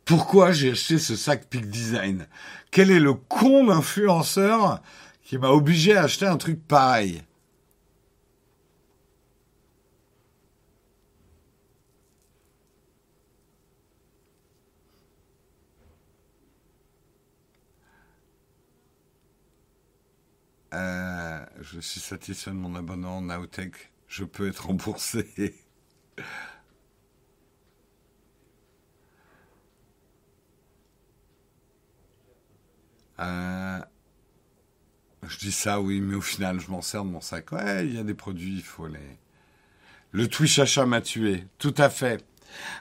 Pourquoi 0.04 0.52
j'ai 0.52 0.70
acheté 0.70 0.98
ce 0.98 1.16
sac 1.16 1.46
Peak 1.46 1.68
Design? 1.68 2.28
Quel 2.70 2.92
est 2.92 3.00
le 3.00 3.14
con 3.14 3.64
d'influenceur 3.64 4.80
qui 5.24 5.36
m'a 5.36 5.50
obligé 5.50 5.96
à 5.96 6.04
acheter 6.04 6.26
un 6.26 6.36
truc 6.36 6.64
pareil? 6.66 7.22
Euh, 20.76 21.44
je 21.62 21.80
suis 21.80 22.00
satisfait 22.00 22.50
de 22.50 22.56
mon 22.56 22.74
abonnement 22.74 23.22
Nowtech. 23.22 23.92
Je 24.08 24.24
peux 24.24 24.48
être 24.48 24.66
remboursé. 24.66 25.54
Euh, 33.18 33.80
je 35.26 35.38
dis 35.38 35.52
ça, 35.52 35.80
oui, 35.80 36.02
mais 36.02 36.14
au 36.14 36.20
final, 36.20 36.60
je 36.60 36.70
m'en 36.70 36.82
sers 36.82 37.02
de 37.02 37.08
mon 37.08 37.22
sac. 37.22 37.52
Ouais, 37.52 37.86
il 37.86 37.94
y 37.94 37.98
a 37.98 38.02
des 38.02 38.14
produits, 38.14 38.56
il 38.56 38.62
faut 38.62 38.86
les. 38.86 39.18
Le 40.12 40.28
Twitch 40.28 40.58
achat 40.58 40.84
m'a 40.84 41.00
tué, 41.00 41.46
tout 41.58 41.74
à 41.78 41.88
fait. 41.88 42.24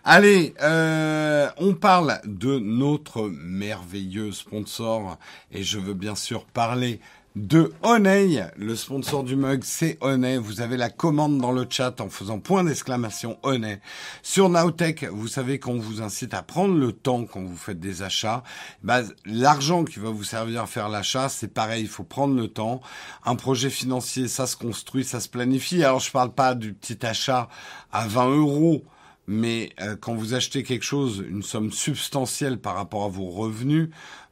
Allez, 0.04 0.54
euh, 0.62 1.50
on 1.58 1.74
parle 1.74 2.20
de 2.26 2.60
notre 2.60 3.30
merveilleux 3.30 4.32
sponsor 4.32 5.18
et 5.52 5.64
je 5.64 5.80
veux 5.80 5.94
bien 5.94 6.16
sûr 6.16 6.46
parler 6.46 7.00
de 7.36 7.74
Honey. 7.84 8.46
Le 8.56 8.76
sponsor 8.76 9.24
du 9.24 9.36
mug, 9.36 9.62
c'est 9.64 9.98
Honey. 10.00 10.38
Vous 10.38 10.62
avez 10.62 10.78
la 10.78 10.90
commande 10.90 11.38
dans 11.40 11.52
le 11.52 11.66
chat 11.70 12.00
en 12.00 12.10
faisant 12.10 12.40
point 12.40 12.64
d'exclamation 12.64 13.38
Honey. 13.44 13.82
Sur 14.24 14.50
Nowtech, 14.50 15.04
vous 15.04 15.28
savez 15.28 15.60
qu'on 15.60 15.78
vous 15.78 16.02
incite 16.02 16.34
à 16.34 16.44
prendre 16.44 16.76
le 16.76 16.94
temps 16.94 17.26
quand 17.26 17.44
vous 17.44 17.58
faites 17.58 17.80
des 17.80 18.04
achats. 18.04 18.44
Bah, 18.84 19.02
L'argent 19.26 19.84
qui 19.84 20.00
va 20.00 20.10
vous 20.10 20.24
servir 20.24 20.62
à 20.64 20.68
faire 20.68 20.88
l'achat, 20.88 21.28
c'est 21.28 21.54
pareil, 21.54 21.84
il 21.84 21.90
faut 21.90 22.04
prendre 22.04 22.36
le 22.36 22.48
temps. 22.48 22.80
Un 23.26 23.36
projet 23.36 23.70
financier, 23.70 24.30
ça 24.30 24.48
se 24.48 24.56
construit, 24.56 25.04
ça 25.04 25.20
se 25.20 25.28
planifie. 25.28 25.84
Alors, 25.84 26.00
je 26.00 26.12
parle 26.12 26.34
pas 26.34 26.56
du 26.56 26.74
petit 26.74 27.06
achat 27.06 27.50
à 27.92 28.08
20 28.08 28.30
euros 28.30 28.84
mais 29.28 29.72
euh, 29.82 29.96
quand 30.00 30.14
vous 30.14 30.36
achetez 30.36 30.62
quelque 30.62 30.86
chose, 30.86 31.24
une 31.28 31.42
somme 31.42 31.72
substantielle 31.72 32.60
par 32.60 32.76
rapport 32.76 33.06
à 33.06 33.08
vos 33.08 33.28
revenus, 33.28 33.90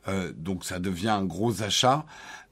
euh, 0.07 0.31
donc 0.35 0.65
ça 0.65 0.79
devient 0.79 1.09
un 1.09 1.25
gros 1.25 1.63
achat, 1.63 2.05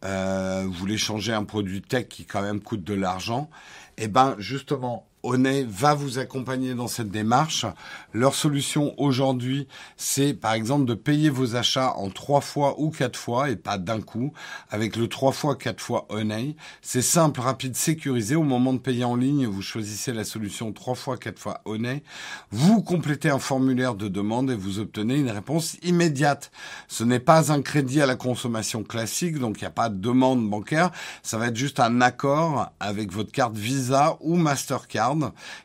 euh, 0.03 0.63
vous 0.65 0.73
voulez 0.73 0.97
changer 0.97 1.33
un 1.33 1.43
produit 1.43 1.81
tech 1.81 2.07
qui 2.07 2.25
quand 2.25 2.41
même 2.41 2.61
coûte 2.61 2.83
de 2.83 2.93
l'argent, 2.93 3.49
et 3.97 4.03
eh 4.03 4.07
ben 4.07 4.35
justement, 4.39 5.07
Honnet 5.23 5.65
va 5.67 5.93
vous 5.93 6.19
accompagner 6.19 6.73
dans 6.73 6.87
cette 6.87 7.09
démarche. 7.09 7.65
Leur 8.13 8.35
solution 8.35 8.93
aujourd'hui, 8.97 9.67
c'est 9.97 10.33
par 10.33 10.53
exemple 10.53 10.85
de 10.85 10.93
payer 10.93 11.29
vos 11.29 11.55
achats 11.55 11.93
en 11.95 12.09
trois 12.09 12.41
fois 12.41 12.79
ou 12.79 12.89
quatre 12.89 13.17
fois 13.17 13.49
et 13.49 13.55
pas 13.55 13.77
d'un 13.77 14.01
coup 14.01 14.33
avec 14.69 14.95
le 14.95 15.07
trois 15.07 15.31
fois, 15.31 15.55
quatre 15.55 15.81
fois 15.81 16.07
Honnet. 16.09 16.55
C'est 16.81 17.01
simple, 17.01 17.39
rapide, 17.41 17.75
sécurisé. 17.75 18.35
Au 18.35 18.43
moment 18.43 18.73
de 18.73 18.79
payer 18.79 19.03
en 19.03 19.15
ligne, 19.15 19.45
vous 19.45 19.61
choisissez 19.61 20.13
la 20.13 20.23
solution 20.23 20.71
trois 20.71 20.95
fois, 20.95 21.17
quatre 21.17 21.39
fois 21.39 21.61
Honnet. 21.65 22.03
Vous 22.51 22.81
complétez 22.81 23.29
un 23.29 23.39
formulaire 23.39 23.95
de 23.95 24.07
demande 24.07 24.49
et 24.49 24.55
vous 24.55 24.79
obtenez 24.79 25.15
une 25.15 25.29
réponse 25.29 25.77
immédiate. 25.83 26.51
Ce 26.87 27.03
n'est 27.03 27.19
pas 27.19 27.51
un 27.51 27.61
crédit 27.61 28.01
à 28.01 28.05
la 28.05 28.15
consommation 28.15 28.83
classique, 28.83 29.39
donc 29.39 29.57
il 29.59 29.63
n'y 29.63 29.67
a 29.67 29.71
pas 29.71 29.89
de 29.89 29.97
demande 29.97 30.49
bancaire. 30.49 30.91
Ça 31.21 31.37
va 31.37 31.47
être 31.47 31.55
juste 31.55 31.79
un 31.79 32.01
accord 32.01 32.71
avec 32.79 33.11
votre 33.11 33.31
carte 33.31 33.55
Visa 33.55 34.17
ou 34.21 34.35
Mastercard 34.35 35.10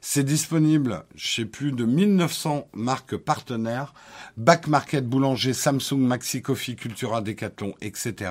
c'est 0.01 0.24
disponible 0.24 1.05
chez 1.14 1.44
plus 1.44 1.73
de 1.73 1.85
1900 1.85 2.68
marques 2.74 3.16
partenaires, 3.16 3.94
Back 4.36 4.66
Market, 4.66 5.06
Boulanger, 5.06 5.52
Samsung, 5.52 5.98
Maxi 5.98 6.43
Coffee, 6.43 6.77
Cultura, 6.77 7.20
Decathlon, 7.20 7.74
etc. 7.81 8.31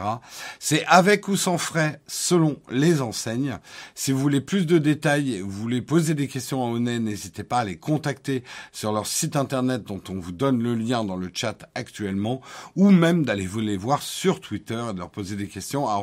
C'est 0.60 0.86
avec 0.86 1.28
ou 1.28 1.36
sans 1.36 1.58
frais 1.58 2.02
selon 2.08 2.58
les 2.70 3.02
enseignes. 3.02 3.58
Si 3.94 4.12
vous 4.12 4.20
voulez 4.20 4.42
plus 4.42 4.66
de 4.66 4.78
détails, 4.78 5.42
vous 5.42 5.52
voulez 5.52 5.82
poser 5.82 6.14
des 6.14 6.28
questions 6.28 6.64
à 6.64 6.70
Onet, 6.70 7.00
n'hésitez 7.00 7.44
pas 7.44 7.60
à 7.60 7.66
les 7.66 7.78
contacter 7.78 8.44
sur 8.72 8.92
leur 8.92 9.08
site 9.08 9.36
internet 9.36 9.84
dont 9.84 10.02
on 10.10 10.20
vous 10.20 10.32
donne 10.32 10.62
le 10.62 10.76
lien 10.76 11.04
dans 11.04 11.18
le 11.18 11.30
chat 11.34 11.70
actuellement, 11.76 12.42
ou 12.76 12.92
même 12.92 13.26
d'aller 13.26 13.48
vous 13.48 13.62
les 13.62 13.78
voir 13.78 14.02
sur 14.02 14.42
Twitter 14.42 14.82
et 14.90 14.94
de 14.94 15.00
leur 15.00 15.10
poser 15.10 15.36
des 15.36 15.48
questions 15.48 15.88
à 15.88 15.96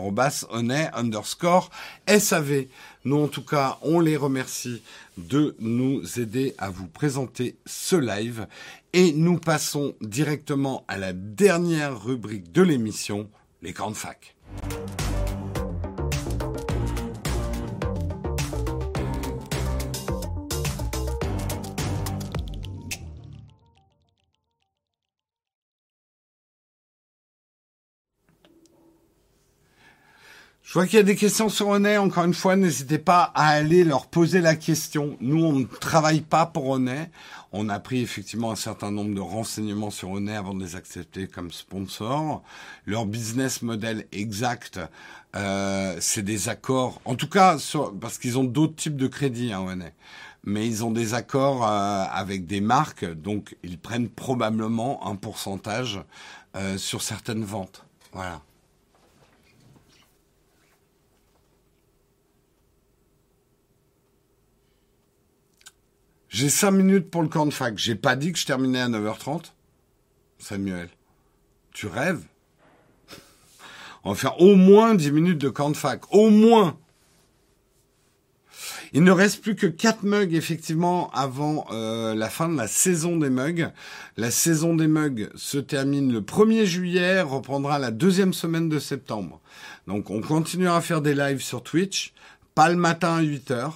underscore 0.95 1.71
SAV. 2.07 2.67
Nous, 3.05 3.16
en 3.16 3.29
tout 3.29 3.45
cas, 3.45 3.79
on 3.83 4.01
les 4.01 4.16
remercie 4.16 4.83
de 5.19 5.57
nous 5.59 6.20
aider 6.20 6.55
à 6.59 6.70
vous 6.70 6.87
présenter 6.87 7.57
ce 7.66 7.97
live. 7.97 8.47
Et 8.93 9.12
nous 9.12 9.39
passons 9.39 9.95
directement 10.01 10.85
à 10.89 10.99
la 10.99 11.12
dernière 11.12 12.01
rubrique 12.01 12.53
de 12.53 12.62
l'émission, 12.62 13.29
les 13.62 13.73
grandes 13.73 13.97
facs. 13.97 14.37
Je 30.63 30.75
vois 30.75 30.87
qu'il 30.87 30.97
y 30.97 31.01
a 31.01 31.03
des 31.03 31.17
questions 31.17 31.49
sur 31.49 31.69
Onet. 31.69 31.97
Encore 31.97 32.25
une 32.25 32.35
fois, 32.35 32.55
n'hésitez 32.55 32.99
pas 32.99 33.33
à 33.35 33.49
aller 33.49 33.83
leur 33.83 34.07
poser 34.07 34.41
la 34.41 34.55
question. 34.55 35.17
Nous, 35.21 35.45
on 35.45 35.53
ne 35.55 35.65
travaille 35.65 36.21
pas 36.21 36.47
pour 36.47 36.69
Onet. 36.69 37.11
On 37.51 37.69
a 37.69 37.81
pris 37.81 38.01
effectivement 38.01 38.53
un 38.53 38.57
certain 38.57 38.93
nombre 38.93 39.13
de 39.13 39.21
renseignements 39.21 39.91
sur 39.91 40.11
Onet 40.13 40.37
avant 40.37 40.55
de 40.55 40.63
les 40.63 40.77
accepter 40.77 41.27
comme 41.27 41.51
sponsor. 41.51 42.45
Leur 42.87 43.07
business 43.07 43.63
model 43.63 44.07
exact, 44.13 44.79
euh, 45.35 45.97
c'est 46.01 46.23
des 46.23 46.49
accords. 46.49 47.01
En 47.05 47.17
tout 47.17 47.29
cas, 47.29 47.59
parce 48.01 48.19
qu'ils 48.19 48.39
ont 48.39 48.45
d'autres 48.45 48.77
types 48.77 48.97
de 48.97 49.09
crédits, 49.09 49.53
hein, 49.53 49.63
Onet. 49.67 49.95
Mais 50.45 50.67
ils 50.67 50.85
ont 50.85 50.93
des 50.93 51.15
accords 51.15 51.67
euh, 51.67 52.05
avec 52.11 52.47
des 52.47 52.61
marques, 52.61 53.05
donc 53.05 53.57
ils 53.65 53.79
prennent 53.79 54.09
probablement 54.09 55.07
un 55.07 55.17
pourcentage 55.17 56.01
euh, 56.55 56.79
sur 56.79 57.03
certaines 57.03 57.45
ventes. 57.45 57.85
Voilà. 58.13 58.41
J'ai 66.33 66.49
5 66.49 66.71
minutes 66.71 67.11
pour 67.11 67.23
le 67.23 67.29
camp 67.29 67.45
de 67.45 67.53
fac. 67.53 67.77
J'ai 67.77 67.95
pas 67.95 68.17
dit 68.17 68.33
que 68.33 68.39
je 68.39 68.47
terminais 68.47 68.81
à 68.81 68.89
9h30. 68.89 69.53
Samuel. 70.39 70.89
Tu 71.73 71.87
rêves? 71.87 72.23
On 74.03 74.13
va 74.13 74.17
faire 74.17 74.41
au 74.41 74.55
moins 74.55 74.95
10 74.95 75.13
minutes 75.13 75.39
de 75.39 75.51
camp 75.51 75.69
de 75.69 75.77
fac. 75.77 76.03
Au 76.11 76.31
moins 76.31 76.79
il 78.95 79.05
ne 79.05 79.11
reste 79.11 79.41
plus 79.41 79.57
que 79.57 79.67
4 79.67 80.03
mugs 80.03 80.35
effectivement 80.35 81.11
avant 81.13 81.67
euh, 81.71 82.15
la 82.15 82.29
fin 82.29 82.47
de 82.51 82.57
la 82.59 82.69
saison 82.69 83.17
des 83.17 83.31
mugs. 83.31 83.71
La 84.19 84.31
saison 84.31 84.75
des 84.75 84.87
mugs 84.87 85.31
se 85.35 85.57
termine 85.57 86.13
le 86.13 86.21
1er 86.21 86.67
juillet, 86.67 87.23
reprendra 87.23 87.79
la 87.79 87.91
deuxième 87.91 88.35
semaine 88.35 88.69
de 88.69 88.79
septembre. 88.79 89.41
Donc 89.87 90.11
on 90.11 90.21
continuera 90.21 90.77
à 90.77 90.81
faire 90.83 91.01
des 91.01 91.15
lives 91.15 91.41
sur 91.41 91.63
Twitch, 91.63 92.13
pas 92.55 92.69
le 92.69 92.77
matin 92.77 93.17
à 93.17 93.23
8h. 93.23 93.53
Euh, 93.55 93.69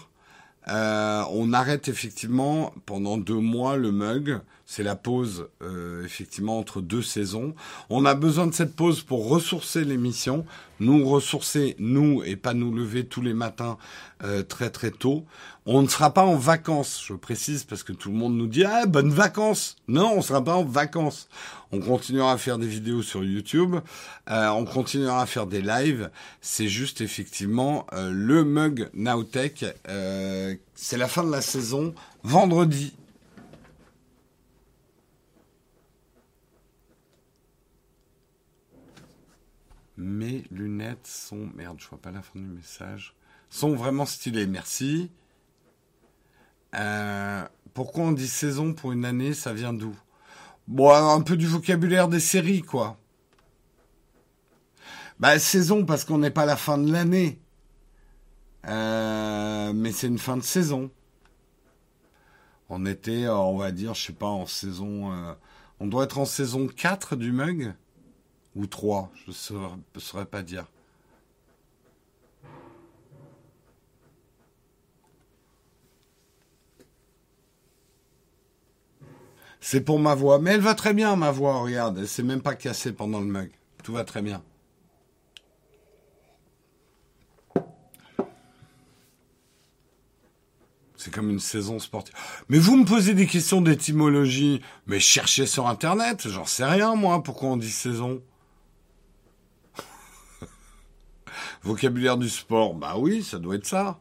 on 0.68 1.52
arrête 1.52 1.88
effectivement 1.88 2.72
pendant 2.86 3.18
deux 3.18 3.34
mois 3.34 3.76
le 3.76 3.93
mug. 3.93 4.40
C'est 4.68 4.82
la 4.82 4.97
pause 4.97 5.48
euh, 5.62 6.05
effectivement 6.05 6.59
entre 6.59 6.80
deux 6.80 7.01
saisons. 7.01 7.55
On 7.88 8.05
a 8.05 8.16
besoin 8.16 8.48
de 8.48 8.52
cette 8.52 8.74
pause 8.74 9.01
pour 9.01 9.28
ressourcer 9.28 9.84
l'émission, 9.84 10.44
nous 10.80 11.09
ressourcer 11.09 11.76
nous 11.78 12.24
et 12.24 12.34
pas 12.34 12.52
nous 12.52 12.74
lever 12.74 13.06
tous 13.06 13.22
les 13.22 13.32
matins 13.32 13.78
euh, 14.24 14.43
très 14.43 14.70
très 14.70 14.90
tôt. 14.90 15.24
On 15.66 15.82
ne 15.82 15.86
sera 15.86 16.12
pas 16.12 16.24
en 16.24 16.34
vacances, 16.34 17.01
je 17.06 17.14
précise 17.14 17.62
parce 17.62 17.84
que 17.84 17.93
tout 17.93 18.10
le 18.10 18.16
monde 18.16 18.36
nous 18.36 18.48
dit 18.48 18.64
ah 18.64 18.86
bonnes 18.86 19.12
vacances. 19.12 19.76
Non, 19.86 20.14
on 20.16 20.20
sera 20.20 20.43
pas 20.43 20.56
en 20.56 20.64
vacances. 20.64 21.28
On 21.70 21.78
continuera 21.78 22.32
à 22.32 22.36
faire 22.36 22.59
des 22.59 22.66
vidéos 22.66 23.02
sur 23.02 23.22
YouTube, 23.22 23.76
euh, 24.28 24.48
on 24.48 24.64
continuera 24.64 25.22
à 25.22 25.26
faire 25.26 25.47
des 25.47 25.62
lives. 25.62 26.10
C'est 26.40 26.68
juste 26.68 27.01
effectivement 27.01 27.86
le 27.93 28.43
mug 28.43 28.90
Nowtech. 28.94 29.64
c'est 30.74 30.97
la 30.98 31.06
fin 31.06 31.22
de 31.22 31.30
la 31.30 31.40
saison 31.40 31.94
vendredi 32.24 32.94
Mes 39.97 40.44
lunettes 40.51 41.06
sont... 41.06 41.48
Merde, 41.55 41.78
je 41.81 41.89
vois 41.89 42.01
pas 42.01 42.10
la 42.10 42.23
fin 42.23 42.39
du 42.39 42.47
message. 42.47 43.14
Sont 43.48 43.74
vraiment 43.74 44.05
stylées, 44.05 44.47
merci. 44.47 45.10
Euh, 46.74 47.47
pourquoi 47.73 48.05
on 48.05 48.12
dit 48.12 48.28
saison 48.28 48.74
pour 48.74 48.93
une 48.93 49.05
année 49.05 49.32
Ça 49.32 49.55
vient 49.55 49.73
d'où? 49.73 49.97
Bon, 50.68 50.93
un 50.93 51.20
peu 51.23 51.36
du 51.36 51.47
vocabulaire 51.47 52.09
des 52.09 52.20
séries, 52.20 52.62
quoi. 52.62 52.98
Bah, 55.18 55.39
saison 55.39 55.86
parce 55.86 56.05
qu'on 56.05 56.18
n'est 56.18 56.31
pas 56.31 56.44
la 56.44 56.56
fin 56.56 56.77
de 56.77 56.93
l'année. 56.93 57.40
Euh, 58.66 59.73
mais 59.73 59.93
c'est 59.93 60.09
une 60.09 60.18
fin 60.18 60.36
de 60.36 60.43
saison. 60.43 60.90
On 62.68 62.85
était, 62.85 63.24
euh, 63.24 63.36
on 63.36 63.56
va 63.56 63.70
dire, 63.70 63.94
je 63.94 64.02
sais 64.02 64.12
pas, 64.12 64.27
en 64.27 64.44
saison... 64.44 65.36
on 65.81 65.86
doit 65.86 66.05
être 66.05 66.18
en 66.18 66.27
saison 66.27 66.66
4 66.66 67.16
du 67.16 67.32
mug? 67.32 67.74
Ou 68.57 68.66
trois, 68.66 69.12
je 69.27 69.31
ne 69.31 70.01
saurais, 70.01 70.24
pas 70.24 70.43
dire. 70.43 70.66
C'est 79.61 79.83
pour 79.83 79.99
ma 79.99 80.15
voix. 80.15 80.39
Mais 80.39 80.53
elle 80.53 80.61
va 80.61 80.74
très 80.74 80.95
bien, 80.95 81.16
ma 81.16 81.31
voix, 81.31 81.61
regarde. 81.61 81.99
Elle 81.99 82.09
s'est 82.09 82.23
même 82.23 82.41
pas 82.41 82.55
cassée 82.55 82.93
pendant 82.93 83.20
le 83.20 83.27
mug. 83.27 83.51
Tout 83.83 83.93
va 83.93 84.05
très 84.05 84.23
bien. 84.23 84.43
C'est 90.97 91.12
comme 91.12 91.31
une 91.31 91.41
saison 91.41 91.78
sportive. 91.78 92.15
Mais 92.49 92.59
vous 92.59 92.77
me 92.77 92.85
posez 92.85 93.12
des 93.12 93.27
questions 93.27 93.61
d'étymologie. 93.61 94.62
Mais 94.87 94.99
cherchez 94.99 95.47
sur 95.47 95.69
Internet. 95.69 96.28
J'en 96.28 96.47
sais 96.47 96.65
rien, 96.65 96.95
moi, 96.95 97.23
pourquoi 97.23 97.51
on 97.51 97.57
dit 97.57 97.70
saison? 97.70 98.23
Vocabulaire 101.66 102.16
du 102.16 102.28
sport, 102.28 102.74
bah 102.74 102.94
oui, 102.97 103.24
ça 103.24 103.40
doit 103.40 103.56
être 103.56 103.66
ça. 103.66 103.98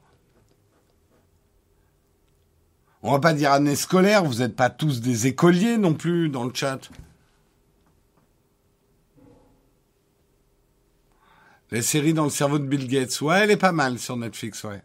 On 3.01 3.11
va 3.11 3.19
pas 3.19 3.33
dire 3.33 3.51
année 3.51 3.75
scolaire, 3.75 4.23
vous 4.23 4.35
n'êtes 4.35 4.55
pas 4.55 4.69
tous 4.69 5.01
des 5.01 5.25
écoliers 5.25 5.77
non 5.77 5.95
plus 5.95 6.29
dans 6.29 6.43
le 6.43 6.53
chat. 6.53 6.91
Les 11.71 11.81
séries 11.81 12.13
dans 12.13 12.25
le 12.25 12.29
cerveau 12.29 12.59
de 12.59 12.67
Bill 12.67 12.87
Gates, 12.87 13.19
ouais, 13.21 13.39
elle 13.39 13.51
est 13.51 13.57
pas 13.57 13.71
mal 13.71 13.97
sur 13.97 14.15
Netflix, 14.15 14.63
ouais. 14.63 14.83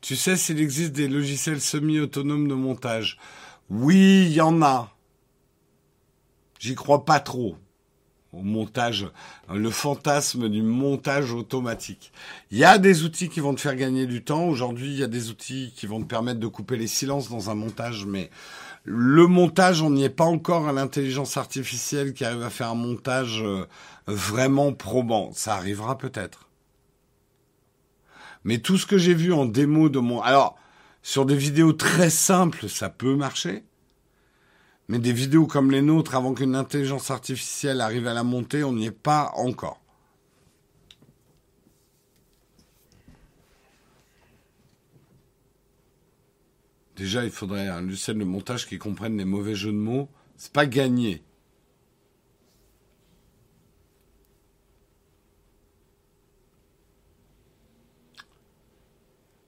Tu 0.00 0.16
sais 0.16 0.38
s'il 0.38 0.58
existe 0.58 0.92
des 0.92 1.08
logiciels 1.08 1.60
semi-autonomes 1.60 2.48
de 2.48 2.54
montage? 2.54 3.18
Oui, 3.68 4.24
il 4.26 4.32
y 4.32 4.40
en 4.40 4.62
a. 4.62 4.96
J'y 6.58 6.74
crois 6.74 7.04
pas 7.04 7.20
trop 7.20 7.58
au 8.32 8.42
montage, 8.42 9.08
le 9.52 9.70
fantasme 9.70 10.48
du 10.48 10.62
montage 10.62 11.32
automatique. 11.32 12.12
Il 12.50 12.58
y 12.58 12.64
a 12.64 12.78
des 12.78 13.02
outils 13.02 13.28
qui 13.28 13.40
vont 13.40 13.54
te 13.54 13.60
faire 13.60 13.74
gagner 13.74 14.06
du 14.06 14.22
temps. 14.22 14.44
Aujourd'hui, 14.44 14.92
il 14.92 14.98
y 14.98 15.02
a 15.02 15.08
des 15.08 15.30
outils 15.30 15.72
qui 15.74 15.86
vont 15.86 16.00
te 16.00 16.06
permettre 16.06 16.38
de 16.38 16.46
couper 16.46 16.76
les 16.76 16.86
silences 16.86 17.28
dans 17.28 17.50
un 17.50 17.54
montage, 17.54 18.06
mais 18.06 18.30
le 18.84 19.26
montage, 19.26 19.82
on 19.82 19.90
n'y 19.90 20.04
est 20.04 20.08
pas 20.08 20.24
encore 20.24 20.68
à 20.68 20.72
l'intelligence 20.72 21.36
artificielle 21.36 22.14
qui 22.14 22.24
arrive 22.24 22.42
à 22.42 22.50
faire 22.50 22.68
un 22.68 22.74
montage 22.74 23.42
euh, 23.42 23.66
vraiment 24.06 24.72
probant. 24.72 25.32
Ça 25.32 25.54
arrivera 25.54 25.98
peut-être. 25.98 26.48
Mais 28.44 28.58
tout 28.58 28.78
ce 28.78 28.86
que 28.86 28.96
j'ai 28.96 29.14
vu 29.14 29.32
en 29.32 29.44
démo 29.44 29.88
de 29.88 29.98
mon... 29.98 30.22
Alors, 30.22 30.56
sur 31.02 31.26
des 31.26 31.36
vidéos 31.36 31.72
très 31.72 32.10
simples, 32.10 32.68
ça 32.68 32.88
peut 32.88 33.16
marcher. 33.16 33.64
Mais 34.90 34.98
des 34.98 35.12
vidéos 35.12 35.46
comme 35.46 35.70
les 35.70 35.82
nôtres, 35.82 36.16
avant 36.16 36.34
qu'une 36.34 36.56
intelligence 36.56 37.12
artificielle 37.12 37.80
arrive 37.80 38.08
à 38.08 38.12
la 38.12 38.24
monter, 38.24 38.64
on 38.64 38.72
n'y 38.72 38.86
est 38.86 38.90
pas 38.90 39.30
encore. 39.36 39.80
Déjà, 46.96 47.22
il 47.22 47.30
faudrait 47.30 47.68
un 47.68 47.82
Lucien 47.82 48.14
de 48.14 48.24
montage 48.24 48.66
qui 48.66 48.78
comprenne 48.78 49.16
les 49.16 49.24
mauvais 49.24 49.54
jeux 49.54 49.70
de 49.70 49.76
mots. 49.76 50.08
C'est 50.36 50.52
pas 50.52 50.66
gagné. 50.66 51.22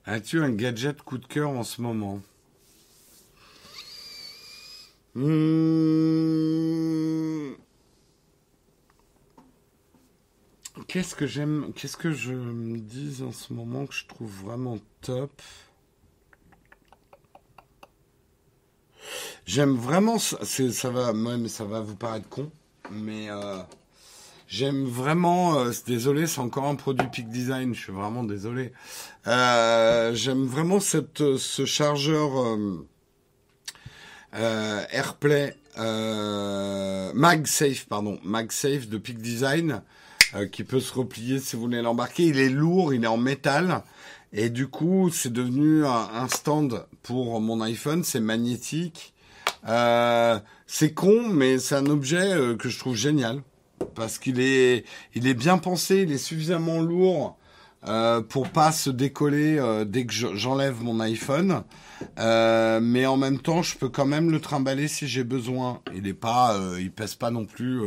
As-tu 0.05 0.41
un 0.41 0.51
gadget 0.51 1.03
coup 1.03 1.19
de 1.19 1.27
cœur 1.27 1.51
en 1.51 1.65
ce 1.65 1.83
moment? 1.83 2.23
Hmm. 5.15 6.53
Qu'est-ce 10.89 11.15
que 11.15 11.27
j'aime 11.27 11.73
Qu'est-ce 11.75 11.97
que 11.97 12.13
je 12.13 12.33
me 12.33 12.79
dis 12.79 13.23
en 13.23 13.33
ce 13.33 13.53
moment 13.53 13.87
que 13.87 13.95
je 13.95 14.07
trouve 14.07 14.31
vraiment 14.45 14.79
top? 15.01 15.43
J'aime 19.47 19.75
vraiment 19.75 20.19
ça 20.19 20.91
va 20.91 21.13
même 21.13 21.49
ça 21.49 21.65
va 21.65 21.81
vous 21.81 21.97
paraître 21.97 22.29
con 22.29 22.51
mais 22.91 23.31
euh, 23.31 23.63
J'aime 24.53 24.85
vraiment, 24.85 25.59
euh, 25.61 25.71
désolé, 25.87 26.27
c'est 26.27 26.41
encore 26.41 26.65
un 26.65 26.75
produit 26.75 27.09
Peak 27.11 27.31
Design, 27.31 27.75
je 27.75 27.81
suis 27.81 27.93
vraiment 27.93 28.23
désolé. 28.23 28.75
Euh, 29.27 30.15
J'aime 30.15 30.45
vraiment 30.45 30.79
cette, 30.79 31.39
ce 31.39 31.65
chargeur 31.65 32.59
euh, 34.35 34.81
euh 34.83 34.85
AirPlay 34.91 35.55
MagSafe, 37.15 37.87
pardon, 37.87 38.19
MagSafe 38.25 38.89
de 38.89 38.99
Peak 38.99 39.19
Design, 39.19 39.83
qui 40.51 40.65
peut 40.65 40.81
se 40.81 40.93
replier 40.95 41.39
si 41.39 41.57
vous 41.57 41.63
voulez 41.63 41.83
l'embarquer. 41.83 42.25
Il 42.25 42.39
est 42.39 42.49
lourd, 42.49 42.95
il 42.95 43.05
est 43.05 43.09
en 43.09 43.17
métal. 43.17 43.83
Et 44.33 44.49
du 44.49 44.67
coup, 44.67 45.11
c'est 45.11 45.33
devenu 45.33 45.85
un, 45.85 46.29
stand 46.29 46.87
pour 47.03 47.41
mon 47.41 47.61
iPhone, 47.61 48.03
c'est 48.05 48.21
magnétique. 48.21 49.15
c'est 49.65 50.95
con, 50.95 51.29
mais 51.29 51.59
c'est 51.59 51.75
un 51.75 51.87
objet 51.87 52.57
que 52.59 52.69
je 52.69 52.79
trouve 52.79 52.97
génial 52.97 53.43
parce 53.95 54.19
qu'il 54.19 54.41
est, 54.41 54.85
il 55.15 55.27
est 55.27 55.35
bien 55.35 55.59
pensé, 55.59 56.03
il 56.03 56.13
est 56.13 56.19
suffisamment 56.19 56.81
lourd 56.81 57.37
euh, 57.89 58.21
pour 58.21 58.49
pas 58.49 58.73
se 58.73 58.91
décoller 58.91 59.59
euh, 59.59 59.85
dès 59.85 60.07
que 60.07 60.13
j'enlève 60.13 60.83
mon 60.83 61.01
iPhone. 61.01 61.63
Euh, 62.19 62.81
mais 62.81 63.07
en 63.07 63.17
même 63.17 63.39
temps, 63.39 63.63
je 63.63 63.77
peux 63.77 63.89
quand 63.89 64.07
même 64.07 64.31
le 64.31 64.41
trimballer 64.41 64.89
si 64.89 65.07
j'ai 65.07 65.25
besoin. 65.25 65.81
Il 65.95 66.07
est 66.07 66.15
pas, 66.15 66.57
euh, 66.57 66.81
il 66.81 66.91
pèse 66.93 67.15
pas 67.15 67.31
non 67.31 67.45
plus 67.47 67.83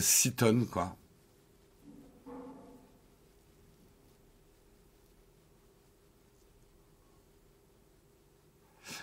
6 0.00 0.32
tonnes, 0.34 0.66
quoi. 0.66 0.96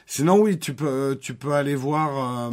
Sinon, 0.05 0.39
oui, 0.39 0.59
tu 0.59 0.73
peux, 0.73 1.17
tu 1.21 1.33
peux 1.35 1.53
aller 1.53 1.75
voir 1.75 2.51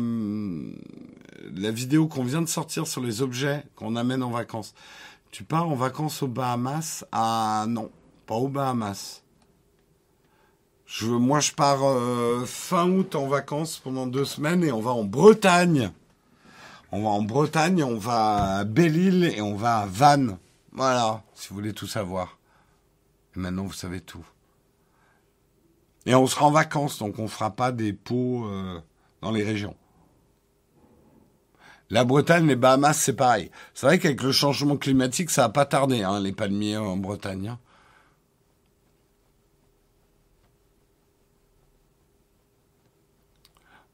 la 1.56 1.70
vidéo 1.70 2.06
qu'on 2.06 2.24
vient 2.24 2.42
de 2.42 2.48
sortir 2.48 2.86
sur 2.86 3.02
les 3.02 3.22
objets 3.22 3.64
qu'on 3.74 3.96
amène 3.96 4.22
en 4.22 4.30
vacances. 4.30 4.74
Tu 5.30 5.44
pars 5.44 5.68
en 5.68 5.74
vacances 5.74 6.22
aux 6.22 6.28
Bahamas? 6.28 7.04
Ah 7.12 7.66
non, 7.68 7.90
pas 8.26 8.36
aux 8.36 8.48
Bahamas. 8.48 9.22
Je, 10.88 11.06
moi, 11.06 11.40
je 11.40 11.52
pars 11.52 11.84
euh, 11.84 12.44
fin 12.46 12.88
août 12.88 13.14
en 13.14 13.28
vacances 13.28 13.78
pendant 13.78 14.06
deux 14.06 14.24
semaines 14.24 14.64
et 14.64 14.72
on 14.72 14.80
va 14.80 14.92
en 14.92 15.04
Bretagne. 15.04 15.92
On 16.90 17.02
va 17.02 17.10
en 17.10 17.20
Bretagne, 17.20 17.84
on 17.84 17.98
va 17.98 18.60
à 18.60 18.64
Belle-Île 18.64 19.24
et 19.24 19.42
on 19.42 19.54
va 19.54 19.80
à 19.80 19.86
Vannes. 19.86 20.38
Voilà, 20.72 21.22
si 21.34 21.50
vous 21.50 21.56
voulez 21.56 21.74
tout 21.74 21.86
savoir. 21.86 22.38
Maintenant, 23.34 23.64
vous 23.64 23.74
savez 23.74 24.00
tout. 24.00 24.24
Et 26.06 26.14
on 26.14 26.26
sera 26.26 26.46
en 26.46 26.50
vacances, 26.50 26.98
donc 26.98 27.18
on 27.18 27.28
fera 27.28 27.50
pas 27.50 27.70
des 27.70 27.92
pots 27.92 28.46
euh, 28.46 28.80
dans 29.20 29.30
les 29.30 29.44
régions. 29.44 29.76
La 31.90 32.04
Bretagne, 32.04 32.46
les 32.46 32.56
Bahamas, 32.56 32.94
c'est 32.94 33.12
pareil. 33.12 33.50
C'est 33.74 33.84
vrai 33.84 33.98
qu'avec 33.98 34.22
le 34.22 34.32
changement 34.32 34.78
climatique, 34.78 35.28
ça 35.28 35.42
n'a 35.42 35.48
pas 35.50 35.66
tardé, 35.66 36.02
hein, 36.02 36.18
les 36.18 36.32
palmiers 36.32 36.78
en 36.78 36.96
Bretagne. 36.96 37.48
Hein. 37.48 37.58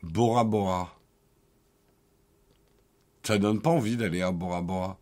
Bora 0.05 0.45
Bora. 0.45 0.95
Ça 3.23 3.39
donne 3.39 3.63
pas 3.63 3.71
envie 3.71 3.97
d'aller 3.97 4.21
à 4.21 4.33
Bora 4.33 4.61
Bora. 4.61 4.99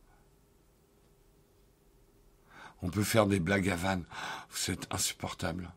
On 2.82 2.88
peut 2.88 3.02
faire 3.02 3.26
des 3.26 3.40
blagues 3.40 3.68
à 3.68 3.76
vannes. 3.76 4.04
C'est 4.50 4.92
insupportable. 4.92 5.72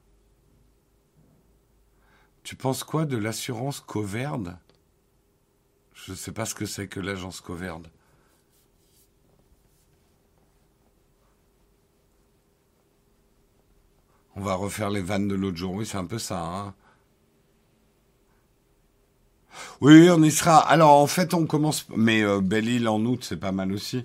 Tu 2.43 2.55
penses 2.55 2.83
quoi 2.83 3.05
de 3.05 3.17
l'assurance 3.17 3.79
Coverde? 3.79 4.57
Je 5.93 6.11
ne 6.11 6.15
sais 6.15 6.31
pas 6.31 6.45
ce 6.45 6.53
que 6.53 6.67
c'est 6.67 6.87
que 6.87 6.99
l'agence 6.99 7.41
Coverde. 7.41 7.89
On 14.35 14.41
va 14.41 14.53
refaire 14.53 14.91
les 14.91 15.01
vannes 15.01 15.27
de 15.27 15.35
l'autre 15.35 15.57
jour. 15.57 15.73
Oui, 15.73 15.85
c'est 15.85 15.97
un 15.97 16.05
peu 16.05 16.19
ça. 16.19 16.43
Hein. 16.43 16.75
Oui, 19.81 20.09
on 20.09 20.21
y 20.23 20.31
sera. 20.31 20.57
Alors, 20.57 20.91
en 20.91 21.07
fait, 21.07 21.33
on 21.33 21.45
commence. 21.45 21.85
Mais 21.95 22.23
euh, 22.23 22.41
Belle-Île 22.41 22.87
en 22.87 22.99
août, 23.05 23.23
c'est 23.23 23.39
pas 23.39 23.51
mal 23.51 23.71
aussi. 23.71 24.03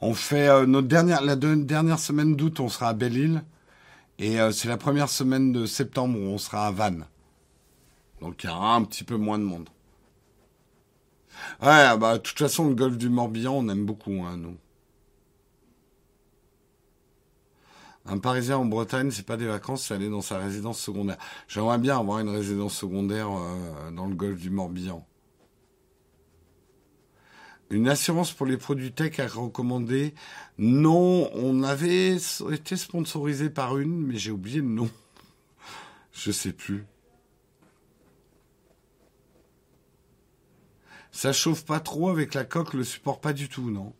On 0.00 0.14
fait 0.14 0.48
euh, 0.48 0.66
notre 0.66 0.88
dernière, 0.88 1.22
la 1.22 1.36
dernière 1.36 1.98
semaine 1.98 2.36
d'août, 2.36 2.60
on 2.60 2.68
sera 2.68 2.88
à 2.88 2.92
Belle-Île. 2.92 3.42
Et 4.18 4.40
euh, 4.40 4.52
c'est 4.52 4.68
la 4.68 4.76
première 4.76 5.08
semaine 5.08 5.52
de 5.52 5.66
septembre 5.66 6.18
où 6.18 6.22
on 6.22 6.38
sera 6.38 6.66
à 6.66 6.70
Vannes. 6.70 7.06
Donc, 8.20 8.44
il 8.44 8.46
y 8.46 8.50
aura 8.50 8.74
un 8.74 8.84
petit 8.84 9.04
peu 9.04 9.16
moins 9.16 9.38
de 9.38 9.44
monde. 9.44 9.68
Ouais, 11.60 11.96
bah, 11.98 12.14
de 12.14 12.18
toute 12.18 12.38
façon, 12.38 12.68
le 12.68 12.74
golfe 12.74 12.98
du 12.98 13.08
Morbihan, 13.08 13.54
on 13.54 13.68
aime 13.68 13.84
beaucoup, 13.84 14.22
hein, 14.24 14.36
nous. 14.36 14.56
Un 18.04 18.18
Parisien 18.18 18.58
en 18.58 18.64
Bretagne, 18.64 19.10
c'est 19.10 19.24
pas 19.24 19.36
des 19.36 19.46
vacances, 19.46 19.86
c'est 19.86 19.94
aller 19.94 20.08
dans 20.08 20.22
sa 20.22 20.38
résidence 20.38 20.80
secondaire. 20.80 21.18
J'aimerais 21.46 21.78
bien 21.78 21.98
avoir 21.98 22.18
une 22.18 22.30
résidence 22.30 22.76
secondaire 22.76 23.28
euh, 23.30 23.90
dans 23.92 24.06
le 24.06 24.14
golfe 24.14 24.40
du 24.40 24.50
Morbihan. 24.50 25.06
Une 27.70 27.88
assurance 27.88 28.32
pour 28.32 28.46
les 28.46 28.58
produits 28.58 28.92
tech 28.92 29.18
à 29.20 29.28
recommander? 29.28 30.14
Non, 30.58 31.30
on 31.34 31.62
avait 31.62 32.16
été 32.50 32.76
sponsorisé 32.76 33.50
par 33.50 33.78
une, 33.78 34.06
mais 34.06 34.18
j'ai 34.18 34.32
oublié 34.32 34.58
le 34.60 34.66
nom. 34.66 34.90
Je 36.12 36.32
sais 36.32 36.52
plus. 36.52 36.84
Ça 41.12 41.32
chauffe 41.32 41.64
pas 41.64 41.80
trop 41.80 42.08
avec 42.08 42.34
la 42.34 42.44
coque, 42.44 42.74
le 42.74 42.84
support 42.84 43.20
pas 43.20 43.32
du 43.32 43.48
tout, 43.48 43.70
non? 43.70 43.94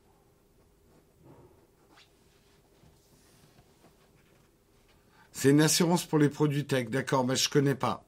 C'est 5.42 5.50
une 5.50 5.60
assurance 5.60 6.06
pour 6.06 6.20
les 6.20 6.28
produits 6.28 6.64
tech, 6.66 6.88
d'accord, 6.88 7.26
mais 7.26 7.34
je 7.34 7.48
connais 7.48 7.74
pas. 7.74 8.04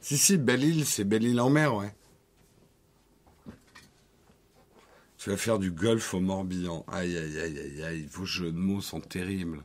Si, 0.00 0.18
si, 0.18 0.36
Belle-Île, 0.36 0.84
c'est 0.84 1.04
Belle-Île 1.04 1.40
en 1.40 1.48
mer, 1.48 1.76
ouais. 1.76 1.94
Tu 5.16 5.30
vas 5.30 5.36
faire 5.36 5.60
du 5.60 5.70
golf 5.70 6.12
au 6.12 6.18
Morbihan. 6.18 6.84
Aïe, 6.88 7.16
aïe, 7.16 7.38
aïe, 7.38 7.58
aïe, 7.60 7.82
aïe, 7.84 8.06
vos 8.10 8.24
jeux 8.24 8.50
de 8.50 8.58
mots 8.58 8.80
sont 8.80 9.00
terribles. 9.00 9.62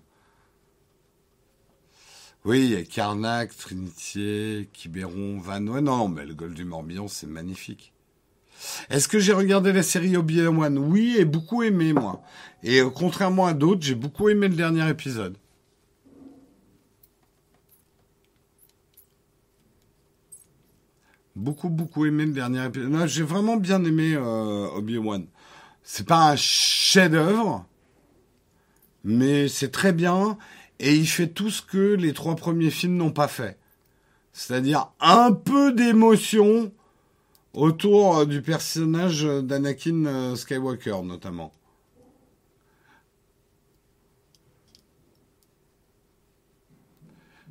Oui, 2.43 2.65
il 2.65 2.71
y 2.71 2.75
a 2.75 2.83
Carnac, 2.83 3.57
Trinitier, 3.57 4.69
Quiberon, 4.73 5.39
Van. 5.39 5.59
non, 5.59 6.07
mais 6.07 6.27
le 6.27 6.35
golfe 6.35 6.53
du 6.53 6.65
Morbihan, 6.65 7.07
c'est 7.07 7.25
magnifique. 7.25 7.94
Est-ce 8.89 9.07
que 9.07 9.19
j'ai 9.19 9.33
regardé 9.33 9.73
la 9.73 9.83
série 9.83 10.15
Obi-Wan? 10.17 10.77
Oui, 10.77 11.15
et 11.17 11.25
beaucoup 11.25 11.63
aimé, 11.63 11.93
moi. 11.93 12.21
Et 12.63 12.79
euh, 12.79 12.89
contrairement 12.89 13.45
à 13.45 13.53
d'autres, 13.53 13.81
j'ai 13.81 13.95
beaucoup 13.95 14.29
aimé 14.29 14.47
le 14.47 14.55
dernier 14.55 14.89
épisode. 14.89 15.37
Beaucoup, 21.35 21.69
beaucoup 21.69 22.05
aimé 22.05 22.25
le 22.25 22.31
dernier 22.31 22.65
épisode. 22.65 23.07
J'ai 23.07 23.23
vraiment 23.23 23.57
bien 23.57 23.83
aimé 23.83 24.15
euh, 24.15 24.67
Obi-Wan. 24.75 25.25
C'est 25.83 26.07
pas 26.07 26.31
un 26.31 26.35
chef-d'œuvre, 26.35 27.65
mais 29.03 29.47
c'est 29.47 29.71
très 29.71 29.93
bien 29.93 30.37
et 30.79 30.95
il 30.95 31.07
fait 31.07 31.27
tout 31.27 31.49
ce 31.49 31.61
que 31.61 31.93
les 31.93 32.13
trois 32.13 32.35
premiers 32.35 32.71
films 32.71 32.97
n'ont 32.97 33.11
pas 33.11 33.27
fait. 33.27 33.57
C'est-à-dire 34.33 34.91
un 34.99 35.31
peu 35.31 35.71
d'émotion 35.71 36.71
autour 37.55 38.17
euh, 38.17 38.25
du 38.25 38.41
personnage 38.41 39.23
d'Anakin 39.23 40.05
euh, 40.05 40.35
Skywalker 40.35 41.01
notamment. 41.03 41.51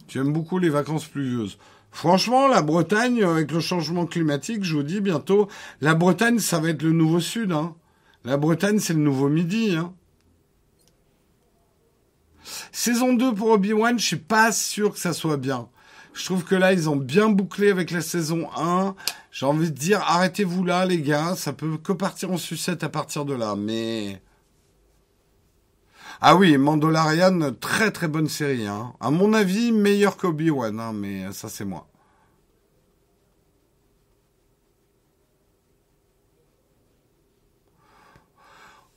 Tu 0.06 0.18
aimes 0.20 0.32
beaucoup 0.32 0.58
les 0.58 0.68
vacances 0.68 1.06
pluvieuses. 1.06 1.58
Franchement, 1.90 2.46
la 2.46 2.62
Bretagne, 2.62 3.22
euh, 3.22 3.32
avec 3.32 3.50
le 3.50 3.60
changement 3.60 4.06
climatique, 4.06 4.62
je 4.62 4.76
vous 4.76 4.82
dis 4.82 5.00
bientôt, 5.00 5.48
la 5.80 5.94
Bretagne, 5.94 6.38
ça 6.38 6.60
va 6.60 6.68
être 6.68 6.82
le 6.82 6.92
nouveau 6.92 7.20
Sud. 7.20 7.52
Hein. 7.52 7.74
La 8.24 8.36
Bretagne, 8.36 8.78
c'est 8.78 8.94
le 8.94 9.00
nouveau 9.00 9.28
Midi. 9.28 9.74
Hein. 9.76 9.92
Saison 12.72 13.14
2 13.14 13.34
pour 13.34 13.48
Obi-Wan, 13.48 13.98
je 13.98 14.04
suis 14.04 14.16
pas 14.16 14.52
sûr 14.52 14.92
que 14.92 14.98
ça 14.98 15.14
soit 15.14 15.38
bien. 15.38 15.68
Je 16.12 16.24
trouve 16.24 16.44
que 16.44 16.54
là, 16.54 16.72
ils 16.72 16.88
ont 16.88 16.96
bien 16.96 17.28
bouclé 17.28 17.70
avec 17.70 17.90
la 17.90 18.00
saison 18.00 18.48
1 18.56 18.94
j'ai 19.34 19.46
envie 19.46 19.72
de 19.72 19.76
dire, 19.76 20.00
arrêtez-vous 20.00 20.62
là, 20.62 20.86
les 20.86 21.02
gars. 21.02 21.34
Ça 21.34 21.52
peut 21.52 21.76
que 21.76 21.92
partir 21.92 22.30
en 22.30 22.36
sucette 22.38 22.84
à 22.84 22.88
partir 22.88 23.24
de 23.24 23.34
là. 23.34 23.56
Mais... 23.56 24.22
Ah 26.20 26.36
oui, 26.36 26.56
Mandalorian, 26.56 27.52
très 27.60 27.90
très 27.90 28.06
bonne 28.06 28.28
série. 28.28 28.68
Hein. 28.68 28.94
À 29.00 29.10
mon 29.10 29.32
avis, 29.32 29.72
meilleur 29.72 30.16
qu'Obi-Wan, 30.16 30.78
hein, 30.78 30.92
mais 30.92 31.32
ça 31.32 31.48
c'est 31.48 31.64
moi. 31.64 31.88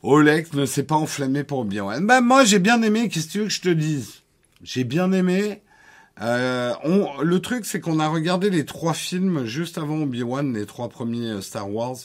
Oleg 0.03 0.53
ne 0.53 0.67
s'est 0.67 0.83
pas 0.83 0.95
enflammé 0.95 1.43
pour 1.43 1.59
Obi-Wan. 1.59 2.05
Bah, 2.05 2.21
moi 2.21 2.43
j'ai 2.43 2.59
bien 2.59 2.79
aimé, 2.83 3.09
qu'est-ce 3.09 3.25
que 3.25 3.31
tu 3.31 3.39
veux 3.39 3.45
que 3.45 3.51
je 3.51 3.61
te 3.61 3.69
dise? 3.69 4.21
J'ai 4.61 4.83
bien 4.83 5.11
aimé. 5.13 5.63
Euh, 6.21 6.73
le 7.21 7.39
truc 7.41 7.65
c'est 7.65 7.79
qu'on 7.79 7.99
a 7.99 8.07
regardé 8.07 8.49
les 8.49 8.65
trois 8.65 8.93
films 8.93 9.45
juste 9.45 9.77
avant 9.77 10.01
Obi-Wan, 10.01 10.53
les 10.53 10.65
trois 10.65 10.89
premiers 10.89 11.29
euh, 11.29 11.41
Star 11.41 11.71
Wars. 11.71 11.97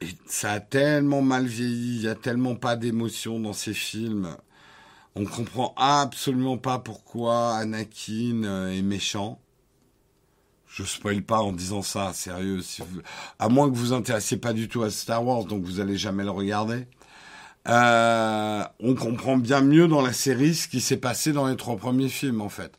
Et 0.00 0.08
ça 0.26 0.52
a 0.52 0.60
tellement 0.60 1.22
mal 1.22 1.46
vieilli, 1.46 1.96
il 1.96 2.02
y 2.02 2.08
a 2.08 2.14
tellement 2.14 2.54
pas 2.54 2.76
d'émotion 2.76 3.40
dans 3.40 3.52
ces 3.52 3.74
films. 3.74 4.36
On 5.16 5.24
comprend 5.24 5.74
absolument 5.76 6.56
pas 6.56 6.78
pourquoi 6.78 7.56
Anakin 7.56 8.44
euh, 8.44 8.70
est 8.70 8.82
méchant. 8.82 9.40
Je 10.66 10.84
spoil 10.84 11.22
pas 11.22 11.40
en 11.40 11.52
disant 11.52 11.82
ça, 11.82 12.12
sérieux. 12.12 12.60
À 13.38 13.48
moins 13.48 13.68
que 13.68 13.74
vous 13.74 13.86
vous 13.86 13.92
intéressiez 13.92 14.36
pas 14.36 14.52
du 14.52 14.68
tout 14.68 14.82
à 14.82 14.90
Star 14.90 15.24
Wars, 15.24 15.44
donc 15.44 15.64
vous 15.64 15.80
allez 15.80 15.96
jamais 15.96 16.24
le 16.24 16.30
regarder. 16.30 16.86
On 17.66 18.94
comprend 18.94 19.38
bien 19.38 19.60
mieux 19.62 19.88
dans 19.88 20.02
la 20.02 20.12
série 20.12 20.54
ce 20.54 20.68
qui 20.68 20.80
s'est 20.80 20.98
passé 20.98 21.32
dans 21.32 21.48
les 21.48 21.56
trois 21.56 21.76
premiers 21.76 22.08
films, 22.08 22.40
en 22.40 22.48
fait. 22.48 22.77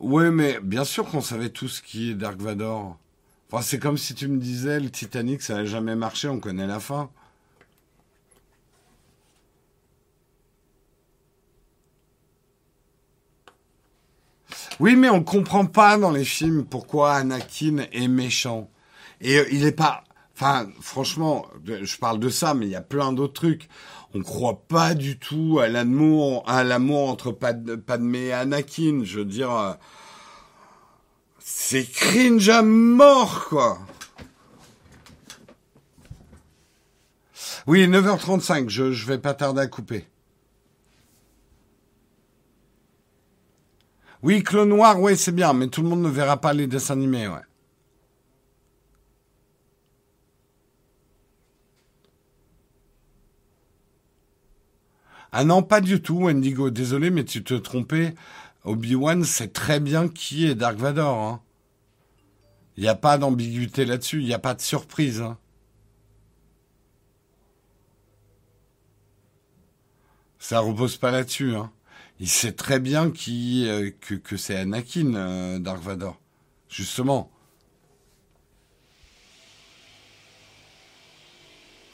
Oui, 0.00 0.30
mais 0.30 0.58
bien 0.62 0.84
sûr 0.84 1.04
qu'on 1.06 1.20
savait 1.20 1.50
tout 1.50 1.68
ce 1.68 1.82
qui 1.82 2.10
est 2.10 2.14
Dark 2.14 2.40
Vador. 2.40 2.98
Enfin, 3.52 3.62
c'est 3.62 3.78
comme 3.78 3.98
si 3.98 4.14
tu 4.14 4.28
me 4.28 4.38
disais 4.38 4.80
le 4.80 4.90
Titanic, 4.90 5.42
ça 5.42 5.54
n'a 5.54 5.64
jamais 5.66 5.94
marché, 5.94 6.28
on 6.28 6.40
connaît 6.40 6.66
la 6.66 6.80
fin. 6.80 7.10
Oui, 14.78 14.96
mais 14.96 15.10
on 15.10 15.22
comprend 15.22 15.66
pas 15.66 15.98
dans 15.98 16.10
les 16.10 16.24
films 16.24 16.64
pourquoi 16.64 17.12
Anakin 17.16 17.84
est 17.92 18.08
méchant. 18.08 18.70
Et 19.20 19.38
il 19.52 19.66
est 19.66 19.72
pas. 19.72 20.04
Enfin, 20.34 20.70
franchement, 20.80 21.46
je 21.66 21.96
parle 21.98 22.18
de 22.18 22.30
ça, 22.30 22.54
mais 22.54 22.66
il 22.66 22.70
y 22.70 22.76
a 22.76 22.80
plein 22.80 23.12
d'autres 23.12 23.34
trucs. 23.34 23.68
On 24.14 24.22
croit 24.22 24.62
pas 24.66 24.94
du 24.94 25.18
tout 25.18 25.60
à 25.62 25.68
l'amour, 25.68 26.42
à 26.48 26.64
l'amour 26.64 27.08
entre 27.08 27.30
Padmé 27.30 28.26
et 28.26 28.32
Anakin. 28.32 29.02
Je 29.04 29.20
veux 29.20 29.24
dire, 29.24 29.52
euh, 29.52 29.72
c'est 31.38 31.84
cringe 31.84 32.48
à 32.48 32.62
mort, 32.62 33.46
quoi. 33.48 33.78
Oui, 37.66 37.86
9h35, 37.86 38.68
je, 38.68 38.90
je 38.90 39.06
vais 39.06 39.18
pas 39.18 39.34
tarder 39.34 39.60
à 39.60 39.66
couper. 39.68 40.06
Oui, 44.22 44.42
Clone 44.42 44.68
Noir, 44.70 45.00
oui, 45.00 45.16
c'est 45.16 45.32
bien, 45.32 45.52
mais 45.52 45.68
tout 45.68 45.82
le 45.82 45.88
monde 45.88 46.02
ne 46.02 46.08
verra 46.08 46.38
pas 46.38 46.52
les 46.52 46.66
dessins 46.66 46.94
animés, 46.94 47.28
ouais. 47.28 47.40
Ah 55.32 55.44
non, 55.44 55.62
pas 55.62 55.80
du 55.80 56.02
tout, 56.02 56.24
Wendigo. 56.24 56.70
Désolé, 56.70 57.10
mais 57.10 57.24
tu 57.24 57.44
te 57.44 57.54
trompais. 57.54 58.14
Obi-Wan 58.64 59.24
sait 59.24 59.48
très 59.48 59.80
bien 59.80 60.08
qui 60.08 60.46
est 60.46 60.54
Dark 60.54 60.76
Vador. 60.76 61.18
Hein. 61.18 61.40
Il 62.76 62.82
n'y 62.82 62.88
a 62.88 62.94
pas 62.94 63.18
d'ambiguïté 63.18 63.84
là-dessus, 63.84 64.20
il 64.20 64.26
n'y 64.26 64.34
a 64.34 64.38
pas 64.38 64.54
de 64.54 64.60
surprise. 64.60 65.20
Hein. 65.20 65.38
Ça 70.38 70.60
repose 70.60 70.96
pas 70.96 71.10
là-dessus. 71.10 71.54
Hein. 71.54 71.70
Il 72.18 72.28
sait 72.28 72.52
très 72.52 72.80
bien 72.80 73.10
qui, 73.10 73.68
euh, 73.68 73.90
que, 74.00 74.36
c'est 74.36 74.56
Anakin, 74.56 75.14
euh, 75.14 75.58
Dark 75.58 75.82
Vador. 75.82 76.18
Justement. 76.68 77.30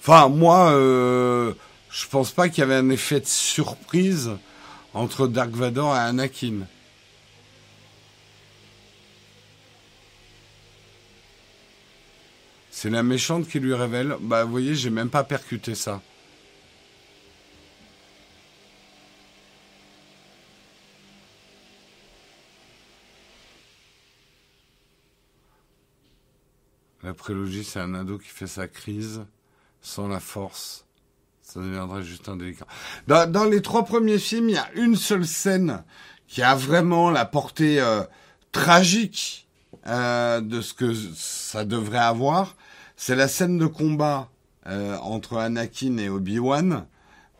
Enfin, 0.01 0.29
moi, 0.29 0.71
euh, 0.73 1.55
je 1.97 2.07
pense 2.09 2.31
pas 2.31 2.51
qu'il 2.51 2.59
y 2.59 2.63
avait 2.63 2.75
un 2.75 2.91
effet 2.91 3.21
de 3.21 3.27
surprise 3.27 4.33
entre 4.93 5.27
Dark 5.27 5.51
Vador 5.53 5.97
et 5.97 5.99
Anakin. 5.99 6.67
C'est 12.71 12.91
la 12.91 13.03
méchante 13.03 13.49
qui 13.49 13.61
lui 13.61 13.73
révèle. 13.73 14.15
Bah, 14.21 14.45
vous 14.45 14.51
voyez, 14.51 14.75
j'ai 14.75 14.91
même 14.91 15.09
pas 15.09 15.25
percuté 15.25 15.75
ça. 15.75 16.03
La 27.03 27.15
prélogie, 27.15 27.65
c'est 27.65 27.81
un 27.81 27.95
ado 27.95 28.19
qui 28.19 28.29
fait 28.29 28.47
sa 28.47 28.69
crise 28.69 29.25
sans 29.81 30.09
la 30.09 30.21
force 30.21 30.86
ça 31.47 31.61
deviendrait 31.61 32.03
juste 32.03 32.29
indélicat. 32.29 32.67
Dans, 33.07 33.31
dans 33.31 33.45
les 33.45 33.63
trois 33.63 33.85
premiers 33.85 34.19
films, 34.19 34.49
il 34.49 34.57
y 34.57 34.59
a 34.59 34.69
une 34.75 34.97
seule 34.97 35.25
scène 35.25 35.85
qui 36.27 36.43
a 36.43 36.57
vraiment 36.57 37.09
la 37.09 37.25
portée 37.25 37.81
euh, 37.81 38.03
tragique 38.51 39.47
euh, 39.87 40.41
de 40.41 40.61
ce 40.61 40.75
que 40.75 40.93
ça 40.93 41.65
devrait 41.65 41.99
avoir. 41.99 42.57
C'est 42.97 43.15
la 43.15 43.29
scène 43.29 43.59
de 43.59 43.67
combat 43.67 44.29
euh, 44.67 44.97
entre 44.99 45.39
Anakin 45.39 45.99
et 45.99 46.09
Obi-Wan 46.09 46.87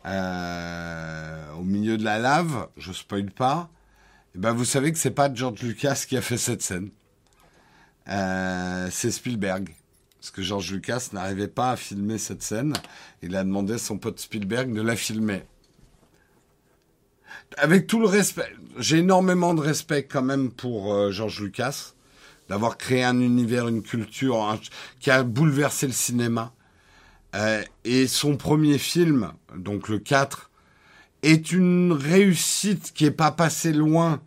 au 0.05 1.63
milieu 1.63 1.97
de 1.97 2.03
la 2.05 2.17
lave. 2.17 2.69
Je 2.77 2.93
spoil 2.93 3.29
pas. 3.29 3.69
Et 4.33 4.37
eh 4.37 4.39
ben 4.39 4.53
vous 4.53 4.63
savez 4.63 4.93
que 4.93 4.97
c'est 4.97 5.11
pas 5.11 5.33
George 5.33 5.61
Lucas 5.61 6.05
qui 6.07 6.15
a 6.15 6.21
fait 6.21 6.37
cette 6.37 6.61
scène. 6.61 6.91
c'est 8.05 9.11
Spielberg 9.11 9.75
parce 10.19 10.31
que 10.31 10.41
George 10.41 10.71
Lucas 10.71 11.09
n'arrivait 11.13 11.47
pas 11.47 11.71
à 11.71 11.75
filmer 11.75 12.17
cette 12.17 12.41
scène. 12.41 12.73
Il 13.21 13.35
a 13.35 13.43
demandé 13.43 13.73
à 13.73 13.77
son 13.77 13.97
pote 13.97 14.19
Spielberg 14.19 14.73
de 14.73 14.81
la 14.81 14.95
filmer. 14.95 15.43
Avec 17.57 17.87
tout 17.87 17.99
le 17.99 18.07
respect, 18.07 18.51
j'ai 18.77 18.97
énormément 18.97 19.53
de 19.53 19.61
respect 19.61 20.03
quand 20.03 20.21
même 20.21 20.51
pour 20.51 20.93
euh, 20.93 21.11
George 21.11 21.41
Lucas, 21.41 21.93
d'avoir 22.49 22.77
créé 22.77 23.03
un 23.03 23.19
univers, 23.19 23.67
une 23.67 23.83
culture 23.83 24.59
qui 24.99 25.11
a 25.11 25.23
bouleversé 25.23 25.87
le 25.87 25.93
cinéma. 25.93 26.53
Euh, 27.35 27.63
et 27.83 28.07
son 28.07 28.37
premier 28.37 28.77
film, 28.77 29.31
donc 29.55 29.89
le 29.89 29.99
4, 29.99 30.49
est 31.23 31.51
une 31.51 31.91
réussite 31.93 32.93
qui 32.93 33.05
est 33.05 33.11
pas 33.11 33.31
passée 33.31 33.73
loin 33.73 34.21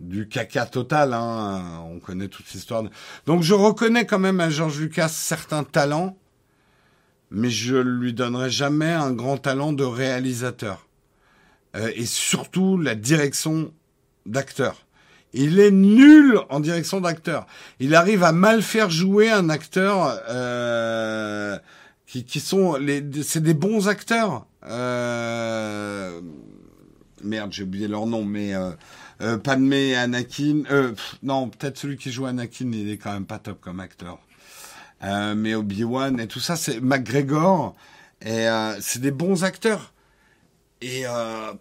du 0.00 0.28
caca 0.28 0.66
total. 0.66 1.12
Hein. 1.12 1.82
On 1.86 1.98
connaît 1.98 2.28
toute 2.28 2.50
l'histoire. 2.52 2.84
Donc 3.26 3.42
je 3.42 3.54
reconnais 3.54 4.06
quand 4.06 4.18
même 4.18 4.40
à 4.40 4.50
George 4.50 4.80
Lucas 4.80 5.08
certains 5.08 5.62
talents, 5.62 6.16
mais 7.30 7.50
je 7.50 7.76
lui 7.76 8.12
donnerai 8.12 8.50
jamais 8.50 8.90
un 8.90 9.12
grand 9.12 9.36
talent 9.36 9.72
de 9.72 9.84
réalisateur. 9.84 10.86
Euh, 11.76 11.92
et 11.94 12.06
surtout 12.06 12.78
la 12.78 12.94
direction 12.94 13.72
d'acteur. 14.26 14.86
Il 15.32 15.60
est 15.60 15.70
nul 15.70 16.40
en 16.48 16.58
direction 16.58 17.00
d'acteur. 17.00 17.46
Il 17.78 17.94
arrive 17.94 18.24
à 18.24 18.32
mal 18.32 18.62
faire 18.62 18.90
jouer 18.90 19.30
un 19.30 19.48
acteur 19.48 20.20
euh, 20.28 21.56
qui, 22.06 22.24
qui, 22.24 22.40
sont 22.40 22.74
les, 22.74 23.04
c'est 23.22 23.42
des 23.42 23.54
bons 23.54 23.86
acteurs. 23.86 24.46
Euh, 24.66 26.20
merde, 27.22 27.52
j'ai 27.52 27.62
oublié 27.62 27.86
leur 27.86 28.06
nom, 28.06 28.24
mais 28.24 28.52
euh, 29.20 29.38
Padmé 29.38 29.94
Anakin. 29.96 30.62
Euh, 30.70 30.94
non, 31.22 31.48
peut-être 31.48 31.78
celui 31.78 31.96
qui 31.96 32.10
joue 32.12 32.26
Anakin, 32.26 32.70
il 32.72 32.90
est 32.90 32.98
quand 32.98 33.12
même 33.12 33.26
pas 33.26 33.38
top 33.38 33.60
comme 33.60 33.80
acteur. 33.80 34.18
Euh, 35.02 35.34
mais 35.34 35.54
Obi-Wan 35.54 36.20
et 36.20 36.26
tout 36.26 36.40
ça, 36.40 36.56
c'est 36.56 36.80
McGregor. 36.80 37.74
Et 38.22 38.48
euh, 38.48 38.78
c'est 38.80 39.00
des 39.00 39.10
bons 39.10 39.44
acteurs. 39.44 39.92
Et 40.82 41.06
euh, 41.06 41.52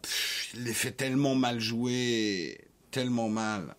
il 0.56 0.64
les 0.66 0.74
fait 0.74 0.92
tellement 0.92 1.36
mal 1.36 1.60
jouer. 1.60 2.60
tellement 2.92 3.30
mal. 3.30 3.76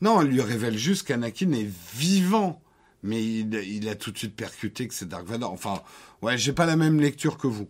Non, 0.00 0.22
elle 0.22 0.28
lui 0.28 0.40
révèle 0.40 0.78
juste 0.78 1.06
qu'Anakin 1.06 1.52
est 1.52 1.68
vivant. 1.94 2.60
Mais 3.02 3.24
il, 3.24 3.88
a 3.88 3.94
tout 3.94 4.10
de 4.12 4.18
suite 4.18 4.36
percuté 4.36 4.86
que 4.88 4.94
c'est 4.94 5.08
Dark 5.08 5.26
Vador. 5.26 5.52
Enfin, 5.52 5.82
ouais, 6.22 6.36
j'ai 6.38 6.52
pas 6.52 6.66
la 6.66 6.76
même 6.76 7.00
lecture 7.00 7.38
que 7.38 7.46
vous. 7.46 7.68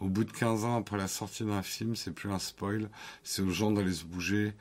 Au 0.00 0.08
bout 0.08 0.24
de 0.24 0.32
15 0.32 0.64
ans 0.64 0.76
après 0.76 0.98
la 0.98 1.08
sortie 1.08 1.44
d'un 1.44 1.62
film, 1.62 1.96
c'est 1.96 2.10
plus 2.12 2.30
un 2.30 2.38
spoil, 2.38 2.90
c'est 3.22 3.42
aux 3.42 3.50
gens 3.50 3.70
d'aller 3.70 3.92
se 3.92 4.04
bouger. 4.04 4.52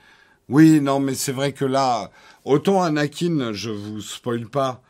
Oui, 0.50 0.80
non, 0.82 1.00
mais 1.00 1.16
c'est 1.16 1.32
vrai 1.32 1.54
que 1.54 1.66
là, 1.66 2.12
autant 2.46 2.82
Anakin, 2.84 3.54
je 3.54 3.70
vous 3.72 4.02
spoil 4.02 4.48
pas. 4.50 4.84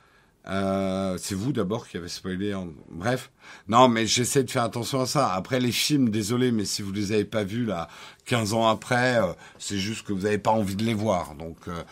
Euh, 0.47 1.17
c'est 1.19 1.35
vous 1.35 1.53
d'abord 1.53 1.87
qui 1.87 1.97
avez 1.97 2.09
spoilé. 2.09 2.53
Bref, 2.89 3.31
non, 3.67 3.87
mais 3.87 4.05
j'essaie 4.05 4.43
de 4.43 4.51
faire 4.51 4.63
attention 4.63 5.01
à 5.01 5.05
ça. 5.05 5.33
Après 5.33 5.59
les 5.59 5.71
films, 5.71 6.09
désolé, 6.09 6.51
mais 6.51 6.65
si 6.65 6.81
vous 6.81 6.91
les 6.91 7.11
avez 7.13 7.25
pas 7.25 7.43
vus 7.43 7.65
là, 7.65 7.87
15 8.25 8.53
ans 8.53 8.67
après, 8.67 9.21
euh, 9.21 9.33
c'est 9.57 9.77
juste 9.77 10.05
que 10.05 10.13
vous 10.13 10.23
n'avez 10.23 10.37
pas 10.37 10.51
envie 10.51 10.75
de 10.75 10.83
les 10.83 10.93
voir. 10.93 11.35
Donc, 11.35 11.57
euh, 11.67 11.83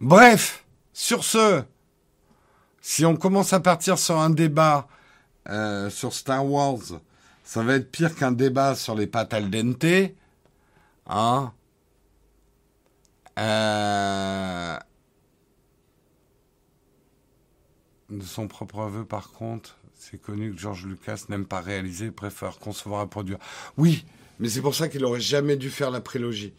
Bref, 0.00 0.64
sur 0.94 1.24
ce, 1.24 1.62
si 2.80 3.04
on 3.04 3.16
commence 3.16 3.52
à 3.52 3.60
partir 3.60 3.98
sur 3.98 4.18
un 4.18 4.30
débat 4.30 4.88
sur 5.90 6.14
Star 6.14 6.46
Wars, 6.46 7.00
ça 7.50 7.64
va 7.64 7.74
être 7.74 7.90
pire 7.90 8.14
qu'un 8.14 8.30
débat 8.30 8.76
sur 8.76 8.94
les 8.94 9.08
pâtes 9.08 9.34
al 9.34 9.50
dente. 9.50 9.84
Hein 11.08 11.52
euh, 13.40 14.78
De 18.08 18.22
son 18.22 18.46
propre 18.46 18.82
aveu, 18.82 19.04
par 19.04 19.32
contre, 19.32 19.76
c'est 19.98 20.22
connu 20.22 20.52
que 20.54 20.60
George 20.60 20.86
Lucas 20.86 21.24
n'aime 21.28 21.44
pas 21.44 21.60
réaliser, 21.60 22.12
préfère 22.12 22.60
concevoir 22.60 23.02
et 23.02 23.08
produire. 23.08 23.38
Oui, 23.76 24.04
mais 24.38 24.48
c'est 24.48 24.62
pour 24.62 24.76
ça 24.76 24.88
qu'il 24.88 25.04
aurait 25.04 25.18
jamais 25.18 25.56
dû 25.56 25.70
faire 25.70 25.90
la 25.90 26.00
prélogie. 26.00 26.52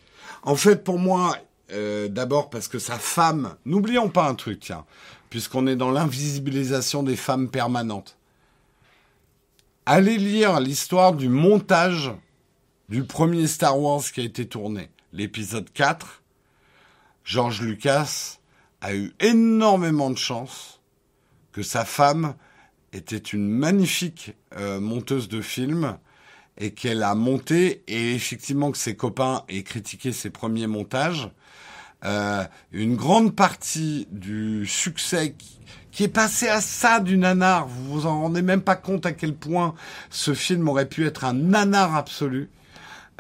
En 0.43 0.57
fait, 0.57 0.84
pour 0.84 0.99
moi, 0.99 1.38
euh, 1.72 2.09
d'abord 2.09 2.49
parce 2.49 2.68
que 2.68 2.80
sa 2.80 2.99
femme, 2.99 3.55
n'oublions 3.63 4.09
pas 4.09 4.27
un 4.27 4.35
truc, 4.35 4.59
tiens, 4.59 4.84
puisqu'on 5.30 5.68
est 5.68 5.77
dans 5.77 5.89
l'invisibilisation 5.89 7.01
des 7.01 7.15
femmes 7.15 7.49
permanentes. 7.49 8.18
Allez 9.88 10.18
lire 10.18 10.60
l'histoire 10.60 11.14
du 11.14 11.28
montage 11.28 12.12
du 12.88 13.03
premier 13.03 13.48
Star 13.48 13.80
Wars 13.80 14.03
qui 14.03 14.22
a 14.22 14.24
été 14.24 14.48
tourné, 14.48 14.91
l'épisode 15.12 15.74
4. 15.74 16.22
George 17.24 17.62
Lucas 17.64 18.38
a 18.82 18.94
eu 18.94 19.12
énormément 19.20 20.12
de 20.12 20.20
chance 20.20 20.82
que 21.52 21.64
sa 21.64 21.84
femme 21.84 22.36
était 22.94 23.18
une 23.18 23.48
magnifique 23.48 24.34
euh, 24.56 24.80
monteuse 24.80 25.28
de 25.28 25.41
films 25.41 25.98
et 26.60 26.76
qu'elle 26.76 27.02
a 27.02 27.16
monté 27.16 27.84
et 27.88 28.14
effectivement 28.14 28.72
que 28.72 28.78
ses 28.78 28.95
copains 28.95 29.45
aient 29.49 29.64
critiqué 29.64 30.12
ses 30.12 30.30
premiers 30.30 30.68
montages 30.68 31.32
euh, 32.06 32.44
une 32.72 32.95
grande 32.95 33.36
partie 33.36 34.08
du 34.12 34.68
succès 34.68 35.34
qui, 35.34 35.60
est 35.99 36.07
passé 36.07 36.47
à 36.47 36.61
ça 36.61 36.99
du 36.99 37.18
nanar, 37.18 37.68
vous 37.68 37.93
vous 37.93 38.05
en 38.05 38.22
rendez 38.22 38.41
même 38.41 38.61
pas 38.61 38.76
compte 38.76 39.05
à 39.05 39.11
quel 39.11 39.35
point 39.35 39.76
ce 40.09 40.34
film 40.34 40.68
aurait 40.69 40.88
pu 40.88 41.05
être 41.05 41.26
un 41.26 41.34
nanar 41.34 41.95
absolu, 41.95 42.49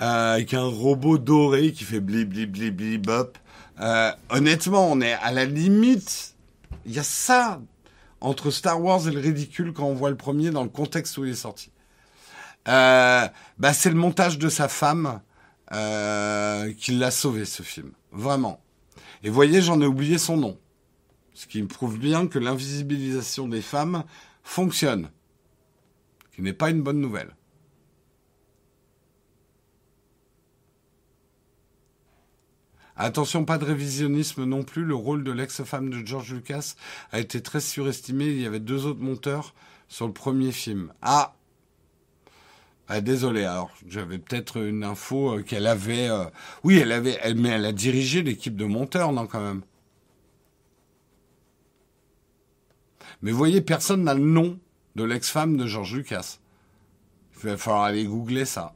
euh, 0.01 0.35
avec 0.35 0.53
un 0.53 0.63
robot 0.63 1.17
doré 1.17 1.71
qui 1.73 1.83
fait 1.83 1.99
blip 1.99 2.29
blip 2.29 2.51
blip 2.51 2.75
blip 2.75 3.05
bop. 3.05 3.37
Euh, 3.79 4.11
honnêtement, 4.29 4.91
on 4.91 5.01
est 5.01 5.13
à 5.13 5.31
la 5.31 5.45
limite. 5.45 6.35
Il 6.85 6.93
y 6.93 6.99
a 6.99 7.03
ça 7.03 7.59
entre 8.21 8.51
Star 8.51 8.81
Wars 8.81 9.07
et 9.07 9.11
le 9.11 9.19
ridicule 9.19 9.73
quand 9.73 9.85
on 9.85 9.93
voit 9.93 10.09
le 10.09 10.17
premier 10.17 10.51
dans 10.51 10.63
le 10.63 10.69
contexte 10.69 11.17
où 11.17 11.25
il 11.25 11.31
est 11.31 11.35
sorti. 11.35 11.71
Euh, 12.67 13.27
bah 13.57 13.73
c'est 13.73 13.89
le 13.89 13.95
montage 13.95 14.37
de 14.37 14.47
sa 14.47 14.67
femme 14.67 15.19
euh, 15.73 16.71
qui 16.77 16.91
l'a 16.91 17.11
sauvé 17.11 17.45
ce 17.45 17.63
film, 17.63 17.91
vraiment. 18.11 18.61
Et 19.23 19.29
voyez, 19.29 19.61
j'en 19.61 19.81
ai 19.81 19.85
oublié 19.85 20.17
son 20.17 20.37
nom. 20.37 20.57
Ce 21.41 21.47
qui 21.47 21.59
me 21.59 21.67
prouve 21.67 21.97
bien 21.97 22.27
que 22.27 22.37
l'invisibilisation 22.37 23.47
des 23.47 23.63
femmes 23.63 24.03
fonctionne. 24.43 25.09
Ce 26.29 26.35
qui 26.35 26.43
n'est 26.43 26.53
pas 26.53 26.69
une 26.69 26.83
bonne 26.83 27.01
nouvelle. 27.01 27.35
Attention, 32.95 33.43
pas 33.43 33.57
de 33.57 33.65
révisionnisme 33.65 34.43
non 34.43 34.61
plus. 34.61 34.85
Le 34.85 34.93
rôle 34.93 35.23
de 35.23 35.31
l'ex-femme 35.31 35.89
de 35.89 36.05
George 36.05 36.31
Lucas 36.31 36.75
a 37.11 37.19
été 37.19 37.41
très 37.41 37.59
surestimé. 37.59 38.25
Il 38.25 38.39
y 38.39 38.45
avait 38.45 38.59
deux 38.59 38.85
autres 38.85 39.01
monteurs 39.01 39.55
sur 39.87 40.05
le 40.05 40.13
premier 40.13 40.51
film. 40.51 40.93
Ah 41.01 41.33
ah, 42.87 43.01
désolé, 43.01 43.45
alors 43.45 43.71
j'avais 43.87 44.19
peut-être 44.19 44.57
une 44.57 44.83
info 44.83 45.37
euh, 45.37 45.43
qu'elle 45.43 45.65
avait. 45.65 46.09
Euh, 46.09 46.25
oui, 46.63 46.77
elle 46.77 46.91
avait, 46.91 47.17
elle, 47.23 47.35
mais 47.35 47.49
elle 47.49 47.65
a 47.65 47.71
dirigé 47.71 48.21
l'équipe 48.21 48.55
de 48.55 48.65
monteurs, 48.65 49.11
non, 49.13 49.25
quand 49.25 49.41
même. 49.41 49.61
Mais 53.21 53.31
vous 53.31 53.37
voyez, 53.37 53.61
personne 53.61 54.03
n'a 54.03 54.13
le 54.13 54.21
nom 54.23 54.59
de 54.95 55.03
l'ex-femme 55.03 55.57
de 55.57 55.67
George 55.67 55.95
Lucas. 55.95 56.39
Il 57.35 57.49
va 57.49 57.57
falloir 57.57 57.83
aller 57.83 58.05
googler 58.05 58.45
ça. 58.45 58.75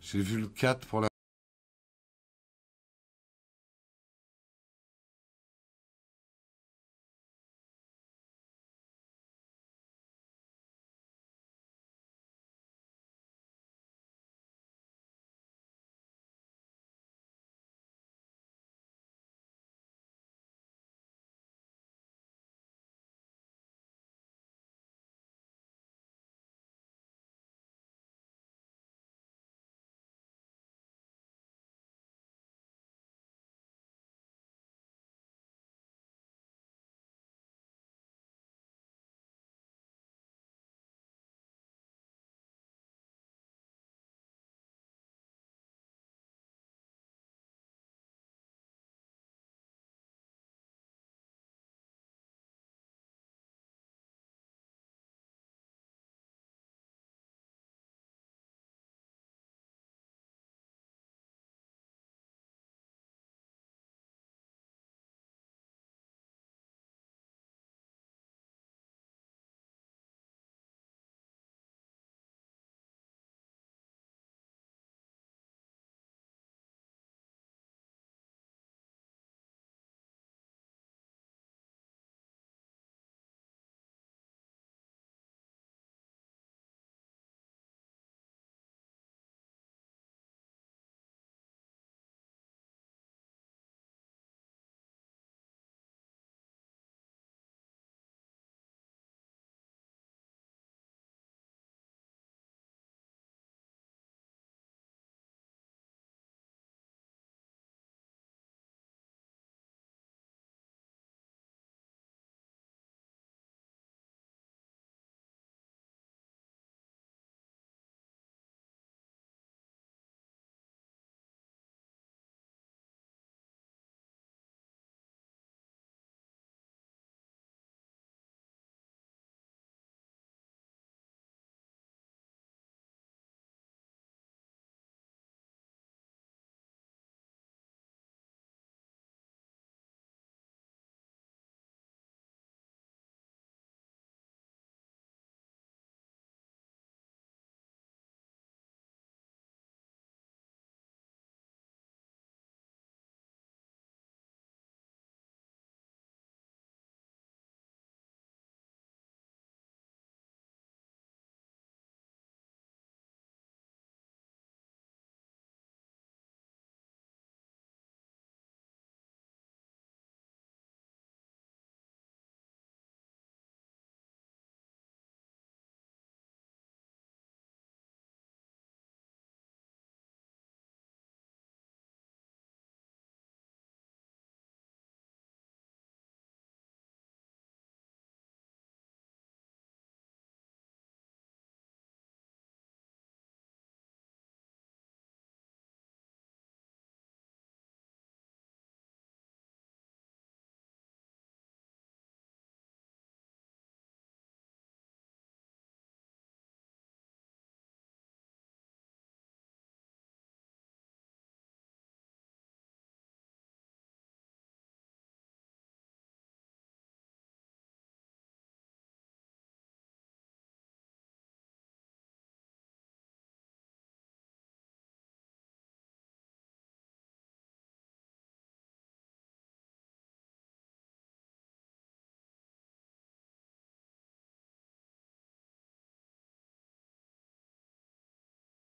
J'ai 0.00 0.20
vu 0.20 0.40
le 0.40 0.48
4 0.48 0.86
pour 0.86 1.00
la 1.00 1.09